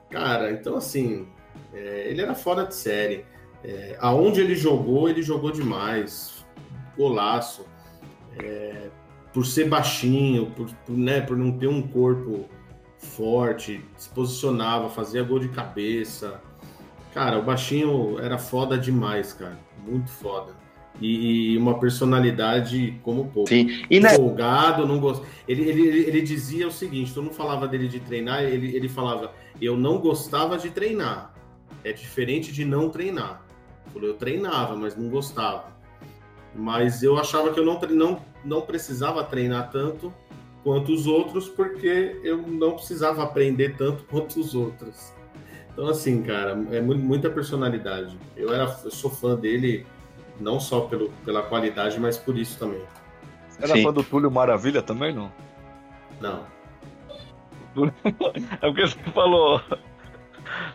Cara, 0.10 0.52
então 0.52 0.76
assim, 0.76 1.28
é, 1.74 2.08
ele 2.10 2.22
era 2.22 2.34
fora 2.34 2.66
de 2.66 2.74
série. 2.74 3.26
É, 3.64 3.98
aonde 4.00 4.42
ele 4.42 4.56
jogou, 4.56 5.08
ele 5.10 5.22
jogou 5.22 5.52
demais. 5.52 6.46
Golaço. 6.98 7.66
É, 8.42 8.90
por 9.34 9.46
ser 9.46 9.68
baixinho, 9.68 10.48
por, 10.48 10.68
por, 10.86 10.98
né, 10.98 11.22
por 11.22 11.38
não 11.38 11.52
ter 11.52 11.68
um 11.68 11.82
corpo 11.82 12.46
forte, 12.98 13.86
se 13.96 14.10
posicionava, 14.10 14.90
fazia 14.90 15.22
gol 15.22 15.40
de 15.40 15.50
cabeça. 15.50 16.42
Cara, 17.14 17.38
o 17.38 17.44
baixinho 17.44 18.20
era 18.20 18.38
foda 18.38 18.78
demais, 18.78 19.34
cara. 19.34 19.58
Muito 19.86 20.10
foda. 20.10 20.54
E, 21.02 21.58
uma 21.58 21.80
personalidade 21.80 23.00
como 23.04 23.26
pouco. 23.26 23.50
Sim. 23.50 23.84
E? 23.90 24.02
Folgado, 24.02 24.88
não 24.88 25.00
gost... 25.00 25.24
ele, 25.48 25.64
ele, 25.64 25.82
ele 25.82 26.22
dizia 26.22 26.68
o 26.68 26.72
seguinte: 26.72 27.14
tu 27.14 27.22
não 27.22 27.32
falava 27.32 27.68
dele 27.68 27.88
de 27.88 28.00
treinar, 28.00 28.44
ele, 28.44 28.76
ele 28.76 28.90
falava, 28.90 29.32
eu 29.62 29.78
não 29.78 30.00
gostava 30.00 30.58
de 30.58 30.70
treinar. 30.70 31.34
É 31.84 31.94
diferente 31.94 32.52
de 32.52 32.66
não 32.66 32.90
treinar. 32.90 33.46
Eu 33.96 34.14
treinava, 34.14 34.76
mas 34.76 34.96
não 34.96 35.10
gostava. 35.10 35.76
Mas 36.54 37.04
eu 37.04 37.18
achava 37.18 37.54
que 37.54 37.60
eu 37.60 37.66
não, 37.66 37.80
não, 37.90 38.22
não 38.44 38.62
precisava 38.62 39.24
treinar 39.24 39.72
tanto 39.72 40.14
quanto 40.64 40.92
os 40.92 41.08
outros, 41.08 41.48
porque 41.48 42.20
eu 42.24 42.38
não 42.38 42.74
precisava 42.74 43.24
aprender 43.24 43.76
tanto 43.78 44.04
quanto 44.10 44.40
os 44.40 44.54
outros. 44.54 45.14
Então, 45.72 45.88
assim, 45.88 46.24
cara, 46.24 46.60
é 46.72 46.82
muita 46.82 47.30
personalidade. 47.30 48.18
Eu, 48.36 48.52
era, 48.52 48.64
eu 48.84 48.92
sou 48.92 49.12
fã 49.12 49.36
dele, 49.36 49.86
não 50.40 50.60
só 50.60 50.82
pelo, 50.82 51.10
pela 51.26 51.44
qualidade, 51.44 52.00
mas 52.00 52.18
por 52.18 52.38
isso 52.38 52.58
também. 52.58 52.82
Era 53.60 53.74
Sim. 53.74 53.84
fã 53.84 53.94
do 53.94 54.04
Túlio 54.04 54.30
Maravilha 54.30 54.82
também, 54.82 55.14
não? 55.14 55.32
Não. 56.22 56.46
É 58.60 58.68
porque 58.68 58.88
você 58.88 58.98
falou. 59.12 59.62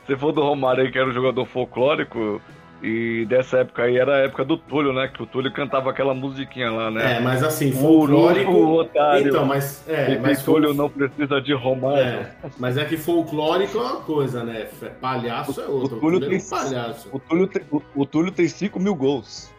Você 0.06 0.16
falou 0.16 0.32
do 0.32 0.42
Romário 0.42 0.84
aí, 0.84 0.92
que 0.92 0.98
era 0.98 1.08
um 1.08 1.12
jogador 1.12 1.44
folclórico. 1.46 2.40
E 2.82 3.24
dessa 3.26 3.58
época 3.58 3.84
aí 3.84 3.96
era 3.96 4.16
a 4.16 4.18
época 4.22 4.44
do 4.44 4.56
Túlio, 4.56 4.92
né? 4.92 5.06
Que 5.06 5.22
o 5.22 5.26
Túlio 5.26 5.52
cantava 5.52 5.88
aquela 5.88 6.12
musiquinha 6.12 6.68
lá, 6.68 6.90
né? 6.90 7.18
É, 7.18 7.20
mas 7.20 7.44
assim, 7.44 7.70
folclórico. 7.70 8.50
Urufu, 8.50 8.80
otário. 8.80 9.28
Então, 9.28 9.46
mas. 9.46 9.88
É, 9.88 10.18
mas 10.18 10.42
Túlio 10.42 10.74
não 10.74 10.90
precisa 10.90 11.40
de 11.40 11.54
Romário. 11.54 12.02
É, 12.02 12.32
mas 12.58 12.76
é 12.76 12.84
que 12.84 12.96
folclórico 12.96 13.78
é 13.78 13.80
uma 13.80 14.00
coisa, 14.00 14.42
né? 14.42 14.66
Palhaço 15.00 15.60
é 15.60 15.66
outra. 15.66 15.96
O, 15.96 16.00
Túlio, 16.00 16.18
o 16.18 16.20
Túlio 16.20 16.28
tem, 16.28 16.38
é 16.38 16.42
um 16.42 16.48
palhaço. 16.48 17.08
O 17.12 17.18
Túlio, 17.20 17.46
tem, 17.46 17.62
o, 17.70 17.82
o 17.94 18.04
Túlio 18.04 18.32
tem 18.32 18.48
5 18.48 18.80
mil 18.80 18.96
gols. 18.96 19.52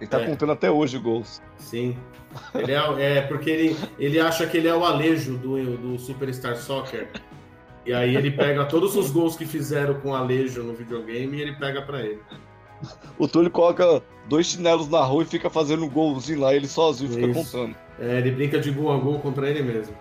Ele 0.00 0.10
tá 0.10 0.20
é. 0.20 0.26
contando 0.26 0.50
até 0.50 0.68
hoje 0.68 0.98
gols. 0.98 1.40
Sim. 1.56 1.96
Ele 2.54 2.72
é, 2.72 3.18
é, 3.18 3.20
porque 3.22 3.50
ele, 3.50 3.76
ele 3.96 4.18
acha 4.18 4.44
que 4.46 4.56
ele 4.56 4.66
é 4.66 4.74
o 4.74 4.84
Alejo 4.84 5.36
do, 5.36 5.76
do 5.76 5.98
Superstar 5.98 6.56
Soccer. 6.56 7.08
E 7.84 7.92
aí 7.92 8.14
ele 8.14 8.30
pega 8.30 8.64
todos 8.66 8.94
os 8.94 9.10
gols 9.10 9.36
que 9.36 9.46
fizeram 9.46 9.94
com 10.00 10.14
Alejo 10.14 10.62
no 10.62 10.74
videogame 10.74 11.38
e 11.38 11.40
ele 11.40 11.52
pega 11.54 11.82
para 11.82 12.02
ele. 12.02 12.20
O 13.18 13.28
Túlio 13.28 13.50
coloca 13.50 14.02
dois 14.28 14.46
chinelos 14.46 14.88
na 14.88 15.02
rua 15.02 15.22
e 15.22 15.26
fica 15.26 15.50
fazendo 15.50 15.84
um 15.84 15.88
golzinho 15.88 16.40
lá, 16.40 16.54
ele 16.54 16.66
sozinho 16.66 17.10
fica 17.10 17.32
contando. 17.32 17.76
É, 17.98 18.18
ele 18.18 18.30
brinca 18.30 18.58
de 18.58 18.70
gol 18.70 18.92
a 18.92 18.96
gol 18.96 19.18
contra 19.18 19.48
ele 19.48 19.62
mesmo. 19.62 19.94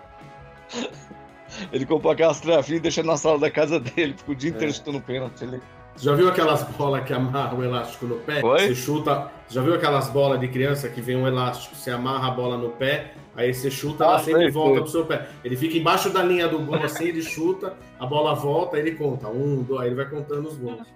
ele 1.71 1.85
compra 1.85 2.13
aquelas 2.13 2.39
travinhas 2.39 2.79
e 2.79 2.81
deixa 2.81 3.03
na 3.03 3.17
sala 3.17 3.39
da 3.39 3.51
casa 3.51 3.79
dele, 3.79 4.13
fica 4.17 4.31
o 4.31 4.35
dia 4.35 4.49
inteiro 4.49 4.69
é. 4.69 4.73
chutando 4.73 5.01
pênalti. 5.01 5.43
Ele... 5.43 5.61
Já 5.99 6.15
viu 6.15 6.29
aquelas 6.29 6.63
bolas 6.63 7.03
que 7.03 7.13
amarram 7.13 7.59
o 7.59 7.63
elástico 7.63 8.05
no 8.05 8.15
pé? 8.15 8.41
Oi? 8.41 8.59
Você 8.59 8.75
chuta. 8.75 9.29
Já 9.49 9.61
viu 9.61 9.73
aquelas 9.73 10.09
bolas 10.09 10.39
de 10.39 10.47
criança 10.47 10.87
que 10.87 11.01
vem 11.01 11.17
um 11.17 11.27
elástico, 11.27 11.75
você 11.75 11.91
amarra 11.91 12.29
a 12.29 12.31
bola 12.31 12.55
no 12.55 12.69
pé, 12.69 13.13
aí 13.35 13.53
você 13.53 13.69
chuta, 13.69 14.05
ah, 14.05 14.09
ela 14.09 14.19
sempre 14.19 14.43
sei, 14.43 14.51
volta 14.51 14.73
sei. 14.73 14.81
pro 14.81 14.91
seu 14.91 15.05
pé. 15.05 15.27
Ele 15.43 15.57
fica 15.57 15.75
embaixo 15.75 16.09
da 16.11 16.23
linha 16.23 16.47
do 16.47 16.59
gol 16.59 16.75
assim, 16.83 17.07
ele 17.07 17.21
chuta, 17.21 17.75
a 17.99 18.05
bola 18.05 18.33
volta, 18.33 18.77
ele 18.77 18.91
conta. 18.91 19.27
Um, 19.27 19.63
dois, 19.63 19.81
aí 19.81 19.87
ele 19.87 19.95
vai 19.95 20.05
contando 20.05 20.47
os 20.47 20.55
gols. 20.55 20.87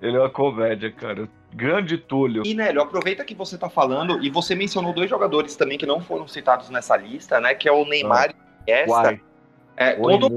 Ele 0.00 0.16
é 0.16 0.20
uma 0.20 0.30
comédia, 0.30 0.90
cara. 0.92 1.28
Grande 1.52 1.98
Túlio. 1.98 2.44
E, 2.46 2.54
Nélio, 2.54 2.80
aproveita 2.80 3.24
que 3.24 3.34
você 3.34 3.58
tá 3.58 3.68
falando, 3.68 4.24
e 4.24 4.30
você 4.30 4.54
mencionou 4.54 4.92
dois 4.92 5.10
jogadores 5.10 5.56
também 5.56 5.76
que 5.76 5.86
não 5.86 6.00
foram 6.00 6.26
citados 6.28 6.70
nessa 6.70 6.96
lista, 6.96 7.40
né? 7.40 7.52
Que 7.52 7.68
é 7.68 7.72
o 7.72 7.84
Neymar 7.84 8.30
ah. 8.30 8.62
e 8.66 8.70
esta. 8.70 9.20
É, 9.76 9.96
Oi, 9.98 10.18
conta, 10.18 10.34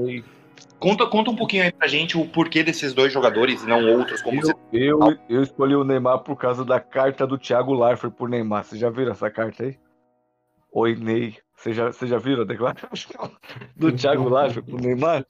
Conta, 0.82 1.06
conta 1.06 1.30
um 1.30 1.36
pouquinho 1.36 1.62
aí 1.62 1.70
pra 1.70 1.86
gente 1.86 2.18
o 2.18 2.26
porquê 2.26 2.64
desses 2.64 2.92
dois 2.92 3.12
jogadores 3.12 3.62
e 3.62 3.66
não 3.68 3.88
outros, 3.98 4.20
como 4.20 4.40
eu, 4.40 4.42
você... 4.42 4.54
eu, 4.72 4.98
eu 5.28 5.40
escolhi 5.44 5.76
o 5.76 5.84
Neymar 5.84 6.24
por 6.24 6.34
causa 6.34 6.64
da 6.64 6.80
carta 6.80 7.24
do 7.24 7.38
Thiago 7.38 7.72
Leifert 7.72 8.12
por 8.12 8.28
Neymar. 8.28 8.64
Vocês 8.64 8.80
já 8.80 8.90
viram 8.90 9.12
essa 9.12 9.30
carta 9.30 9.62
aí? 9.62 9.78
Oi, 10.72 10.96
Ney. 10.96 11.36
Vocês 11.54 11.76
já, 11.76 11.86
você 11.86 12.04
já 12.08 12.18
viram 12.18 12.42
a 12.42 12.44
declaração 12.44 13.30
do 13.76 13.92
Thiago 13.94 14.28
Leifert 14.28 14.66
pro 14.66 14.76
Neymar? 14.76 15.24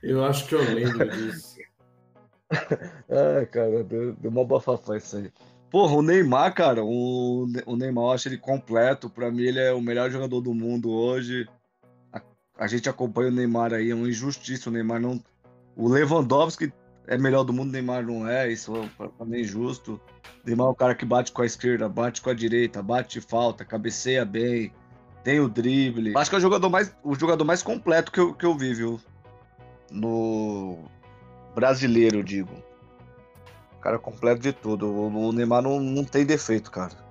Eu 0.00 0.24
acho 0.24 0.46
que 0.46 0.54
eu 0.54 0.62
lembro 0.62 1.10
disso. 1.10 1.56
Ai, 3.10 3.46
cara, 3.46 3.82
deu, 3.82 4.14
deu 4.14 4.30
uma 4.30 4.44
bafafá 4.44 4.96
isso 4.96 5.16
aí. 5.16 5.32
Porra, 5.72 5.96
o 5.96 6.02
Neymar, 6.02 6.54
cara, 6.54 6.84
o, 6.84 7.48
o 7.66 7.76
Neymar 7.76 8.04
eu 8.04 8.10
acho 8.12 8.28
ele 8.28 8.38
completo. 8.38 9.10
Pra 9.10 9.28
mim, 9.28 9.42
ele 9.42 9.58
é 9.58 9.72
o 9.72 9.80
melhor 9.80 10.08
jogador 10.08 10.40
do 10.40 10.54
mundo 10.54 10.88
hoje 10.92 11.48
a 12.58 12.66
gente 12.66 12.88
acompanha 12.88 13.30
o 13.30 13.34
Neymar 13.34 13.72
aí, 13.72 13.90
é 13.90 13.94
uma 13.94 14.08
injustiça. 14.08 14.70
O 14.70 14.72
Neymar 14.72 15.00
não. 15.00 15.22
O 15.76 15.88
Lewandowski 15.88 16.72
é 17.06 17.18
melhor 17.18 17.44
do 17.44 17.52
mundo, 17.52 17.68
o 17.68 17.72
Neymar 17.72 18.04
não 18.04 18.26
é, 18.26 18.50
isso 18.50 18.72
é 18.74 19.24
mim 19.24 19.40
injusto. 19.40 20.00
O 20.42 20.46
Neymar 20.46 20.68
é 20.68 20.70
o 20.70 20.74
cara 20.74 20.94
que 20.94 21.04
bate 21.04 21.32
com 21.32 21.42
a 21.42 21.46
esquerda, 21.46 21.88
bate 21.88 22.22
com 22.22 22.30
a 22.30 22.34
direita, 22.34 22.82
bate 22.82 23.20
falta, 23.20 23.64
cabeceia 23.64 24.24
bem, 24.24 24.72
tem 25.22 25.38
o 25.38 25.48
drible. 25.48 26.16
Acho 26.16 26.30
que 26.30 26.36
é 26.36 26.38
o 26.38 26.42
jogador 26.42 26.70
mais, 26.70 26.94
o 27.04 27.14
jogador 27.14 27.44
mais 27.44 27.62
completo 27.62 28.10
que 28.10 28.20
eu, 28.20 28.32
que 28.32 28.46
eu 28.46 28.56
vi, 28.56 28.72
viu? 28.72 29.00
No 29.90 30.78
brasileiro, 31.54 32.24
digo. 32.24 32.52
O 33.76 33.80
cara 33.80 33.98
completo 33.98 34.40
de 34.40 34.52
tudo. 34.52 34.90
O 34.90 35.32
Neymar 35.32 35.62
não, 35.62 35.78
não 35.78 36.04
tem 36.04 36.24
defeito, 36.24 36.70
cara. 36.70 37.05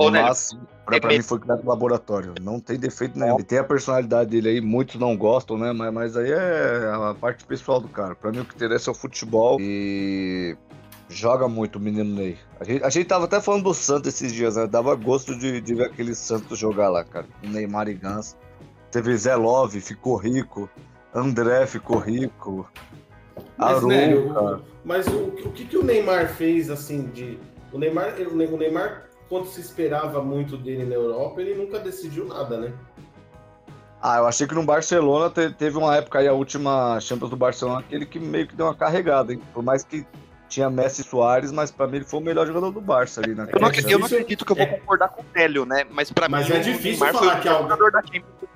Ô, 0.00 0.10
Mas, 0.10 0.56
pra, 0.86 0.98
pra 0.98 1.10
mim 1.10 1.20
foi 1.20 1.38
criado 1.38 1.62
no 1.62 1.68
laboratório. 1.68 2.32
Não 2.40 2.58
tem 2.58 2.78
defeito 2.78 3.18
nenhum. 3.18 3.34
Ele 3.34 3.44
tem 3.44 3.58
a 3.58 3.64
personalidade 3.64 4.30
dele 4.30 4.48
aí, 4.48 4.60
muitos 4.60 4.98
não 4.98 5.14
gostam, 5.14 5.58
né? 5.58 5.74
Mas, 5.74 5.92
mas 5.92 6.16
aí 6.16 6.32
é 6.32 6.90
a 6.90 7.14
parte 7.14 7.44
pessoal 7.44 7.82
do 7.82 7.88
cara. 7.88 8.14
Pra 8.14 8.32
mim 8.32 8.38
o 8.38 8.44
que 8.46 8.54
interessa 8.54 8.88
é 8.88 8.92
o 8.92 8.94
futebol 8.94 9.58
e 9.60 10.56
joga 11.10 11.46
muito 11.46 11.76
o 11.76 11.80
menino 11.80 12.14
Ney. 12.14 12.38
A 12.58 12.64
gente, 12.64 12.82
a 12.82 12.88
gente 12.88 13.06
tava 13.06 13.26
até 13.26 13.42
falando 13.42 13.64
do 13.64 13.74
Santos 13.74 14.14
esses 14.14 14.32
dias, 14.32 14.56
né? 14.56 14.66
Dava 14.66 14.94
gosto 14.94 15.38
de, 15.38 15.60
de 15.60 15.74
ver 15.74 15.88
aquele 15.88 16.14
Santos 16.14 16.58
jogar 16.58 16.88
lá, 16.88 17.04
cara. 17.04 17.26
O 17.44 17.48
Neymar 17.48 17.86
e 17.88 17.94
Gans. 17.94 18.34
Teve 18.90 19.14
Zé 19.18 19.36
Love, 19.36 19.82
ficou 19.82 20.16
rico. 20.16 20.66
André 21.14 21.66
ficou 21.66 21.98
rico. 21.98 22.66
Mas, 23.58 23.82
né, 23.84 24.14
mas 24.82 25.06
o, 25.08 25.24
o 25.24 25.52
que, 25.52 25.66
que 25.66 25.76
o 25.76 25.84
Neymar 25.84 26.34
fez 26.34 26.70
assim 26.70 27.02
de. 27.12 27.38
O 27.70 27.78
Neymar, 27.78 28.14
o 28.18 28.56
Neymar 28.56 29.09
quanto 29.30 29.48
se 29.48 29.60
esperava 29.60 30.20
muito 30.22 30.56
dele 30.56 30.84
na 30.84 30.96
Europa, 30.96 31.40
ele 31.40 31.54
nunca 31.54 31.78
decidiu 31.78 32.26
nada, 32.26 32.58
né? 32.58 32.72
Ah, 34.02 34.18
eu 34.18 34.26
achei 34.26 34.46
que 34.46 34.54
no 34.54 34.64
Barcelona 34.64 35.30
te, 35.30 35.50
teve 35.50 35.78
uma 35.78 35.96
época 35.96 36.18
aí, 36.18 36.26
a 36.26 36.32
última 36.32 36.98
Champions 37.00 37.30
do 37.30 37.36
Barcelona, 37.36 37.80
aquele 37.80 38.04
que 38.04 38.18
meio 38.18 38.48
que 38.48 38.56
deu 38.56 38.66
uma 38.66 38.74
carregada, 38.74 39.32
hein? 39.32 39.40
Por 39.54 39.62
mais 39.62 39.84
que 39.84 40.04
tinha 40.48 40.68
Messi 40.68 41.02
e 41.02 41.04
Soares, 41.04 41.52
mas 41.52 41.70
pra 41.70 41.86
mim 41.86 41.96
ele 41.96 42.04
foi 42.04 42.18
o 42.18 42.22
melhor 42.22 42.44
jogador 42.44 42.72
do 42.72 42.80
Barça 42.80 43.20
ali, 43.20 43.34
né? 43.34 43.46
Eu 43.52 43.60
não, 43.60 43.70
eu 43.70 43.98
não 44.00 44.06
acredito 44.06 44.44
que 44.44 44.50
eu 44.50 44.56
vou 44.56 44.64
é... 44.64 44.68
concordar 44.68 45.08
com 45.10 45.22
o 45.22 45.24
Hélio, 45.32 45.64
né? 45.64 45.84
Mas 45.90 46.10
pra 46.10 46.28
mas 46.28 46.48
mim. 46.48 46.54
Mas 46.54 46.66
é 46.66 46.72
difícil 46.72 47.06
falar 47.06 47.40
que 47.40 47.48
é 47.48 47.52
o 47.52 47.58
jogador 47.58 47.92
da 47.92 48.02
Champions. 48.02 48.50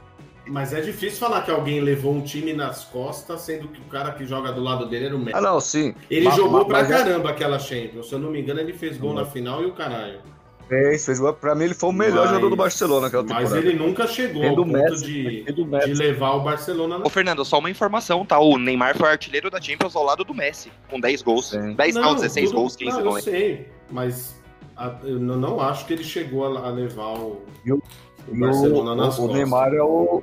Mas 0.46 0.74
é 0.74 0.80
difícil 0.80 1.18
falar 1.18 1.42
que 1.42 1.50
alguém 1.50 1.80
levou 1.80 2.12
um 2.12 2.20
time 2.20 2.52
nas 2.52 2.84
costas, 2.84 3.40
sendo 3.42 3.68
que 3.68 3.80
o 3.80 3.84
cara 3.84 4.12
que 4.12 4.26
joga 4.26 4.52
do 4.52 4.62
lado 4.62 4.86
dele 4.86 5.06
era 5.06 5.16
o 5.16 5.18
Messi. 5.18 5.36
Ah, 5.36 5.40
não, 5.40 5.60
sim. 5.60 5.94
Ele 6.10 6.26
mas, 6.26 6.36
jogou 6.36 6.58
mas, 6.58 6.66
pra 6.66 6.78
mas 6.80 6.90
é- 6.90 6.98
caramba 6.98 7.28
é... 7.28 7.32
aquela 7.32 7.58
Champions. 7.58 8.08
Se 8.08 8.14
eu 8.14 8.18
não 8.18 8.30
me 8.30 8.40
engano, 8.40 8.60
ele 8.60 8.72
fez 8.72 8.98
gol 8.98 9.14
na 9.14 9.24
final 9.24 9.62
e 9.62 9.66
o 9.66 9.72
caralho. 9.72 10.20
Fez, 10.68 11.04
fez. 11.04 11.20
Pra 11.40 11.54
mim 11.54 11.64
ele 11.64 11.74
foi 11.74 11.90
o 11.90 11.92
melhor 11.92 12.22
mas, 12.22 12.28
jogador 12.28 12.50
do 12.50 12.56
Barcelona 12.56 13.00
naquela 13.02 13.22
temporada. 13.22 13.50
Mas 13.50 13.64
ele 13.64 13.74
nunca 13.74 14.06
chegou 14.06 14.42
ao 14.42 14.56
ponto 14.56 14.66
Messi, 14.66 15.04
de, 15.04 15.44
de 15.44 15.94
levar 15.94 16.32
o 16.32 16.40
Barcelona. 16.40 17.00
Ô, 17.04 17.10
Fernando, 17.10 17.44
só 17.44 17.58
uma 17.58 17.70
informação, 17.70 18.24
tá? 18.24 18.38
O 18.38 18.58
Neymar 18.58 18.96
foi 18.96 19.10
artilheiro 19.10 19.50
da 19.50 19.60
Champions 19.60 19.94
ao 19.94 20.04
lado 20.04 20.24
do 20.24 20.34
Messi, 20.34 20.72
com 20.88 20.98
10 20.98 21.22
gols. 21.22 21.50
Sim. 21.50 21.74
10 21.74 21.94
não, 21.94 22.02
não 22.02 22.14
16 22.14 22.50
tudo, 22.50 22.60
gols, 22.60 22.76
15 22.76 22.96
não, 22.96 23.04
não 23.04 23.16
eu 23.18 23.22
sei, 23.22 23.68
mas 23.90 24.40
a, 24.76 24.94
eu 25.04 25.20
não, 25.20 25.36
não, 25.36 25.60
acho 25.60 25.86
que 25.86 25.92
ele 25.92 26.04
chegou 26.04 26.44
a, 26.56 26.66
a 26.66 26.70
levar 26.70 27.18
o, 27.18 27.42
o, 27.66 27.82
o 28.28 28.38
Barcelona 28.38 28.92
o, 28.92 28.96
nas 28.96 29.18
o, 29.18 29.22
costas. 29.22 29.30
O 29.30 29.32
Neymar 29.32 29.74
é 29.74 29.82
o... 29.82 30.22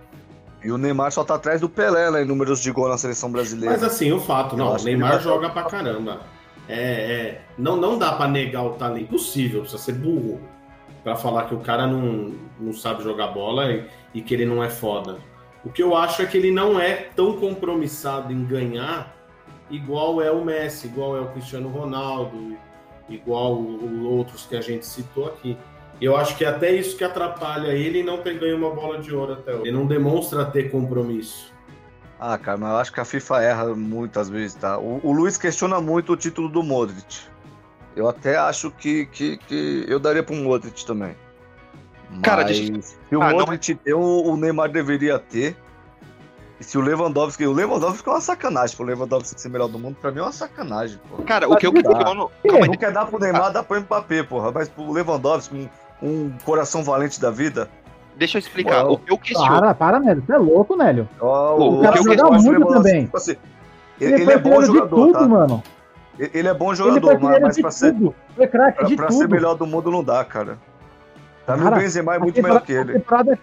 E 0.64 0.72
o 0.72 0.78
Neymar 0.78 1.12
só 1.12 1.24
tá 1.24 1.36
atrás 1.36 1.60
do 1.60 1.68
Pelé, 1.68 2.12
né, 2.12 2.22
em 2.22 2.26
números 2.26 2.62
de 2.62 2.72
gol 2.72 2.88
na 2.88 2.98
seleção 2.98 3.32
brasileira. 3.32 3.74
Mas 3.74 3.84
assim, 3.84 4.12
o 4.12 4.20
fato, 4.20 4.56
não, 4.56 4.76
o 4.76 4.84
Neymar 4.84 5.20
joga 5.20 5.50
pra 5.50 5.64
caramba. 5.64 6.22
É, 6.68 6.82
é, 6.82 7.42
não, 7.58 7.76
não 7.76 7.98
dá 7.98 8.14
pra 8.14 8.28
negar 8.28 8.64
o 8.64 8.72
talento. 8.72 9.04
Impossível, 9.04 9.62
precisa 9.62 9.82
ser 9.82 9.94
burro 9.94 10.40
para 11.04 11.16
falar 11.16 11.46
que 11.46 11.56
o 11.56 11.60
cara 11.60 11.88
não, 11.88 12.34
não 12.60 12.74
sabe 12.74 13.04
jogar 13.04 13.28
bola 13.28 13.72
e, 13.72 13.86
e, 14.14 14.22
que 14.22 14.34
ele 14.34 14.46
não 14.46 14.64
é 14.64 14.70
foda. 14.70 15.18
O 15.64 15.70
que 15.70 15.82
eu 15.82 15.96
acho 15.96 16.22
é 16.22 16.26
que 16.26 16.38
ele 16.38 16.52
não 16.52 16.80
é 16.80 17.10
tão 17.16 17.38
compromissado 17.38 18.32
em 18.32 18.46
ganhar 18.46 19.16
igual 19.70 20.22
é 20.22 20.32
o 20.32 20.44
Messi, 20.44 20.88
igual 20.88 21.16
é 21.16 21.22
o 21.22 21.30
Cristiano 21.30 21.70
Ronaldo, 21.70 22.58
igual 23.10 23.60
os 23.60 24.06
outros 24.06 24.46
que 24.46 24.56
a 24.56 24.62
gente 24.62 24.86
citou 24.86 25.28
aqui. 25.28 25.58
Eu 26.00 26.16
acho 26.16 26.36
que 26.36 26.44
é 26.44 26.48
até 26.48 26.74
isso 26.74 26.98
que 26.98 27.04
atrapalha 27.04 27.68
ele 27.68 28.04
não 28.04 28.18
ter 28.18 28.38
ganho 28.38 28.58
uma 28.58 28.72
bola 28.72 29.00
de 29.00 29.14
ouro 29.14 29.34
até 29.34 29.54
hoje. 29.54 29.64
Ele 29.64 29.72
não 29.72 29.86
demonstra 29.86 30.44
ter 30.46 30.72
compromisso. 30.72 31.54
Ah, 32.24 32.38
cara, 32.38 32.56
mas 32.56 32.70
eu 32.70 32.78
acho 32.78 32.94
que 32.94 33.00
a 33.00 33.06
FIFA 33.06 33.42
erra 33.42 33.76
muitas 33.76 34.30
vezes, 34.30 34.54
tá? 34.54 34.78
O, 34.78 35.02
o 35.04 35.12
Luiz 35.12 35.38
questiona 35.38 35.82
muito 35.82 36.14
o 36.14 36.16
título 36.16 36.48
do 36.48 36.62
Modric. 36.62 37.22
Eu 37.96 38.08
até 38.08 38.38
acho 38.38 38.70
que, 38.70 39.08
que, 39.08 39.38
que 39.38 39.86
eu 39.88 40.00
daria 40.00 40.22
para 40.22 40.36
um 40.36 40.44
Modric 40.44 40.86
também. 40.86 41.16
Cara, 42.22 42.44
Mas, 42.44 42.60
deixa... 42.60 42.82
se 42.82 43.16
o 43.16 43.24
ah, 43.24 43.32
Modric 43.32 43.74
não... 43.74 43.80
tem, 43.80 43.94
o 43.96 44.38
Neymar 44.38 44.70
deveria 44.70 45.18
ter. 45.18 45.58
E 46.60 46.64
se 46.64 46.78
o 46.78 46.82
Lewandowski. 46.82 47.44
O 47.48 47.54
Lewandowski 47.54 48.08
é 48.08 48.12
uma 48.12 48.22
sacanagem. 48.22 48.76
Pro 48.76 48.86
Lewandowski 48.86 49.42
ser 49.42 49.50
melhor 49.50 49.68
do 49.68 49.80
mundo, 49.80 49.98
pra 50.00 50.12
mim 50.12 50.20
é 50.20 50.22
uma 50.22 50.32
sacanagem, 50.32 51.00
pô. 51.10 51.24
Cara, 51.24 51.50
o 51.50 51.58
que 51.58 51.66
eu 51.66 51.74
questiono. 51.74 52.30
É, 52.44 52.68
não 52.68 52.74
quer 52.76 52.92
dar 52.92 53.08
pro 53.08 53.18
Neymar, 53.18 53.52
dá 53.52 53.64
pro 53.64 53.82
Mbappé, 53.82 54.22
porra. 54.22 54.52
Mas 54.52 54.70
pro 54.70 54.92
Lewandowski, 54.92 55.56
um, 55.56 56.08
um 56.08 56.38
coração 56.46 56.84
valente 56.84 57.20
da 57.20 57.32
vida. 57.32 57.68
Deixa 58.16 58.38
eu 58.38 58.40
explicar. 58.40 58.86
Pô, 58.86 58.94
o 58.94 58.98
que 58.98 59.12
eu 59.12 59.18
questiono. 59.18 59.60
Para, 59.60 59.74
para, 59.74 60.00
Nélio. 60.00 60.24
Você 60.26 60.34
é 60.34 60.38
louco, 60.38 60.76
Nélio. 60.76 61.10
Oh, 61.20 61.26
o, 61.26 61.80
o 61.80 61.82
cara 61.82 61.98
joga 61.98 62.32
muito 62.38 62.68
também. 62.68 63.06
Tipo 63.06 63.18
assim, 63.18 63.36
ele, 64.00 64.22
ele 64.22 64.32
é 64.32 64.38
bom 64.38 64.62
jogador, 64.62 64.90
tudo, 64.90 65.14
tá? 65.14 65.28
mano. 65.28 65.64
Ele 66.20 66.48
é 66.48 66.54
bom 66.54 66.74
jogador, 66.76 67.20
mas, 67.20 67.42
mas 67.42 67.62
pra, 67.62 67.72
ser, 67.72 67.96
é 68.38 68.48
pra, 68.48 68.72
pra 68.72 69.12
ser 69.12 69.28
melhor 69.28 69.56
do 69.56 69.66
mundo 69.66 69.90
não 69.90 70.04
dá, 70.04 70.24
cara. 70.24 70.58
Pra 71.46 71.58
mim 71.58 71.66
o 71.66 71.72
Benzema 71.72 72.16
é 72.16 72.20
muito 72.20 72.42
melhor 72.42 72.62
que 72.62 72.74
ele. 72.74 72.94
Temporada... 72.94 73.40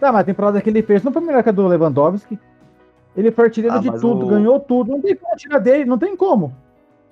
Tá, 0.00 0.10
mas 0.10 0.22
a 0.22 0.24
temporada 0.24 0.60
que 0.60 0.70
ele 0.70 0.82
fez 0.82 1.02
não 1.02 1.12
foi 1.12 1.22
melhor 1.22 1.42
que 1.42 1.48
a 1.48 1.52
do 1.52 1.66
Lewandowski. 1.66 2.38
Ele 3.16 3.30
foi 3.30 3.44
artilheiro 3.44 3.76
ah, 3.76 3.78
de 3.78 3.90
tudo, 4.00 4.24
o... 4.24 4.28
ganhou 4.28 4.58
tudo. 4.58 4.90
Não 4.90 5.00
tem 5.00 5.14
como 5.14 5.36
tirar 5.36 5.58
dele, 5.58 5.84
não 5.84 5.98
tem 5.98 6.16
como. 6.16 6.54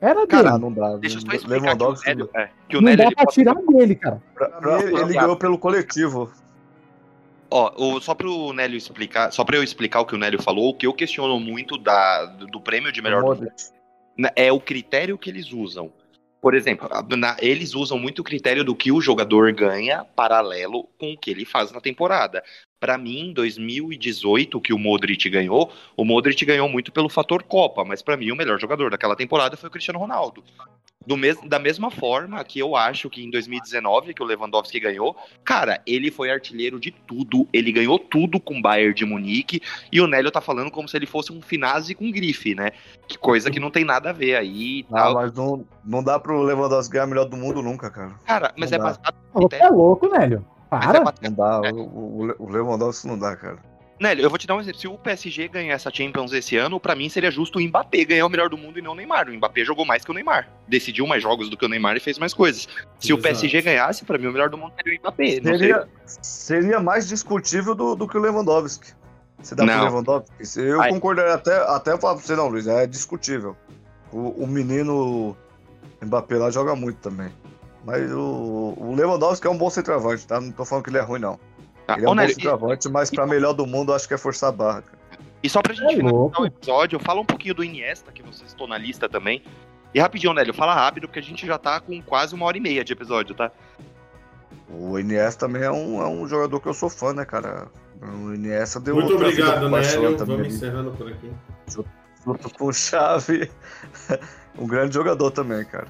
Era 0.01 0.27
cara, 0.27 0.53
dele. 0.53 0.63
não 0.63 0.73
dá. 0.73 0.97
Deixa 0.97 1.19
eu 1.19 1.21
só 1.21 1.33
explicar 1.33 1.63
Lewandowski. 1.63 2.05
que 2.05 2.11
o 2.11 2.17
Nélio, 2.17 2.31
é, 2.35 2.49
que 2.69 2.77
o 2.77 2.81
Não 2.81 2.87
Nélio 2.87 2.99
dá 2.99 3.05
ele 3.05 3.15
pra 3.15 3.25
pode- 3.25 3.35
tirar 3.35 3.55
dele, 3.55 3.95
cara. 3.95 4.23
Pra- 4.35 4.49
pra- 4.49 4.83
ele 4.83 4.93
não. 4.93 5.09
ganhou 5.09 5.37
pelo 5.37 5.59
coletivo. 5.59 6.31
Ó, 7.51 7.73
o- 7.77 8.01
só 8.01 8.15
pro 8.15 8.53
Nélio 8.53 8.77
explicar, 8.77 9.33
só 9.33 9.45
pra 9.45 9.57
eu 9.57 9.63
explicar 9.63 10.01
o 10.01 10.07
que 10.07 10.15
o 10.15 10.19
Nélio 10.19 10.41
falou, 10.41 10.71
o 10.71 10.75
que 10.75 10.87
eu 10.87 10.93
questiono 10.95 11.39
muito 11.41 11.77
da, 11.77 12.27
do, 12.27 12.47
do 12.47 12.61
prêmio 12.61 12.93
de 12.93 13.03
melhor 13.03 13.23
do 13.23 13.29
é 14.37 14.53
o 14.53 14.61
critério 14.61 15.19
que 15.19 15.31
eles 15.31 15.53
usam. 15.53 15.93
Por 16.41 16.55
exemplo, 16.55 16.89
na- 17.17 17.37
eles 17.41 17.75
usam 17.75 17.99
muito 17.99 18.21
o 18.21 18.25
critério 18.25 18.65
do 18.65 18.75
que 18.75 18.91
o 18.91 19.01
jogador 19.01 19.53
ganha 19.53 20.05
paralelo 20.05 20.89
com 20.99 21.13
o 21.13 21.19
que 21.19 21.31
ele 21.31 21.45
faz 21.45 21.71
na 21.71 21.81
temporada. 21.81 22.43
Pra 22.79 22.97
mim, 22.97 23.29
em 23.29 23.33
2018, 23.35 24.59
que 24.61 24.73
o 24.73 24.79
Modric 24.79 25.29
ganhou, 25.29 25.71
o 25.97 26.05
Modric 26.05 26.43
ganhou 26.47 26.67
muito 26.69 26.91
pelo 26.93 27.11
fator 27.11 27.43
Copa, 27.43 27.85
mas 27.85 28.01
pra 28.01 28.17
mim 28.17 28.31
o 28.31 28.37
melhor 28.37 28.59
jogador 28.59 28.91
daquela 28.91 29.15
temporada 29.17 29.57
foi 29.57 29.69
o 29.69 29.73
Cristiano 29.73 29.99
Ronaldo. 29.99 30.43
Do 31.07 31.17
mes 31.17 31.39
da 31.49 31.59
mesma 31.59 31.91
forma 31.91 32.45
que 32.45 32.59
eu 32.59 32.77
acho 32.77 33.09
que 33.09 33.25
em 33.25 33.31
2019, 33.31 34.13
que 34.13 34.23
o 34.23 34.27
Lewandowski 34.27 34.79
ganhou, 34.79 35.17
cara, 35.43 35.81
ele 35.87 36.11
foi 36.11 36.31
artilheiro 36.31 36.79
de 36.79 36.91
tudo, 36.91 37.49
ele 37.55 37.73
ganhou 37.73 37.99
tudo 37.99 38.39
com 38.39 38.59
o 38.59 38.63
Bayern 38.63 38.93
de 38.93 39.07
Munique, 39.07 39.63
e 39.91 39.99
o 39.99 40.07
Nélio 40.07 40.31
tá 40.31 40.43
falando 40.43 40.71
como 40.71 40.87
se 40.87 40.95
ele 40.99 41.07
fosse 41.07 41.33
um 41.33 41.41
Finazzi 41.41 41.95
com 41.95 42.11
grife, 42.13 42.55
né? 42.55 42.73
Que 43.09 43.17
coisa 43.17 43.51
que 43.51 43.59
não 43.59 43.71
tem 43.71 43.83
nada 43.83 44.11
a 44.11 44.13
ver 44.13 44.37
aí 44.37 44.81
e 44.81 44.87
Ah, 44.93 44.97
tal. 45.05 45.15
mas 45.15 45.33
não, 45.33 45.65
não 45.83 46.05
dá 46.05 46.19
pro 46.19 46.43
Lewandowski 46.43 46.93
ganhar 46.93 47.07
melhor 47.07 47.25
do 47.25 47.37
mundo 47.37 47.63
nunca, 47.63 47.91
cara. 47.91 48.13
Cara, 48.27 48.53
mas 48.55 48.71
não 48.71 48.77
é 48.77 48.79
dá. 48.79 48.85
baseado 48.85 49.15
Você 49.33 49.57
é 49.57 49.69
louco, 49.71 50.07
Nélio. 50.07 50.45
É 50.67 50.69
Para. 50.69 51.01
baseado- 51.01 51.23
Não 51.23 51.33
dá. 51.33 51.73
O, 51.73 51.81
o, 51.81 52.35
o 52.41 52.49
Lewandowski 52.51 53.07
não 53.09 53.19
dá, 53.19 53.35
cara. 53.37 53.57
Nélio, 54.01 54.23
eu 54.25 54.31
vou 54.31 54.39
te 54.39 54.47
dar 54.47 54.57
um 54.57 54.61
exemplo. 54.61 54.81
Se 54.81 54.89
o 54.89 54.97
PSG 54.97 55.47
ganhar 55.49 55.75
essa 55.75 55.91
Champions 55.93 56.33
esse 56.33 56.57
ano, 56.57 56.81
pra 56.81 56.95
mim 56.97 57.11
seria 57.11 57.31
justo 57.31 57.59
o 57.59 57.63
Mbappé 57.63 58.03
ganhar 58.07 58.25
o 58.25 58.31
melhor 58.31 58.49
do 58.49 58.57
mundo 58.57 58.79
e 58.79 58.83
não 58.83 58.93
o 58.93 58.95
Neymar. 58.95 59.29
O 59.29 59.33
Mbappé 59.35 59.63
jogou 59.63 59.85
mais 59.85 60.05
que 60.05 60.11
o 60.11 60.15
Neymar. 60.15 60.49
Decidiu 60.67 61.07
mais 61.07 61.23
jogos 61.23 61.51
do 61.51 61.57
que 61.57 61.67
o 61.67 61.69
Neymar 61.69 61.97
e 61.97 62.01
fez 62.01 62.19
mais 62.19 62.33
coisas. 62.33 62.67
Se 62.99 63.13
o 63.13 63.17
Exato. 63.19 63.23
PSG 63.23 63.61
ganhasse, 63.61 64.05
pra 64.07 64.17
mim 64.17 64.27
o 64.29 64.33
melhor 64.33 64.49
do 64.49 64.57
mundo 64.57 64.73
seria 64.75 64.97
o 64.99 65.01
Mbappé. 65.03 65.41
Não 65.43 65.59
Seria, 65.59 65.89
seria 66.07 66.81
mais 66.81 67.07
discutível 67.07 67.75
do, 67.75 67.95
do 67.95 68.09
que 68.09 68.17
o 68.17 68.21
Lewandowski. 68.21 68.93
Você 69.43 69.55
dá 69.55 69.65
Não. 69.67 69.75
pro 69.75 69.85
Lewandowski? 69.85 70.47
Se- 70.47 70.63
Eu 70.63 70.81
Ai. 70.81 70.89
concordaria 70.91 71.35
até, 71.35 71.57
até 71.69 71.97
falar 71.99 72.15
pra 72.15 72.23
você, 72.25 72.35
não, 72.35 72.49
Luiz, 72.49 72.67
é 72.67 72.87
discutível. 72.87 73.55
O, 74.11 74.45
o 74.45 74.47
menino 74.47 75.37
Mbappé 76.03 76.37
lá 76.37 76.51
joga 76.51 76.75
muito 76.75 76.99
também. 77.01 77.31
Mas 77.85 78.11
o, 78.13 78.75
o 78.79 78.95
Lewandowski 78.95 79.47
é 79.47 79.51
um 79.51 79.57
bom 79.59 79.69
centroavante, 79.71 80.27
tá? 80.27 80.41
Não 80.41 80.51
tô 80.53 80.65
falando 80.65 80.85
que 80.85 80.91
ele 80.91 80.99
é 80.99 81.03
ruim, 81.03 81.21
não. 81.21 81.39
Sei. 81.95 82.03
Ele 82.03 82.07
é 82.07 82.09
um 82.09 82.11
bom 82.11 82.15
Nélio, 82.17 82.33
e, 82.33 82.35
centroavante, 82.35 82.89
mas 82.89 83.11
pra 83.11 83.27
melhor 83.27 83.53
do 83.53 83.67
mundo, 83.67 83.93
acho 83.95 84.07
que 84.09 84.15
é 84.15 84.19
forçar 84.19 84.49
a 84.51 84.53
barra. 84.53 84.83
cara. 84.83 84.99
e 85.43 85.49
só 85.49 85.61
pra 85.63 85.73
gente 85.73 85.85
É 85.85 85.89
finalizar 85.89 86.13
louco. 86.13 86.43
o 86.43 86.47
episódio, 86.47 86.99
fala 87.01 87.21
um 87.21 87.25
pouquinho 87.25 87.55
do 87.55 87.65
Iniesta, 87.65 88.13
que 88.13 88.23
vocês 88.23 88.49
estão 88.51 88.67
na 88.67 88.77
lista 88.79 89.09
também. 89.09 89.43
E 89.95 89.99
rapidinho, 90.01 90.33
Nélio, 90.33 90.55
fala 90.55 90.75
rápido, 90.75 91.09
porque 91.09 91.19
a 91.19 91.23
gente 91.23 91.47
já 91.47 91.59
tá 91.59 91.81
com 91.81 92.01
quase 92.03 92.35
uma 92.35 92.47
hora 92.47 92.57
e 92.57 92.61
meia 92.61 92.85
de 92.85 92.93
episódio, 92.93 93.35
tá? 93.35 93.51
O 94.69 94.99
Iniesta 94.99 95.47
também 95.47 95.63
é 95.63 95.71
um, 95.71 96.01
é 96.01 96.07
um 96.09 96.29
jogador 96.29 96.61
que 96.61 96.69
eu 96.69 96.75
sou 96.75 96.89
fã, 96.89 97.13
né, 97.13 97.25
cara? 97.25 97.67
O 98.01 98.33
Iniesta 98.33 98.79
deu 98.79 98.95
Muito 98.95 99.15
obrigado, 99.15 99.69
Nélio. 99.69 100.17
também. 100.17 100.37
Vamos 100.37 100.55
encerrando 100.55 100.91
por 100.93 101.09
aqui. 101.09 101.31
junto 102.25 102.51
com 102.51 102.67
o 102.67 102.73
Xavi. 102.73 103.51
um 104.57 104.67
grande 104.67 104.95
jogador 104.95 105.31
também, 105.33 105.65
cara. 105.65 105.89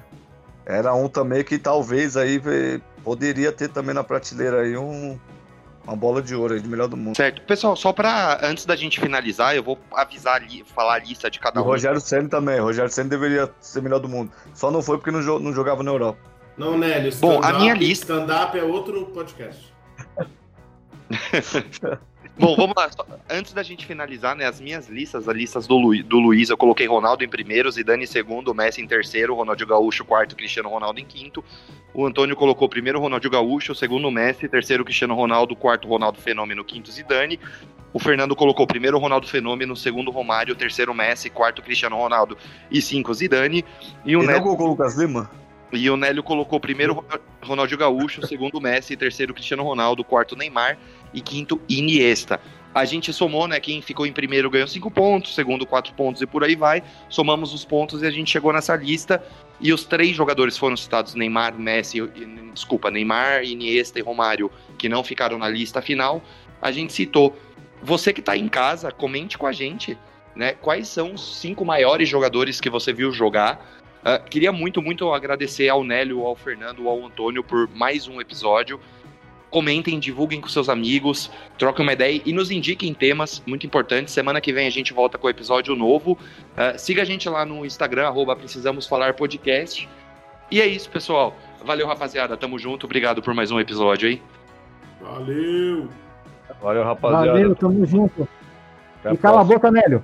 Era 0.65 0.93
um 0.95 1.07
também 1.07 1.43
que 1.43 1.57
talvez 1.57 2.17
aí 2.17 2.41
poderia 3.03 3.51
ter 3.51 3.67
também 3.69 3.93
na 3.93 4.03
prateleira 4.03 4.61
aí 4.61 4.75
um, 4.77 5.19
uma 5.83 5.95
bola 5.95 6.21
de 6.21 6.35
ouro 6.35 6.53
aí 6.53 6.59
de 6.61 6.67
melhor 6.67 6.87
do 6.87 6.95
mundo. 6.97 7.15
Certo. 7.15 7.41
Pessoal, 7.43 7.75
só 7.75 7.91
pra, 7.91 8.39
antes 8.43 8.65
da 8.65 8.75
gente 8.75 8.99
finalizar, 8.99 9.55
eu 9.55 9.63
vou 9.63 9.79
avisar 9.93 10.35
ali, 10.35 10.63
falar 10.75 10.95
a 10.95 10.99
lista 10.99 11.29
de 11.29 11.37
E 11.37 11.41
cada 11.41 11.59
o 11.59 11.63
um. 11.63 11.67
Rogério 11.67 11.99
Senna 11.99 12.29
também. 12.29 12.59
O 12.59 12.63
Rogério 12.63 12.91
Senna 12.91 13.09
deveria 13.09 13.49
ser 13.59 13.81
melhor 13.81 13.99
do 13.99 14.07
mundo. 14.09 14.31
Só 14.53 14.69
não 14.71 14.81
foi 14.81 14.97
porque 14.97 15.11
não, 15.11 15.21
jo- 15.21 15.39
não 15.39 15.53
jogava 15.53 15.81
na 15.83 15.91
Europa. 15.91 16.19
Não, 16.57 16.77
Nélio, 16.77 17.11
Bom, 17.19 17.31
a 17.31 17.35
stand-up- 17.39 17.59
minha 17.61 17.73
lista- 17.73 18.13
Stand-up 18.13 18.57
é 18.59 18.63
outro 18.63 19.05
podcast. 19.07 19.73
Bom, 22.41 22.55
vamos 22.55 22.73
lá. 22.75 22.89
Só- 22.91 23.05
Antes 23.29 23.53
da 23.53 23.63
gente 23.63 23.85
finalizar, 23.85 24.35
né, 24.35 24.45
as 24.45 24.59
minhas 24.59 24.89
listas, 24.89 25.29
as 25.29 25.35
listas 25.35 25.67
do, 25.67 25.77
Lu, 25.77 26.03
do 26.03 26.19
Luiz, 26.19 26.49
eu 26.49 26.57
coloquei 26.57 26.87
Ronaldo 26.87 27.23
em 27.23 27.29
primeiro, 27.29 27.71
Zidane 27.71 28.03
em 28.03 28.07
segundo, 28.07 28.53
Messi 28.53 28.81
em 28.81 28.87
terceiro, 28.87 29.35
Ronaldinho 29.35 29.69
Gaúcho 29.69 30.03
quarto, 30.03 30.35
Cristiano 30.35 30.67
Ronaldo 30.67 30.99
em 30.99 31.05
quinto. 31.05 31.43
O 31.93 32.05
Antônio 32.05 32.35
colocou 32.35 32.67
primeiro 32.67 32.99
Ronaldinho 32.99 33.31
Gaúcho, 33.31 33.75
segundo 33.75 34.09
Messi, 34.09 34.49
terceiro 34.49 34.83
Cristiano 34.83 35.13
Ronaldo, 35.15 35.55
quarto 35.55 35.87
Ronaldo 35.87 36.19
Fenômeno, 36.19 36.63
quinto 36.65 36.91
Zidane. 36.91 37.39
O 37.93 37.99
Fernando 37.99 38.35
colocou 38.35 38.65
primeiro 38.65 38.97
Ronaldo 38.97 39.27
Fenômeno, 39.27 39.75
segundo 39.75 40.09
Romário, 40.11 40.55
terceiro 40.55 40.93
Messi, 40.93 41.29
quarto 41.29 41.61
Cristiano 41.61 41.97
Ronaldo 41.97 42.37
e 42.71 42.81
cinco 42.81 43.13
Zidane. 43.13 43.63
E 44.05 44.15
o 44.15 44.23
E 44.23 44.25
Neto 44.27 44.41
colocou 44.43 44.67
o 44.67 44.69
Lucas 44.71 44.97
Lima? 44.97 45.29
e 45.73 45.89
o 45.89 45.95
Nélio 45.95 46.21
colocou 46.21 46.59
primeiro 46.59 46.93
Ro- 46.95 47.05
Ronaldinho 47.41 47.77
Gaúcho, 47.79 48.25
segundo 48.27 48.59
Messi, 48.59 48.95
terceiro 48.97 49.33
Cristiano 49.33 49.63
Ronaldo, 49.63 50.03
quarto 50.03 50.35
Neymar 50.35 50.77
e 51.13 51.21
quinto 51.21 51.61
Iniesta. 51.67 52.39
A 52.73 52.85
gente 52.85 53.11
somou, 53.11 53.47
né? 53.47 53.59
Quem 53.59 53.81
ficou 53.81 54.05
em 54.05 54.13
primeiro 54.13 54.49
ganhou 54.49 54.67
cinco 54.67 54.89
pontos, 54.89 55.35
segundo 55.35 55.65
quatro 55.65 55.93
pontos 55.93 56.21
e 56.21 56.25
por 56.25 56.43
aí 56.43 56.55
vai. 56.55 56.81
Somamos 57.09 57.53
os 57.53 57.65
pontos 57.65 58.01
e 58.01 58.05
a 58.05 58.11
gente 58.11 58.31
chegou 58.31 58.53
nessa 58.53 58.75
lista. 58.75 59.21
E 59.59 59.73
os 59.73 59.83
três 59.83 60.15
jogadores 60.15 60.57
foram 60.57 60.77
citados: 60.77 61.13
Neymar, 61.13 61.53
Messi, 61.53 61.99
desculpa, 62.53 62.89
Neymar, 62.89 63.43
Iniesta 63.43 63.99
e 63.99 64.01
Romário, 64.01 64.49
que 64.77 64.87
não 64.87 65.03
ficaram 65.03 65.37
na 65.37 65.49
lista 65.49 65.81
final. 65.81 66.21
A 66.61 66.71
gente 66.71 66.93
citou. 66.93 67.37
Você 67.83 68.13
que 68.13 68.21
tá 68.21 68.37
em 68.37 68.47
casa, 68.47 68.91
comente 68.91 69.37
com 69.37 69.47
a 69.47 69.51
gente, 69.51 69.97
né? 70.35 70.53
Quais 70.53 70.87
são 70.87 71.15
os 71.15 71.39
cinco 71.39 71.65
maiores 71.65 72.07
jogadores 72.07 72.61
que 72.61 72.69
você 72.69 72.93
viu 72.93 73.11
jogar? 73.11 73.59
Ah, 74.03 74.17
queria 74.17 74.51
muito, 74.51 74.81
muito 74.81 75.11
agradecer 75.11 75.67
ao 75.69 75.83
Nélio, 75.83 76.25
ao 76.25 76.35
Fernando, 76.35 76.87
ao 76.87 77.05
Antônio 77.05 77.43
por 77.43 77.67
mais 77.69 78.07
um 78.07 78.21
episódio. 78.21 78.79
Comentem, 79.51 79.99
divulguem 79.99 80.39
com 80.39 80.47
seus 80.47 80.69
amigos, 80.69 81.29
troquem 81.57 81.83
uma 81.83 81.91
ideia 81.93 82.21
e 82.25 82.31
nos 82.31 82.49
indiquem 82.49 82.93
temas 82.93 83.43
muito 83.45 83.67
importantes. 83.67 84.13
Semana 84.13 84.39
que 84.39 84.53
vem 84.53 84.65
a 84.65 84.71
gente 84.71 84.93
volta 84.93 85.17
com 85.17 85.27
o 85.27 85.29
episódio 85.29 85.75
novo. 85.75 86.17
Ah, 86.55 86.77
siga 86.77 87.01
a 87.01 87.05
gente 87.05 87.27
lá 87.29 87.45
no 87.45 87.65
Instagram, 87.65 88.07
arroba 88.07 88.33
Precisamos 88.35 88.87
Falar 88.87 89.13
Podcast. 89.13 89.87
E 90.49 90.61
é 90.61 90.65
isso, 90.65 90.89
pessoal. 90.89 91.35
Valeu, 91.63 91.85
rapaziada. 91.85 92.35
Tamo 92.37 92.57
junto. 92.57 92.85
Obrigado 92.85 93.21
por 93.21 93.33
mais 93.33 93.51
um 93.51 93.59
episódio 93.59 94.07
aí. 94.09 94.21
Valeu! 95.01 95.89
Valeu, 96.61 96.83
rapaziada. 96.83 97.27
Valeu, 97.27 97.55
tamo 97.55 97.85
junto. 97.85 98.27
Até 98.99 99.09
a 99.09 99.13
E 99.13 99.17
cala 99.17 99.41
a 99.41 99.43
boca, 99.43 99.69
Nélio. 99.71 100.03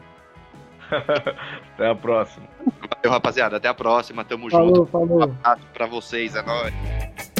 Até 1.74 1.90
a 1.90 1.96
próxima. 1.96 2.48
Valeu, 2.96 3.12
rapaziada. 3.12 3.58
Até 3.58 3.68
a 3.68 3.74
próxima. 3.74 4.24
Tamo 4.26 4.50
Falou, 4.50 4.76
junto. 4.76 4.92
falou. 4.92 5.20
Um 5.20 5.24
abraço 5.24 5.62
pra 5.74 5.86
vocês. 5.86 6.36
É 6.36 6.42
nóis. 6.42 7.37